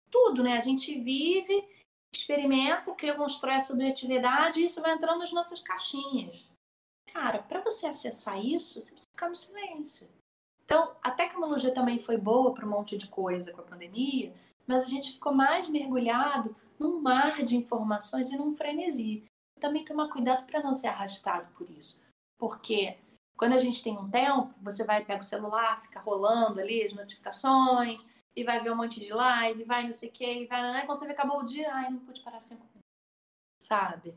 tudo, 0.09 0.43
né? 0.43 0.57
A 0.57 0.61
gente 0.61 0.97
vive, 0.99 1.67
experimenta, 2.13 2.93
cria, 2.93 3.15
constrói 3.15 3.55
a 3.55 3.59
subjetividade 3.59 4.59
e 4.59 4.65
isso 4.65 4.81
vai 4.81 4.93
entrando 4.93 5.19
nas 5.19 5.31
nossas 5.31 5.61
caixinhas. 5.61 6.45
Cara, 7.13 7.41
para 7.41 7.61
você 7.61 7.87
acessar 7.87 8.43
isso, 8.43 8.81
você 8.81 8.91
precisa 8.91 9.11
ficar 9.11 9.29
no 9.29 9.35
silêncio. 9.35 10.07
Então, 10.69 10.95
a 11.01 11.09
tecnologia 11.09 11.73
também 11.73 11.97
foi 11.97 12.15
boa 12.15 12.53
para 12.53 12.63
um 12.63 12.69
monte 12.69 12.95
de 12.95 13.07
coisa 13.07 13.51
com 13.51 13.61
a 13.61 13.63
pandemia, 13.63 14.31
mas 14.67 14.83
a 14.83 14.85
gente 14.85 15.13
ficou 15.13 15.33
mais 15.33 15.67
mergulhado 15.67 16.55
num 16.77 17.01
mar 17.01 17.43
de 17.43 17.55
informações 17.55 18.29
e 18.29 18.37
num 18.37 18.51
frenesi. 18.51 19.23
Também 19.59 19.83
tomar 19.83 20.09
cuidado 20.09 20.45
para 20.45 20.61
não 20.61 20.75
ser 20.75 20.89
arrastado 20.89 21.51
por 21.57 21.67
isso. 21.71 21.99
Porque 22.37 22.99
quando 23.35 23.53
a 23.53 23.57
gente 23.57 23.83
tem 23.83 23.97
um 23.97 24.07
tempo, 24.11 24.53
você 24.61 24.83
vai 24.83 25.03
pegar 25.03 25.21
o 25.21 25.23
celular, 25.23 25.81
fica 25.81 25.99
rolando 25.99 26.59
ali 26.59 26.85
as 26.85 26.93
notificações, 26.93 28.05
e 28.35 28.43
vai 28.43 28.61
ver 28.61 28.71
um 28.71 28.75
monte 28.75 28.99
de 28.99 29.11
live, 29.11 29.63
vai 29.63 29.85
não 29.87 29.93
sei 29.93 30.09
o 30.09 30.11
quê, 30.11 30.43
e 30.43 30.45
vai, 30.45 30.61
né? 30.61 30.85
quando 30.85 30.99
você 30.99 31.07
vê, 31.07 31.13
acabou 31.13 31.39
o 31.39 31.45
dia, 31.45 31.73
ai, 31.73 31.89
não 31.89 31.99
pude 31.99 32.21
parar 32.21 32.39
cinco 32.39 32.61
minutos. 32.61 32.79
Sabe? 33.59 34.15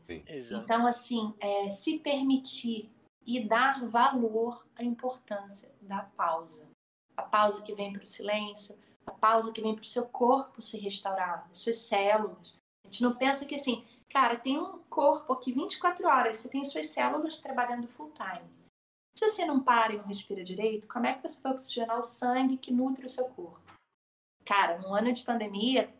Então, 0.55 0.85
assim, 0.85 1.33
é, 1.39 1.71
se 1.71 1.97
permitir 1.97 2.92
e 3.25 3.39
dar 3.39 3.85
valor 3.85 4.65
à 4.75 4.83
importância 4.83 5.73
da 5.81 6.03
pausa. 6.03 6.67
A 7.15 7.21
pausa 7.21 7.61
que 7.61 7.73
vem 7.73 7.93
para 7.93 8.03
o 8.03 8.05
silêncio, 8.05 8.77
a 9.05 9.11
pausa 9.11 9.51
que 9.51 9.61
vem 9.61 9.75
para 9.75 9.83
o 9.83 9.85
seu 9.85 10.05
corpo 10.05 10.61
se 10.61 10.77
restaurar, 10.77 11.47
as 11.51 11.59
suas 11.59 11.77
células. 11.77 12.55
A 12.83 12.87
gente 12.87 13.03
não 13.03 13.15
pensa 13.15 13.45
que 13.45 13.55
assim, 13.55 13.85
cara, 14.09 14.37
tem 14.37 14.57
um 14.57 14.79
corpo 14.89 15.33
aqui 15.33 15.51
24 15.51 16.07
horas, 16.07 16.37
você 16.37 16.49
tem 16.49 16.63
suas 16.63 16.87
células 16.87 17.39
trabalhando 17.39 17.87
full 17.87 18.11
time. 18.11 18.49
Se 19.15 19.27
você 19.27 19.45
não 19.45 19.63
para 19.63 19.93
e 19.93 19.97
não 19.97 20.05
respira 20.05 20.43
direito, 20.43 20.87
como 20.87 21.05
é 21.05 21.13
que 21.13 21.27
você 21.27 21.39
vai 21.39 21.53
oxigenar 21.53 21.99
o 21.99 22.03
sangue 22.03 22.57
que 22.57 22.73
nutre 22.73 23.05
o 23.05 23.09
seu 23.09 23.25
corpo? 23.25 23.61
Cara, 24.43 24.79
num 24.79 24.93
ano 24.93 25.13
de 25.13 25.23
pandemia, 25.23 25.93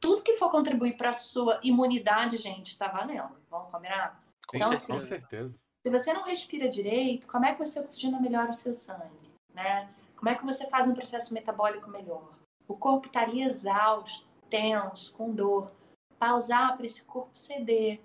tudo 0.00 0.22
que 0.22 0.36
for 0.36 0.50
contribuir 0.50 0.96
para 0.96 1.10
a 1.10 1.14
sua 1.14 1.60
imunidade, 1.62 2.36
gente, 2.38 2.78
tá 2.78 2.88
valendo. 2.88 3.36
Vamos 3.50 3.70
combinar? 3.70 4.24
Com, 4.46 4.56
então, 4.56 4.72
assim, 4.72 4.92
com 4.92 4.98
certeza. 5.00 5.58
Se 5.84 5.90
você 5.90 6.12
não 6.12 6.24
respira 6.24 6.68
direito, 6.68 7.26
como 7.26 7.46
é 7.46 7.52
que 7.52 7.64
você 7.64 7.80
oxigena 7.80 8.20
melhor 8.20 8.48
o 8.48 8.54
seu 8.54 8.74
sangue? 8.74 9.30
né? 9.54 9.88
Como 10.16 10.28
é 10.28 10.34
que 10.34 10.44
você 10.44 10.66
faz 10.68 10.86
um 10.88 10.94
processo 10.94 11.32
metabólico 11.32 11.90
melhor? 11.90 12.28
O 12.68 12.76
corpo 12.76 13.06
está 13.06 13.22
ali 13.22 13.42
exausto, 13.42 14.26
tenso, 14.48 15.12
com 15.14 15.32
dor. 15.32 15.70
Pausar 16.18 16.76
para 16.76 16.86
esse 16.86 17.02
corpo 17.04 17.36
ceder. 17.36 18.00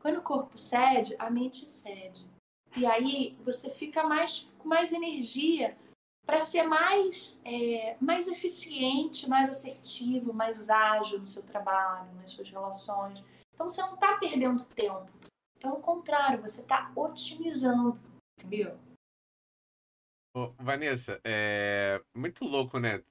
Quando 0.00 0.18
o 0.18 0.22
corpo 0.22 0.56
cede, 0.56 1.16
a 1.18 1.28
mente 1.28 1.68
cede. 1.68 2.24
E 2.76 2.86
aí 2.86 3.36
você 3.44 3.70
fica 3.70 4.04
mais 4.04 4.48
com 4.58 4.68
mais 4.68 4.92
energia 4.92 5.76
para 6.24 6.40
ser 6.40 6.64
mais, 6.64 7.40
é, 7.44 7.96
mais 8.00 8.28
eficiente, 8.28 9.28
mais 9.28 9.48
assertivo, 9.48 10.32
mais 10.32 10.68
ágil 10.68 11.20
no 11.20 11.26
seu 11.26 11.42
trabalho, 11.42 12.12
nas 12.14 12.32
suas 12.32 12.50
relações. 12.50 13.22
Então 13.54 13.68
você 13.68 13.80
não 13.82 13.94
está 13.94 14.16
perdendo 14.18 14.64
tempo. 14.64 15.08
Pelo 15.66 15.80
contrário, 15.80 16.40
você 16.40 16.60
está 16.60 16.92
otimizando, 16.94 18.00
entendeu? 18.38 18.78
Ô, 20.32 20.52
Vanessa, 20.60 21.20
é 21.24 22.00
muito 22.14 22.44
louco, 22.44 22.78
né? 22.78 23.02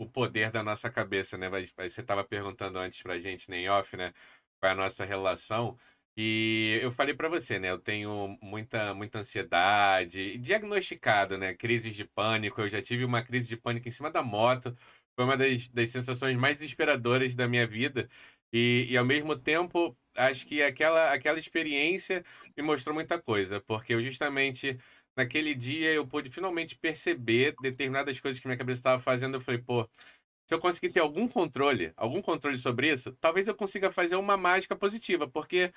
O 0.00 0.08
poder 0.08 0.52
da 0.52 0.62
nossa 0.62 0.88
cabeça, 0.88 1.36
né? 1.36 1.50
Você 1.50 2.00
estava 2.00 2.22
perguntando 2.22 2.78
antes 2.78 3.02
pra 3.02 3.18
gente, 3.18 3.50
nem 3.50 3.64
né, 3.64 3.72
off, 3.72 3.96
né? 3.96 4.12
Qual 4.60 4.70
é 4.70 4.72
a 4.72 4.76
nossa 4.76 5.04
relação. 5.04 5.76
E 6.16 6.78
eu 6.80 6.92
falei 6.92 7.12
para 7.12 7.28
você, 7.28 7.58
né? 7.58 7.72
Eu 7.72 7.78
tenho 7.80 8.38
muita, 8.40 8.94
muita 8.94 9.18
ansiedade, 9.18 10.38
diagnosticado, 10.38 11.36
né? 11.36 11.54
Crises 11.54 11.96
de 11.96 12.04
pânico. 12.04 12.60
Eu 12.60 12.68
já 12.68 12.80
tive 12.80 13.04
uma 13.04 13.20
crise 13.20 13.48
de 13.48 13.56
pânico 13.56 13.88
em 13.88 13.90
cima 13.90 14.12
da 14.12 14.22
moto. 14.22 14.76
Foi 15.16 15.24
uma 15.24 15.36
das, 15.36 15.66
das 15.66 15.88
sensações 15.88 16.36
mais 16.36 16.54
desesperadoras 16.54 17.34
da 17.34 17.48
minha 17.48 17.66
vida. 17.66 18.08
E, 18.52 18.86
e 18.88 18.96
ao 18.96 19.04
mesmo 19.04 19.36
tempo, 19.36 19.96
acho 20.16 20.46
que 20.46 20.62
aquela, 20.62 21.12
aquela 21.12 21.38
experiência 21.38 22.24
me 22.56 22.62
mostrou 22.62 22.94
muita 22.94 23.20
coisa, 23.20 23.60
porque 23.60 23.94
eu 23.94 24.02
justamente 24.02 24.78
naquele 25.16 25.54
dia 25.54 25.92
eu 25.92 26.06
pude 26.06 26.30
finalmente 26.30 26.76
perceber 26.76 27.54
determinadas 27.60 28.18
coisas 28.18 28.40
que 28.40 28.46
minha 28.46 28.58
cabeça 28.58 28.80
estava 28.80 28.98
fazendo. 28.98 29.34
Eu 29.34 29.40
falei, 29.40 29.60
pô, 29.60 29.88
se 30.48 30.54
eu 30.54 30.58
conseguir 30.58 30.90
ter 30.90 31.00
algum 31.00 31.28
controle, 31.28 31.92
algum 31.96 32.20
controle 32.20 32.58
sobre 32.58 32.92
isso, 32.92 33.12
talvez 33.20 33.46
eu 33.46 33.54
consiga 33.54 33.90
fazer 33.90 34.16
uma 34.16 34.36
mágica 34.36 34.74
positiva, 34.74 35.28
porque 35.28 35.72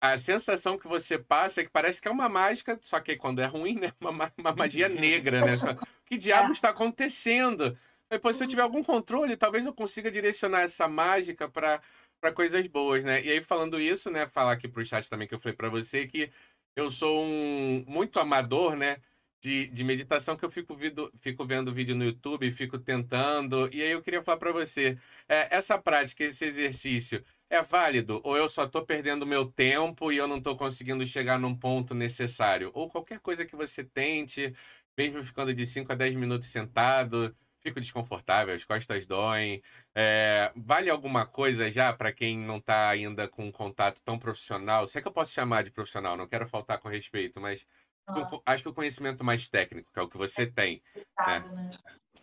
a 0.00 0.18
sensação 0.18 0.78
que 0.78 0.86
você 0.86 1.18
passa 1.18 1.60
é 1.60 1.64
que 1.64 1.70
parece 1.70 2.00
que 2.00 2.08
é 2.08 2.10
uma 2.10 2.28
mágica, 2.28 2.78
só 2.82 3.00
que 3.00 3.16
quando 3.16 3.40
é 3.40 3.46
ruim, 3.46 3.74
né? 3.74 3.92
Uma, 4.00 4.32
uma 4.36 4.52
magia 4.52 4.88
negra, 4.88 5.40
né? 5.40 5.56
Só, 5.56 5.72
que 6.04 6.16
diabo 6.18 6.52
está 6.52 6.68
acontecendo? 6.70 7.76
Depois, 8.10 8.36
se 8.36 8.44
eu 8.44 8.48
tiver 8.48 8.62
algum 8.62 8.82
controle, 8.82 9.36
talvez 9.36 9.66
eu 9.66 9.74
consiga 9.74 10.10
direcionar 10.10 10.62
essa 10.62 10.86
mágica 10.88 11.48
para 11.48 11.80
para 12.20 12.32
coisas 12.32 12.66
boas, 12.66 13.04
né? 13.04 13.22
E 13.22 13.30
aí, 13.30 13.40
falando 13.40 13.80
isso, 13.80 14.10
né? 14.10 14.26
Falar 14.26 14.52
aqui 14.52 14.68
pro 14.68 14.84
chat 14.84 15.08
também 15.08 15.28
que 15.28 15.34
eu 15.34 15.38
falei 15.38 15.56
para 15.56 15.68
você 15.68 16.06
que 16.06 16.30
eu 16.74 16.90
sou 16.90 17.22
um 17.24 17.84
muito 17.86 18.18
amador, 18.20 18.76
né? 18.76 18.98
De, 19.42 19.68
de 19.68 19.84
meditação 19.84 20.36
que 20.36 20.44
eu 20.44 20.50
fico, 20.50 20.74
vindo, 20.74 21.12
fico 21.20 21.44
vendo 21.46 21.72
vídeo 21.72 21.94
no 21.94 22.04
YouTube, 22.04 22.50
fico 22.50 22.78
tentando. 22.78 23.68
E 23.72 23.82
aí 23.82 23.92
eu 23.92 24.02
queria 24.02 24.22
falar 24.22 24.38
para 24.38 24.50
você, 24.52 24.98
é, 25.28 25.54
essa 25.54 25.78
prática, 25.78 26.24
esse 26.24 26.44
exercício, 26.46 27.22
é 27.50 27.62
válido? 27.62 28.20
Ou 28.24 28.36
eu 28.36 28.48
só 28.48 28.64
estou 28.64 28.84
perdendo 28.84 29.26
meu 29.26 29.44
tempo 29.46 30.10
e 30.10 30.16
eu 30.16 30.26
não 30.26 30.38
estou 30.38 30.56
conseguindo 30.56 31.06
chegar 31.06 31.38
num 31.38 31.54
ponto 31.54 31.94
necessário? 31.94 32.70
Ou 32.74 32.88
qualquer 32.90 33.20
coisa 33.20 33.44
que 33.44 33.54
você 33.54 33.84
tente, 33.84 34.54
mesmo 34.98 35.22
ficando 35.22 35.54
de 35.54 35.64
5 35.66 35.92
a 35.92 35.94
10 35.94 36.14
minutos 36.16 36.48
sentado, 36.48 37.34
fico 37.66 37.80
desconfortável, 37.80 38.54
as 38.54 38.64
costas 38.64 39.06
doem. 39.06 39.62
É, 39.94 40.52
vale 40.54 40.88
alguma 40.88 41.26
coisa 41.26 41.70
já 41.70 41.92
para 41.92 42.12
quem 42.12 42.38
não 42.38 42.58
está 42.58 42.88
ainda 42.88 43.26
com 43.26 43.44
um 43.44 43.52
contato 43.52 44.00
tão 44.02 44.18
profissional? 44.18 44.86
Se 44.86 44.98
é 44.98 45.02
que 45.02 45.08
eu 45.08 45.12
posso 45.12 45.32
chamar 45.32 45.64
de 45.64 45.70
profissional, 45.70 46.16
não 46.16 46.28
quero 46.28 46.46
faltar 46.46 46.78
com 46.78 46.88
respeito, 46.88 47.40
mas 47.40 47.66
ah. 48.06 48.14
acho 48.46 48.62
que 48.62 48.68
o 48.68 48.74
conhecimento 48.74 49.24
mais 49.24 49.48
técnico, 49.48 49.90
que 49.92 49.98
é 49.98 50.02
o 50.02 50.08
que 50.08 50.16
você 50.16 50.42
é 50.42 50.46
tem. 50.46 50.82
Né? 51.26 51.40
né? 51.40 51.70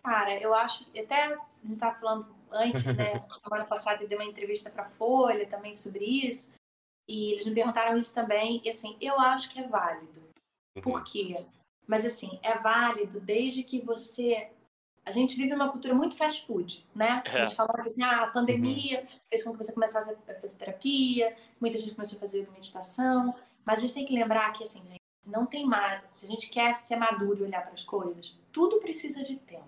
Cara, 0.01 0.37
eu 0.39 0.53
acho, 0.53 0.85
até 0.97 1.25
a 1.25 1.37
gente 1.63 1.73
estava 1.73 1.99
falando 1.99 2.35
antes, 2.51 2.85
né? 2.95 3.21
Semana 3.43 3.65
passada 3.65 4.03
eu 4.03 4.07
dei 4.07 4.17
uma 4.17 4.29
entrevista 4.29 4.69
para 4.69 4.83
a 4.83 4.89
Folha 4.89 5.47
também 5.47 5.75
sobre 5.75 6.05
isso. 6.05 6.51
E 7.07 7.33
eles 7.33 7.45
me 7.45 7.53
perguntaram 7.53 7.97
isso 7.97 8.13
também. 8.13 8.61
E 8.63 8.69
assim, 8.69 8.97
eu 9.01 9.19
acho 9.19 9.49
que 9.49 9.59
é 9.59 9.67
válido. 9.67 10.21
Uhum. 10.77 10.81
Por 10.81 11.03
quê? 11.03 11.35
Mas 11.87 12.05
assim, 12.05 12.39
é 12.41 12.57
válido 12.57 13.19
desde 13.19 13.63
que 13.63 13.79
você. 13.79 14.51
A 15.05 15.11
gente 15.11 15.35
vive 15.35 15.53
uma 15.53 15.69
cultura 15.69 15.93
muito 15.93 16.15
fast 16.15 16.45
food, 16.47 16.85
né? 16.95 17.21
É. 17.25 17.29
A 17.29 17.39
gente 17.39 17.55
fala 17.55 17.73
assim, 17.79 18.03
ah, 18.03 18.23
a 18.23 18.27
pandemia 18.27 19.01
uhum. 19.01 19.07
fez 19.27 19.43
com 19.43 19.51
que 19.51 19.57
você 19.57 19.73
começasse 19.73 20.11
a 20.11 20.33
fazer 20.35 20.57
terapia, 20.57 21.35
muita 21.59 21.77
gente 21.77 21.93
começou 21.93 22.17
a 22.17 22.19
fazer 22.21 22.49
meditação, 22.51 23.35
mas 23.65 23.79
a 23.79 23.81
gente 23.81 23.93
tem 23.93 24.05
que 24.05 24.13
lembrar 24.13 24.51
que, 24.53 24.63
assim, 24.63 24.81
não 25.25 25.45
tem 25.45 25.65
mais. 25.65 26.01
Se 26.11 26.25
a 26.25 26.29
gente 26.29 26.49
quer 26.49 26.75
ser 26.75 26.95
maduro 26.95 27.39
e 27.39 27.43
olhar 27.43 27.61
para 27.61 27.73
as 27.73 27.83
coisas, 27.83 28.37
tudo 28.51 28.79
precisa 28.79 29.23
de 29.23 29.35
tempo. 29.35 29.67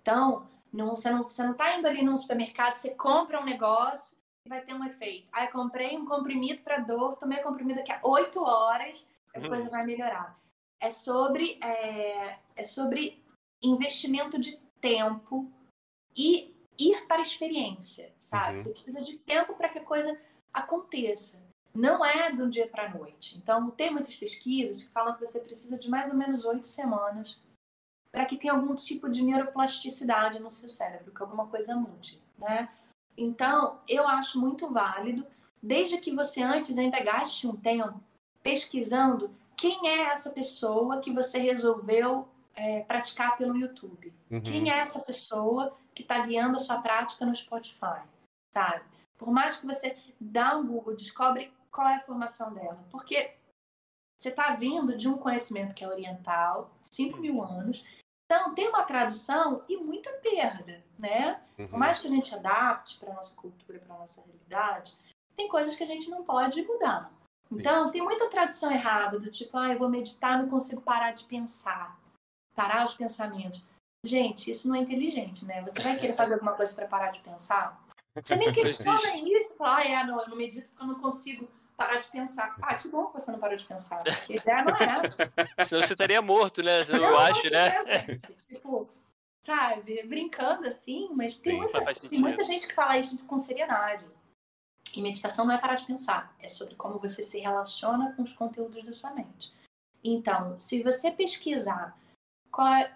Então, 0.00 0.46
não, 0.72 0.96
você, 0.96 1.10
não, 1.10 1.24
você 1.24 1.42
não 1.42 1.54
tá 1.54 1.76
indo 1.76 1.86
ali 1.86 2.02
num 2.02 2.16
supermercado, 2.16 2.76
você 2.76 2.94
compra 2.94 3.40
um 3.40 3.44
negócio 3.44 4.16
e 4.44 4.48
vai 4.48 4.60
ter 4.62 4.74
um 4.74 4.84
efeito. 4.84 5.28
Aí 5.32 5.48
comprei 5.48 5.96
um 5.96 6.06
comprimido 6.06 6.62
para 6.62 6.78
dor, 6.78 7.16
tomei 7.16 7.38
comprimido 7.38 7.78
daqui 7.78 7.92
a 7.92 8.00
oito 8.02 8.42
horas, 8.42 9.10
a 9.34 9.38
uhum. 9.38 9.48
coisa 9.48 9.70
vai 9.70 9.84
melhorar. 9.84 10.38
É 10.80 10.90
sobre, 10.90 11.58
é, 11.62 12.38
é 12.54 12.64
sobre 12.64 13.22
investimento 13.62 14.38
de 14.40 14.56
tempo 14.80 15.50
e 16.16 16.54
ir 16.78 17.06
para 17.06 17.18
a 17.18 17.22
experiência, 17.22 18.12
sabe? 18.18 18.58
Uhum. 18.58 18.62
Você 18.62 18.70
precisa 18.70 19.02
de 19.02 19.18
tempo 19.18 19.54
para 19.54 19.68
que 19.68 19.78
a 19.78 19.84
coisa 19.84 20.18
aconteça. 20.52 21.42
Não 21.74 22.04
é 22.04 22.32
do 22.32 22.48
dia 22.48 22.66
para 22.66 22.86
a 22.86 22.94
noite. 22.94 23.36
Então, 23.36 23.70
tem 23.70 23.90
muitas 23.90 24.16
pesquisas 24.16 24.82
que 24.82 24.90
falam 24.90 25.14
que 25.14 25.26
você 25.26 25.40
precisa 25.40 25.78
de 25.78 25.90
mais 25.90 26.10
ou 26.10 26.16
menos 26.16 26.44
oito 26.44 26.66
semanas 26.66 27.38
para 28.10 28.24
que 28.24 28.36
tenha 28.36 28.54
algum 28.54 28.74
tipo 28.74 29.08
de 29.08 29.22
neuroplasticidade 29.22 30.38
no 30.38 30.50
seu 30.50 30.68
cérebro, 30.68 31.12
que 31.12 31.22
alguma 31.22 31.46
coisa 31.46 31.76
mude, 31.76 32.18
né? 32.38 32.68
Então, 33.16 33.80
eu 33.86 34.08
acho 34.08 34.40
muito 34.40 34.70
válido, 34.70 35.26
desde 35.62 35.98
que 35.98 36.14
você 36.14 36.40
antes 36.40 36.78
ainda 36.78 37.00
gaste 37.00 37.46
um 37.46 37.56
tempo 37.56 38.00
pesquisando 38.42 39.30
quem 39.56 39.88
é 39.88 40.04
essa 40.04 40.30
pessoa 40.30 41.00
que 41.00 41.12
você 41.12 41.38
resolveu 41.38 42.28
é, 42.58 42.80
praticar 42.80 43.36
pelo 43.36 43.56
YouTube. 43.56 44.12
Uhum. 44.30 44.40
Quem 44.40 44.70
é 44.70 44.78
essa 44.78 45.00
pessoa 45.00 45.76
que 45.94 46.02
está 46.02 46.18
guiando 46.20 46.56
a 46.56 46.60
sua 46.60 46.80
prática 46.80 47.24
no 47.24 47.34
Spotify, 47.34 48.02
sabe? 48.52 48.84
Por 49.16 49.30
mais 49.30 49.56
que 49.56 49.66
você 49.66 49.96
dá 50.20 50.56
um 50.56 50.66
Google, 50.66 50.96
descobre 50.96 51.52
qual 51.70 51.88
é 51.88 51.96
a 51.96 52.00
formação 52.00 52.52
dela. 52.52 52.84
Porque 52.90 53.34
você 54.16 54.30
está 54.30 54.54
vindo 54.54 54.96
de 54.96 55.08
um 55.08 55.16
conhecimento 55.16 55.74
que 55.74 55.84
é 55.84 55.88
oriental, 55.88 56.72
5 56.82 57.18
mil 57.18 57.42
anos, 57.42 57.84
então, 58.30 58.54
tem 58.54 58.68
uma 58.68 58.82
tradução 58.82 59.64
e 59.66 59.78
muita 59.78 60.12
perda, 60.18 60.84
né? 60.98 61.40
Uhum. 61.58 61.68
Por 61.68 61.78
mais 61.78 61.98
que 61.98 62.06
a 62.06 62.10
gente 62.10 62.34
adapte 62.34 62.98
para 62.98 63.10
a 63.10 63.14
nossa 63.14 63.34
cultura, 63.34 63.78
para 63.78 63.94
a 63.94 63.98
nossa 64.00 64.20
realidade, 64.20 64.98
tem 65.34 65.48
coisas 65.48 65.74
que 65.74 65.82
a 65.82 65.86
gente 65.86 66.10
não 66.10 66.22
pode 66.22 66.60
mudar. 66.62 67.10
Então, 67.50 67.86
Sim. 67.86 67.92
tem 67.92 68.02
muita 68.02 68.28
tradução 68.28 68.70
errada, 68.70 69.18
do 69.18 69.30
tipo, 69.30 69.56
ah, 69.56 69.72
eu 69.72 69.78
vou 69.78 69.88
meditar, 69.88 70.38
não 70.38 70.50
consigo 70.50 70.82
parar 70.82 71.12
de 71.12 71.24
pensar, 71.24 71.98
parar 72.58 72.84
os 72.84 72.94
pensamentos. 72.96 73.64
Gente, 74.04 74.50
isso 74.50 74.66
não 74.68 74.74
é 74.74 74.80
inteligente, 74.80 75.44
né? 75.44 75.62
Você 75.62 75.80
vai 75.80 75.96
querer 75.96 76.16
fazer 76.16 76.34
alguma 76.34 76.56
coisa 76.56 76.74
para 76.74 76.88
parar 76.88 77.12
de 77.12 77.20
pensar? 77.20 77.80
Você 78.20 78.34
nem 78.34 78.50
questiona 78.52 79.16
isso, 79.16 79.56
fala, 79.56 79.76
ah, 79.76 79.84
é, 79.84 80.04
não, 80.04 80.20
eu 80.20 80.28
não 80.28 80.36
medito 80.36 80.66
porque 80.68 80.82
eu 80.82 80.88
não 80.88 80.96
consigo 80.96 81.48
parar 81.76 81.98
de 81.98 82.08
pensar. 82.08 82.56
Ah, 82.60 82.74
que 82.74 82.88
bom 82.88 83.06
que 83.06 83.20
você 83.20 83.30
não 83.30 83.38
parou 83.38 83.56
de 83.56 83.64
pensar. 83.64 84.02
Porque 84.02 84.32
a 84.32 84.36
ideia 84.36 84.64
não 84.64 84.76
é 84.76 85.04
essa. 85.04 85.32
Senão 85.64 85.82
você 85.82 85.92
estaria 85.92 86.20
morto, 86.20 86.60
né? 86.60 86.80
Eu, 86.88 86.96
eu 86.96 87.16
acho, 87.16 87.48
né? 87.48 87.70
tipo, 88.48 88.88
sabe, 89.40 90.02
brincando 90.02 90.66
assim, 90.66 91.08
mas 91.12 91.38
tem, 91.38 91.52
Sim, 91.52 91.58
muita, 91.58 92.08
tem 92.08 92.20
muita 92.20 92.42
gente 92.42 92.66
que 92.66 92.74
fala 92.74 92.98
isso 92.98 93.24
com 93.24 93.38
seriedade. 93.38 94.04
E 94.96 95.00
meditação 95.00 95.44
não 95.44 95.54
é 95.54 95.58
parar 95.58 95.76
de 95.76 95.86
pensar, 95.86 96.34
é 96.40 96.48
sobre 96.48 96.74
como 96.74 96.98
você 96.98 97.22
se 97.22 97.38
relaciona 97.38 98.14
com 98.16 98.22
os 98.22 98.32
conteúdos 98.32 98.82
da 98.82 98.92
sua 98.92 99.10
mente. 99.12 99.52
Então, 100.02 100.58
se 100.58 100.82
você 100.82 101.10
pesquisar 101.10 101.96
qual 102.58 102.74
é, 102.74 102.92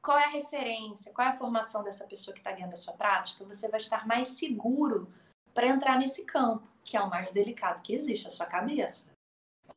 qual 0.00 0.16
é 0.16 0.24
a 0.24 0.30
referência, 0.30 1.12
qual 1.12 1.28
é 1.28 1.30
a 1.32 1.34
formação 1.34 1.84
dessa 1.84 2.06
pessoa 2.06 2.32
que 2.32 2.40
está 2.40 2.50
guiando 2.50 2.72
a 2.72 2.78
sua 2.78 2.94
prática, 2.94 3.44
você 3.44 3.68
vai 3.68 3.78
estar 3.78 4.06
mais 4.06 4.28
seguro 4.28 5.12
para 5.52 5.66
entrar 5.66 5.98
nesse 5.98 6.24
campo 6.24 6.66
que 6.82 6.96
é 6.96 7.00
o 7.02 7.10
mais 7.10 7.30
delicado 7.30 7.82
que 7.82 7.94
existe, 7.94 8.26
a 8.26 8.30
sua 8.30 8.46
cabeça. 8.46 9.10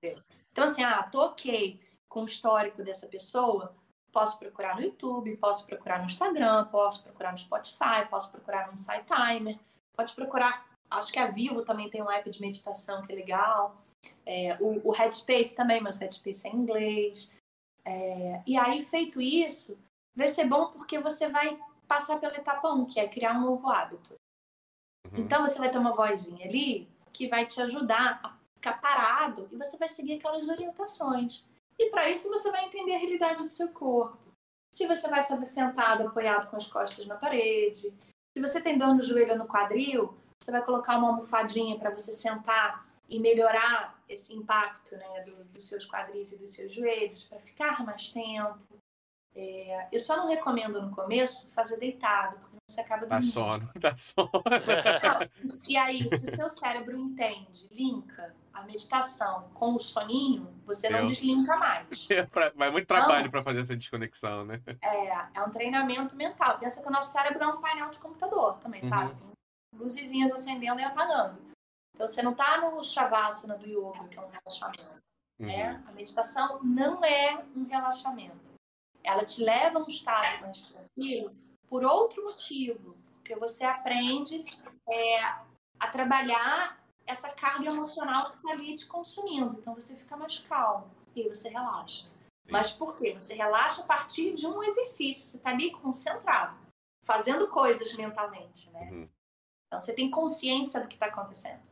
Então, 0.01 0.63
assim, 0.63 0.85
ah, 0.85 1.03
tô 1.03 1.21
ok 1.25 1.77
com 2.07 2.21
o 2.21 2.25
histórico 2.25 2.81
dessa 2.81 3.07
pessoa, 3.07 3.75
posso 4.09 4.39
procurar 4.39 4.77
no 4.77 4.81
YouTube, 4.81 5.35
posso 5.35 5.67
procurar 5.67 5.99
no 5.99 6.05
Instagram, 6.05 6.65
posso 6.67 7.03
procurar 7.03 7.33
no 7.33 7.37
Spotify, 7.37 8.07
posso 8.09 8.31
procurar 8.31 8.67
no 8.67 8.75
Insight 8.75 9.03
Timer, 9.03 9.59
pode 9.97 10.13
procurar. 10.13 10.65
Acho 10.89 11.11
que 11.11 11.19
a 11.19 11.27
Vivo 11.27 11.61
também 11.63 11.89
tem 11.89 12.01
um 12.01 12.09
app 12.09 12.29
de 12.29 12.39
meditação 12.39 13.01
que 13.01 13.11
é 13.11 13.15
legal. 13.15 13.83
É, 14.25 14.55
o, 14.61 14.89
o 14.89 14.91
Headspace 14.93 15.57
também, 15.57 15.81
mas 15.81 15.97
o 15.97 15.99
Headspace 15.99 16.47
é 16.47 16.51
em 16.51 16.55
inglês. 16.55 17.35
É, 17.85 18.41
e 18.45 18.57
aí, 18.57 18.83
feito 18.83 19.21
isso, 19.21 19.77
vai 20.15 20.27
ser 20.27 20.45
bom 20.45 20.71
porque 20.71 20.99
você 20.99 21.29
vai 21.29 21.59
passar 21.87 22.19
pela 22.19 22.35
etapa 22.35 22.67
1, 22.73 22.85
que 22.85 22.99
é 22.99 23.07
criar 23.07 23.37
um 23.37 23.41
novo 23.41 23.69
hábito. 23.69 24.15
Uhum. 25.05 25.19
Então, 25.19 25.43
você 25.43 25.59
vai 25.59 25.69
ter 25.69 25.77
uma 25.77 25.93
vozinha 25.93 26.45
ali 26.45 26.89
que 27.13 27.27
vai 27.27 27.45
te 27.45 27.61
ajudar 27.61 28.19
a 28.23 28.35
ficar 28.55 28.81
parado 28.81 29.47
e 29.51 29.55
você 29.55 29.77
vai 29.77 29.87
seguir 29.87 30.15
aquelas 30.15 30.49
orientações. 30.49 31.43
E 31.77 31.89
para 31.89 32.09
isso 32.09 32.29
você 32.29 32.51
vai 32.51 32.65
entender 32.65 32.95
a 32.95 32.97
realidade 32.97 33.43
do 33.43 33.49
seu 33.49 33.69
corpo. 33.69 34.17
se 34.73 34.85
você 34.85 35.07
vai 35.07 35.25
fazer 35.25 35.45
sentado 35.45 36.05
apoiado 36.05 36.49
com 36.49 36.57
as 36.57 36.67
costas 36.67 37.05
na 37.05 37.15
parede. 37.15 37.93
Se 38.35 38.41
você 38.41 38.59
tem 38.59 38.77
dor 38.77 38.93
no 38.93 39.01
joelho 39.01 39.31
ou 39.31 39.37
no 39.37 39.47
quadril, 39.47 40.13
você 40.37 40.51
vai 40.51 40.61
colocar 40.61 40.97
uma 40.97 41.07
almofadinha 41.07 41.79
para 41.79 41.91
você 41.91 42.13
sentar 42.13 42.85
e 43.07 43.17
melhorar 43.17 43.94
esse 44.07 44.33
impacto 44.33 44.95
né, 44.95 45.21
do, 45.25 45.43
dos 45.45 45.67
seus 45.67 45.85
quadris 45.85 46.31
e 46.31 46.37
dos 46.37 46.53
seus 46.53 46.71
joelhos 46.73 47.23
para 47.25 47.39
ficar 47.39 47.83
mais 47.85 48.11
tempo. 48.11 48.63
É, 49.37 49.87
eu 49.91 49.99
só 49.99 50.15
não 50.15 50.29
recomendo 50.29 50.81
no 50.81 50.91
começo 50.95 51.49
fazer 51.51 51.77
deitado, 51.77 52.37
porque 52.39 52.55
você 52.69 52.79
acaba 52.81 53.05
Dá 53.05 53.15
dormindo. 53.17 53.31
sono, 53.33 53.69
dá 53.75 53.97
sono. 53.97 54.29
Não, 55.43 55.49
se 55.49 55.75
aí, 55.75 56.09
se 56.09 56.25
o 56.25 56.35
seu 56.35 56.49
cérebro 56.49 56.97
entende, 56.97 57.67
linka 57.69 58.33
a 58.53 58.61
meditação 58.63 59.49
com 59.53 59.75
o 59.75 59.79
soninho, 59.79 60.47
você 60.65 60.87
não 60.89 60.99
Eu- 60.99 61.07
deslinka 61.07 61.57
mais. 61.57 62.07
É 62.09 62.23
pra- 62.23 62.53
Vai 62.55 62.69
muito 62.71 62.87
trabalho 62.87 63.29
para 63.29 63.43
fazer 63.43 63.59
essa 63.59 63.75
desconexão, 63.75 64.45
né? 64.45 64.61
É, 64.81 65.07
é 65.33 65.41
um 65.43 65.49
treinamento 65.51 66.15
mental. 66.15 66.57
Pensa 66.57 66.81
que 66.81 66.87
o 66.87 66.91
nosso 66.91 67.11
cérebro 67.11 67.43
é 67.43 67.47
um 67.47 67.59
painel 67.59 67.89
de 67.89 67.99
computador 67.99 68.57
também, 68.59 68.81
Uhum. 68.83 68.89
sabe? 68.89 69.15
Luzezinhas 69.73 70.31
acendendo 70.31 70.79
e 70.79 70.83
apagando. 70.85 71.37
Então 71.95 72.05
você 72.05 72.21
não 72.21 72.33
tá 72.33 72.57
no 72.57 72.83
shavasana 72.83 73.57
do 73.57 73.65
yoga, 73.65 74.05
que 74.09 74.19
é 74.19 74.21
um 74.21 74.27
relaxamento. 74.27 75.01
né? 75.39 75.71
Uhum. 75.71 75.83
A 75.87 75.91
meditação 75.93 76.59
não 76.61 77.03
é 77.05 77.41
um 77.55 77.63
relaxamento. 77.63 78.53
Ela 79.01 79.23
te 79.23 79.41
leva 79.41 79.79
a 79.79 79.81
um 79.81 79.87
estado 79.87 80.41
mais 80.41 80.71
tranquilo 80.71 81.33
por 81.69 81.85
outro 81.85 82.21
motivo, 82.25 82.97
porque 83.13 83.33
você 83.37 83.63
aprende 83.63 84.43
é, 84.89 85.23
a 85.79 85.87
trabalhar 85.89 86.83
essa 87.07 87.29
carga 87.29 87.69
emocional 87.69 88.31
que 88.31 88.37
está 88.37 88.51
ali 88.51 88.75
te 88.75 88.87
consumindo. 88.87 89.57
Então 89.57 89.73
você 89.73 89.95
fica 89.95 90.17
mais 90.17 90.39
calmo 90.39 90.91
e 91.15 91.21
aí 91.21 91.29
você 91.29 91.47
relaxa. 91.47 92.05
Mas 92.49 92.73
por 92.73 92.93
quê? 92.93 93.13
Você 93.13 93.33
relaxa 93.33 93.83
a 93.83 93.85
partir 93.85 94.33
de 94.33 94.45
um 94.45 94.61
exercício. 94.61 95.25
Você 95.25 95.37
está 95.37 95.49
ali 95.49 95.71
concentrado, 95.71 96.57
fazendo 97.03 97.47
coisas 97.47 97.93
mentalmente, 97.93 98.69
né? 98.71 98.89
Uhum. 98.91 99.09
Então 99.67 99.79
você 99.79 99.93
tem 99.93 100.11
consciência 100.11 100.81
do 100.81 100.89
que 100.89 100.95
está 100.95 101.05
acontecendo. 101.05 101.63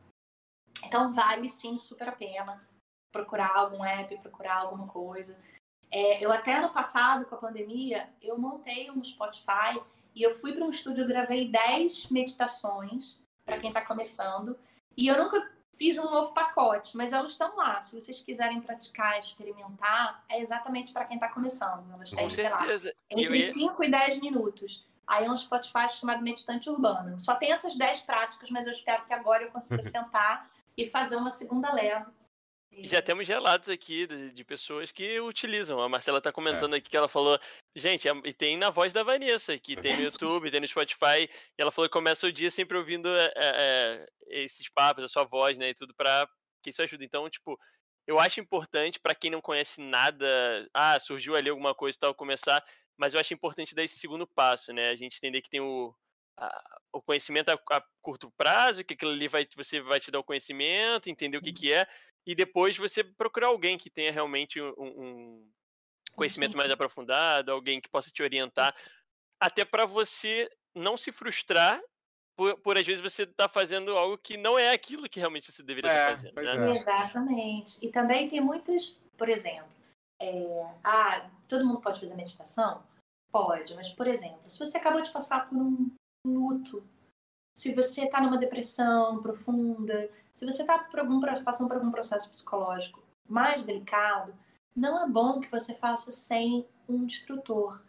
Então 0.86 1.12
vale 1.12 1.48
sim 1.48 1.76
super 1.78 2.08
a 2.08 2.12
pena 2.12 2.66
procurar 3.12 3.54
algum 3.54 3.84
app, 3.84 4.16
procurar 4.22 4.56
alguma 4.58 4.88
coisa. 4.88 5.38
É, 5.90 6.24
eu 6.24 6.32
até 6.32 6.60
no 6.60 6.72
passado, 6.72 7.24
com 7.26 7.36
a 7.36 7.38
pandemia, 7.38 8.08
eu 8.20 8.36
montei 8.36 8.90
um 8.90 9.02
Spotify 9.04 9.80
e 10.14 10.22
eu 10.22 10.34
fui 10.34 10.52
para 10.52 10.64
um 10.64 10.70
estúdio, 10.70 11.06
gravei 11.06 11.48
10 11.48 12.08
meditações 12.10 13.20
para 13.44 13.58
quem 13.58 13.68
está 13.70 13.80
começando. 13.80 14.58
E 14.96 15.06
eu 15.06 15.16
nunca 15.16 15.40
fiz 15.76 15.98
um 15.98 16.10
novo 16.10 16.32
pacote, 16.34 16.96
mas 16.96 17.12
elas 17.12 17.32
estão 17.32 17.54
lá. 17.56 17.80
Se 17.82 17.98
vocês 18.00 18.20
quiserem 18.20 18.60
praticar, 18.60 19.18
experimentar, 19.18 20.24
é 20.28 20.40
exatamente 20.40 20.92
para 20.92 21.04
quem 21.04 21.16
está 21.16 21.32
começando. 21.32 21.92
Elas 21.92 22.10
têm, 22.10 22.30
sei 22.30 22.48
lá, 22.48 22.58
entre 23.10 23.38
ia- 23.38 23.52
5 23.52 23.84
e 23.84 23.90
10 23.90 24.20
minutos. 24.20 24.84
Aí 25.06 25.26
é 25.26 25.30
um 25.30 25.36
Spotify 25.36 25.88
chamado 25.88 26.22
Meditante 26.22 26.70
Urbano. 26.70 27.18
Só 27.18 27.34
tem 27.34 27.52
essas 27.52 27.76
10 27.76 28.02
práticas, 28.02 28.50
mas 28.50 28.66
eu 28.66 28.72
espero 28.72 29.04
que 29.04 29.12
agora 29.12 29.42
eu 29.42 29.50
consiga 29.50 29.82
sentar 29.82 30.48
e 30.76 30.88
fazer 30.88 31.16
uma 31.16 31.30
segunda 31.30 31.72
leva. 31.72 32.12
Já 32.78 33.00
temos 33.00 33.28
relatos 33.28 33.68
aqui 33.68 34.04
de, 34.04 34.32
de 34.32 34.44
pessoas 34.44 34.90
que 34.90 35.20
utilizam. 35.20 35.80
A 35.80 35.88
Marcela 35.88 36.20
tá 36.20 36.30
É. 36.30 36.32
comentando 36.32 36.74
aqui 36.74 36.90
que 36.90 36.96
ela 36.96 37.08
falou, 37.08 37.38
gente, 37.76 38.08
é- 38.08 38.20
e 38.24 38.32
tem 38.32 38.56
na 38.56 38.68
voz 38.68 38.92
da 38.92 39.04
Vanessa, 39.04 39.56
que 39.56 39.76
tem 39.76 39.96
no 39.96 40.02
YouTube, 40.02 40.50
tem 40.50 40.60
no 40.60 40.66
Spotify, 40.66 41.22
e 41.22 41.28
ela 41.56 41.70
falou 41.70 41.88
que 41.88 41.92
começa 41.92 42.26
o 42.26 42.32
dia 42.32 42.50
sempre 42.50 42.76
ouvindo 42.76 43.08
é, 43.16 43.32
é, 43.36 44.06
esses 44.26 44.68
papos, 44.68 45.04
a 45.04 45.08
sua 45.08 45.22
voz, 45.22 45.56
né, 45.56 45.68
e 45.68 45.74
tudo 45.74 45.94
pra 45.94 46.28
que 46.64 46.70
isso 46.70 46.82
ajuda. 46.82 47.04
Então, 47.04 47.30
tipo, 47.30 47.56
eu 48.08 48.18
acho 48.18 48.40
importante 48.40 48.98
pra 48.98 49.14
quem 49.14 49.30
não 49.30 49.40
conhece 49.40 49.80
nada, 49.80 50.26
ah, 50.74 50.98
surgiu 50.98 51.36
ali 51.36 51.50
alguma 51.50 51.76
coisa 51.76 51.96
e 51.96 52.00
tal, 52.00 52.12
começar, 52.14 52.60
mas 52.98 53.14
eu 53.14 53.20
acho 53.20 53.32
importante 53.34 53.72
dar 53.74 53.84
esse 53.84 53.98
segundo 53.98 54.26
passo, 54.26 54.72
né, 54.72 54.90
a 54.90 54.96
gente 54.96 55.16
entender 55.16 55.40
que 55.42 55.50
tem 55.50 55.60
o 55.60 55.94
a- 56.36 56.78
o 56.92 57.02
conhecimento 57.02 57.48
a, 57.50 57.54
a 57.54 57.84
curto 58.00 58.30
prazo, 58.36 58.84
que 58.84 58.94
aquilo 58.94 59.10
ali 59.12 59.28
vai, 59.28 59.46
você 59.56 59.80
vai 59.80 60.00
te 60.00 60.10
dar 60.10 60.20
o 60.20 60.24
conhecimento, 60.24 61.08
entender 61.08 61.36
o 61.36 61.42
que, 61.42 61.52
que 61.52 61.72
é, 61.72 61.86
e 62.26 62.34
depois 62.34 62.76
você 62.76 63.02
procurar 63.04 63.48
alguém 63.48 63.76
que 63.76 63.90
tenha 63.90 64.12
realmente 64.12 64.60
um, 64.60 64.72
um 64.78 65.50
conhecimento 66.14 66.56
mais 66.56 66.70
aprofundado, 66.70 67.50
alguém 67.52 67.80
que 67.80 67.88
possa 67.88 68.10
te 68.10 68.22
orientar, 68.22 68.74
até 69.40 69.64
para 69.64 69.84
você 69.84 70.48
não 70.74 70.96
se 70.96 71.12
frustrar 71.12 71.80
por, 72.36 72.58
por 72.60 72.78
às 72.78 72.86
vezes 72.86 73.02
você 73.02 73.22
estar 73.22 73.48
fazendo 73.48 73.96
algo 73.96 74.18
que 74.18 74.36
não 74.36 74.58
é 74.58 74.72
aquilo 74.72 75.08
que 75.08 75.20
realmente 75.20 75.50
você 75.52 75.62
deveria 75.62 75.88
estar 75.88 76.10
É, 76.10 76.16
fazendo. 76.16 76.34
pois 76.34 76.46
né? 76.46 76.66
é. 76.66 76.70
Exatamente. 76.70 77.84
E 77.86 77.90
também 77.92 78.28
tem 78.28 78.40
muitas, 78.40 79.00
por 79.16 79.28
exemplo, 79.28 79.70
é, 80.20 80.74
ah, 80.84 81.26
todo 81.48 81.64
mundo 81.64 81.80
pode 81.82 82.00
fazer 82.00 82.16
meditação? 82.16 82.82
Pode, 83.30 83.74
mas, 83.74 83.88
por 83.88 84.06
exemplo, 84.06 84.48
se 84.48 84.58
você 84.58 84.78
acabou 84.78 85.02
de 85.02 85.10
passar 85.10 85.48
por 85.48 85.58
um 85.58 85.92
luto, 86.26 86.82
se 87.56 87.74
você 87.74 88.04
está 88.04 88.20
numa 88.20 88.38
depressão 88.38 89.20
profunda, 89.20 90.10
se 90.32 90.44
você 90.44 90.62
está 90.62 90.78
passando 91.44 91.68
por 91.68 91.76
algum 91.76 91.90
processo 91.90 92.30
psicológico 92.30 93.02
mais 93.28 93.62
delicado, 93.62 94.34
não 94.74 95.04
é 95.04 95.08
bom 95.08 95.40
que 95.40 95.50
você 95.50 95.74
faça 95.74 96.10
sem 96.10 96.66
um 96.88 97.04
instrutor, 97.04 97.80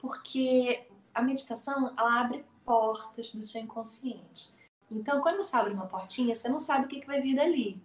porque 0.00 0.86
a 1.14 1.22
meditação 1.22 1.94
ela 1.96 2.20
abre 2.20 2.44
portas 2.64 3.32
do 3.32 3.44
seu 3.44 3.62
inconsciente. 3.62 4.52
Então, 4.90 5.20
quando 5.20 5.36
você 5.36 5.56
abre 5.56 5.72
uma 5.72 5.86
portinha, 5.86 6.34
você 6.34 6.48
não 6.48 6.60
sabe 6.60 6.86
o 6.86 6.88
que, 6.88 7.00
que 7.00 7.06
vai 7.06 7.20
vir 7.20 7.36
dali. 7.36 7.80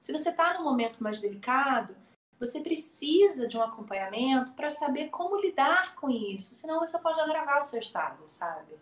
Se 0.00 0.12
você 0.12 0.30
está 0.30 0.54
num 0.54 0.64
momento 0.64 1.02
mais 1.02 1.20
delicado, 1.20 1.94
você 2.38 2.60
precisa 2.60 3.46
de 3.46 3.56
um 3.56 3.62
acompanhamento 3.62 4.52
para 4.54 4.68
saber 4.68 5.10
como 5.10 5.40
lidar 5.40 5.94
com 5.94 6.10
isso, 6.10 6.54
senão 6.56 6.80
você 6.80 6.98
pode 6.98 7.20
agravar 7.20 7.62
o 7.62 7.64
seu 7.64 7.78
estado, 7.78 8.20
sabe? 8.26 8.74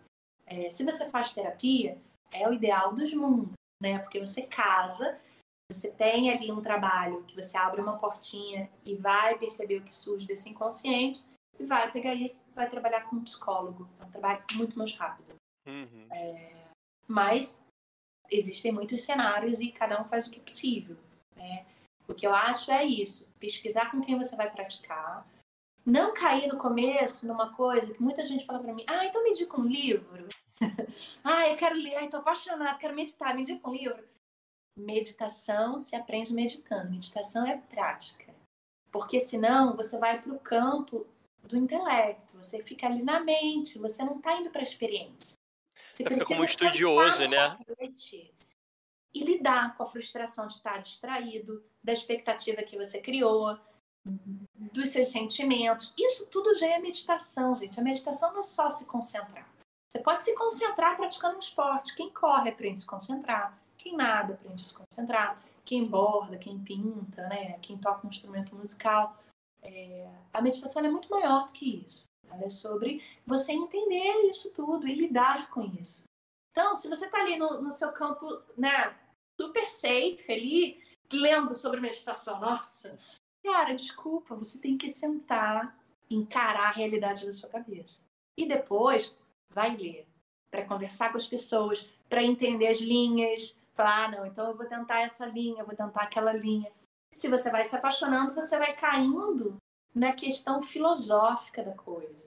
É, 0.50 0.68
se 0.68 0.84
você 0.84 1.08
faz 1.08 1.32
terapia, 1.32 1.96
é 2.32 2.48
o 2.48 2.52
ideal 2.52 2.92
dos 2.92 3.14
mundos, 3.14 3.54
né? 3.80 4.00
Porque 4.00 4.18
você 4.18 4.42
casa, 4.42 5.18
você 5.70 5.90
tem 5.92 6.30
ali 6.30 6.50
um 6.50 6.60
trabalho 6.60 7.22
que 7.24 7.36
você 7.36 7.56
abre 7.56 7.80
uma 7.80 7.96
portinha 7.96 8.68
e 8.84 8.96
vai 8.96 9.38
perceber 9.38 9.78
o 9.78 9.84
que 9.84 9.94
surge 9.94 10.26
desse 10.26 10.50
inconsciente 10.50 11.24
e 11.58 11.64
vai 11.64 11.90
pegar 11.92 12.14
isso 12.14 12.44
e 12.50 12.54
vai 12.54 12.68
trabalhar 12.68 13.02
com 13.02 13.16
um 13.16 13.24
psicólogo. 13.24 13.88
É 14.00 14.04
um 14.04 14.10
trabalho 14.10 14.42
muito 14.54 14.76
mais 14.76 14.92
rápido. 14.96 15.34
Uhum. 15.66 16.08
Mas 17.06 17.64
existem 18.28 18.72
muitos 18.72 19.02
cenários 19.02 19.60
e 19.60 19.70
cada 19.70 20.00
um 20.00 20.04
faz 20.04 20.26
o 20.26 20.30
que 20.30 20.40
é 20.40 20.42
possível. 20.42 20.96
Né? 21.36 21.64
O 22.08 22.14
que 22.14 22.26
eu 22.26 22.34
acho 22.34 22.72
é 22.72 22.84
isso: 22.84 23.28
pesquisar 23.38 23.90
com 23.92 24.00
quem 24.00 24.18
você 24.18 24.34
vai 24.34 24.50
praticar. 24.50 25.24
Não 25.90 26.14
cair 26.14 26.46
no 26.46 26.56
começo 26.56 27.26
numa 27.26 27.52
coisa 27.52 27.92
que 27.92 28.00
muita 28.00 28.24
gente 28.24 28.46
fala 28.46 28.60
pra 28.60 28.72
mim: 28.72 28.84
ah, 28.86 29.04
então 29.04 29.24
me 29.24 29.30
indica 29.30 29.60
um 29.60 29.66
livro. 29.66 30.28
ah, 31.24 31.48
eu 31.48 31.56
quero 31.56 31.74
ler, 31.74 31.96
ai, 31.96 32.08
tô 32.08 32.18
apaixonada, 32.18 32.78
quero 32.78 32.94
meditar, 32.94 33.34
me 33.34 33.42
indica 33.42 33.68
um 33.68 33.74
livro. 33.74 34.08
Meditação 34.78 35.80
se 35.80 35.96
aprende 35.96 36.32
meditando. 36.32 36.90
Meditação 36.90 37.44
é 37.44 37.56
prática. 37.56 38.32
Porque 38.92 39.18
senão 39.18 39.74
você 39.74 39.98
vai 39.98 40.22
para 40.22 40.32
o 40.32 40.38
campo 40.38 41.06
do 41.42 41.56
intelecto, 41.56 42.36
você 42.36 42.62
fica 42.62 42.86
ali 42.86 43.02
na 43.02 43.18
mente, 43.18 43.78
você 43.78 44.04
não 44.04 44.18
está 44.18 44.36
indo 44.36 44.50
para 44.50 44.60
a 44.60 44.64
experiência. 44.64 45.36
Você 45.92 46.04
Vai 46.04 46.12
ficar 46.12 46.26
como 46.26 46.42
um 46.42 46.44
estudioso, 46.44 47.26
né? 47.26 47.58
E 49.12 49.24
lidar 49.24 49.76
com 49.76 49.82
a 49.82 49.86
frustração 49.86 50.46
de 50.46 50.54
estar 50.54 50.78
distraído, 50.78 51.64
da 51.82 51.92
expectativa 51.92 52.62
que 52.62 52.76
você 52.76 53.00
criou, 53.00 53.58
dos 54.04 54.90
seus 54.90 55.08
sentimentos. 55.08 55.92
Isso 55.98 56.26
tudo 56.26 56.54
já 56.54 56.66
é 56.66 56.78
meditação, 56.78 57.56
gente. 57.56 57.78
A 57.78 57.82
meditação 57.82 58.32
não 58.32 58.40
é 58.40 58.42
só 58.42 58.70
se 58.70 58.86
concentrar. 58.86 59.48
Você 59.90 60.00
pode 60.00 60.24
se 60.24 60.34
concentrar 60.34 60.96
praticando 60.96 61.36
um 61.36 61.40
esporte. 61.40 61.96
Quem 61.96 62.10
corre 62.10 62.50
aprende 62.50 62.74
a 62.74 62.78
se 62.78 62.86
concentrar. 62.86 63.58
Quem 63.76 63.96
nada 63.96 64.34
aprende 64.34 64.62
a 64.62 64.64
se 64.64 64.74
concentrar. 64.74 65.42
Quem 65.64 65.84
borda, 65.86 66.38
quem 66.38 66.58
pinta, 66.58 67.28
né? 67.28 67.58
quem 67.60 67.76
toca 67.76 68.06
um 68.06 68.10
instrumento 68.10 68.54
musical. 68.54 69.16
É... 69.62 70.08
A 70.32 70.40
meditação 70.40 70.84
é 70.84 70.90
muito 70.90 71.10
maior 71.10 71.46
do 71.46 71.52
que 71.52 71.84
isso. 71.84 72.04
Ela 72.30 72.44
é 72.44 72.50
sobre 72.50 73.02
você 73.26 73.52
entender 73.52 74.30
isso 74.30 74.52
tudo 74.52 74.86
e 74.86 74.94
lidar 74.94 75.50
com 75.50 75.64
isso. 75.80 76.04
Então, 76.52 76.74
se 76.74 76.88
você 76.88 77.06
está 77.06 77.18
ali 77.18 77.36
no, 77.36 77.60
no, 77.60 77.72
seu 77.72 77.92
campo, 77.92 78.40
né, 78.56 78.96
super 79.40 79.68
safe, 79.68 80.32
ali, 80.32 80.82
lendo 81.12 81.54
sobre 81.54 81.80
meditação, 81.80 82.40
nossa, 82.40 82.98
cara, 83.44 83.74
desculpa, 83.74 84.34
você 84.34 84.58
tem 84.58 84.76
que 84.76 84.90
sentar, 84.90 85.78
encarar 86.08 86.68
a 86.68 86.72
realidade 86.72 87.26
da 87.26 87.32
sua 87.32 87.48
cabeça. 87.48 88.02
E 88.36 88.46
depois, 88.46 89.16
vai 89.50 89.76
ler, 89.76 90.06
para 90.50 90.64
conversar 90.64 91.10
com 91.10 91.16
as 91.16 91.26
pessoas, 91.26 91.88
para 92.08 92.22
entender 92.22 92.66
as 92.66 92.78
linhas, 92.78 93.58
falar, 93.72 94.04
ah, 94.04 94.10
não, 94.10 94.26
então 94.26 94.48
eu 94.48 94.54
vou 94.54 94.66
tentar 94.66 95.00
essa 95.00 95.26
linha, 95.26 95.62
eu 95.62 95.66
vou 95.66 95.76
tentar 95.76 96.02
aquela 96.02 96.32
linha. 96.32 96.70
Se 97.12 97.28
você 97.28 97.50
vai 97.50 97.64
se 97.64 97.74
apaixonando, 97.76 98.34
você 98.34 98.58
vai 98.58 98.74
caindo 98.74 99.56
na 99.94 100.12
questão 100.12 100.62
filosófica 100.62 101.62
da 101.62 101.74
coisa, 101.74 102.26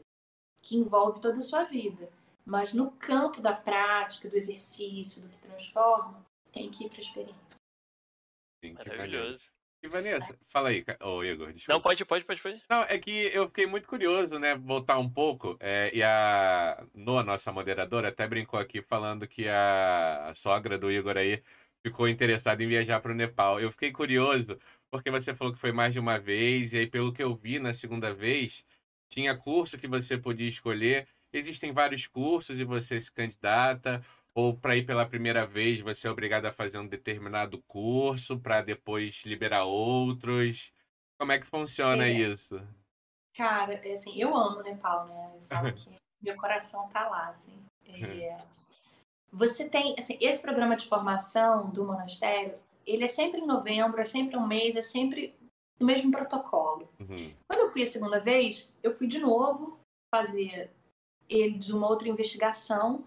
que 0.62 0.76
envolve 0.78 1.22
toda 1.22 1.40
a 1.40 1.42
sua 1.42 1.64
vida. 1.64 2.12
Mas 2.46 2.74
no 2.74 2.92
campo 2.92 3.42
da 3.42 3.54
prática, 3.54 4.30
do 4.30 4.36
exercício, 4.36 5.22
do 5.22 5.30
que 5.30 5.38
transforma, 5.38 6.26
tem 6.52 6.70
que 6.70 6.86
ir 6.86 6.90
para 6.90 6.98
a 6.98 7.02
experiência. 7.02 7.60
Maravilhoso. 8.64 9.50
E 9.84 9.88
Vanessa, 9.90 10.40
fala 10.48 10.70
aí, 10.70 10.86
ô 11.02 11.22
Igor, 11.26 11.52
desculpa. 11.52 11.74
Não, 11.74 11.82
pode, 11.82 12.06
pode, 12.06 12.24
pode, 12.24 12.42
pode. 12.42 12.64
Não, 12.70 12.84
é 12.84 12.98
que 12.98 13.12
eu 13.34 13.48
fiquei 13.48 13.68
muito 13.68 13.86
curioso, 13.86 14.40
né? 14.40 14.56
Voltar 14.56 14.98
um 14.98 15.10
pouco. 15.10 15.58
É, 15.60 15.92
e 15.94 16.02
a 16.02 16.82
Noa, 16.94 17.22
nossa 17.22 17.52
moderadora, 17.52 18.08
até 18.08 18.26
brincou 18.26 18.58
aqui 18.58 18.82
falando 18.82 19.28
que 19.28 19.46
a 19.50 20.32
sogra 20.34 20.78
do 20.78 20.90
Igor 20.90 21.18
aí 21.18 21.44
ficou 21.86 22.08
interessada 22.08 22.64
em 22.64 22.68
viajar 22.68 23.02
para 23.02 23.12
o 23.12 23.16
Nepal. 23.16 23.60
Eu 23.60 23.74
fiquei 23.74 23.92
curioso, 23.92 24.58
porque 24.90 25.12
você 25.12 25.36
falou 25.36 25.52
que 25.52 25.60
foi 25.60 25.74
mais 25.74 25.92
de 25.92 26.00
uma 26.00 26.18
vez, 26.18 26.72
e 26.72 26.78
aí, 26.78 26.88
pelo 26.88 27.12
que 27.12 27.22
eu 27.22 27.36
vi 27.36 27.60
na 27.60 27.74
segunda 27.74 28.14
vez, 28.14 28.64
tinha 29.10 29.36
curso 29.36 29.78
que 29.78 29.86
você 29.88 30.18
podia 30.18 30.48
escolher. 30.48 31.10
Existem 31.34 31.74
vários 31.74 32.08
cursos 32.08 32.58
e 32.58 32.64
você 32.64 33.02
se 33.02 33.12
candidata 33.12 34.02
ou 34.36 34.58
para 34.58 34.76
ir 34.76 34.86
pela 34.86 35.06
primeira 35.06 35.46
vez 35.46 35.80
você 35.80 36.08
é 36.08 36.12
obrigado 36.12 36.46
a 36.46 36.52
fazer 36.52 36.80
um 36.80 36.88
determinado 36.88 37.62
curso 37.68 38.40
para 38.40 38.62
depois 38.62 39.24
liberar 39.26 39.64
outros? 39.66 40.72
Como 41.20 41.32
é 41.32 41.40
que 41.40 41.46
funciona 41.46 42.08
É. 42.08 42.12
isso? 42.12 42.60
Cara, 43.36 43.74
é 43.74 43.94
assim, 43.94 44.20
eu 44.20 44.36
amo 44.36 44.62
Nepal, 44.62 45.08
né? 45.08 45.32
Eu 45.36 45.42
falo 45.42 45.74
que 45.74 45.90
meu 46.22 46.36
coração 46.38 46.88
tá 46.90 47.08
lá, 47.10 47.30
assim. 47.30 47.54
É, 47.86 48.38
Você 49.32 49.68
tem, 49.68 49.96
assim, 49.98 50.18
esse 50.22 50.42
programa 50.42 50.76
de 50.76 50.88
formação 50.88 51.70
do 51.70 51.84
monastério, 51.86 52.58
ele 52.86 53.04
é 53.04 53.08
sempre 53.08 53.42
em 53.42 53.48
novembro, 53.48 54.00
é 54.00 54.06
sempre 54.06 54.38
um 54.38 54.46
mês, 54.46 54.76
é 54.76 54.82
sempre 54.82 55.36
o 55.80 55.86
mesmo 55.86 56.12
protocolo. 56.12 56.88
Uhum. 57.00 57.34
Quando 57.48 57.62
eu 57.62 57.68
fui 57.68 57.82
a 57.82 57.88
segunda 57.88 58.20
vez, 58.20 58.76
eu 58.84 58.92
fui 58.92 59.08
de 59.08 59.20
novo 59.20 59.80
fazer 60.14 60.72
ele 61.28 61.58
de 61.58 61.74
uma 61.74 61.88
outra 61.90 62.08
investigação 62.08 63.04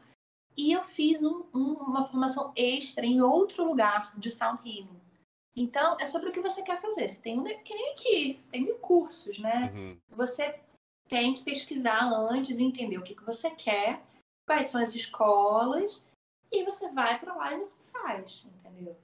e 0.57 0.73
eu 0.73 0.83
fiz 0.83 1.23
um- 1.23 1.45
um- 1.55 1.75
uma 1.75 2.05
formação 2.05 2.53
extra 2.57 3.05
em 3.05 3.21
outro 3.21 3.65
lugar 3.65 4.13
de 4.19 4.31
sound 4.31 4.61
healing. 4.65 5.01
Então, 5.55 5.97
é 5.99 6.07
sobre 6.07 6.29
o 6.29 6.33
que 6.33 6.41
você 6.41 6.63
quer 6.63 6.81
fazer. 6.81 7.09
Você 7.09 7.21
tem 7.21 7.39
um, 7.39 7.45
que 7.45 7.75
nem 7.75 7.93
aqui, 7.93 8.37
você 8.39 8.53
tem 8.53 8.63
mil 8.63 8.77
cursos, 8.77 9.39
né? 9.39 9.73
Uhum. 9.75 9.97
Você 10.11 10.61
tem 11.09 11.33
que 11.33 11.43
pesquisar 11.43 12.05
antes 12.05 12.59
e 12.59 12.65
entender 12.65 12.99
o 12.99 13.03
que, 13.03 13.15
que 13.15 13.25
você 13.25 13.51
quer, 13.51 14.03
quais 14.47 14.69
são 14.69 14.83
as 14.83 14.95
escolas, 14.95 16.05
e 16.53 16.65
você 16.65 16.91
vai 16.93 17.19
para 17.19 17.35
lá 17.35 17.55
e 17.55 17.59
você 17.59 17.81
faz, 17.91 18.47
entendeu? 18.59 18.97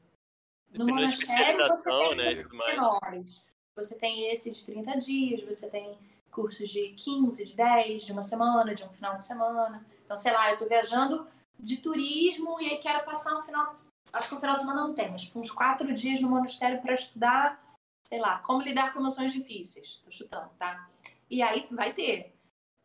No 0.72 0.86
monastério, 0.86 1.68
você 1.68 1.90
tem 1.90 2.16
né, 2.16 2.44
menores. 2.66 3.42
Você 3.76 3.98
tem 3.98 4.30
esse 4.30 4.50
de 4.50 4.64
30 4.64 4.98
dias, 4.98 5.42
você 5.42 5.68
tem 5.68 5.98
cursos 6.30 6.68
de 6.70 6.90
15, 6.90 7.44
de 7.44 7.56
10, 7.56 8.04
de 8.04 8.12
uma 8.12 8.22
semana, 8.22 8.74
de 8.74 8.84
um 8.84 8.90
final 8.90 9.16
de 9.16 9.24
semana. 9.24 9.84
Então, 10.04 10.16
sei 10.16 10.32
lá, 10.32 10.50
eu 10.50 10.58
tô 10.58 10.66
viajando 10.66 11.26
de 11.62 11.76
turismo 11.76 12.60
e 12.60 12.68
aí 12.70 12.78
quero 12.78 13.04
passar 13.04 13.36
um 13.38 13.42
final. 13.42 13.72
Acho 14.12 14.28
que 14.28 14.34
um 14.34 14.40
final 14.40 14.56
de 14.56 14.60
semana 14.62 14.80
não 14.82 14.94
tem, 14.94 15.10
mas 15.10 15.22
tipo, 15.22 15.38
uns 15.38 15.50
quatro 15.50 15.94
dias 15.94 16.20
no 16.20 16.28
monastério 16.28 16.82
para 16.82 16.92
estudar, 16.92 17.62
sei 18.06 18.20
lá, 18.20 18.40
como 18.40 18.62
lidar 18.62 18.92
com 18.92 18.98
emoções 18.98 19.32
difíceis. 19.32 20.02
Tô 20.04 20.10
chutando, 20.10 20.52
tá? 20.54 20.90
E 21.30 21.40
aí 21.40 21.66
vai 21.70 21.94
ter. 21.94 22.34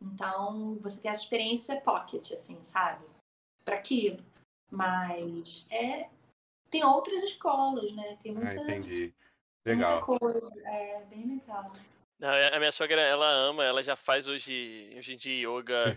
Então, 0.00 0.76
você 0.76 1.00
tem 1.02 1.10
essa 1.10 1.22
experiência 1.22 1.80
pocket, 1.80 2.32
assim, 2.32 2.62
sabe? 2.62 3.04
Para 3.64 3.74
aquilo. 3.74 4.24
Mas 4.70 5.66
é 5.70 6.08
tem 6.70 6.84
outras 6.84 7.22
escolas, 7.22 7.92
né? 7.92 8.16
Tem 8.22 8.32
Ah, 8.32 8.40
muita, 8.40 8.62
entendi. 8.62 9.14
tem 9.64 9.74
Legal. 9.74 10.06
muita 10.06 10.18
coisa. 10.18 10.60
É 10.66 11.04
bem 11.06 11.26
legal. 11.26 11.70
Não, 12.18 12.30
A 12.52 12.58
minha 12.58 12.72
sogra, 12.72 13.00
ela 13.00 13.28
ama, 13.28 13.64
ela 13.64 13.82
já 13.82 13.96
faz 13.96 14.26
hoje, 14.26 14.94
hoje 14.96 15.14
em 15.14 15.16
dia 15.16 15.48
yoga 15.48 15.96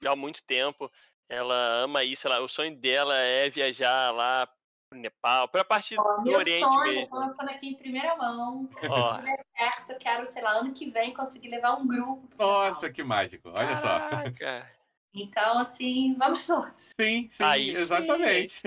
já 0.00 0.12
há 0.12 0.16
muito 0.16 0.42
tempo. 0.44 0.90
Ela 1.28 1.82
ama 1.82 2.04
isso, 2.04 2.26
ela, 2.28 2.40
o 2.40 2.48
sonho 2.48 2.76
dela 2.76 3.16
é 3.16 3.50
viajar 3.50 4.12
lá 4.12 4.46
pro 4.88 4.98
Nepal, 5.00 5.48
pra 5.48 5.64
parte 5.64 5.96
Ó, 5.98 6.02
do 6.18 6.22
meu 6.24 6.38
Oriente 6.38 6.64
sonho, 6.64 6.84
mesmo. 6.94 7.08
tô 7.08 7.16
lançando 7.16 7.50
aqui 7.50 7.68
em 7.68 7.74
primeira 7.74 8.16
mão. 8.16 8.68
Ó. 8.88 9.14
Se 9.16 9.22
der 9.22 9.38
certo, 9.56 9.90
eu 9.92 9.98
quero, 9.98 10.26
sei 10.26 10.42
lá, 10.42 10.52
ano 10.52 10.72
que 10.72 10.88
vem 10.88 11.12
conseguir 11.12 11.48
levar 11.48 11.74
um 11.74 11.86
grupo. 11.86 12.28
Nossa, 12.38 12.82
Nepal. 12.82 12.94
que 12.94 13.02
mágico. 13.02 13.50
Olha 13.50 13.76
só. 13.76 13.98
Caraca. 13.98 14.70
Então, 15.12 15.58
assim, 15.58 16.14
vamos 16.18 16.46
todos. 16.46 16.92
Sim, 16.94 17.28
sim, 17.30 17.42
Aí 17.42 17.74
sim, 17.74 18.66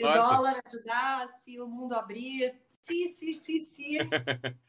Se 0.00 0.06
o 0.06 0.08
Nossa. 0.08 0.28
dólar 0.28 0.62
ajudar, 0.64 1.28
se 1.28 1.60
o 1.60 1.66
mundo 1.66 1.92
abrir, 1.92 2.54
se, 2.68 3.08
se, 3.08 3.34
se, 3.34 3.60
se. 3.60 3.98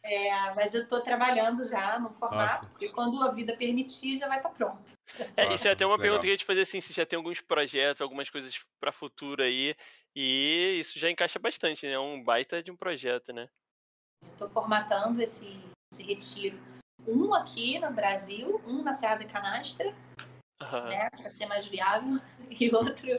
É, 0.01 0.53
mas 0.55 0.73
eu 0.73 0.87
tô 0.87 1.01
trabalhando 1.01 1.63
já 1.67 1.99
no 1.99 2.11
formato, 2.11 2.63
Nossa. 2.63 2.65
porque 2.65 2.89
quando 2.89 3.21
a 3.21 3.29
vida 3.29 3.55
permitir, 3.55 4.17
já 4.17 4.27
vai 4.27 4.37
estar 4.37 4.49
pronto. 4.49 4.93
É, 5.37 5.43
Nossa, 5.43 5.55
isso 5.55 5.67
é 5.67 5.71
até 5.71 5.85
uma 5.85 5.91
muito 5.91 6.01
pergunta 6.01 6.21
legal. 6.21 6.21
que 6.21 6.27
eu 6.27 6.31
ia 6.31 6.37
te 6.37 6.45
fazer 6.45 6.61
assim, 6.61 6.81
se 6.81 6.93
já 6.93 7.05
tem 7.05 7.17
alguns 7.17 7.41
projetos, 7.41 8.01
algumas 8.01 8.27
coisas 8.29 8.65
pra 8.79 8.91
futuro 8.91 9.43
aí, 9.43 9.75
e 10.15 10.77
isso 10.79 10.97
já 10.97 11.11
encaixa 11.11 11.37
bastante, 11.37 11.85
né? 11.85 11.91
É 11.91 11.99
um 11.99 12.23
baita 12.23 12.63
de 12.63 12.71
um 12.71 12.75
projeto, 12.75 13.31
né? 13.31 13.47
Eu 14.23 14.35
tô 14.35 14.49
formatando 14.49 15.21
esse, 15.21 15.59
esse 15.93 16.01
retiro. 16.01 16.57
Um 17.07 17.35
aqui 17.35 17.77
no 17.77 17.91
Brasil, 17.91 18.59
um 18.65 18.81
na 18.81 18.93
Serra 18.93 19.17
da 19.17 19.25
Canastra, 19.25 19.93
Aham. 20.59 20.89
né, 20.89 21.09
para 21.11 21.29
ser 21.29 21.45
mais 21.45 21.67
viável, 21.67 22.19
e 22.49 22.73
outro, 22.73 23.09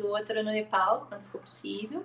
e 0.00 0.02
outro 0.02 0.42
no 0.42 0.50
Nepal, 0.50 1.06
quando 1.06 1.22
for 1.22 1.40
possível. 1.40 2.04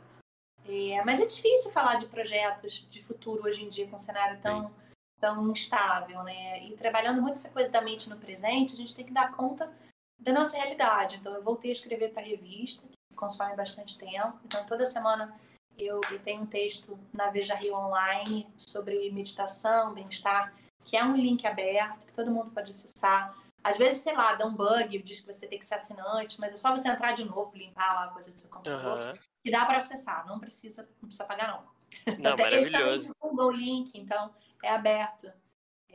É, 0.67 1.03
mas 1.03 1.19
é 1.19 1.25
difícil 1.25 1.71
falar 1.71 1.95
de 1.95 2.07
projetos 2.07 2.87
de 2.89 3.01
futuro 3.01 3.43
hoje 3.43 3.63
em 3.63 3.69
dia 3.69 3.87
com 3.87 3.95
um 3.95 3.99
cenário 3.99 4.41
tão, 4.41 4.71
tão 5.19 5.51
instável, 5.51 6.23
né? 6.23 6.63
E 6.65 6.75
trabalhando 6.75 7.21
muito 7.21 7.35
essa 7.35 7.49
coisa 7.49 7.71
da 7.71 7.81
mente 7.81 8.09
no 8.09 8.17
presente, 8.17 8.73
a 8.73 8.75
gente 8.75 8.95
tem 8.95 9.05
que 9.05 9.13
dar 9.13 9.31
conta 9.33 9.71
da 10.19 10.33
nossa 10.33 10.57
realidade. 10.57 11.17
Então, 11.17 11.33
eu 11.33 11.41
voltei 11.41 11.69
a 11.69 11.73
escrever 11.73 12.11
para 12.11 12.23
a 12.23 12.25
revista, 12.25 12.87
que 12.87 13.15
consome 13.15 13.55
bastante 13.55 13.97
tempo. 13.97 14.39
Então, 14.43 14.65
toda 14.65 14.85
semana 14.85 15.39
eu, 15.77 16.01
eu 16.11 16.19
tenho 16.19 16.41
um 16.41 16.47
texto 16.47 16.97
na 17.13 17.29
Veja 17.29 17.53
Rio 17.55 17.75
Online 17.75 18.47
sobre 18.57 19.11
meditação, 19.11 19.93
bem-estar, 19.93 20.53
que 20.83 20.97
é 20.97 21.03
um 21.03 21.15
link 21.15 21.45
aberto, 21.45 22.05
que 22.07 22.13
todo 22.13 22.31
mundo 22.31 22.51
pode 22.51 22.71
acessar. 22.71 23.35
Às 23.65 23.77
vezes, 23.79 24.03
sei 24.03 24.13
lá, 24.13 24.35
dá 24.35 24.45
um 24.45 24.55
bug, 24.55 25.01
diz 25.01 25.21
que 25.21 25.33
você 25.33 25.47
tem 25.47 25.57
que 25.57 25.65
ser 25.65 25.73
assinante, 25.73 26.39
mas 26.39 26.53
é 26.53 26.55
só 26.55 26.71
você 26.71 26.87
entrar 26.87 27.13
de 27.13 27.25
novo, 27.25 27.51
limpar 27.57 27.95
lá 27.95 28.03
a 28.05 28.07
coisa 28.09 28.31
do 28.31 28.39
seu 28.39 28.47
computador, 28.47 28.95
Aham. 28.99 29.13
e 29.43 29.49
dá 29.49 29.65
para 29.65 29.77
acessar, 29.77 30.23
não 30.27 30.39
precisa, 30.39 30.83
não 31.01 31.07
precisa 31.09 31.23
pagar, 31.25 31.47
não. 31.47 32.15
Não, 32.19 32.33
Até 32.33 32.43
eles 32.61 32.71
maravilhoso. 32.71 33.11
divulgam 33.19 33.47
o 33.47 33.51
link, 33.51 33.91
então 33.97 34.31
é 34.61 34.69
aberto. 34.69 35.31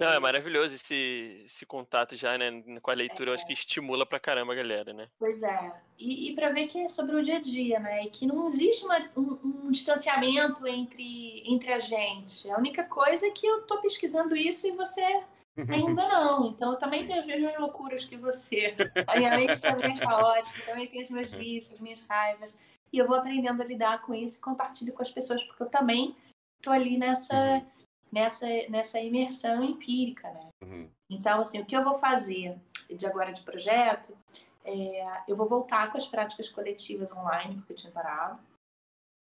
Não, 0.00 0.08
é 0.12 0.18
maravilhoso 0.18 0.74
esse, 0.74 1.42
esse 1.44 1.64
contato 1.66 2.16
já, 2.16 2.36
né? 2.38 2.50
Com 2.82 2.90
a 2.90 2.94
leitura, 2.94 3.30
eu 3.30 3.32
É. 3.32 3.36
acho 3.36 3.46
que 3.46 3.52
estimula 3.52 4.04
pra 4.06 4.18
caramba 4.18 4.52
a 4.52 4.56
galera, 4.56 4.92
né? 4.92 5.08
Pois 5.18 5.42
é. 5.42 5.72
E, 5.98 6.30
e 6.30 6.34
para 6.34 6.48
ver 6.48 6.66
que 6.68 6.78
é 6.80 6.88
sobre 6.88 7.14
o 7.14 7.22
dia 7.22 7.36
a 7.36 7.40
dia, 7.40 7.78
né? 7.78 8.02
E 8.04 8.10
que 8.10 8.26
não 8.26 8.48
existe 8.48 8.84
uma- 8.84 9.10
um, 9.16 9.38
um 9.66 9.70
distanciamento 9.70 10.66
entre, 10.66 11.42
entre 11.46 11.72
a 11.72 11.78
gente. 11.78 12.50
A 12.50 12.56
única 12.56 12.82
coisa 12.84 13.26
é 13.26 13.30
que 13.30 13.46
eu 13.46 13.62
tô 13.62 13.80
pesquisando 13.82 14.34
isso 14.34 14.66
e 14.66 14.72
você 14.72 15.22
ainda 15.68 16.08
não. 16.08 16.46
Então 16.46 16.72
eu 16.72 16.78
também 16.78 17.04
tenho 17.04 17.20
as 17.20 17.26
mesmas 17.26 17.58
loucuras 17.58 18.04
que 18.04 18.16
você. 18.16 18.74
A 19.06 19.16
minha 19.18 19.36
mente 19.36 19.60
também 19.60 19.92
é 19.92 19.98
caótica, 19.98 20.66
também 20.66 20.86
tem 20.86 21.02
os 21.02 21.10
meus 21.10 21.30
vícios, 21.32 21.74
as 21.74 21.80
minhas 21.80 22.02
raivas. 22.02 22.52
E 22.92 22.98
eu 22.98 23.06
vou 23.06 23.16
aprendendo 23.16 23.62
a 23.62 23.64
lidar 23.64 24.02
com 24.02 24.14
isso 24.14 24.38
e 24.38 24.40
compartilho 24.40 24.92
com 24.92 25.02
as 25.02 25.10
pessoas, 25.10 25.42
porque 25.44 25.62
eu 25.62 25.68
também 25.68 26.16
tô 26.60 26.70
ali 26.70 26.98
nessa, 26.98 27.34
Uhum. 27.34 27.66
nessa, 28.12 28.46
nessa 28.68 29.00
imersão 29.00 29.62
empírica, 29.62 30.30
né? 30.30 30.48
Uhum. 30.64 30.90
Então, 31.08 31.40
assim, 31.40 31.60
o 31.60 31.64
que 31.66 31.76
eu 31.76 31.84
vou 31.84 31.94
fazer 31.94 32.58
de 32.88 33.06
agora 33.06 33.32
de 33.32 33.42
projeto, 33.42 34.16
é, 34.64 35.22
eu 35.28 35.36
vou 35.36 35.46
voltar 35.46 35.90
com 35.90 35.98
as 35.98 36.08
práticas 36.08 36.48
coletivas 36.48 37.12
online, 37.12 37.56
porque 37.56 37.72
eu 37.72 37.76
tinha 37.76 37.92
parado. 37.92 38.40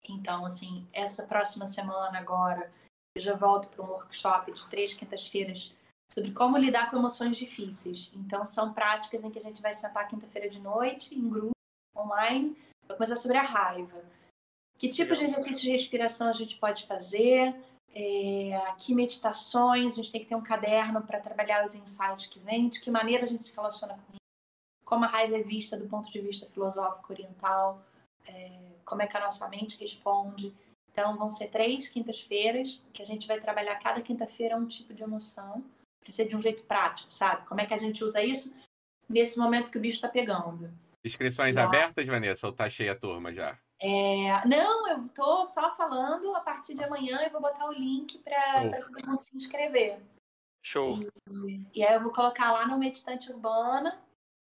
Então, 0.08 0.44
assim, 0.44 0.86
essa 0.92 1.26
próxima 1.26 1.66
semana 1.66 2.18
agora, 2.18 2.72
eu 3.14 3.20
já 3.20 3.34
volto 3.34 3.68
para 3.68 3.84
um 3.84 3.88
workshop 3.88 4.52
de 4.52 4.66
três 4.68 4.94
quintas-feiras 4.94 5.74
sobre 6.10 6.32
como 6.32 6.56
lidar 6.56 6.90
com 6.90 6.96
emoções 6.96 7.36
difíceis. 7.36 8.10
Então, 8.14 8.44
são 8.46 8.72
práticas 8.72 9.22
em 9.22 9.30
que 9.30 9.38
a 9.38 9.42
gente 9.42 9.60
vai 9.60 9.74
sentar 9.74 10.08
quinta-feira 10.08 10.48
de 10.48 10.60
noite, 10.60 11.14
em 11.14 11.28
grupo, 11.28 11.52
online, 11.96 12.56
vai 12.86 12.96
começar 12.96 13.16
sobre 13.16 13.36
a 13.36 13.42
raiva. 13.42 14.02
Que 14.78 14.88
tipo 14.88 15.14
de 15.14 15.24
exercício 15.24 15.62
de 15.62 15.70
respiração 15.70 16.28
a 16.28 16.32
gente 16.32 16.56
pode 16.56 16.86
fazer? 16.86 17.54
É, 17.94 18.74
que 18.78 18.94
meditações, 18.94 19.94
a 19.94 19.96
gente 19.96 20.12
tem 20.12 20.20
que 20.20 20.28
ter 20.28 20.34
um 20.34 20.42
caderno 20.42 21.02
para 21.02 21.20
trabalhar 21.20 21.66
os 21.66 21.74
insights 21.74 22.26
que 22.26 22.38
vêm, 22.38 22.68
de 22.68 22.80
que 22.80 22.90
maneira 22.90 23.24
a 23.24 23.26
gente 23.26 23.44
se 23.44 23.56
relaciona 23.56 23.94
com 23.94 24.12
isso, 24.12 24.84
como 24.84 25.04
a 25.04 25.08
raiva 25.08 25.36
é 25.36 25.42
vista 25.42 25.76
do 25.76 25.88
ponto 25.88 26.10
de 26.10 26.20
vista 26.20 26.46
filosófico 26.46 27.12
oriental, 27.12 27.82
é, 28.26 28.52
como 28.84 29.02
é 29.02 29.06
que 29.06 29.16
a 29.16 29.20
nossa 29.20 29.48
mente 29.48 29.80
responde. 29.80 30.54
Então, 30.92 31.16
vão 31.16 31.30
ser 31.30 31.48
três 31.48 31.88
quintas-feiras 31.88 32.82
que 32.92 33.02
a 33.02 33.06
gente 33.06 33.26
vai 33.26 33.40
trabalhar 33.40 33.76
cada 33.76 34.00
quinta-feira 34.00 34.56
um 34.56 34.66
tipo 34.66 34.94
de 34.94 35.02
emoção, 35.02 35.64
para 36.00 36.12
ser 36.12 36.26
de 36.26 36.36
um 36.36 36.40
jeito 36.40 36.62
prático, 36.64 37.12
sabe? 37.12 37.46
Como 37.46 37.60
é 37.60 37.66
que 37.66 37.74
a 37.74 37.78
gente 37.78 38.02
usa 38.04 38.22
isso 38.22 38.52
nesse 39.08 39.38
momento 39.38 39.70
que 39.70 39.78
o 39.78 39.80
bicho 39.80 39.96
está 39.96 40.08
pegando. 40.08 40.70
Inscrições 41.04 41.54
Já. 41.54 41.64
abertas, 41.64 42.06
Vanessa, 42.06 42.46
ou 42.46 42.52
tá 42.52 42.68
cheia 42.68 42.92
a 42.92 42.96
turma 42.96 43.32
já? 43.32 43.58
É, 43.80 44.46
não, 44.46 44.88
eu 44.88 45.08
tô 45.10 45.44
só 45.44 45.74
falando, 45.76 46.34
a 46.34 46.40
partir 46.40 46.74
de 46.74 46.82
amanhã 46.82 47.20
eu 47.22 47.30
vou 47.30 47.40
botar 47.40 47.66
o 47.66 47.72
link 47.72 48.18
para 48.18 48.64
Oh. 48.64 48.70
todo 48.92 49.06
mundo 49.08 49.20
se 49.20 49.36
inscrever. 49.36 50.00
Show. 50.64 50.98
E 51.72 51.84
aí 51.84 51.94
eu 51.94 52.02
vou 52.02 52.12
colocar 52.12 52.50
lá 52.52 52.66
no 52.66 52.76
Meditante 52.76 53.30
Urbana. 53.32 54.02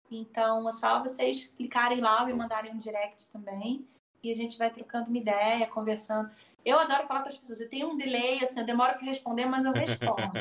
Então 0.09 0.67
é 0.67 0.71
só 0.71 1.03
vocês 1.03 1.47
clicarem 1.47 1.99
lá, 1.99 2.25
me 2.25 2.33
mandarem 2.33 2.71
um 2.71 2.77
direct 2.77 3.27
também. 3.27 3.85
E 4.23 4.31
a 4.31 4.33
gente 4.33 4.57
vai 4.57 4.71
trocando 4.71 5.09
uma 5.09 5.17
ideia, 5.17 5.67
conversando. 5.67 6.31
Eu 6.63 6.79
adoro 6.79 7.05
falar 7.05 7.19
para 7.19 7.29
as 7.29 7.37
pessoas. 7.37 7.59
Eu 7.59 7.69
tenho 7.69 7.89
um 7.89 7.97
delay, 7.97 8.43
assim, 8.43 8.61
eu 8.61 8.65
demoro 8.65 8.93
para 8.93 9.05
responder, 9.05 9.45
mas 9.45 9.65
eu 9.65 9.73
respondo. 9.73 10.31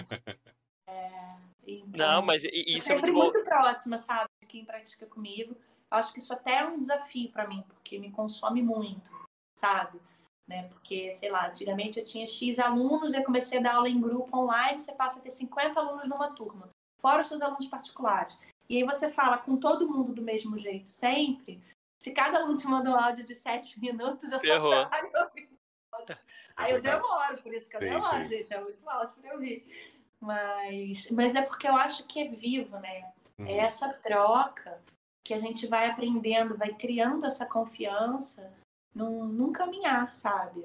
É, 0.86 1.24
então, 1.66 1.88
Não, 1.96 2.22
mas 2.22 2.44
isso 2.44 2.92
é 2.92 2.96
muito 2.96 3.12
bom. 3.12 3.22
muito 3.24 3.44
próxima, 3.44 3.96
sabe? 3.98 4.28
De 4.42 4.48
quem 4.48 4.64
pratica 4.64 5.06
comigo. 5.06 5.56
Acho 5.90 6.12
que 6.12 6.18
isso 6.18 6.32
até 6.32 6.58
é 6.58 6.64
um 6.64 6.78
desafio 6.78 7.30
para 7.30 7.46
mim, 7.46 7.62
porque 7.68 7.98
me 7.98 8.10
consome 8.10 8.62
muito, 8.62 9.10
sabe? 9.58 10.00
Né? 10.48 10.68
Porque, 10.68 11.12
sei 11.12 11.30
lá, 11.30 11.48
antigamente 11.48 11.98
eu 11.98 12.04
tinha 12.04 12.26
X 12.26 12.58
alunos, 12.58 13.14
eu 13.14 13.24
comecei 13.24 13.58
a 13.58 13.62
dar 13.62 13.74
aula 13.76 13.88
em 13.88 14.00
grupo 14.00 14.36
online, 14.36 14.80
você 14.80 14.92
passa 14.92 15.20
a 15.20 15.22
ter 15.22 15.30
50 15.30 15.78
alunos 15.78 16.08
numa 16.08 16.32
turma, 16.32 16.68
fora 17.00 17.22
os 17.22 17.28
seus 17.28 17.40
alunos 17.40 17.66
particulares. 17.66 18.38
E 18.68 18.76
aí 18.76 18.84
você 18.84 19.10
fala 19.10 19.38
com 19.38 19.56
todo 19.56 19.88
mundo 19.88 20.12
do 20.12 20.22
mesmo 20.22 20.56
jeito, 20.56 20.90
sempre. 20.90 21.62
Se 22.02 22.12
cada 22.12 22.38
aluno 22.38 22.56
te 22.56 22.66
manda 22.66 22.90
um 22.90 22.96
áudio 22.96 23.24
de 23.24 23.34
7 23.34 23.80
minutos, 23.80 24.30
eu 24.32 24.40
Ferrou. 24.40 24.72
só 24.72 24.90
Aí 26.56 26.72
eu 26.72 26.80
demoro, 26.80 27.42
por 27.42 27.52
isso 27.52 27.68
que 27.68 27.76
eu 27.76 27.80
demoro, 27.80 28.22
sim. 28.22 28.28
gente. 28.28 28.54
É 28.54 28.60
muito 28.60 28.88
alto 28.88 29.14
para 29.14 29.30
eu 29.30 29.34
ouvir. 29.34 29.66
Mas, 30.24 31.10
mas 31.10 31.34
é 31.34 31.42
porque 31.42 31.68
eu 31.68 31.76
acho 31.76 32.04
que 32.06 32.18
é 32.20 32.28
vivo, 32.28 32.78
né? 32.78 33.12
É 33.38 33.42
uhum. 33.42 33.46
É 33.46 33.56
essa 33.58 33.92
troca 33.92 34.80
que 35.22 35.34
a 35.34 35.38
gente 35.38 35.66
vai 35.66 35.88
aprendendo, 35.88 36.56
vai 36.56 36.72
criando 36.74 37.26
essa 37.26 37.44
confiança 37.44 38.52
num, 38.94 39.24
num 39.24 39.52
caminhar, 39.52 40.14
sabe? 40.14 40.64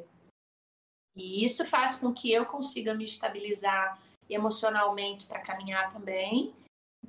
E 1.18 1.44
isso 1.44 1.68
faz 1.68 1.98
com 1.98 2.14
que 2.14 2.32
eu 2.32 2.46
consiga 2.46 2.94
me 2.94 3.04
estabilizar 3.04 4.00
emocionalmente 4.30 5.28
para 5.28 5.42
caminhar 5.42 5.92
também, 5.92 6.54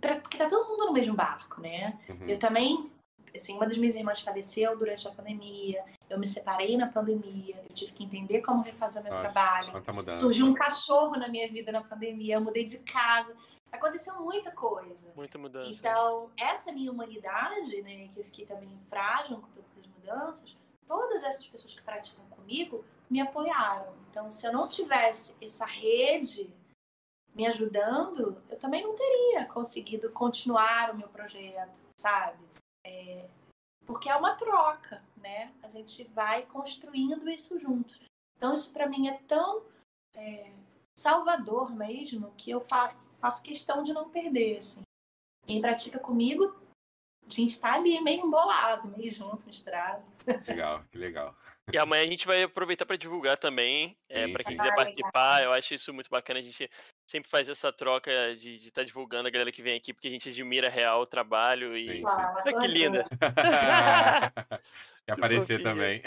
pra, 0.01 0.20
porque 0.20 0.39
tá 0.39 0.48
todo 0.48 0.68
mundo 0.68 0.86
no 0.86 0.93
mesmo 0.93 1.14
barco, 1.14 1.60
né? 1.60 2.01
Uhum. 2.09 2.27
Eu 2.27 2.39
também, 2.39 2.90
assim, 3.35 3.55
uma 3.55 3.66
das 3.66 3.78
minhas 3.78 3.94
irmãs 3.94 4.20
faleceu 4.20 4.77
durante 4.77 5.06
a 5.06 5.12
pandemia, 5.12 5.85
eu 6.10 6.18
me 6.18 6.26
separei 6.26 6.76
na 6.76 6.88
pandemia, 6.88 7.62
eu 7.68 7.74
tive 7.74 7.92
que 7.92 8.04
entender 8.04 8.40
como 8.42 8.62
refazer 8.62 9.00
o 9.00 9.04
meu 9.04 9.14
Nossa, 9.14 9.32
trabalho. 9.32 10.04
Tá 10.04 10.12
Surgiu 10.12 10.44
um 10.44 10.52
cachorro 10.52 11.16
na 11.16 11.28
minha 11.28 11.48
vida 11.48 11.70
na 11.70 11.82
pandemia, 11.82 12.34
eu 12.34 12.40
mudei 12.40 12.64
de 12.64 12.80
casa. 12.80 13.34
Aconteceu 13.70 14.20
muita 14.20 14.50
coisa. 14.50 15.12
Muita 15.14 15.38
mudança. 15.38 15.70
Então, 15.70 16.28
essa 16.36 16.72
minha 16.72 16.90
humanidade, 16.90 17.80
né, 17.82 18.08
que 18.12 18.18
eu 18.18 18.24
fiquei 18.24 18.44
também 18.44 18.76
frágil 18.80 19.36
com 19.36 19.46
todas 19.52 19.78
as 19.78 19.86
mudanças, 19.86 20.56
todas 20.84 21.22
essas 21.22 21.46
pessoas 21.46 21.72
que 21.72 21.82
praticam 21.82 22.24
comigo 22.30 22.84
me 23.08 23.20
apoiaram. 23.20 23.94
Então, 24.10 24.28
se 24.32 24.44
eu 24.44 24.52
não 24.52 24.66
tivesse 24.66 25.36
essa 25.40 25.64
rede 25.64 26.52
me 27.32 27.46
ajudando, 27.46 28.42
eu 28.50 28.58
também 28.58 28.82
não 28.82 28.96
teria 28.96 29.46
conseguido 29.46 30.10
continuar 30.10 30.90
o 30.90 30.96
meu 30.96 31.08
projeto, 31.08 31.80
sabe? 31.96 32.44
É, 32.84 33.28
porque 33.90 34.08
é 34.08 34.14
uma 34.14 34.36
troca, 34.36 35.02
né? 35.16 35.52
A 35.64 35.68
gente 35.68 36.04
vai 36.04 36.46
construindo 36.46 37.28
isso 37.28 37.58
juntos. 37.58 38.00
Então, 38.36 38.52
isso 38.52 38.72
para 38.72 38.88
mim 38.88 39.08
é 39.08 39.18
tão 39.26 39.64
é, 40.14 40.52
salvador 40.96 41.74
mesmo 41.74 42.32
que 42.36 42.52
eu 42.52 42.60
fa 42.60 42.94
faço 43.20 43.42
questão 43.42 43.82
de 43.82 43.92
não 43.92 44.08
perder, 44.08 44.58
assim. 44.58 44.82
Quem 45.44 45.60
pratica 45.60 45.98
comigo, 45.98 46.54
a 47.26 47.30
gente 47.30 47.60
tá 47.60 47.74
ali 47.74 48.00
meio 48.00 48.26
embolado, 48.26 48.96
meio 48.96 49.12
junto, 49.12 49.44
misturado. 49.44 50.04
Legal, 50.46 50.84
que 50.90 50.96
legal. 50.96 51.36
E 51.72 51.76
amanhã 51.76 52.04
a 52.04 52.06
gente 52.06 52.26
vai 52.26 52.44
aproveitar 52.44 52.86
para 52.86 52.96
divulgar 52.96 53.36
também, 53.38 53.96
é, 54.08 54.28
para 54.28 54.44
quem 54.44 54.56
quiser 54.56 54.74
participar. 54.74 55.42
Eu 55.42 55.52
acho 55.52 55.74
isso 55.74 55.92
muito 55.92 56.08
bacana. 56.08 56.38
A 56.38 56.42
gente 56.42 56.70
sempre 57.10 57.28
faz 57.28 57.48
essa 57.48 57.72
troca 57.72 58.34
de 58.36 58.52
estar 58.54 58.82
tá 58.82 58.84
divulgando 58.84 59.26
a 59.26 59.30
galera 59.30 59.50
que 59.50 59.62
vem 59.62 59.76
aqui, 59.76 59.92
porque 59.92 60.06
a 60.06 60.10
gente 60.10 60.28
admira 60.28 60.68
real 60.68 61.00
o 61.02 61.06
trabalho 61.06 61.76
e. 61.76 61.88
Sim, 61.88 61.94
sim. 61.96 62.04
Olha 62.46 62.54
que 62.60 62.66
linda! 62.68 63.04
e 65.08 65.10
aparecer 65.10 65.60
também. 65.62 66.02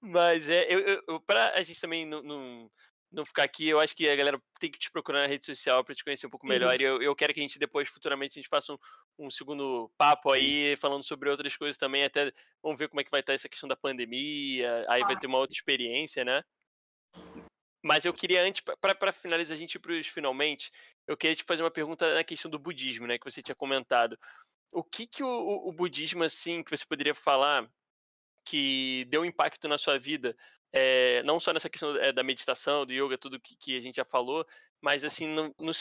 Mas 0.00 0.48
é, 0.48 0.66
eu, 0.72 1.02
eu, 1.06 1.20
pra 1.20 1.52
a 1.54 1.62
gente 1.62 1.80
também 1.80 2.06
não, 2.06 2.22
não, 2.22 2.70
não, 3.12 3.26
ficar 3.26 3.44
aqui, 3.44 3.68
eu 3.68 3.78
acho 3.78 3.94
que 3.94 4.08
a 4.08 4.16
galera 4.16 4.40
tem 4.58 4.70
que 4.70 4.78
te 4.78 4.90
procurar 4.90 5.20
na 5.20 5.28
rede 5.28 5.44
social 5.44 5.84
para 5.84 5.94
te 5.94 6.02
conhecer 6.02 6.26
um 6.26 6.30
pouco 6.30 6.46
melhor. 6.46 6.72
Isso. 6.72 6.82
E 6.82 6.86
eu, 6.86 7.02
eu 7.02 7.14
quero 7.14 7.34
que 7.34 7.40
a 7.40 7.42
gente 7.42 7.58
depois, 7.58 7.90
futuramente, 7.90 8.38
a 8.38 8.40
gente 8.40 8.48
faça 8.48 8.72
um, 8.72 8.78
um 9.18 9.30
segundo 9.30 9.92
papo 9.98 10.32
aí, 10.32 10.76
falando 10.76 11.04
sobre 11.04 11.28
outras 11.28 11.54
coisas 11.56 11.76
também. 11.76 12.04
Até 12.04 12.32
vamos 12.62 12.78
ver 12.78 12.88
como 12.88 13.02
é 13.02 13.04
que 13.04 13.10
vai 13.10 13.20
estar 13.20 13.34
essa 13.34 13.50
questão 13.50 13.68
da 13.68 13.76
pandemia. 13.76 14.86
Aí 14.88 15.02
ah. 15.02 15.06
vai 15.06 15.16
ter 15.16 15.26
uma 15.26 15.38
outra 15.38 15.54
experiência, 15.54 16.24
né? 16.24 16.42
Mas 17.84 18.06
eu 18.06 18.14
queria, 18.14 18.42
antes, 18.42 18.62
para 18.80 19.12
finalizar 19.12 19.54
a 19.54 19.58
gente 19.58 19.78
para 19.78 19.92
os 19.92 20.06
finalmente, 20.06 20.72
eu 21.06 21.14
queria 21.18 21.36
te 21.36 21.44
fazer 21.44 21.62
uma 21.62 21.70
pergunta 21.70 22.14
na 22.14 22.24
questão 22.24 22.50
do 22.50 22.58
budismo, 22.58 23.06
né? 23.06 23.18
Que 23.18 23.30
você 23.30 23.42
tinha 23.42 23.54
comentado. 23.54 24.18
O 24.72 24.82
que, 24.82 25.06
que 25.06 25.22
o, 25.22 25.68
o, 25.68 25.70
budismo, 25.70 26.24
assim, 26.24 26.62
que 26.62 26.70
você 26.70 26.82
poderia 26.86 27.14
falar 27.14 27.68
que 28.42 29.04
deu 29.10 29.22
impacto 29.22 29.68
na 29.68 29.76
sua 29.76 29.98
vida, 29.98 30.34
é, 30.72 31.22
não 31.24 31.38
só 31.38 31.52
nessa 31.52 31.68
questão 31.68 31.94
é, 31.98 32.10
da 32.10 32.22
meditação, 32.22 32.86
do 32.86 32.92
yoga, 32.92 33.18
tudo 33.18 33.38
que, 33.38 33.54
que, 33.54 33.76
a 33.76 33.80
gente 33.80 33.96
já 33.96 34.04
falou, 34.04 34.46
mas 34.80 35.04
assim, 35.04 35.26
no, 35.26 35.54
no, 35.60 35.72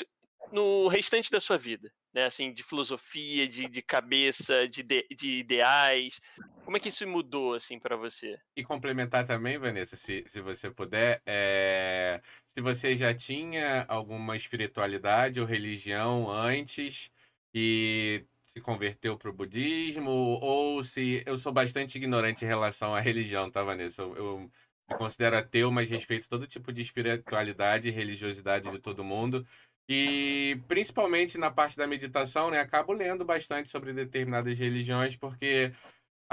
no, 0.52 0.88
restante 0.90 1.32
da 1.32 1.40
sua 1.40 1.58
vida, 1.58 1.90
né? 2.14 2.26
Assim, 2.26 2.54
de 2.54 2.64
filosofia, 2.64 3.48
de, 3.48 3.70
de 3.70 3.82
cabeça, 3.82 4.68
de, 4.68 4.84
de, 4.84 5.08
de 5.10 5.30
ideais. 5.40 6.20
Como 6.64 6.78
é 6.78 6.80
que 6.80 6.90
isso 6.90 7.08
mudou, 7.08 7.54
assim, 7.54 7.78
para 7.78 7.96
você? 7.96 8.40
E 8.56 8.64
complementar 8.64 9.26
também, 9.26 9.58
Vanessa, 9.58 9.96
se, 9.96 10.24
se 10.26 10.42
você 10.42 10.72
puder, 10.72 11.22
é... 11.26 12.22
se 12.48 12.62
você 12.62 12.96
já 12.96 13.14
tinha 13.14 13.86
alguma 13.88 14.36
espiritualidade 14.36 15.40
ou 15.40 15.46
religião 15.46 16.32
antes 16.32 17.12
e 17.54 18.26
se 18.46 18.62
converteu 18.62 19.18
para 19.18 19.30
o 19.30 19.34
budismo, 19.34 20.12
ou 20.12 20.84
se 20.84 21.22
eu 21.26 21.38
sou 21.38 21.52
bastante 21.52 21.98
ignorante 21.98 22.46
em 22.46 22.48
relação 22.48 22.96
à 22.96 23.00
religião, 23.00 23.50
tá, 23.50 23.64
Vanessa? 23.64 24.02
Eu, 24.02 24.16
eu 24.16 24.52
me 24.90 24.98
considero 24.98 25.38
ateu, 25.38 25.72
mas 25.72 25.90
respeito 25.90 26.30
todo 26.30 26.48
tipo 26.48 26.72
de 26.72 26.82
espiritualidade 26.82 27.88
e 27.90 27.92
religiosidade 27.92 28.70
de 28.70 28.80
todo 28.80 29.04
mundo. 29.04 29.46
E 29.88 30.58
principalmente 30.68 31.38
na 31.38 31.52
parte 31.52 31.76
da 31.76 31.86
meditação, 31.86 32.50
né? 32.50 32.60
Acabo 32.60 32.94
lendo 32.94 33.26
bastante 33.26 33.70
sobre 33.70 33.92
determinadas 33.92 34.58
religiões, 34.58 35.16
porque 35.16 35.74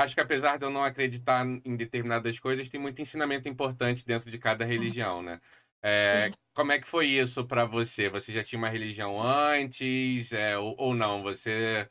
acho 0.01 0.14
que 0.14 0.20
apesar 0.20 0.56
de 0.56 0.64
eu 0.64 0.70
não 0.70 0.85
acreditar 0.85 1.47
em 1.47 1.77
determinadas 1.77 2.39
coisas, 2.39 2.68
tem 2.68 2.81
muito 2.81 3.01
ensinamento 3.01 3.48
importante 3.48 4.05
dentro 4.05 4.31
de 4.31 4.39
cada 4.39 4.64
uhum. 4.64 4.70
religião, 4.70 5.22
né? 5.22 5.40
É, 5.82 6.31
como 6.55 6.72
é 6.72 6.78
que 6.78 6.86
foi 6.86 7.06
isso 7.06 7.47
para 7.47 7.64
você? 7.64 8.09
Você 8.10 8.32
já 8.32 8.44
tinha 8.44 8.59
uma 8.59 8.68
religião 8.68 9.20
antes, 9.22 10.32
é, 10.32 10.59
ou, 10.59 10.74
ou, 10.78 10.94
não? 10.94 11.22
Você 11.22 11.89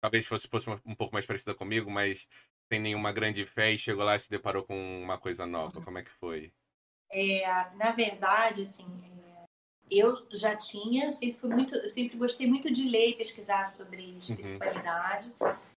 talvez 0.00 0.26
fosse, 0.26 0.48
fosse 0.48 0.68
um 0.84 0.94
pouco 0.94 1.12
mais 1.12 1.26
parecida 1.26 1.54
comigo, 1.54 1.90
mas 1.90 2.26
tem 2.68 2.80
nenhuma 2.80 3.12
grande 3.12 3.44
fé 3.44 3.72
e 3.72 3.78
chegou 3.78 4.04
lá 4.04 4.16
e 4.16 4.20
se 4.20 4.30
deparou 4.30 4.62
com 4.62 5.02
uma 5.02 5.18
coisa 5.18 5.46
nova. 5.46 5.80
Como 5.82 5.98
é 5.98 6.02
que 6.02 6.10
foi? 6.10 6.52
É, 7.10 7.44
na 7.74 7.90
verdade, 7.92 8.62
assim, 8.62 8.86
eu 9.90 10.26
já 10.32 10.56
tinha, 10.56 11.12
sempre 11.12 11.38
fui 11.38 11.50
muito, 11.50 11.88
sempre 11.88 12.16
gostei 12.16 12.46
muito 12.46 12.72
de 12.72 12.88
ler 12.88 13.10
e 13.10 13.14
pesquisar 13.14 13.66
sobre 13.66 14.02
uhum. 14.02 14.18
espiritualidade. 14.18 15.32
Uhum. 15.40 15.71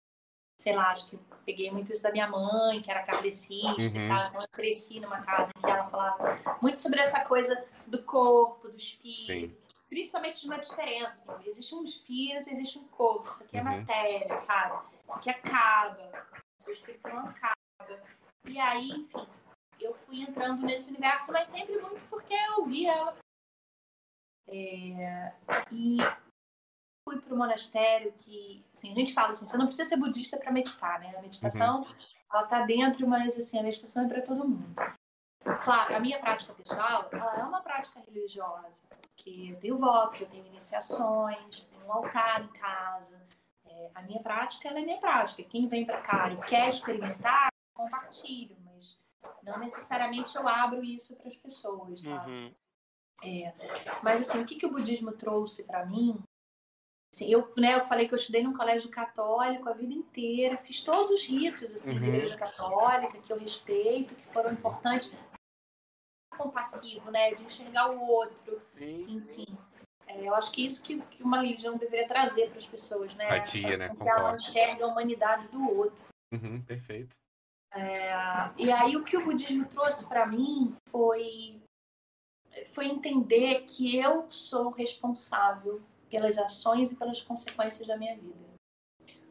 Sei 0.58 0.74
lá, 0.74 0.90
acho 0.90 1.08
que 1.08 1.18
peguei 1.44 1.70
muito 1.70 1.92
isso 1.92 2.02
da 2.02 2.10
minha 2.10 2.28
mãe, 2.28 2.80
que 2.80 2.90
era 2.90 3.02
kardecista 3.02 3.82
uhum. 3.82 4.04
e 4.04 4.08
tal. 4.08 4.26
Então 4.26 4.40
eu 4.40 4.48
cresci 4.48 5.00
numa 5.00 5.20
casa 5.22 5.50
em 5.56 5.60
que 5.60 5.70
ela 5.70 5.88
falava 5.88 6.58
muito 6.62 6.80
sobre 6.80 7.00
essa 7.00 7.20
coisa 7.24 7.64
do 7.86 8.02
corpo, 8.02 8.68
do 8.68 8.76
espírito. 8.76 9.54
Sim. 9.54 9.66
Principalmente 9.88 10.40
de 10.40 10.46
uma 10.46 10.58
diferença, 10.58 11.14
assim, 11.32 11.48
existe 11.48 11.74
um 11.74 11.84
espírito, 11.84 12.50
existe 12.50 12.78
um 12.78 12.88
corpo, 12.88 13.30
isso 13.30 13.44
aqui 13.44 13.56
é 13.56 13.60
uhum. 13.60 13.78
matéria, 13.78 14.36
sabe? 14.38 14.84
Isso 15.08 15.18
aqui 15.18 15.30
acaba, 15.30 16.26
seu 16.58 16.72
espírito 16.72 17.08
não 17.08 17.20
acaba. 17.20 17.54
E 18.46 18.58
aí, 18.58 18.90
enfim, 18.90 19.26
eu 19.80 19.92
fui 19.92 20.22
entrando 20.22 20.66
nesse 20.66 20.88
universo, 20.88 21.32
mas 21.32 21.48
sempre 21.48 21.76
muito 21.78 22.02
porque 22.08 22.34
eu 22.34 22.64
via 22.64 22.92
ela 22.92 23.14
é, 24.48 25.32
e 25.72 25.98
fui 27.06 27.20
para 27.20 27.32
o 27.32 27.38
monastério 27.38 28.12
que, 28.18 28.64
assim, 28.74 28.90
a 28.90 28.94
gente 28.94 29.14
fala 29.14 29.30
assim, 29.30 29.46
você 29.46 29.56
não 29.56 29.66
precisa 29.66 29.88
ser 29.88 29.96
budista 29.96 30.36
para 30.36 30.50
meditar, 30.50 30.98
né? 30.98 31.14
A 31.16 31.22
meditação, 31.22 31.82
uhum. 31.82 31.94
ela 32.32 32.42
está 32.42 32.62
dentro, 32.62 33.06
mas 33.06 33.38
assim, 33.38 33.60
a 33.60 33.62
meditação 33.62 34.04
é 34.04 34.08
para 34.08 34.22
todo 34.22 34.48
mundo. 34.48 34.74
Claro, 35.62 35.94
a 35.94 36.00
minha 36.00 36.18
prática 36.18 36.52
pessoal, 36.52 37.08
ela 37.12 37.38
é 37.38 37.44
uma 37.44 37.60
prática 37.60 38.00
religiosa, 38.00 38.82
porque 38.90 39.50
eu 39.52 39.60
tenho 39.60 39.76
votos, 39.76 40.20
eu 40.20 40.26
tenho 40.26 40.44
iniciações, 40.46 41.60
eu 41.60 41.78
tenho 41.78 41.86
um 41.86 41.92
altar 41.92 42.42
em 42.42 42.48
casa. 42.48 43.24
É, 43.64 43.90
a 43.94 44.02
minha 44.02 44.20
prática, 44.20 44.68
ela 44.68 44.80
é 44.80 44.82
minha 44.82 44.98
prática. 44.98 45.44
Quem 45.44 45.68
vem 45.68 45.86
para 45.86 46.00
cá 46.00 46.32
e 46.32 46.36
quer 46.38 46.68
experimentar, 46.68 47.52
compartilho, 47.72 48.56
mas 48.64 48.98
não 49.44 49.60
necessariamente 49.60 50.34
eu 50.34 50.48
abro 50.48 50.82
isso 50.82 51.14
para 51.14 51.28
as 51.28 51.36
pessoas, 51.36 52.00
sabe? 52.00 52.28
Uhum. 52.28 52.54
É, 53.22 53.54
mas 54.02 54.22
assim, 54.22 54.40
o 54.40 54.44
que, 54.44 54.56
que 54.56 54.66
o 54.66 54.72
budismo 54.72 55.12
trouxe 55.12 55.64
para 55.64 55.86
mim? 55.86 56.20
Assim, 57.14 57.30
eu, 57.30 57.48
né, 57.56 57.74
eu 57.74 57.84
falei 57.84 58.06
que 58.06 58.14
eu 58.14 58.18
estudei 58.18 58.42
num 58.42 58.56
colégio 58.56 58.90
católico 58.90 59.68
a 59.68 59.72
vida 59.72 59.94
inteira, 59.94 60.56
fiz 60.56 60.82
todos 60.82 61.10
os 61.10 61.26
ritos 61.26 61.72
assim, 61.72 61.94
uhum. 61.94 62.00
da 62.00 62.06
igreja 62.06 62.36
católica 62.36 63.18
que 63.18 63.32
eu 63.32 63.38
respeito, 63.38 64.14
que 64.14 64.26
foram 64.26 64.52
importantes. 64.52 65.12
Compassivo, 66.36 67.10
né, 67.10 67.34
de 67.34 67.44
enxergar 67.44 67.90
o 67.90 68.00
outro, 68.00 68.60
Sim. 68.76 69.06
enfim. 69.08 69.46
É, 70.06 70.28
eu 70.28 70.34
acho 70.34 70.52
que 70.52 70.64
isso 70.64 70.82
que, 70.82 71.00
que 71.02 71.22
uma 71.22 71.40
religião 71.40 71.76
deveria 71.76 72.06
trazer 72.06 72.48
para 72.48 72.58
as 72.58 72.66
pessoas, 72.66 73.14
né? 73.14 73.24
Empatia, 73.24 73.76
né? 73.76 73.94
Que 73.96 74.08
ela 74.08 74.34
enxerga 74.34 74.84
a 74.84 74.88
humanidade 74.88 75.48
do 75.48 75.68
outro. 75.76 76.06
Uhum, 76.32 76.60
perfeito. 76.62 77.16
É, 77.72 78.10
e 78.56 78.70
aí 78.70 78.96
o 78.96 79.04
que 79.04 79.16
o 79.16 79.24
budismo 79.24 79.66
trouxe 79.66 80.06
para 80.06 80.26
mim 80.26 80.74
foi 80.88 81.60
foi 82.72 82.86
entender 82.86 83.64
que 83.66 83.98
eu 83.98 84.30
sou 84.30 84.70
responsável 84.70 85.82
pelas 86.10 86.38
ações 86.38 86.92
e 86.92 86.96
pelas 86.96 87.22
consequências 87.22 87.86
da 87.86 87.96
minha 87.96 88.16
vida. 88.16 88.46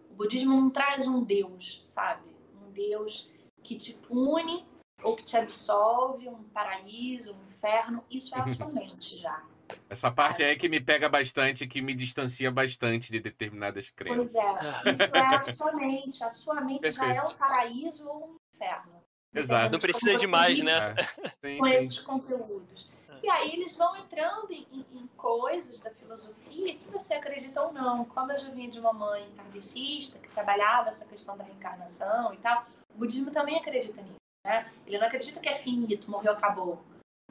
O 0.10 0.16
budismo 0.16 0.56
não 0.56 0.70
traz 0.70 1.08
um 1.08 1.24
Deus, 1.24 1.78
sabe? 1.82 2.24
Um 2.62 2.72
Deus 2.72 3.30
que 3.64 3.76
te 3.76 3.94
pune 3.94 4.66
ou 5.04 5.16
que 5.16 5.24
te 5.24 5.36
absolve, 5.38 6.28
um 6.30 6.44
paraíso, 6.44 7.36
um 7.36 7.48
inferno. 7.48 8.04
Isso 8.10 8.36
é 8.36 8.40
a 8.40 8.46
sua 8.48 8.68
mente 8.72 9.18
já. 9.18 9.44
Essa 9.90 10.12
parte 10.12 10.44
aí 10.44 10.52
é 10.52 10.56
que 10.56 10.70
me 10.70 10.80
pega 10.80 11.10
bastante, 11.10 11.68
que 11.68 11.82
me 11.82 11.96
distancia 11.96 12.52
bastante 12.52 13.12
de 13.12 13.20
determinadas 13.20 13.90
crenças. 13.90 14.32
Pois 14.32 14.36
é, 14.36 14.92
isso 14.92 15.16
é 15.16 15.36
a 15.36 15.44
sua 15.44 15.72
mente. 15.74 16.24
A 16.24 16.30
sua 16.30 16.62
mente 16.62 16.82
Perfeito. 16.82 17.14
já 17.14 17.16
é 17.16 17.24
um 17.24 17.34
paraíso 17.34 18.08
ou 18.08 18.30
um 18.30 18.36
inferno. 18.54 19.04
Exato. 19.34 19.72
Não 19.72 19.80
precisa 19.80 20.18
de 20.18 20.28
mais, 20.28 20.62
né? 20.62 20.96
É. 21.44 21.58
Com 21.58 21.68
esses 21.68 22.00
conteúdos. 22.00 22.90
E 23.24 23.30
aí 23.30 23.54
eles 23.54 23.76
vão 23.76 23.96
entrando 23.98 24.52
em, 24.52 24.68
em, 24.72 25.08
coisas 25.16 25.80
da 25.80 25.92
filosofia 25.92 26.76
que 26.76 26.88
você 26.90 27.14
acredita 27.14 27.62
ou 27.62 27.74
não. 27.74 28.06
Como 28.06 28.32
eu 28.32 28.38
já 28.38 28.50
vinha 28.50 28.70
de 28.70 28.80
uma 28.80 28.94
mãe 28.94 29.30
kardecista, 29.36 30.20
que 30.20 30.30
trabalhava 30.30 30.90
essa 30.90 31.06
questão 31.06 31.38
da 31.38 31.44
reencarnação 31.44 32.34
e 32.34 32.38
tal, 32.38 32.66
o 32.94 32.98
budismo 32.98 33.32
também 33.32 33.58
acredita 33.58 34.02
nisso. 34.02 34.16
Né? 34.46 34.72
Ele 34.86 34.98
não 34.98 35.08
acredita 35.08 35.40
que 35.40 35.50
é 35.50 35.54
finito, 35.54 36.10
morreu, 36.10 36.34
acabou. 36.34 36.82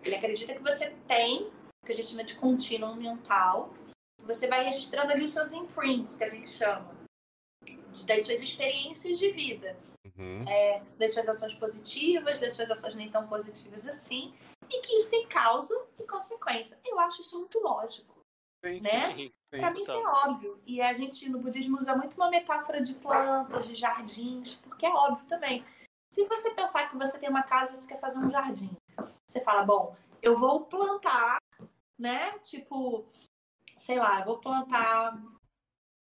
Ele 0.02 0.16
acredita 0.16 0.55
que 0.55 0.62
você 0.62 0.90
tem 1.06 1.51
que 1.85 1.93
a 1.93 1.94
gente 1.94 2.09
chama 2.09 2.24
de 2.24 2.36
contínuo 2.36 2.97
mental. 2.97 3.73
Você 4.23 4.48
vai 4.48 4.65
registrando 4.65 5.12
ali 5.12 5.24
os 5.24 5.32
seus 5.32 5.52
imprints, 5.52 6.16
que 6.16 6.24
a 6.24 6.31
gente 6.31 6.48
chama, 6.48 6.90
das 8.06 8.24
suas 8.24 8.43
experiências 8.43 9.19
de 9.19 9.31
vida, 9.31 9.77
uhum. 10.16 10.44
é, 10.48 10.82
das 10.98 11.12
suas 11.12 11.28
ações 11.28 11.55
positivas, 11.55 12.40
das 12.40 12.55
suas 12.55 12.70
ações 12.70 12.94
nem 12.94 13.11
tão 13.11 13.27
positivas 13.28 13.86
assim, 13.86 14.35
e 14.70 14.80
que 14.80 14.96
isso 14.96 15.10
tem 15.10 15.26
causa 15.26 15.74
e 15.98 16.04
consequência. 16.04 16.78
Eu 16.84 16.98
acho 17.00 17.20
isso 17.20 17.38
muito 17.38 17.58
lógico. 17.60 18.14
Sim, 18.64 18.80
né? 18.80 19.30
Para 19.50 19.70
mim 19.70 19.80
isso 19.80 19.92
é 19.92 20.08
óbvio. 20.26 20.60
E 20.66 20.80
a 20.80 20.92
gente 20.92 21.28
no 21.28 21.38
budismo 21.38 21.78
usa 21.78 21.94
muito 21.94 22.14
uma 22.14 22.30
metáfora 22.30 22.80
de 22.80 22.94
plantas, 22.94 23.66
de 23.66 23.74
jardins, 23.74 24.56
porque 24.56 24.86
é 24.86 24.90
óbvio 24.90 25.26
também. 25.26 25.64
Se 26.12 26.26
você 26.26 26.50
pensar 26.50 26.88
que 26.88 26.96
você 26.96 27.18
tem 27.18 27.28
uma 27.28 27.42
casa 27.42 27.72
e 27.72 27.76
você 27.76 27.88
quer 27.88 28.00
fazer 28.00 28.18
um 28.18 28.30
jardim, 28.30 28.74
você 29.26 29.40
fala, 29.40 29.64
bom, 29.64 29.96
eu 30.22 30.36
vou 30.36 30.64
plantar 30.64 31.38
né? 31.98 32.38
Tipo, 32.40 33.06
sei 33.76 33.98
lá, 33.98 34.20
eu 34.20 34.24
vou 34.24 34.38
plantar 34.38 35.16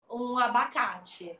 um 0.09 0.37
abacate. 0.37 1.39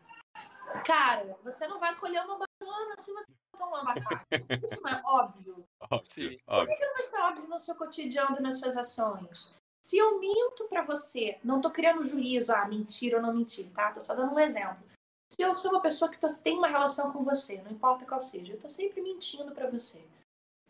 Cara, 0.86 1.38
você 1.44 1.68
não 1.68 1.80
vai 1.80 1.96
colher 1.96 2.24
uma 2.24 2.38
banana 2.38 2.96
se 3.00 3.12
você 3.14 3.32
um 3.60 3.76
abacate. 3.76 4.26
Isso 4.64 4.82
não 4.82 4.92
é 4.92 5.02
óbvio. 5.06 5.66
Sim, 6.04 6.38
Por 6.46 6.68
que, 6.68 6.76
que 6.76 6.86
não 6.86 6.94
vai 6.94 7.04
ser 7.04 7.20
óbvio 7.20 7.48
no 7.48 7.60
seu 7.60 7.76
cotidiano 7.76 8.38
e 8.38 8.42
nas 8.42 8.60
suas 8.60 8.78
ações? 8.78 9.54
Se 9.84 9.98
eu 9.98 10.20
minto 10.20 10.68
para 10.70 10.82
você, 10.82 11.38
não 11.44 11.60
tô 11.60 11.70
criando 11.70 12.04
juízo, 12.04 12.54
ah, 12.54 12.66
mentir 12.68 13.14
ou 13.14 13.22
não 13.22 13.34
mentir, 13.34 13.70
tá? 13.72 13.92
Tô 13.92 14.00
só 14.00 14.16
dando 14.16 14.34
um 14.34 14.40
exemplo. 14.40 14.84
Se 15.32 15.42
eu 15.42 15.54
sou 15.56 15.72
uma 15.72 15.82
pessoa 15.82 16.10
que 16.10 16.20
tô, 16.20 16.28
tem 16.42 16.58
uma 16.58 16.68
relação 16.68 17.12
com 17.12 17.24
você, 17.24 17.62
não 17.62 17.72
importa 17.72 18.06
qual 18.06 18.22
seja, 18.22 18.54
eu 18.54 18.60
tô 18.60 18.70
sempre 18.70 19.02
mentindo 19.02 19.52
para 19.52 19.70
você. 19.70 20.02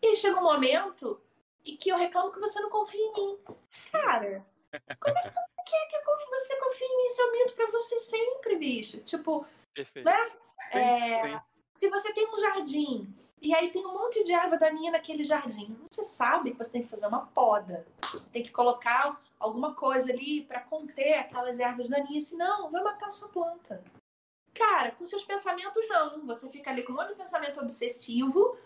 E 0.02 0.16
chega 0.16 0.40
um 0.40 0.42
momento 0.42 1.20
e 1.64 1.76
que 1.76 1.90
eu 1.90 1.96
reclamo 1.96 2.32
que 2.32 2.40
você 2.40 2.60
não 2.60 2.70
confia 2.70 3.00
em 3.00 3.12
mim. 3.12 3.38
Cara, 3.92 4.44
como 4.98 5.18
é 5.18 5.22
que 5.22 5.34
você 5.34 5.50
quer 5.64 5.88
que 5.88 6.04
você 6.30 6.56
confie 6.56 6.84
em 6.84 6.96
mim 6.96 7.10
se 7.10 7.22
eu 7.22 7.32
minto 7.32 7.54
pra 7.54 7.66
você 7.66 7.98
sempre, 8.00 8.56
bicho? 8.56 9.00
Tipo, 9.00 9.46
Perfeito. 9.72 10.06
né? 10.06 10.28
Sim, 10.72 10.78
é, 10.78 11.16
sim. 11.22 11.40
Se 11.76 11.88
você 11.88 12.12
tem 12.12 12.32
um 12.32 12.38
jardim 12.38 13.12
e 13.42 13.54
aí 13.54 13.70
tem 13.70 13.84
um 13.84 13.92
monte 13.92 14.22
de 14.22 14.32
erva 14.32 14.56
daninha 14.56 14.92
naquele 14.92 15.24
jardim, 15.24 15.76
você 15.90 16.04
sabe 16.04 16.52
que 16.52 16.58
você 16.58 16.72
tem 16.72 16.82
que 16.82 16.88
fazer 16.88 17.06
uma 17.06 17.26
poda. 17.26 17.86
Você 18.12 18.30
tem 18.30 18.42
que 18.42 18.52
colocar 18.52 19.20
alguma 19.38 19.74
coisa 19.74 20.12
ali 20.12 20.42
para 20.44 20.60
conter 20.60 21.14
aquelas 21.18 21.58
ervas 21.58 21.88
daninhas, 21.88 22.24
senão 22.24 22.70
vai 22.70 22.82
matar 22.82 23.08
a 23.08 23.10
sua 23.10 23.28
planta. 23.28 23.82
Cara, 24.54 24.92
com 24.92 25.04
seus 25.04 25.24
pensamentos 25.24 25.86
não. 25.88 26.24
Você 26.26 26.48
fica 26.48 26.70
ali 26.70 26.84
com 26.84 26.92
um 26.92 26.96
monte 26.96 27.08
de 27.08 27.16
pensamento 27.16 27.60
obsessivo 27.60 28.56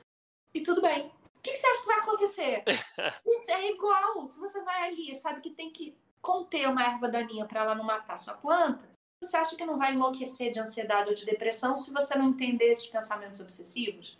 e 0.54 0.60
tudo 0.62 0.82
bem. 0.82 1.06
O 1.36 1.40
que, 1.40 1.52
que, 1.52 1.56
você 1.56 1.66
acha 1.66 1.80
que 1.80 1.86
vai 1.86 2.00
acontecer? 2.00 2.64
Gente, 3.26 3.50
é 3.50 3.72
igual. 3.72 4.26
Se 4.26 4.38
você 4.38 4.62
vai 4.62 4.88
ali 4.88 5.16
sabe 5.16 5.40
que 5.40 5.50
tem 5.50 5.70
que 5.70 5.96
conter 6.20 6.68
uma 6.68 6.84
erva 6.84 7.08
daninha 7.08 7.46
para 7.46 7.62
ela 7.62 7.74
não 7.74 7.84
matar 7.84 8.18
sua 8.18 8.34
planta, 8.34 8.86
você 9.22 9.36
acha 9.36 9.56
que 9.56 9.66
não 9.66 9.76
vai 9.76 9.94
enlouquecer 9.94 10.50
de 10.50 10.60
ansiedade 10.60 11.08
ou 11.08 11.14
de 11.14 11.24
depressão 11.24 11.76
se 11.76 11.92
você 11.92 12.16
não 12.16 12.30
entender 12.30 12.66
esses 12.66 12.86
pensamentos 12.86 13.40
obsessivos? 13.40 14.16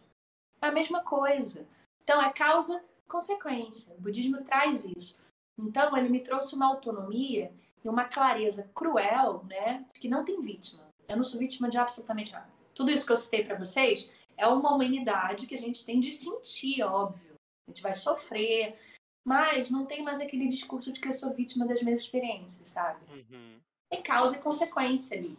É 0.60 0.66
a 0.66 0.72
mesma 0.72 1.02
coisa. 1.02 1.66
Então, 2.02 2.20
é 2.20 2.32
causa 2.32 2.82
consequência. 3.06 3.94
O 3.94 4.00
budismo 4.00 4.42
traz 4.42 4.84
isso. 4.84 5.18
Então, 5.58 5.96
ele 5.96 6.08
me 6.08 6.20
trouxe 6.20 6.54
uma 6.54 6.66
autonomia 6.66 7.52
e 7.84 7.88
uma 7.88 8.04
clareza 8.04 8.68
cruel, 8.74 9.44
né? 9.44 9.84
Que 9.94 10.08
não 10.08 10.24
tem 10.24 10.40
vítima. 10.40 10.88
Eu 11.08 11.16
não 11.16 11.24
sou 11.24 11.38
vítima 11.38 11.68
de 11.68 11.78
absolutamente 11.78 12.32
nada. 12.32 12.48
Tudo 12.74 12.90
isso 12.90 13.06
que 13.06 13.12
eu 13.12 13.16
citei 13.16 13.44
para 13.44 13.56
vocês 13.56 14.12
é 14.36 14.46
uma 14.46 14.74
humanidade 14.74 15.46
que 15.46 15.54
a 15.54 15.58
gente 15.58 15.84
tem 15.84 16.00
de 16.00 16.10
sentir, 16.10 16.82
óbvio. 16.82 17.34
A 17.66 17.70
gente 17.70 17.82
vai 17.82 17.94
sofrer, 17.94 18.78
mas 19.24 19.70
não 19.70 19.84
tem 19.84 20.02
mais 20.02 20.20
aquele 20.20 20.48
discurso 20.48 20.92
de 20.92 21.00
que 21.00 21.08
eu 21.08 21.12
sou 21.12 21.32
vítima 21.34 21.66
das 21.66 21.82
minhas 21.82 22.00
experiências, 22.00 22.70
sabe? 22.70 23.04
Uhum. 23.12 23.60
Tem 23.90 24.02
causa 24.02 24.36
e 24.36 24.40
consequência 24.40 25.16
ali. 25.16 25.38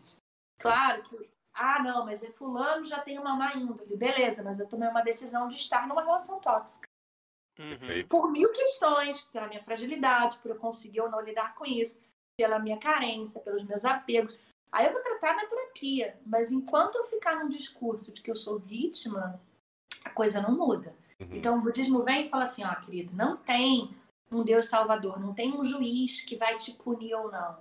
Claro 0.59 1.03
que, 1.03 1.29
ah, 1.53 1.81
não, 1.83 2.05
mas 2.05 2.23
é 2.23 2.29
fulano 2.29 2.85
já 2.85 2.99
tem 2.99 3.19
uma 3.19 3.35
má 3.35 3.55
índole. 3.55 3.95
Beleza, 3.95 4.43
mas 4.43 4.59
eu 4.59 4.67
tomei 4.67 4.89
uma 4.89 5.01
decisão 5.01 5.47
de 5.47 5.55
estar 5.55 5.87
numa 5.87 6.01
relação 6.01 6.39
tóxica. 6.39 6.87
Uhum. 7.59 8.07
Por 8.07 8.31
mil 8.31 8.51
questões, 8.53 9.21
pela 9.33 9.47
minha 9.47 9.61
fragilidade, 9.61 10.37
por 10.37 10.51
eu 10.51 10.57
conseguir 10.57 11.01
ou 11.01 11.09
não 11.09 11.19
lidar 11.19 11.55
com 11.55 11.65
isso, 11.65 11.99
pela 12.37 12.57
minha 12.57 12.77
carência, 12.77 13.41
pelos 13.41 13.63
meus 13.65 13.83
apegos. 13.83 14.37
Aí 14.71 14.85
eu 14.85 14.93
vou 14.93 15.01
tratar 15.01 15.35
na 15.35 15.45
terapia, 15.45 16.17
mas 16.25 16.51
enquanto 16.51 16.95
eu 16.95 17.03
ficar 17.03 17.35
num 17.35 17.49
discurso 17.49 18.13
de 18.13 18.21
que 18.21 18.31
eu 18.31 18.35
sou 18.35 18.57
vítima, 18.57 19.41
a 20.05 20.09
coisa 20.11 20.41
não 20.41 20.55
muda. 20.55 20.95
Uhum. 21.19 21.35
Então 21.35 21.57
o 21.57 21.61
budismo 21.61 22.01
vem 22.01 22.25
e 22.25 22.29
fala 22.29 22.45
assim, 22.45 22.63
ó, 22.63 22.73
querido, 22.75 23.13
não 23.13 23.35
tem 23.35 23.93
um 24.31 24.43
Deus 24.43 24.67
salvador, 24.67 25.19
não 25.19 25.33
tem 25.33 25.53
um 25.53 25.63
juiz 25.63 26.21
que 26.21 26.37
vai 26.37 26.55
te 26.55 26.73
punir 26.73 27.13
ou 27.15 27.29
não. 27.29 27.57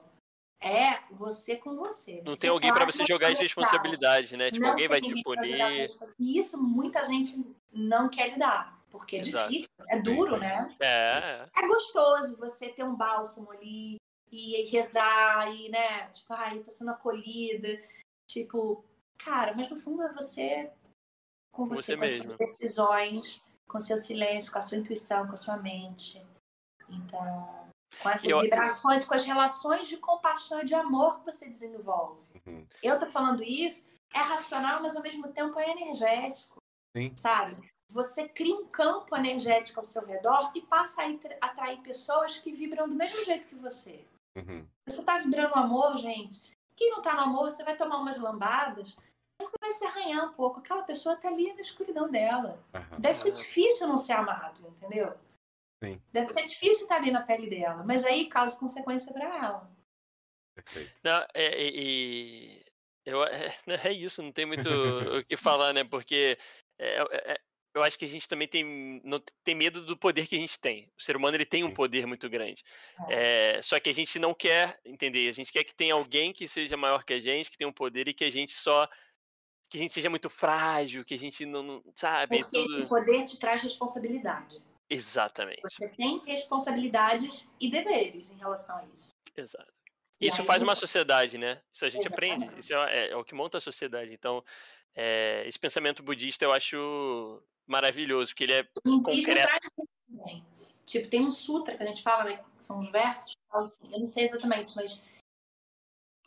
É 0.60 1.01
você 1.12 1.56
com 1.56 1.76
você. 1.76 2.20
Não 2.24 2.36
tem 2.36 2.51
alguém 2.51 2.72
para 2.72 2.85
você 2.85 3.05
jogar 3.05 3.32
as 3.32 3.39
responsabilidades, 3.39 4.32
né? 4.32 4.51
Tipo, 4.51 4.64
não 4.64 4.70
alguém 4.70 4.89
vai 4.89 5.01
te 5.01 5.22
punir. 5.22 5.89
E 6.18 6.39
isso 6.39 6.60
muita 6.60 7.05
gente 7.05 7.44
não 7.72 8.09
quer 8.09 8.32
lidar, 8.32 8.82
porque 8.90 9.16
é 9.16 9.20
Exato. 9.20 9.51
difícil, 9.51 9.70
é 9.89 10.01
duro, 10.01 10.36
né? 10.36 10.76
É. 10.80 11.48
É 11.56 11.66
gostoso 11.68 12.36
você 12.36 12.68
ter 12.70 12.82
um 12.82 12.97
bálsamo 12.97 13.52
ali, 13.52 13.98
e 14.30 14.64
rezar, 14.70 15.51
e, 15.55 15.68
né, 15.68 16.09
tipo, 16.09 16.32
ai, 16.32 16.60
tô 16.60 16.70
sendo 16.70 16.90
acolhida. 16.90 17.80
Tipo, 18.26 18.85
cara, 19.16 19.55
mas 19.55 19.68
no 19.70 19.76
fundo 19.76 20.02
é 20.02 20.12
você 20.12 20.70
com 21.52 21.66
você, 21.66 21.82
você 21.82 21.94
com 21.94 22.01
mesmo. 22.01 22.22
suas 22.24 22.35
decisões, 22.35 23.43
com 23.66 23.80
seu 23.80 23.97
silêncio, 23.97 24.52
com 24.52 24.59
a 24.59 24.62
sua 24.62 24.78
intuição, 24.78 25.26
com 25.26 25.32
a 25.32 25.36
sua 25.36 25.56
mente. 25.56 26.24
Então, 26.89 27.68
com 28.03 28.09
essas 28.11 28.25
eu... 28.25 28.41
vibrações, 28.41 29.05
com 29.05 29.15
as 29.15 29.25
relações 29.25 29.89
de 29.89 29.97
compaixão 29.97 30.61
e 30.61 30.65
de 30.65 30.75
amor 30.75 31.20
que 31.20 31.27
você 31.27 31.49
desenvolve. 31.49 32.20
Uhum. 32.47 32.66
Eu 32.83 32.99
tô 32.99 33.07
falando 33.07 33.43
isso, 33.43 33.87
é 34.15 34.19
racional, 34.19 34.81
mas 34.83 34.97
ao 34.97 35.03
mesmo 35.03 35.29
tempo 35.29 35.59
é 35.59 35.70
energético. 35.70 36.57
Sim. 36.97 37.12
Sabe? 37.16 37.57
Você 37.91 38.29
cria 38.29 38.55
um 38.55 38.66
campo 38.66 39.16
energético 39.16 39.81
ao 39.81 39.87
seu 39.87 40.05
redor 40.05 40.51
e 40.55 40.61
passa 40.61 41.03
a 41.03 41.47
atrair 41.47 41.81
pessoas 41.81 42.39
que 42.39 42.53
vibram 42.53 42.89
do 42.89 42.95
mesmo 42.95 43.25
jeito 43.25 43.47
que 43.47 43.55
você. 43.55 44.05
Uhum. 44.37 44.66
Você 44.87 45.03
tá 45.03 45.19
vibrando 45.19 45.55
amor, 45.55 45.97
gente. 45.97 46.43
Quem 46.77 46.91
não 46.91 47.03
tá 47.03 47.15
no 47.15 47.23
amor, 47.23 47.51
você 47.51 47.65
vai 47.65 47.77
tomar 47.77 47.99
umas 47.99 48.19
lambadas, 48.19 48.95
aí 49.41 49.47
você 49.47 49.57
vai 49.61 49.73
se 49.73 49.87
arranhar 49.87 50.27
um 50.27 50.33
pouco. 50.33 50.61
Aquela 50.61 50.83
pessoa 50.83 51.16
tá 51.16 51.29
ali 51.29 51.53
na 51.55 51.61
escuridão 51.61 52.11
dela. 52.11 52.62
Uhum. 52.75 53.01
Deve 53.01 53.19
ser 53.19 53.33
difícil 53.33 53.89
não 53.89 53.99
ser 53.99 54.12
amado, 54.12 54.61
entendeu? 54.69 55.15
Sim. 55.83 56.01
Deve 56.13 56.27
ser 56.29 56.45
difícil 56.45 56.85
estar 56.85 56.97
ali 56.97 57.11
na 57.11 57.23
pele 57.23 57.49
dela, 57.49 57.85
mas 57.85 58.05
aí 58.05 58.29
causa 58.29 58.59
consequência 58.59 59.13
para 59.13 59.37
ela. 59.37 59.71
Perfeito. 60.55 61.01
Não, 61.05 61.27
é, 61.35 61.63
e, 61.63 62.63
eu, 63.07 63.23
é, 63.25 63.55
é, 63.85 63.93
isso, 63.93 64.23
não 64.23 64.33
tem 64.33 64.47
muito 64.47 64.69
o 64.69 65.25
que 65.25 65.37
falar, 65.37 65.73
né? 65.73 65.85
Porque 65.85 66.37
é, 66.79 67.33
é, 67.33 67.41
eu 67.75 67.83
acho 67.83 67.99
que 67.99 68.05
a 68.05 68.09
gente 68.09 68.29
também 68.29 68.49
tem, 68.49 69.01
não, 69.05 69.23
tem 69.45 69.55
medo 69.55 69.83
do 69.83 69.97
poder 69.97 70.27
que 70.27 70.37
a 70.37 70.39
gente 70.39 70.61
tem. 70.61 70.91
O 70.99 71.03
ser 71.03 71.17
humano 71.17 71.37
ele 71.37 71.47
tem 71.47 71.63
um 71.63 71.73
poder 71.73 72.07
muito 72.07 72.29
grande. 72.29 72.65
É, 73.09 73.61
só 73.63 73.79
que 73.79 73.89
a 73.89 73.95
gente 73.95 74.19
não 74.19 74.35
quer 74.35 74.81
entender. 74.85 75.29
A 75.29 75.33
gente 75.33 75.53
quer 75.53 75.65
que 75.65 75.75
tenha 75.75 75.95
alguém 75.95 76.33
que 76.33 76.49
seja 76.49 76.77
maior 76.77 77.05
que 77.05 77.15
a 77.15 77.21
gente, 77.21 77.51
que 77.51 77.57
tenha 77.57 77.69
um 77.69 77.73
poder 77.73 78.09
e 78.09 78.13
que 78.13 78.25
a 78.25 78.31
gente 78.31 78.53
só 78.53 78.89
que 79.71 79.77
a 79.77 79.81
gente 79.81 79.93
seja 79.93 80.09
muito 80.09 80.31
frágil, 80.31 81.05
que 81.05 81.13
a 81.13 81.19
gente 81.19 81.45
não, 81.45 81.63
não 81.63 81.85
sabe. 81.95 82.39
Porque 82.39 82.63
tudo... 82.63 82.85
o 82.85 82.89
poder 82.89 83.25
te 83.25 83.39
traz 83.39 83.63
responsabilidade. 83.63 84.63
Exatamente. 84.90 85.60
Você 85.62 85.89
tem 85.90 86.19
responsabilidades 86.24 87.48
e 87.60 87.70
deveres 87.70 88.31
em 88.31 88.36
relação 88.36 88.77
a 88.78 88.85
isso. 88.94 89.10
Exato. 89.36 89.73
Isso 90.20 90.43
faz 90.43 90.62
uma 90.62 90.74
sociedade, 90.74 91.39
né? 91.39 91.60
Isso 91.73 91.85
a 91.85 91.89
gente 91.89 92.06
Exatamente. 92.06 92.43
aprende. 92.43 92.60
Isso 92.60 92.74
é, 92.74 93.06
é, 93.06 93.10
é, 93.10 93.16
o 93.16 93.24
que 93.24 93.35
monta 93.35 93.59
a 93.59 93.60
sociedade. 93.60 94.12
Então, 94.12 94.44
É, 95.01 95.47
esse 95.47 95.59
pensamento 95.59 96.02
budista 96.02 96.44
eu 96.44 96.52
acho 96.52 97.40
maravilhoso, 97.69 98.32
porque 98.32 98.44
ele 98.44 98.55
é 98.55 98.69
O 98.85 99.01
concreto. 99.01 99.70
também. 100.10 100.44
Tipo, 100.85 101.09
tem 101.09 101.24
um 101.24 101.31
sutra 101.31 101.77
que 101.77 101.82
a 101.82 101.86
gente 101.86 102.02
fala, 102.02 102.24
né? 102.24 102.39
Que 102.56 102.65
são 102.65 102.81
os 102.81 102.90
versos. 102.90 103.36
assim, 103.52 103.93
eu 103.93 104.01
não 104.01 104.06
sei 104.09 104.24
exatamente, 104.24 104.74
mas. 104.74 105.01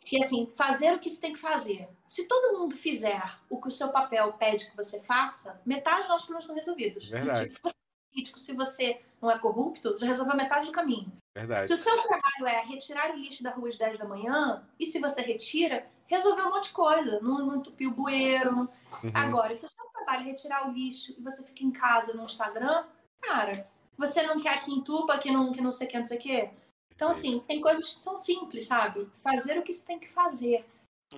Que 0.06 0.24
assim, 0.24 0.46
fazer 0.48 0.94
o 0.94 0.98
que 1.00 1.10
se 1.10 1.20
tem 1.20 1.34
que 1.34 1.38
fazer. 1.38 1.86
Se 2.08 2.26
todo 2.26 2.58
mundo 2.58 2.74
fizer 2.74 3.22
o 3.50 3.60
que 3.60 3.68
o 3.68 3.70
seu 3.70 3.90
papel 3.90 4.32
pede 4.34 4.70
que 4.70 4.76
você 4.76 4.98
faça, 5.00 5.60
metade 5.66 6.00
dos 6.00 6.08
nossos 6.08 6.26
problemas 6.26 6.44
estão 6.44 6.56
resolvidos. 6.56 7.08
Verdade. 7.08 7.40
Tipo, 7.40 7.54
se 7.54 7.60
você 7.62 7.76
é 7.76 7.81
político, 8.12 8.38
se 8.38 8.52
você 8.52 9.00
não 9.20 9.30
é 9.30 9.38
corrupto, 9.38 9.96
já 9.98 10.06
resolveu 10.06 10.36
metade 10.36 10.66
do 10.66 10.72
caminho. 10.72 11.10
Verdade. 11.34 11.66
Se 11.66 11.72
o 11.72 11.78
seu 11.78 11.96
trabalho 12.02 12.46
é 12.46 12.62
retirar 12.62 13.12
o 13.12 13.16
lixo 13.16 13.42
da 13.42 13.50
rua 13.50 13.68
às 13.68 13.76
10 13.76 13.98
da 13.98 14.04
manhã, 14.04 14.62
e 14.78 14.86
se 14.86 15.00
você 15.00 15.22
retira, 15.22 15.86
resolveu 16.06 16.46
um 16.46 16.50
monte 16.50 16.68
de 16.68 16.74
coisa. 16.74 17.20
Não, 17.20 17.38
não 17.46 17.56
entupiu 17.56 17.90
o 17.90 17.94
bueiro. 17.94 18.54
Uhum. 18.54 18.68
Agora, 19.14 19.56
se 19.56 19.64
o 19.64 19.68
seu 19.68 19.84
trabalho 19.92 20.22
é 20.22 20.24
retirar 20.24 20.68
o 20.68 20.72
lixo 20.72 21.14
e 21.16 21.22
você 21.22 21.42
fica 21.42 21.64
em 21.64 21.70
casa 21.70 22.12
no 22.12 22.24
Instagram, 22.24 22.84
cara, 23.22 23.66
você 23.96 24.22
não 24.22 24.40
quer 24.40 24.62
que 24.62 24.70
entupa, 24.70 25.16
que 25.18 25.30
não, 25.30 25.52
que 25.52 25.60
não 25.60 25.72
sei 25.72 25.86
o 25.86 25.90
que, 25.90 25.98
não 25.98 26.04
sei 26.04 26.18
o 26.18 26.20
que. 26.20 26.50
Então, 26.94 27.08
assim, 27.08 27.40
tem 27.40 27.60
coisas 27.60 27.94
que 27.94 28.00
são 28.00 28.18
simples, 28.18 28.66
sabe? 28.66 29.08
Fazer 29.14 29.58
o 29.58 29.62
que 29.62 29.72
se 29.72 29.84
tem 29.84 29.98
que 29.98 30.08
fazer. 30.08 30.64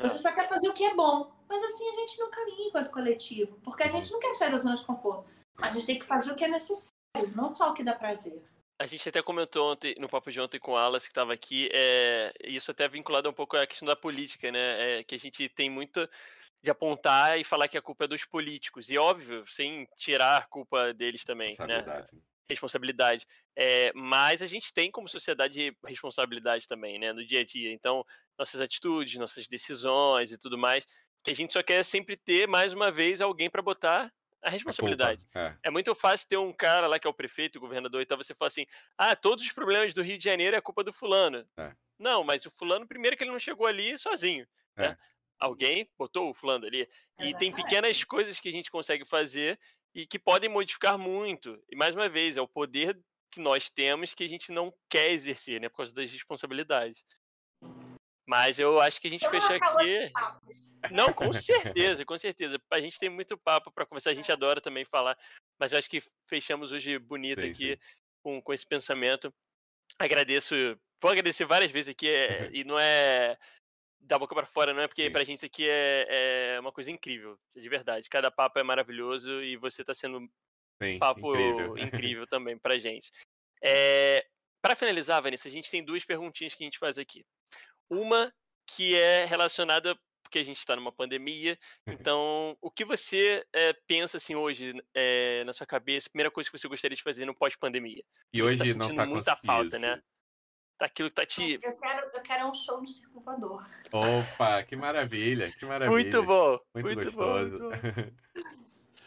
Você 0.01 0.19
só 0.19 0.33
quer 0.33 0.49
fazer 0.49 0.69
o 0.69 0.73
que 0.73 0.85
é 0.85 0.95
bom. 0.95 1.31
Mas 1.49 1.63
assim 1.63 1.89
a 1.89 1.97
gente 2.01 2.19
não 2.19 2.31
caminha 2.31 2.69
enquanto 2.69 2.91
coletivo. 2.91 3.57
Porque 3.63 3.83
a 3.83 3.89
gente 3.89 4.11
não 4.11 4.19
quer 4.19 4.33
sair 4.33 4.51
da 4.51 4.57
zona 4.57 4.77
de 4.77 4.85
conforto. 4.85 5.25
A 5.59 5.71
gente 5.71 5.87
tem 5.87 5.99
que 5.99 6.07
fazer 6.07 6.33
o 6.33 6.35
que 6.35 6.45
é 6.45 6.49
necessário, 6.49 6.93
não 7.35 7.49
só 7.49 7.71
o 7.71 7.75
que 7.75 7.85
dá 7.85 7.95
prazer. 7.95 8.43
A 8.79 8.87
gente 8.87 9.09
até 9.09 9.23
comentou 9.23 9.73
ontem, 9.73 9.95
no 9.99 10.09
papo 10.09 10.33
de 10.33 10.41
ontem 10.41 10.59
com 10.59 10.73
o 10.73 10.77
Alas, 10.77 11.05
que 11.05 11.11
estava 11.11 11.33
aqui, 11.33 11.69
é, 11.73 12.33
isso 12.45 12.71
até 12.71 12.89
vinculado 12.89 13.31
um 13.31 13.33
pouco 13.33 13.57
à 13.57 13.67
questão 13.67 13.87
da 13.87 13.95
política, 13.95 14.51
né? 14.51 14.99
É, 14.99 15.05
que 15.05 15.15
a 15.15 15.19
gente 15.19 15.49
tem 15.49 15.71
muito 15.71 16.09
de 16.61 16.71
apontar 16.71 17.39
e 17.39 17.45
falar 17.45 17.69
que 17.69 17.79
a 17.79 17.83
culpa 17.83 18.05
é 18.05 18.09
dos 18.09 18.25
políticos. 18.25 18.91
E 18.91 18.99
óbvio, 18.99 19.47
sem 19.47 19.87
tirar 19.97 20.39
a 20.39 20.47
culpa 20.47 20.93
deles 20.93 21.23
também, 21.23 21.55
é 21.59 21.67
né? 21.67 21.85
responsabilidade. 22.49 23.27
É, 23.57 23.93
mas 23.95 24.43
a 24.43 24.47
gente 24.47 24.73
tem 24.73 24.91
como 24.91 25.09
sociedade 25.09 25.77
responsabilidade 25.85 26.67
também, 26.67 26.99
né, 26.99 27.13
no 27.13 27.25
dia 27.25 27.41
a 27.41 27.45
dia. 27.45 27.73
Então, 27.73 28.05
nossas 28.39 28.61
atitudes, 28.61 29.19
nossas 29.19 29.47
decisões 29.47 30.33
e 30.33 30.39
tudo 30.39 30.59
mais, 30.59 30.85
que 31.23 31.31
a 31.31 31.35
gente 31.35 31.53
só 31.53 31.63
quer 31.63 31.85
sempre 31.85 32.17
ter 32.17 32.49
mais 32.49 32.73
uma 32.73 32.91
vez 32.91 33.21
alguém 33.21 33.49
para 33.49 33.63
botar 33.63 34.11
a 34.45 34.49
A 34.49 34.51
responsabilidade. 34.51 35.25
culpa, 35.25 35.41
é. 35.41 35.69
É 35.69 35.71
muito 35.71 35.95
fácil 35.95 36.29
ter 36.29 36.37
um 36.37 36.53
cara 36.53 36.87
lá 36.87 36.99
que 36.99 37.07
é 37.07 37.11
o 37.11 37.15
prefeito, 37.15 37.57
o 37.57 37.61
governador, 37.61 38.03
e 38.03 38.07
tal, 38.07 38.19
você 38.19 38.35
fala 38.35 38.49
assim: 38.49 38.67
ah, 38.99 39.17
todos 39.17 39.45
os 39.45 39.53
problemas 39.53 39.95
do 39.95 40.03
Rio 40.03 40.19
de 40.19 40.25
Janeiro 40.25 40.57
é 40.57 40.61
culpa 40.61 40.85
do 40.85 40.93
fulano. 40.93 41.47
É. 41.57 41.73
Não, 41.99 42.23
mas 42.23 42.45
o 42.45 42.51
fulano, 42.51 42.87
primeiro 42.87 43.17
que 43.17 43.25
ele 43.25 43.31
não 43.31 43.39
chegou 43.39 43.67
ali 43.67 43.99
sozinho. 43.99 44.47
É. 44.77 44.89
Né? 44.89 44.99
Alguém 45.39 45.89
botou 45.99 46.31
o 46.31 46.35
fulano 46.35 46.67
ali. 46.67 46.89
E 47.21 47.35
tem 47.37 47.53
pequenas 47.53 48.03
coisas 48.05 48.39
que 48.39 48.49
a 48.49 48.53
gente 48.53 48.71
consegue 48.71 49.05
fazer 49.05 49.59
e 49.95 50.07
que 50.07 50.19
podem 50.19 50.49
modificar 50.49 50.99
muito. 50.99 51.61
E 51.71 51.77
mais 51.77 51.95
uma 51.95 52.09
vez, 52.09 52.37
é 52.37 52.41
o 52.41 52.49
poder 52.49 52.99
que 53.31 53.41
nós 53.41 53.69
temos 53.69 54.15
que 54.15 54.25
a 54.25 54.29
gente 54.29 54.53
não 54.53 54.73
quer 54.89 55.11
exercer, 55.11 55.61
né? 55.61 55.69
Por 55.69 55.79
causa 55.79 55.93
das 55.95 56.11
responsabilidades. 56.11 57.03
Mas 58.27 58.59
eu 58.59 58.81
acho 58.81 59.01
que 59.01 59.09
a 59.09 59.11
gente 59.11 59.25
Então, 59.27 59.41
fecha 59.41 59.57
acabou 59.57 59.81
aqui. 59.81 60.13
Não, 60.91 61.13
com 61.13 61.33
certeza, 61.33 62.05
com 62.05 62.17
certeza. 62.17 62.61
A 62.71 62.81
gente 62.81 62.99
tem 62.99 63.09
muito 63.09 63.37
papo 63.37 63.71
para 63.71 63.87
conversar, 63.87 64.11
a 64.11 64.15
gente 64.15 64.33
adora 64.33 64.61
também 64.61 64.85
falar, 64.85 65.17
mas 65.59 65.73
eu 65.73 65.79
acho 65.79 65.91
que 65.91 66.03
fechamos 66.27 66.73
hoje 66.73 66.99
bonito 66.99 67.41
Sim, 67.41 67.51
aqui 67.51 67.77
sim. 67.77 67.97
Com, 68.23 68.41
com 68.41 68.53
esse 68.53 68.67
pensamento. 68.67 69.33
Agradeço, 69.99 70.55
vou 71.01 71.11
agradecer 71.11 71.45
várias 71.45 71.71
vezes 71.71 71.91
aqui, 71.91 72.09
é- 72.09 72.49
e 72.53 72.65
não 72.65 72.79
é 72.79 73.39
da 74.01 74.19
boca 74.19 74.35
para 74.35 74.47
fora, 74.47 74.75
não 74.75 74.83
é 74.83 74.87
porque 74.89 75.05
Sim. 75.05 75.13
pra 75.13 75.25
gente 75.25 75.39
isso 75.39 75.47
aqui 75.47 75.67
é, 75.69 76.55
é 76.57 76.61
uma 76.61 76.73
coisa 76.73 76.91
incrível, 76.91 77.39
de 77.55 77.69
verdade. 77.69 78.09
Cada 78.09 78.31
papo 78.31 78.59
é 78.59 78.63
maravilhoso 78.63 79.43
e 79.43 79.57
você 79.57 79.83
tá 79.83 79.95
sendo 79.95 80.19
um 80.19 80.99
papo 80.99 81.21
incrível. 81.21 81.77
incrível, 81.79 82.27
também 82.27 82.59
pra 82.59 82.79
gente. 82.79 83.11
É, 83.63 84.27
para 84.61 84.77
finalizar, 84.77 85.23
Vanessa, 85.23 85.49
a 85.49 85.51
gente 85.51 85.71
tem 85.71 85.83
duas 85.83 86.05
perguntinhas 86.05 86.55
que 86.55 86.63
a 86.65 86.67
gente 86.67 86.79
faz 86.79 86.99
aqui. 86.99 87.25
Uma 87.91 88.33
que 88.67 88.95
é 88.97 89.25
relacionada 89.25 89.97
porque 90.35 90.39
a 90.41 90.45
gente 90.45 90.59
está 90.59 90.75
numa 90.75 90.91
pandemia. 90.91 91.57
Então, 91.87 92.57
o 92.61 92.69
que 92.69 92.85
você 92.85 93.45
é, 93.53 93.73
pensa 93.87 94.17
assim 94.17 94.35
hoje 94.35 94.75
é, 94.93 95.45
na 95.45 95.53
sua 95.53 95.67
cabeça? 95.67 96.11
Primeira 96.11 96.31
coisa 96.31 96.51
que 96.51 96.59
você 96.59 96.67
gostaria 96.67 96.97
de 96.97 97.03
fazer 97.03 97.25
no 97.25 97.35
pós-pandemia? 97.35 98.03
E 98.33 98.41
tá 98.41 98.45
hoje 98.45 98.75
não 98.75 98.87
sentindo 98.87 98.97
tá 98.97 99.07
muita 99.07 99.31
conseguindo 99.33 99.47
falta, 99.47 99.79
né? 99.79 100.03
Tá 100.77 100.87
aquilo 100.87 101.09
que 101.09 101.15
tá 101.15 101.25
te 101.25 101.61
Eu 101.63 101.77
quero, 101.77 102.11
eu 102.13 102.23
quero 102.23 102.49
um 102.49 102.55
show 102.55 102.81
no 102.81 102.89
Circo 102.89 103.21
Voador. 103.21 103.65
Opa, 103.93 104.61
que 104.65 104.75
maravilha, 104.75 105.53
que 105.53 105.65
maravilha. 105.65 105.91
muito 105.93 106.23
bom, 106.25 106.59
Muito, 106.75 106.87
muito, 106.87 107.13
bom, 107.13 107.33
gostoso. 107.33 107.65
muito 107.69 107.81
bom, 108.35 108.57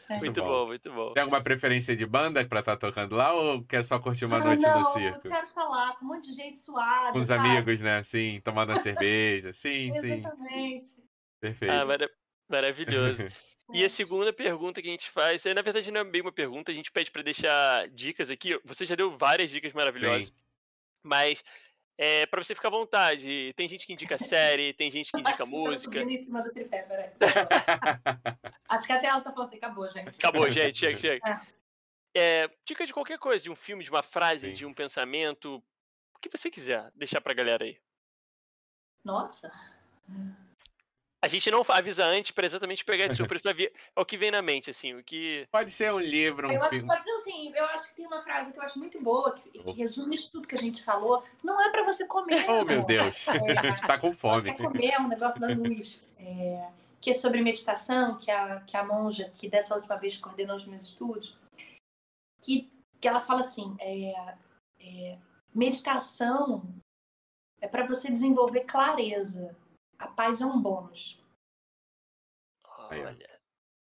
É. 0.09 0.17
muito 0.19 0.41
bom. 0.41 0.47
bom, 0.47 0.67
muito 0.67 0.93
bom. 0.93 1.13
Tem 1.13 1.21
alguma 1.23 1.41
preferência 1.41 1.95
de 1.95 2.05
banda 2.05 2.45
pra 2.45 2.59
estar 2.61 2.77
tocando 2.77 3.15
lá 3.15 3.33
ou 3.33 3.63
quer 3.63 3.83
só 3.83 3.99
curtir 3.99 4.25
uma 4.25 4.37
Ah, 4.37 4.43
noite 4.43 4.61
não, 4.65 4.79
no 4.79 4.85
circo? 4.85 5.27
Eu 5.27 5.31
quero 5.31 5.47
estar 5.47 5.63
lá 5.65 5.95
com 5.95 6.05
um 6.05 6.07
monte 6.09 6.27
de 6.27 6.33
gente 6.33 6.57
suada. 6.57 7.11
Com 7.11 7.19
os 7.19 7.27
sabe? 7.27 7.47
amigos, 7.49 7.81
né? 7.81 8.01
Sim, 8.03 8.39
tomando 8.43 8.71
uma 8.71 8.79
cerveja. 8.79 9.51
Sim, 9.53 9.91
sim. 9.99 10.13
Exatamente. 10.19 10.89
Perfeito. 11.39 11.71
Ah, 11.71 11.85
mara- 11.85 12.09
maravilhoso. 12.49 13.17
E 13.73 13.83
a 13.83 13.89
segunda 13.89 14.31
pergunta 14.31 14.81
que 14.81 14.87
a 14.87 14.91
gente 14.91 15.09
faz, 15.11 15.45
é, 15.45 15.53
na 15.53 15.61
verdade 15.61 15.91
não 15.91 15.99
é 15.99 16.03
bem 16.05 16.21
uma 16.21 16.31
pergunta, 16.31 16.71
a 16.71 16.73
gente 16.73 16.89
pede 16.89 17.11
para 17.11 17.21
deixar 17.21 17.85
dicas 17.89 18.29
aqui. 18.29 18.57
Você 18.63 18.85
já 18.85 18.95
deu 18.95 19.17
várias 19.17 19.49
dicas 19.49 19.73
maravilhosas, 19.73 20.27
Sim. 20.27 20.33
mas 21.03 21.43
é 21.97 22.25
para 22.25 22.43
você 22.43 22.53
ficar 22.53 22.67
à 22.67 22.71
vontade. 22.71 23.53
Tem 23.55 23.67
gente 23.67 23.87
que 23.87 23.93
indica 23.93 24.17
série, 24.17 24.73
tem 24.73 24.91
gente 24.91 25.11
que 25.11 25.19
indica 25.19 25.37
tô 25.43 25.47
música. 25.47 26.01
em 26.01 26.17
cima 26.17 26.43
do 26.43 26.51
tripé, 26.51 26.83
peraí. 26.83 27.11
Acho 28.69 28.85
que 28.85 28.93
até 28.93 29.07
ela 29.07 29.21
tá 29.21 29.31
falando 29.31 29.47
assim, 29.47 29.57
acabou, 29.57 29.91
gente. 29.91 30.15
Acabou, 30.17 30.51
gente, 30.51 30.77
chega, 30.77 30.97
chega. 30.97 31.47
É, 32.15 32.49
dica 32.65 32.85
de 32.85 32.93
qualquer 32.93 33.17
coisa, 33.17 33.43
de 33.43 33.49
um 33.49 33.55
filme, 33.55 33.83
de 33.83 33.89
uma 33.89 34.03
frase, 34.03 34.47
Sim. 34.49 34.53
de 34.53 34.65
um 34.65 34.73
pensamento, 34.73 35.63
o 36.15 36.19
que 36.19 36.29
você 36.29 36.49
quiser 36.49 36.91
deixar 36.95 37.21
pra 37.21 37.33
galera 37.33 37.63
aí. 37.63 37.77
Nossa. 39.03 39.51
A 41.19 41.27
gente 41.27 41.49
não 41.49 41.63
avisa 41.67 42.05
antes 42.05 42.29
pra 42.31 42.45
exatamente 42.45 42.85
pegar 42.85 43.07
de 43.07 43.15
surpresa 43.15 43.41
pra 43.41 43.53
ver 43.53 43.73
é 43.95 43.99
o 43.99 44.05
que 44.05 44.17
vem 44.17 44.29
na 44.29 44.41
mente, 44.41 44.69
assim, 44.69 44.93
o 44.93 45.03
que. 45.03 45.47
Pode 45.51 45.71
ser 45.71 45.91
um 45.91 45.99
livro, 45.99 46.47
um 46.47 46.51
Eu 46.51 46.61
acho, 46.61 46.69
filme. 46.75 47.03
que- 47.03 47.11
assim, 47.11 47.51
eu 47.55 47.65
acho 47.65 47.89
que 47.89 47.95
tem 47.95 48.05
uma 48.05 48.21
frase 48.21 48.53
que 48.53 48.59
eu 48.59 48.63
acho 48.63 48.77
muito 48.77 49.01
boa, 49.01 49.33
que, 49.33 49.49
que 49.49 49.71
resume 49.71 50.13
isso 50.13 50.31
tudo 50.31 50.47
que 50.47 50.53
a 50.53 50.59
gente 50.59 50.83
falou. 50.83 51.23
Não 51.43 51.59
é 51.59 51.71
pra 51.71 51.83
você 51.83 52.05
comer. 52.05 52.45
Oh, 52.47 52.63
meu 52.63 52.75
amor. 52.77 52.85
Deus. 52.85 53.27
É, 53.27 53.33
tá 53.87 53.97
com 53.97 54.13
fome. 54.13 54.53
Quer 54.53 54.63
comer 54.63 54.91
é 54.91 54.99
um 54.99 55.07
negócio 55.07 55.39
da 55.39 55.47
luz. 55.47 56.03
É, 56.19 56.69
que 57.01 57.09
é 57.11 57.13
sobre 57.13 57.41
meditação, 57.41 58.17
que 58.17 58.29
a, 58.29 58.61
que 58.61 58.77
a 58.77 58.83
monja, 58.83 59.31
que 59.33 59.49
dessa 59.49 59.75
última 59.75 59.95
vez 59.97 60.17
coordenou 60.17 60.55
os 60.55 60.65
meus 60.65 60.83
estudos, 60.83 61.35
que, 62.41 62.69
que 63.01 63.07
ela 63.07 63.19
fala 63.19 63.41
assim, 63.41 63.75
é, 63.79 64.35
é, 64.79 65.17
meditação 65.53 66.63
é 67.59 67.67
para 67.67 67.85
você 67.87 68.11
desenvolver 68.11 68.61
clareza. 68.61 69.55
A 69.99 70.07
paz 70.07 70.41
é 70.41 70.45
um 70.45 70.61
bônus. 70.61 71.19
Olha. 72.77 73.37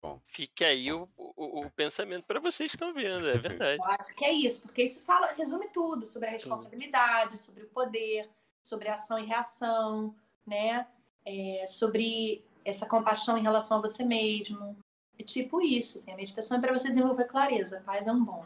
Bom. 0.03 0.21
Fica 0.25 0.67
aí 0.67 0.93
o, 0.93 1.09
o, 1.17 1.61
o 1.61 1.71
pensamento 1.71 2.25
pra 2.25 2.41
vocês 2.41 2.73
que 2.73 2.77
estão 2.77 2.93
vendo, 2.93 3.29
é 3.29 3.39
verdade. 3.39 3.81
Eu 3.81 3.91
acho 3.93 4.15
que 4.17 4.25
é 4.25 4.33
isso, 4.33 4.63
porque 4.63 4.83
isso 4.83 5.01
fala, 5.03 5.33
resume 5.35 5.69
tudo 5.69 6.07
sobre 6.07 6.29
a 6.29 6.33
responsabilidade, 6.33 7.39
sobre 7.39 7.63
o 7.63 7.69
poder, 7.69 8.29
sobre 8.65 8.89
a 8.89 8.95
ação 8.95 9.19
e 9.19 9.27
reação, 9.27 10.15
né? 10.45 10.89
É, 11.25 11.65
sobre 11.69 12.45
essa 12.65 12.87
compaixão 12.87 13.39
em 13.39 13.43
relação 13.43 13.79
a 13.79 13.81
você 13.81 14.05
mesmo. 14.05 14.77
É 15.17 15.23
tipo 15.23 15.61
isso, 15.61 15.99
assim, 15.99 16.11
a 16.11 16.17
meditação 16.17 16.59
é 16.59 16.61
para 16.61 16.77
você 16.77 16.89
desenvolver 16.89 17.27
clareza. 17.27 17.79
A 17.79 17.83
paz 17.83 18.09
é 18.09 18.13
um 18.13 18.25
bom. 18.25 18.45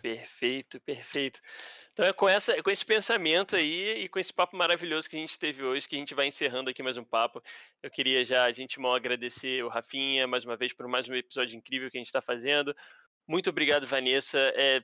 Perfeito, 0.00 0.78
perfeito. 0.80 1.40
Então 2.00 2.08
é 2.08 2.14
com, 2.14 2.26
essa, 2.26 2.62
com 2.62 2.70
esse 2.70 2.82
pensamento 2.82 3.54
aí 3.54 4.04
e 4.04 4.08
com 4.08 4.18
esse 4.18 4.32
papo 4.32 4.56
maravilhoso 4.56 5.06
que 5.06 5.16
a 5.16 5.18
gente 5.18 5.38
teve 5.38 5.62
hoje, 5.62 5.86
que 5.86 5.96
a 5.96 5.98
gente 5.98 6.14
vai 6.14 6.26
encerrando 6.26 6.70
aqui 6.70 6.82
mais 6.82 6.96
um 6.96 7.04
papo. 7.04 7.42
Eu 7.82 7.90
queria 7.90 8.24
já, 8.24 8.50
de 8.50 8.62
antemão, 8.62 8.94
agradecer 8.94 9.62
o 9.62 9.68
Rafinha 9.68 10.26
mais 10.26 10.46
uma 10.46 10.56
vez 10.56 10.72
por 10.72 10.88
mais 10.88 11.06
um 11.10 11.14
episódio 11.14 11.58
incrível 11.58 11.90
que 11.90 11.98
a 11.98 12.00
gente 12.00 12.06
está 12.06 12.22
fazendo. 12.22 12.74
Muito 13.28 13.50
obrigado, 13.50 13.86
Vanessa. 13.86 14.38
É, 14.56 14.82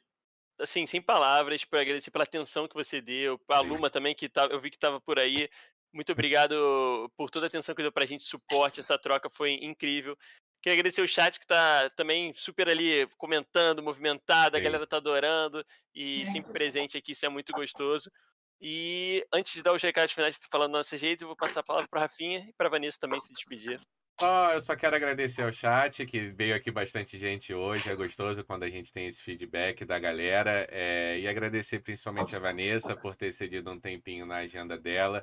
assim, 0.61 0.85
sem 0.85 1.01
palavras, 1.01 1.65
para 1.65 1.81
agradecer 1.81 2.11
pela 2.11 2.25
atenção 2.25 2.69
que 2.69 2.75
você 2.75 3.01
deu. 3.01 3.41
A. 3.49 3.61
Luma 3.61 3.89
também, 3.89 4.15
que 4.15 4.29
tá, 4.29 4.45
eu 4.51 4.61
vi 4.61 4.69
que 4.69 4.77
estava 4.77 5.01
por 5.01 5.19
aí. 5.19 5.49
Muito 5.95 6.13
obrigado 6.13 7.11
por 7.17 7.31
toda 7.31 7.47
a 7.47 7.49
atenção 7.49 7.75
que 7.75 7.81
deu 7.81 7.91
pra 7.91 8.05
gente, 8.05 8.25
suporte, 8.25 8.83
essa 8.83 8.99
troca 8.99 9.31
foi 9.31 9.55
incrível. 9.63 10.19
Queria 10.67 10.81
agradecer 10.81 11.01
o 11.01 11.07
chat 11.07 11.39
que 11.39 11.47
tá 11.47 11.89
também 11.91 12.33
super 12.35 12.69
ali 12.69 13.07
comentando, 13.19 13.85
movimentado, 13.85 14.57
a 14.57 14.61
galera 14.61 14.85
tá 14.85 14.97
adorando 14.97 15.65
e 15.95 16.27
sempre 16.27 16.53
presente 16.53 16.99
aqui, 16.99 17.13
isso 17.13 17.25
é 17.25 17.29
muito 17.29 17.53
gostoso. 17.53 18.11
E 18.61 19.27
antes 19.33 19.53
de 19.53 19.63
dar 19.63 19.75
os 19.75 19.83
recados 19.83 20.15
finais 20.15 20.39
falando 20.51 20.73
das 20.73 20.81
nossas 20.87 21.01
redes, 21.01 21.23
eu 21.23 21.29
vou 21.29 21.37
passar 21.37 21.61
a 21.61 21.65
palavra 21.65 21.89
para 21.89 22.01
Rafinha 22.01 22.47
e 22.49 22.53
para 22.55 22.69
Vanessa 22.69 22.99
também 23.01 23.21
se 23.21 23.33
despedir. 23.33 23.81
Oh, 24.19 24.51
eu 24.55 24.63
só 24.63 24.75
quero 24.75 24.97
agradecer 24.97 25.43
ao 25.43 25.53
chat, 25.53 26.07
que 26.07 26.31
veio 26.31 26.55
aqui 26.55 26.71
bastante 26.71 27.19
gente 27.19 27.53
hoje. 27.53 27.91
É 27.91 27.95
gostoso 27.95 28.43
quando 28.45 28.63
a 28.63 28.71
gente 28.71 28.91
tem 28.91 29.07
esse 29.07 29.23
feedback 29.23 29.85
da 29.85 29.99
galera. 29.99 30.67
É, 30.71 31.19
e 31.19 31.29
agradecer 31.29 31.81
principalmente 31.81 32.35
a 32.35 32.39
Vanessa 32.39 32.97
por 32.97 33.15
ter 33.15 33.31
cedido 33.31 33.71
um 33.71 33.79
tempinho 33.79 34.25
na 34.25 34.37
agenda 34.37 34.79
dela. 34.79 35.23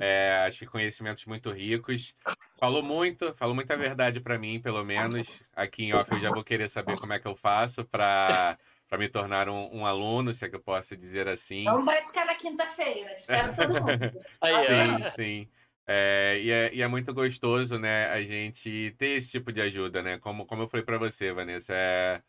É, 0.00 0.42
acho 0.44 0.58
que 0.58 0.66
conhecimentos 0.66 1.24
muito 1.24 1.52
ricos. 1.52 2.16
Falou 2.58 2.82
muito, 2.82 3.32
falou 3.34 3.54
muita 3.54 3.76
verdade 3.76 4.20
para 4.20 4.36
mim, 4.36 4.60
pelo 4.60 4.84
menos. 4.84 5.40
Aqui 5.54 5.84
em 5.84 5.92
off 5.92 6.10
eu 6.10 6.20
já 6.20 6.30
vou 6.30 6.42
querer 6.42 6.68
saber 6.68 6.98
como 6.98 7.12
é 7.12 7.20
que 7.20 7.28
eu 7.28 7.36
faço 7.36 7.84
para 7.84 8.58
para 8.92 8.98
me 8.98 9.08
tornar 9.08 9.48
um, 9.48 9.74
um, 9.74 9.86
aluno, 9.86 10.34
se 10.34 10.44
é 10.44 10.50
que 10.50 10.54
eu 10.54 10.60
posso 10.60 10.94
dizer 10.94 11.26
assim. 11.26 11.64
Vamos 11.64 11.86
praticar 11.86 12.26
na 12.26 12.34
quinta-feira, 12.34 13.14
espero 13.14 13.48
todo 13.56 13.68
mundo. 13.72 14.12
Sim, 14.44 15.10
sim. 15.16 15.48
É, 15.86 16.38
e, 16.42 16.50
é, 16.50 16.74
e, 16.74 16.82
é, 16.82 16.86
muito 16.86 17.14
gostoso, 17.14 17.78
né, 17.78 18.08
a 18.10 18.20
gente 18.20 18.94
ter 18.98 19.16
esse 19.16 19.30
tipo 19.30 19.50
de 19.50 19.62
ajuda, 19.62 20.02
né? 20.02 20.18
Como, 20.18 20.44
como 20.44 20.64
eu 20.64 20.68
falei 20.68 20.84
para 20.84 20.98
você, 20.98 21.32
Vanessa, 21.32 21.72
é... 21.74 22.20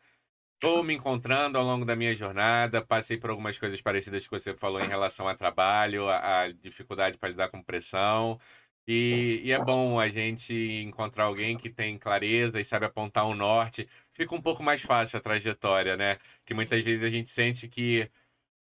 Estou 0.54 0.82
me 0.82 0.94
encontrando 0.94 1.58
ao 1.58 1.64
longo 1.64 1.84
da 1.84 1.94
minha 1.94 2.16
jornada, 2.16 2.80
passei 2.80 3.18
por 3.18 3.28
algumas 3.28 3.58
coisas 3.58 3.82
parecidas 3.82 4.24
que 4.26 4.30
você 4.30 4.54
falou 4.54 4.80
em 4.80 4.88
relação 4.88 5.28
a 5.28 5.34
trabalho, 5.34 6.08
a, 6.08 6.44
a 6.44 6.52
dificuldade 6.52 7.18
para 7.18 7.28
lidar 7.28 7.50
com 7.50 7.62
pressão. 7.62 8.40
E, 8.86 9.42
e, 9.44 9.52
é 9.52 9.58
bom 9.58 9.98
a 9.98 10.08
gente 10.08 10.54
encontrar 10.82 11.24
alguém 11.24 11.56
que 11.56 11.68
tem 11.68 11.98
clareza 11.98 12.58
e 12.60 12.64
sabe 12.64 12.86
apontar 12.86 13.26
um 13.26 13.34
norte. 13.34 13.86
Fica 14.14 14.34
um 14.34 14.40
pouco 14.40 14.62
mais 14.62 14.80
fácil 14.82 15.18
a 15.18 15.20
trajetória, 15.20 15.96
né? 15.96 16.18
Que 16.44 16.54
muitas 16.54 16.82
vezes 16.82 17.02
a 17.02 17.10
gente 17.10 17.28
sente 17.28 17.68
que 17.68 18.08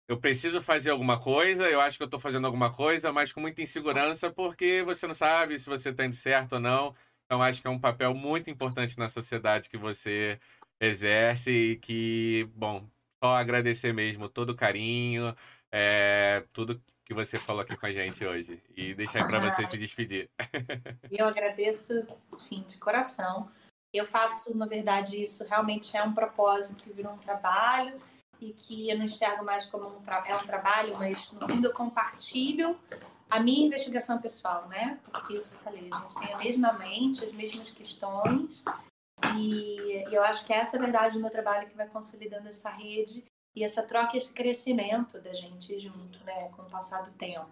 eu 0.09 0.19
preciso 0.19 0.61
fazer 0.61 0.91
alguma 0.91 1.21
coisa, 1.21 1.69
eu 1.69 1.81
acho 1.81 1.97
que 1.97 2.03
eu 2.03 2.07
estou 2.07 2.21
fazendo 2.21 2.47
alguma 2.47 2.73
coisa, 2.73 3.13
mas 3.13 3.33
com 3.33 3.41
muita 3.41 3.63
insegurança, 3.63 4.31
porque 4.31 4.83
você 4.85 5.07
não 5.07 5.15
sabe 5.15 5.59
se 5.59 5.67
você 5.69 5.91
está 5.91 6.05
indo 6.05 6.15
certo 6.15 6.55
ou 6.55 6.61
não. 6.61 6.95
Então, 7.27 7.43
acho 7.43 7.61
que 7.61 7.67
é 7.67 7.71
um 7.71 7.79
papel 7.79 8.15
muito 8.15 8.51
importante 8.51 8.99
na 8.99 9.09
sociedade 9.09 9.69
que 9.69 9.79
você 9.79 10.39
exerce 10.81 11.51
e 11.51 11.77
que, 11.77 12.49
bom, 12.55 12.87
só 13.23 13.37
agradecer 13.37 13.93
mesmo 13.95 14.29
todo 14.29 14.51
o 14.51 14.57
carinho, 14.57 15.35
é, 15.73 16.45
tudo 16.53 16.83
que 17.05 17.15
você 17.15 17.39
falou 17.39 17.63
aqui 17.63 17.77
com 17.77 17.87
a 17.87 17.93
gente 17.93 18.25
hoje. 18.25 18.63
E 18.77 18.95
deixar 18.95 19.27
para 19.27 19.39
você 19.39 19.67
se 19.67 19.77
despedir. 19.79 20.29
Eu 21.11 21.27
agradeço, 21.27 22.07
enfim, 22.35 22.63
de 22.67 22.79
coração. 22.79 23.51
Eu 23.95 24.05
faço, 24.05 24.57
na 24.57 24.67
verdade, 24.67 25.23
isso 25.23 25.45
realmente 25.45 25.97
é 25.97 26.03
um 26.03 26.13
propósito, 26.13 26.93
virou 26.93 27.13
um 27.13 27.19
trabalho 27.19 28.01
e 28.41 28.53
que 28.53 28.91
eu 28.91 28.99
não 28.99 29.05
enxergo 29.05 29.45
mais 29.45 29.67
como 29.67 29.87
um, 29.87 30.03
é 30.27 30.37
um 30.37 30.45
trabalho, 30.45 30.97
mas 30.99 31.31
no 31.33 31.49
fundo 31.49 31.69
eu 31.69 31.73
compartilho 31.73 32.77
a 33.31 33.39
minha 33.39 33.67
investigação 33.67 34.21
pessoal, 34.21 34.67
né? 34.69 34.99
Porque 35.05 35.35
isso 35.35 35.51
que 35.51 35.57
eu 35.57 35.61
falei, 35.61 35.89
a 35.93 36.01
gente 36.01 36.19
tem 36.19 36.35
a 36.35 36.39
mesma 36.39 36.73
mente, 36.73 37.25
as 37.25 37.33
mesmas 37.33 37.71
questões 37.71 38.65
e, 39.37 40.05
e 40.09 40.15
eu 40.15 40.23
acho 40.25 40.45
que 40.45 40.53
é 40.53 40.57
essa 40.57 40.79
verdade 40.79 41.15
do 41.15 41.21
meu 41.21 41.31
trabalho 41.31 41.69
que 41.69 41.77
vai 41.77 41.87
consolidando 41.87 42.49
essa 42.49 42.71
rede 42.71 43.25
e 43.55 43.63
essa 43.63 43.83
troca, 43.83 44.17
esse 44.17 44.33
crescimento 44.33 45.21
da 45.21 45.33
gente 45.33 45.79
junto, 45.79 46.23
né? 46.25 46.49
Com 46.57 46.63
o 46.63 46.71
passar 46.71 47.03
do 47.03 47.13
tempo. 47.13 47.49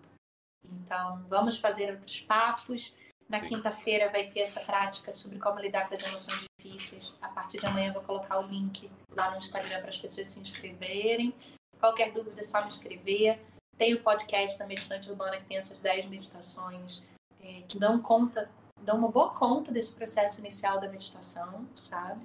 Então, 0.64 1.24
vamos 1.28 1.59
fazer 1.59 1.93
outros 1.93 2.20
papos. 2.20 2.97
Na 3.33 3.41
quinta-feira 3.41 4.11
vai 4.11 4.27
ter 4.27 4.41
essa 4.41 4.61
prática 4.61 5.11
sobre 5.11 5.39
como 5.39 5.59
lidar 5.59 5.89
com 5.89 5.95
as 5.95 6.03
emoções 6.03 6.45
difíceis. 6.61 7.17
A 7.23 7.29
partir 7.29 7.59
de 7.59 7.65
amanhã 7.65 7.89
eu 7.89 7.95
vou 7.95 8.03
colocar 8.03 8.39
o 8.39 8.47
link 8.47 8.91
lá 9.09 9.31
no 9.31 9.39
Instagram 9.39 9.81
para 9.81 9.89
as 9.89 9.99
pessoas 9.99 10.29
se 10.29 10.39
inscreverem. 10.39 11.35
Qualquer 11.81 12.13
dúvida 12.13 12.41
é 12.41 12.43
só 12.43 12.61
me 12.61 12.69
escrever. 12.69 13.41
Tem 13.79 13.95
o 13.95 14.03
podcast 14.03 14.59
da 14.59 14.67
Meditante 14.67 15.09
Urbana 15.09 15.39
que 15.39 15.47
tem 15.47 15.57
essas 15.57 15.79
10 15.79 16.11
meditações 16.11 17.03
é, 17.41 17.63
que 17.63 17.79
dão 17.79 18.03
conta, 18.03 18.51
dão 18.83 18.99
uma 18.99 19.09
boa 19.09 19.31
conta 19.31 19.73
desse 19.73 19.95
processo 19.95 20.39
inicial 20.39 20.79
da 20.79 20.91
meditação, 20.91 21.67
sabe? 21.75 22.23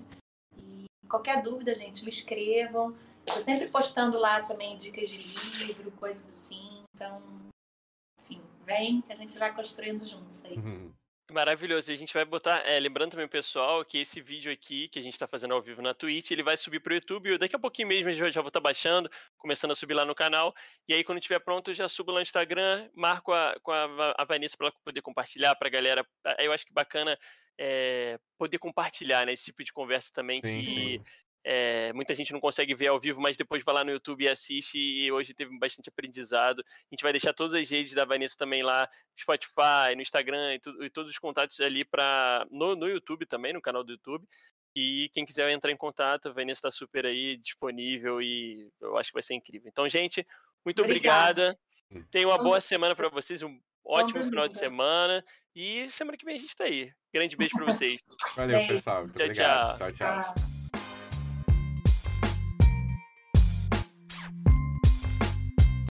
E 0.57 0.87
qualquer 1.07 1.41
dúvida, 1.41 1.73
gente, 1.73 2.03
me 2.03 2.09
escrevam. 2.09 2.93
Estou 3.25 3.41
sempre 3.41 3.69
postando 3.69 4.19
lá 4.19 4.41
também 4.41 4.75
dicas 4.75 5.07
de 5.07 5.63
livro, 5.63 5.89
coisas 5.91 6.27
assim. 6.27 6.83
Então, 6.93 7.21
enfim, 8.21 8.41
vem 8.65 8.99
que 8.99 9.13
a 9.13 9.15
gente 9.15 9.37
vai 9.37 9.55
construindo 9.55 10.05
juntos 10.05 10.43
aí. 10.43 10.57
Uhum. 10.57 10.96
Maravilhoso. 11.31 11.91
E 11.91 11.93
a 11.93 11.97
gente 11.97 12.13
vai 12.13 12.23
botar, 12.23 12.65
é, 12.65 12.79
lembrando 12.79 13.11
também 13.11 13.25
o 13.25 13.29
pessoal 13.29 13.83
que 13.83 13.97
esse 13.97 14.21
vídeo 14.21 14.51
aqui 14.51 14.87
que 14.87 14.97
a 14.97 15.01
gente 15.01 15.13
está 15.13 15.27
fazendo 15.27 15.53
ao 15.53 15.61
vivo 15.61 15.81
na 15.81 15.93
Twitch, 15.93 16.31
ele 16.31 16.41
vai 16.41 16.55
subir 16.55 16.79
para 16.79 16.91
o 16.91 16.95
YouTube. 16.95 17.37
Daqui 17.37 17.55
a 17.55 17.59
pouquinho 17.59 17.89
mesmo 17.89 18.09
eu 18.09 18.31
já 18.31 18.41
vou 18.41 18.47
estar 18.47 18.61
tá 18.61 18.63
baixando, 18.63 19.11
começando 19.37 19.71
a 19.71 19.75
subir 19.75 19.93
lá 19.93 20.05
no 20.05 20.15
canal. 20.15 20.55
E 20.87 20.93
aí, 20.93 21.03
quando 21.03 21.17
estiver 21.17 21.39
pronto, 21.39 21.71
eu 21.71 21.75
já 21.75 21.87
subo 21.89 22.11
lá 22.11 22.19
no 22.19 22.23
Instagram, 22.23 22.89
marco 22.95 23.33
a, 23.33 23.55
com 23.61 23.71
a, 23.71 24.15
a 24.17 24.23
Vanessa 24.23 24.55
para 24.55 24.67
ela 24.67 24.75
poder 24.85 25.01
compartilhar 25.01 25.53
para 25.55 25.67
a 25.67 25.71
galera. 25.71 26.07
Eu 26.39 26.53
acho 26.53 26.65
que 26.65 26.73
bacana 26.73 27.17
é, 27.59 28.17
poder 28.37 28.59
compartilhar 28.59 29.25
né, 29.25 29.33
esse 29.33 29.45
tipo 29.45 29.63
de 29.63 29.73
conversa 29.73 30.11
também 30.13 30.41
sim, 30.45 30.61
que 30.61 30.65
sim. 30.65 31.03
É, 31.49 31.93
muita 31.93 32.13
gente 32.13 32.33
não 32.33 32.41
consegue 32.41 32.75
ver 32.75 32.87
ao 32.87 32.99
vivo, 32.99 33.21
mas 33.21 33.37
depois 33.37 33.63
vai 33.63 33.73
lá 33.73 33.81
no 33.81 33.91
YouTube 33.91 34.21
e 34.21 34.27
assiste. 34.27 34.77
E 34.77 35.09
hoje 35.09 35.33
teve 35.33 35.57
bastante 35.57 35.87
aprendizado. 35.87 36.59
A 36.59 36.93
gente 36.93 37.01
vai 37.01 37.13
deixar 37.13 37.31
todas 37.31 37.53
as 37.53 37.69
redes 37.69 37.93
da 37.93 38.03
Vanessa 38.03 38.35
também 38.37 38.61
lá, 38.61 38.81
no 38.81 39.21
Spotify, 39.21 39.95
no 39.95 40.01
Instagram 40.01 40.55
e, 40.55 40.59
tu, 40.59 40.83
e 40.83 40.89
todos 40.89 41.09
os 41.09 41.17
contatos 41.17 41.57
ali 41.61 41.85
para 41.85 42.45
no, 42.51 42.75
no 42.75 42.89
YouTube 42.89 43.25
também, 43.25 43.53
no 43.53 43.61
canal 43.61 43.81
do 43.81 43.93
YouTube. 43.93 44.27
E 44.75 45.09
quem 45.13 45.25
quiser 45.25 45.49
entrar 45.49 45.71
em 45.71 45.77
contato, 45.77 46.27
a 46.27 46.33
Vanessa 46.33 46.67
está 46.67 46.71
super 46.71 47.05
aí 47.05 47.37
disponível 47.37 48.21
e 48.21 48.69
eu 48.81 48.97
acho 48.97 49.11
que 49.11 49.15
vai 49.15 49.23
ser 49.23 49.35
incrível. 49.35 49.69
Então, 49.69 49.87
gente, 49.87 50.27
muito 50.65 50.81
obrigada. 50.83 51.57
obrigada. 51.89 52.09
Tenha 52.11 52.27
uma 52.27 52.37
boa 52.37 52.59
semana 52.59 52.93
para 52.93 53.07
vocês, 53.07 53.41
um 53.41 53.57
ótimo 53.85 54.21
final 54.25 54.49
de 54.49 54.57
semana. 54.57 55.23
E 55.55 55.89
semana 55.89 56.17
que 56.17 56.25
vem 56.25 56.35
a 56.35 56.39
gente 56.39 56.49
está 56.49 56.65
aí. 56.65 56.91
Grande 57.13 57.37
beijo 57.37 57.55
para 57.55 57.67
vocês. 57.67 58.01
Valeu, 58.35 58.67
pessoal. 58.67 59.03
Muito 59.03 59.15
tchau, 59.15 59.25
obrigado. 59.25 59.77
tchau. 59.77 59.91
tchau. 59.93 60.33
tchau. 60.33 60.56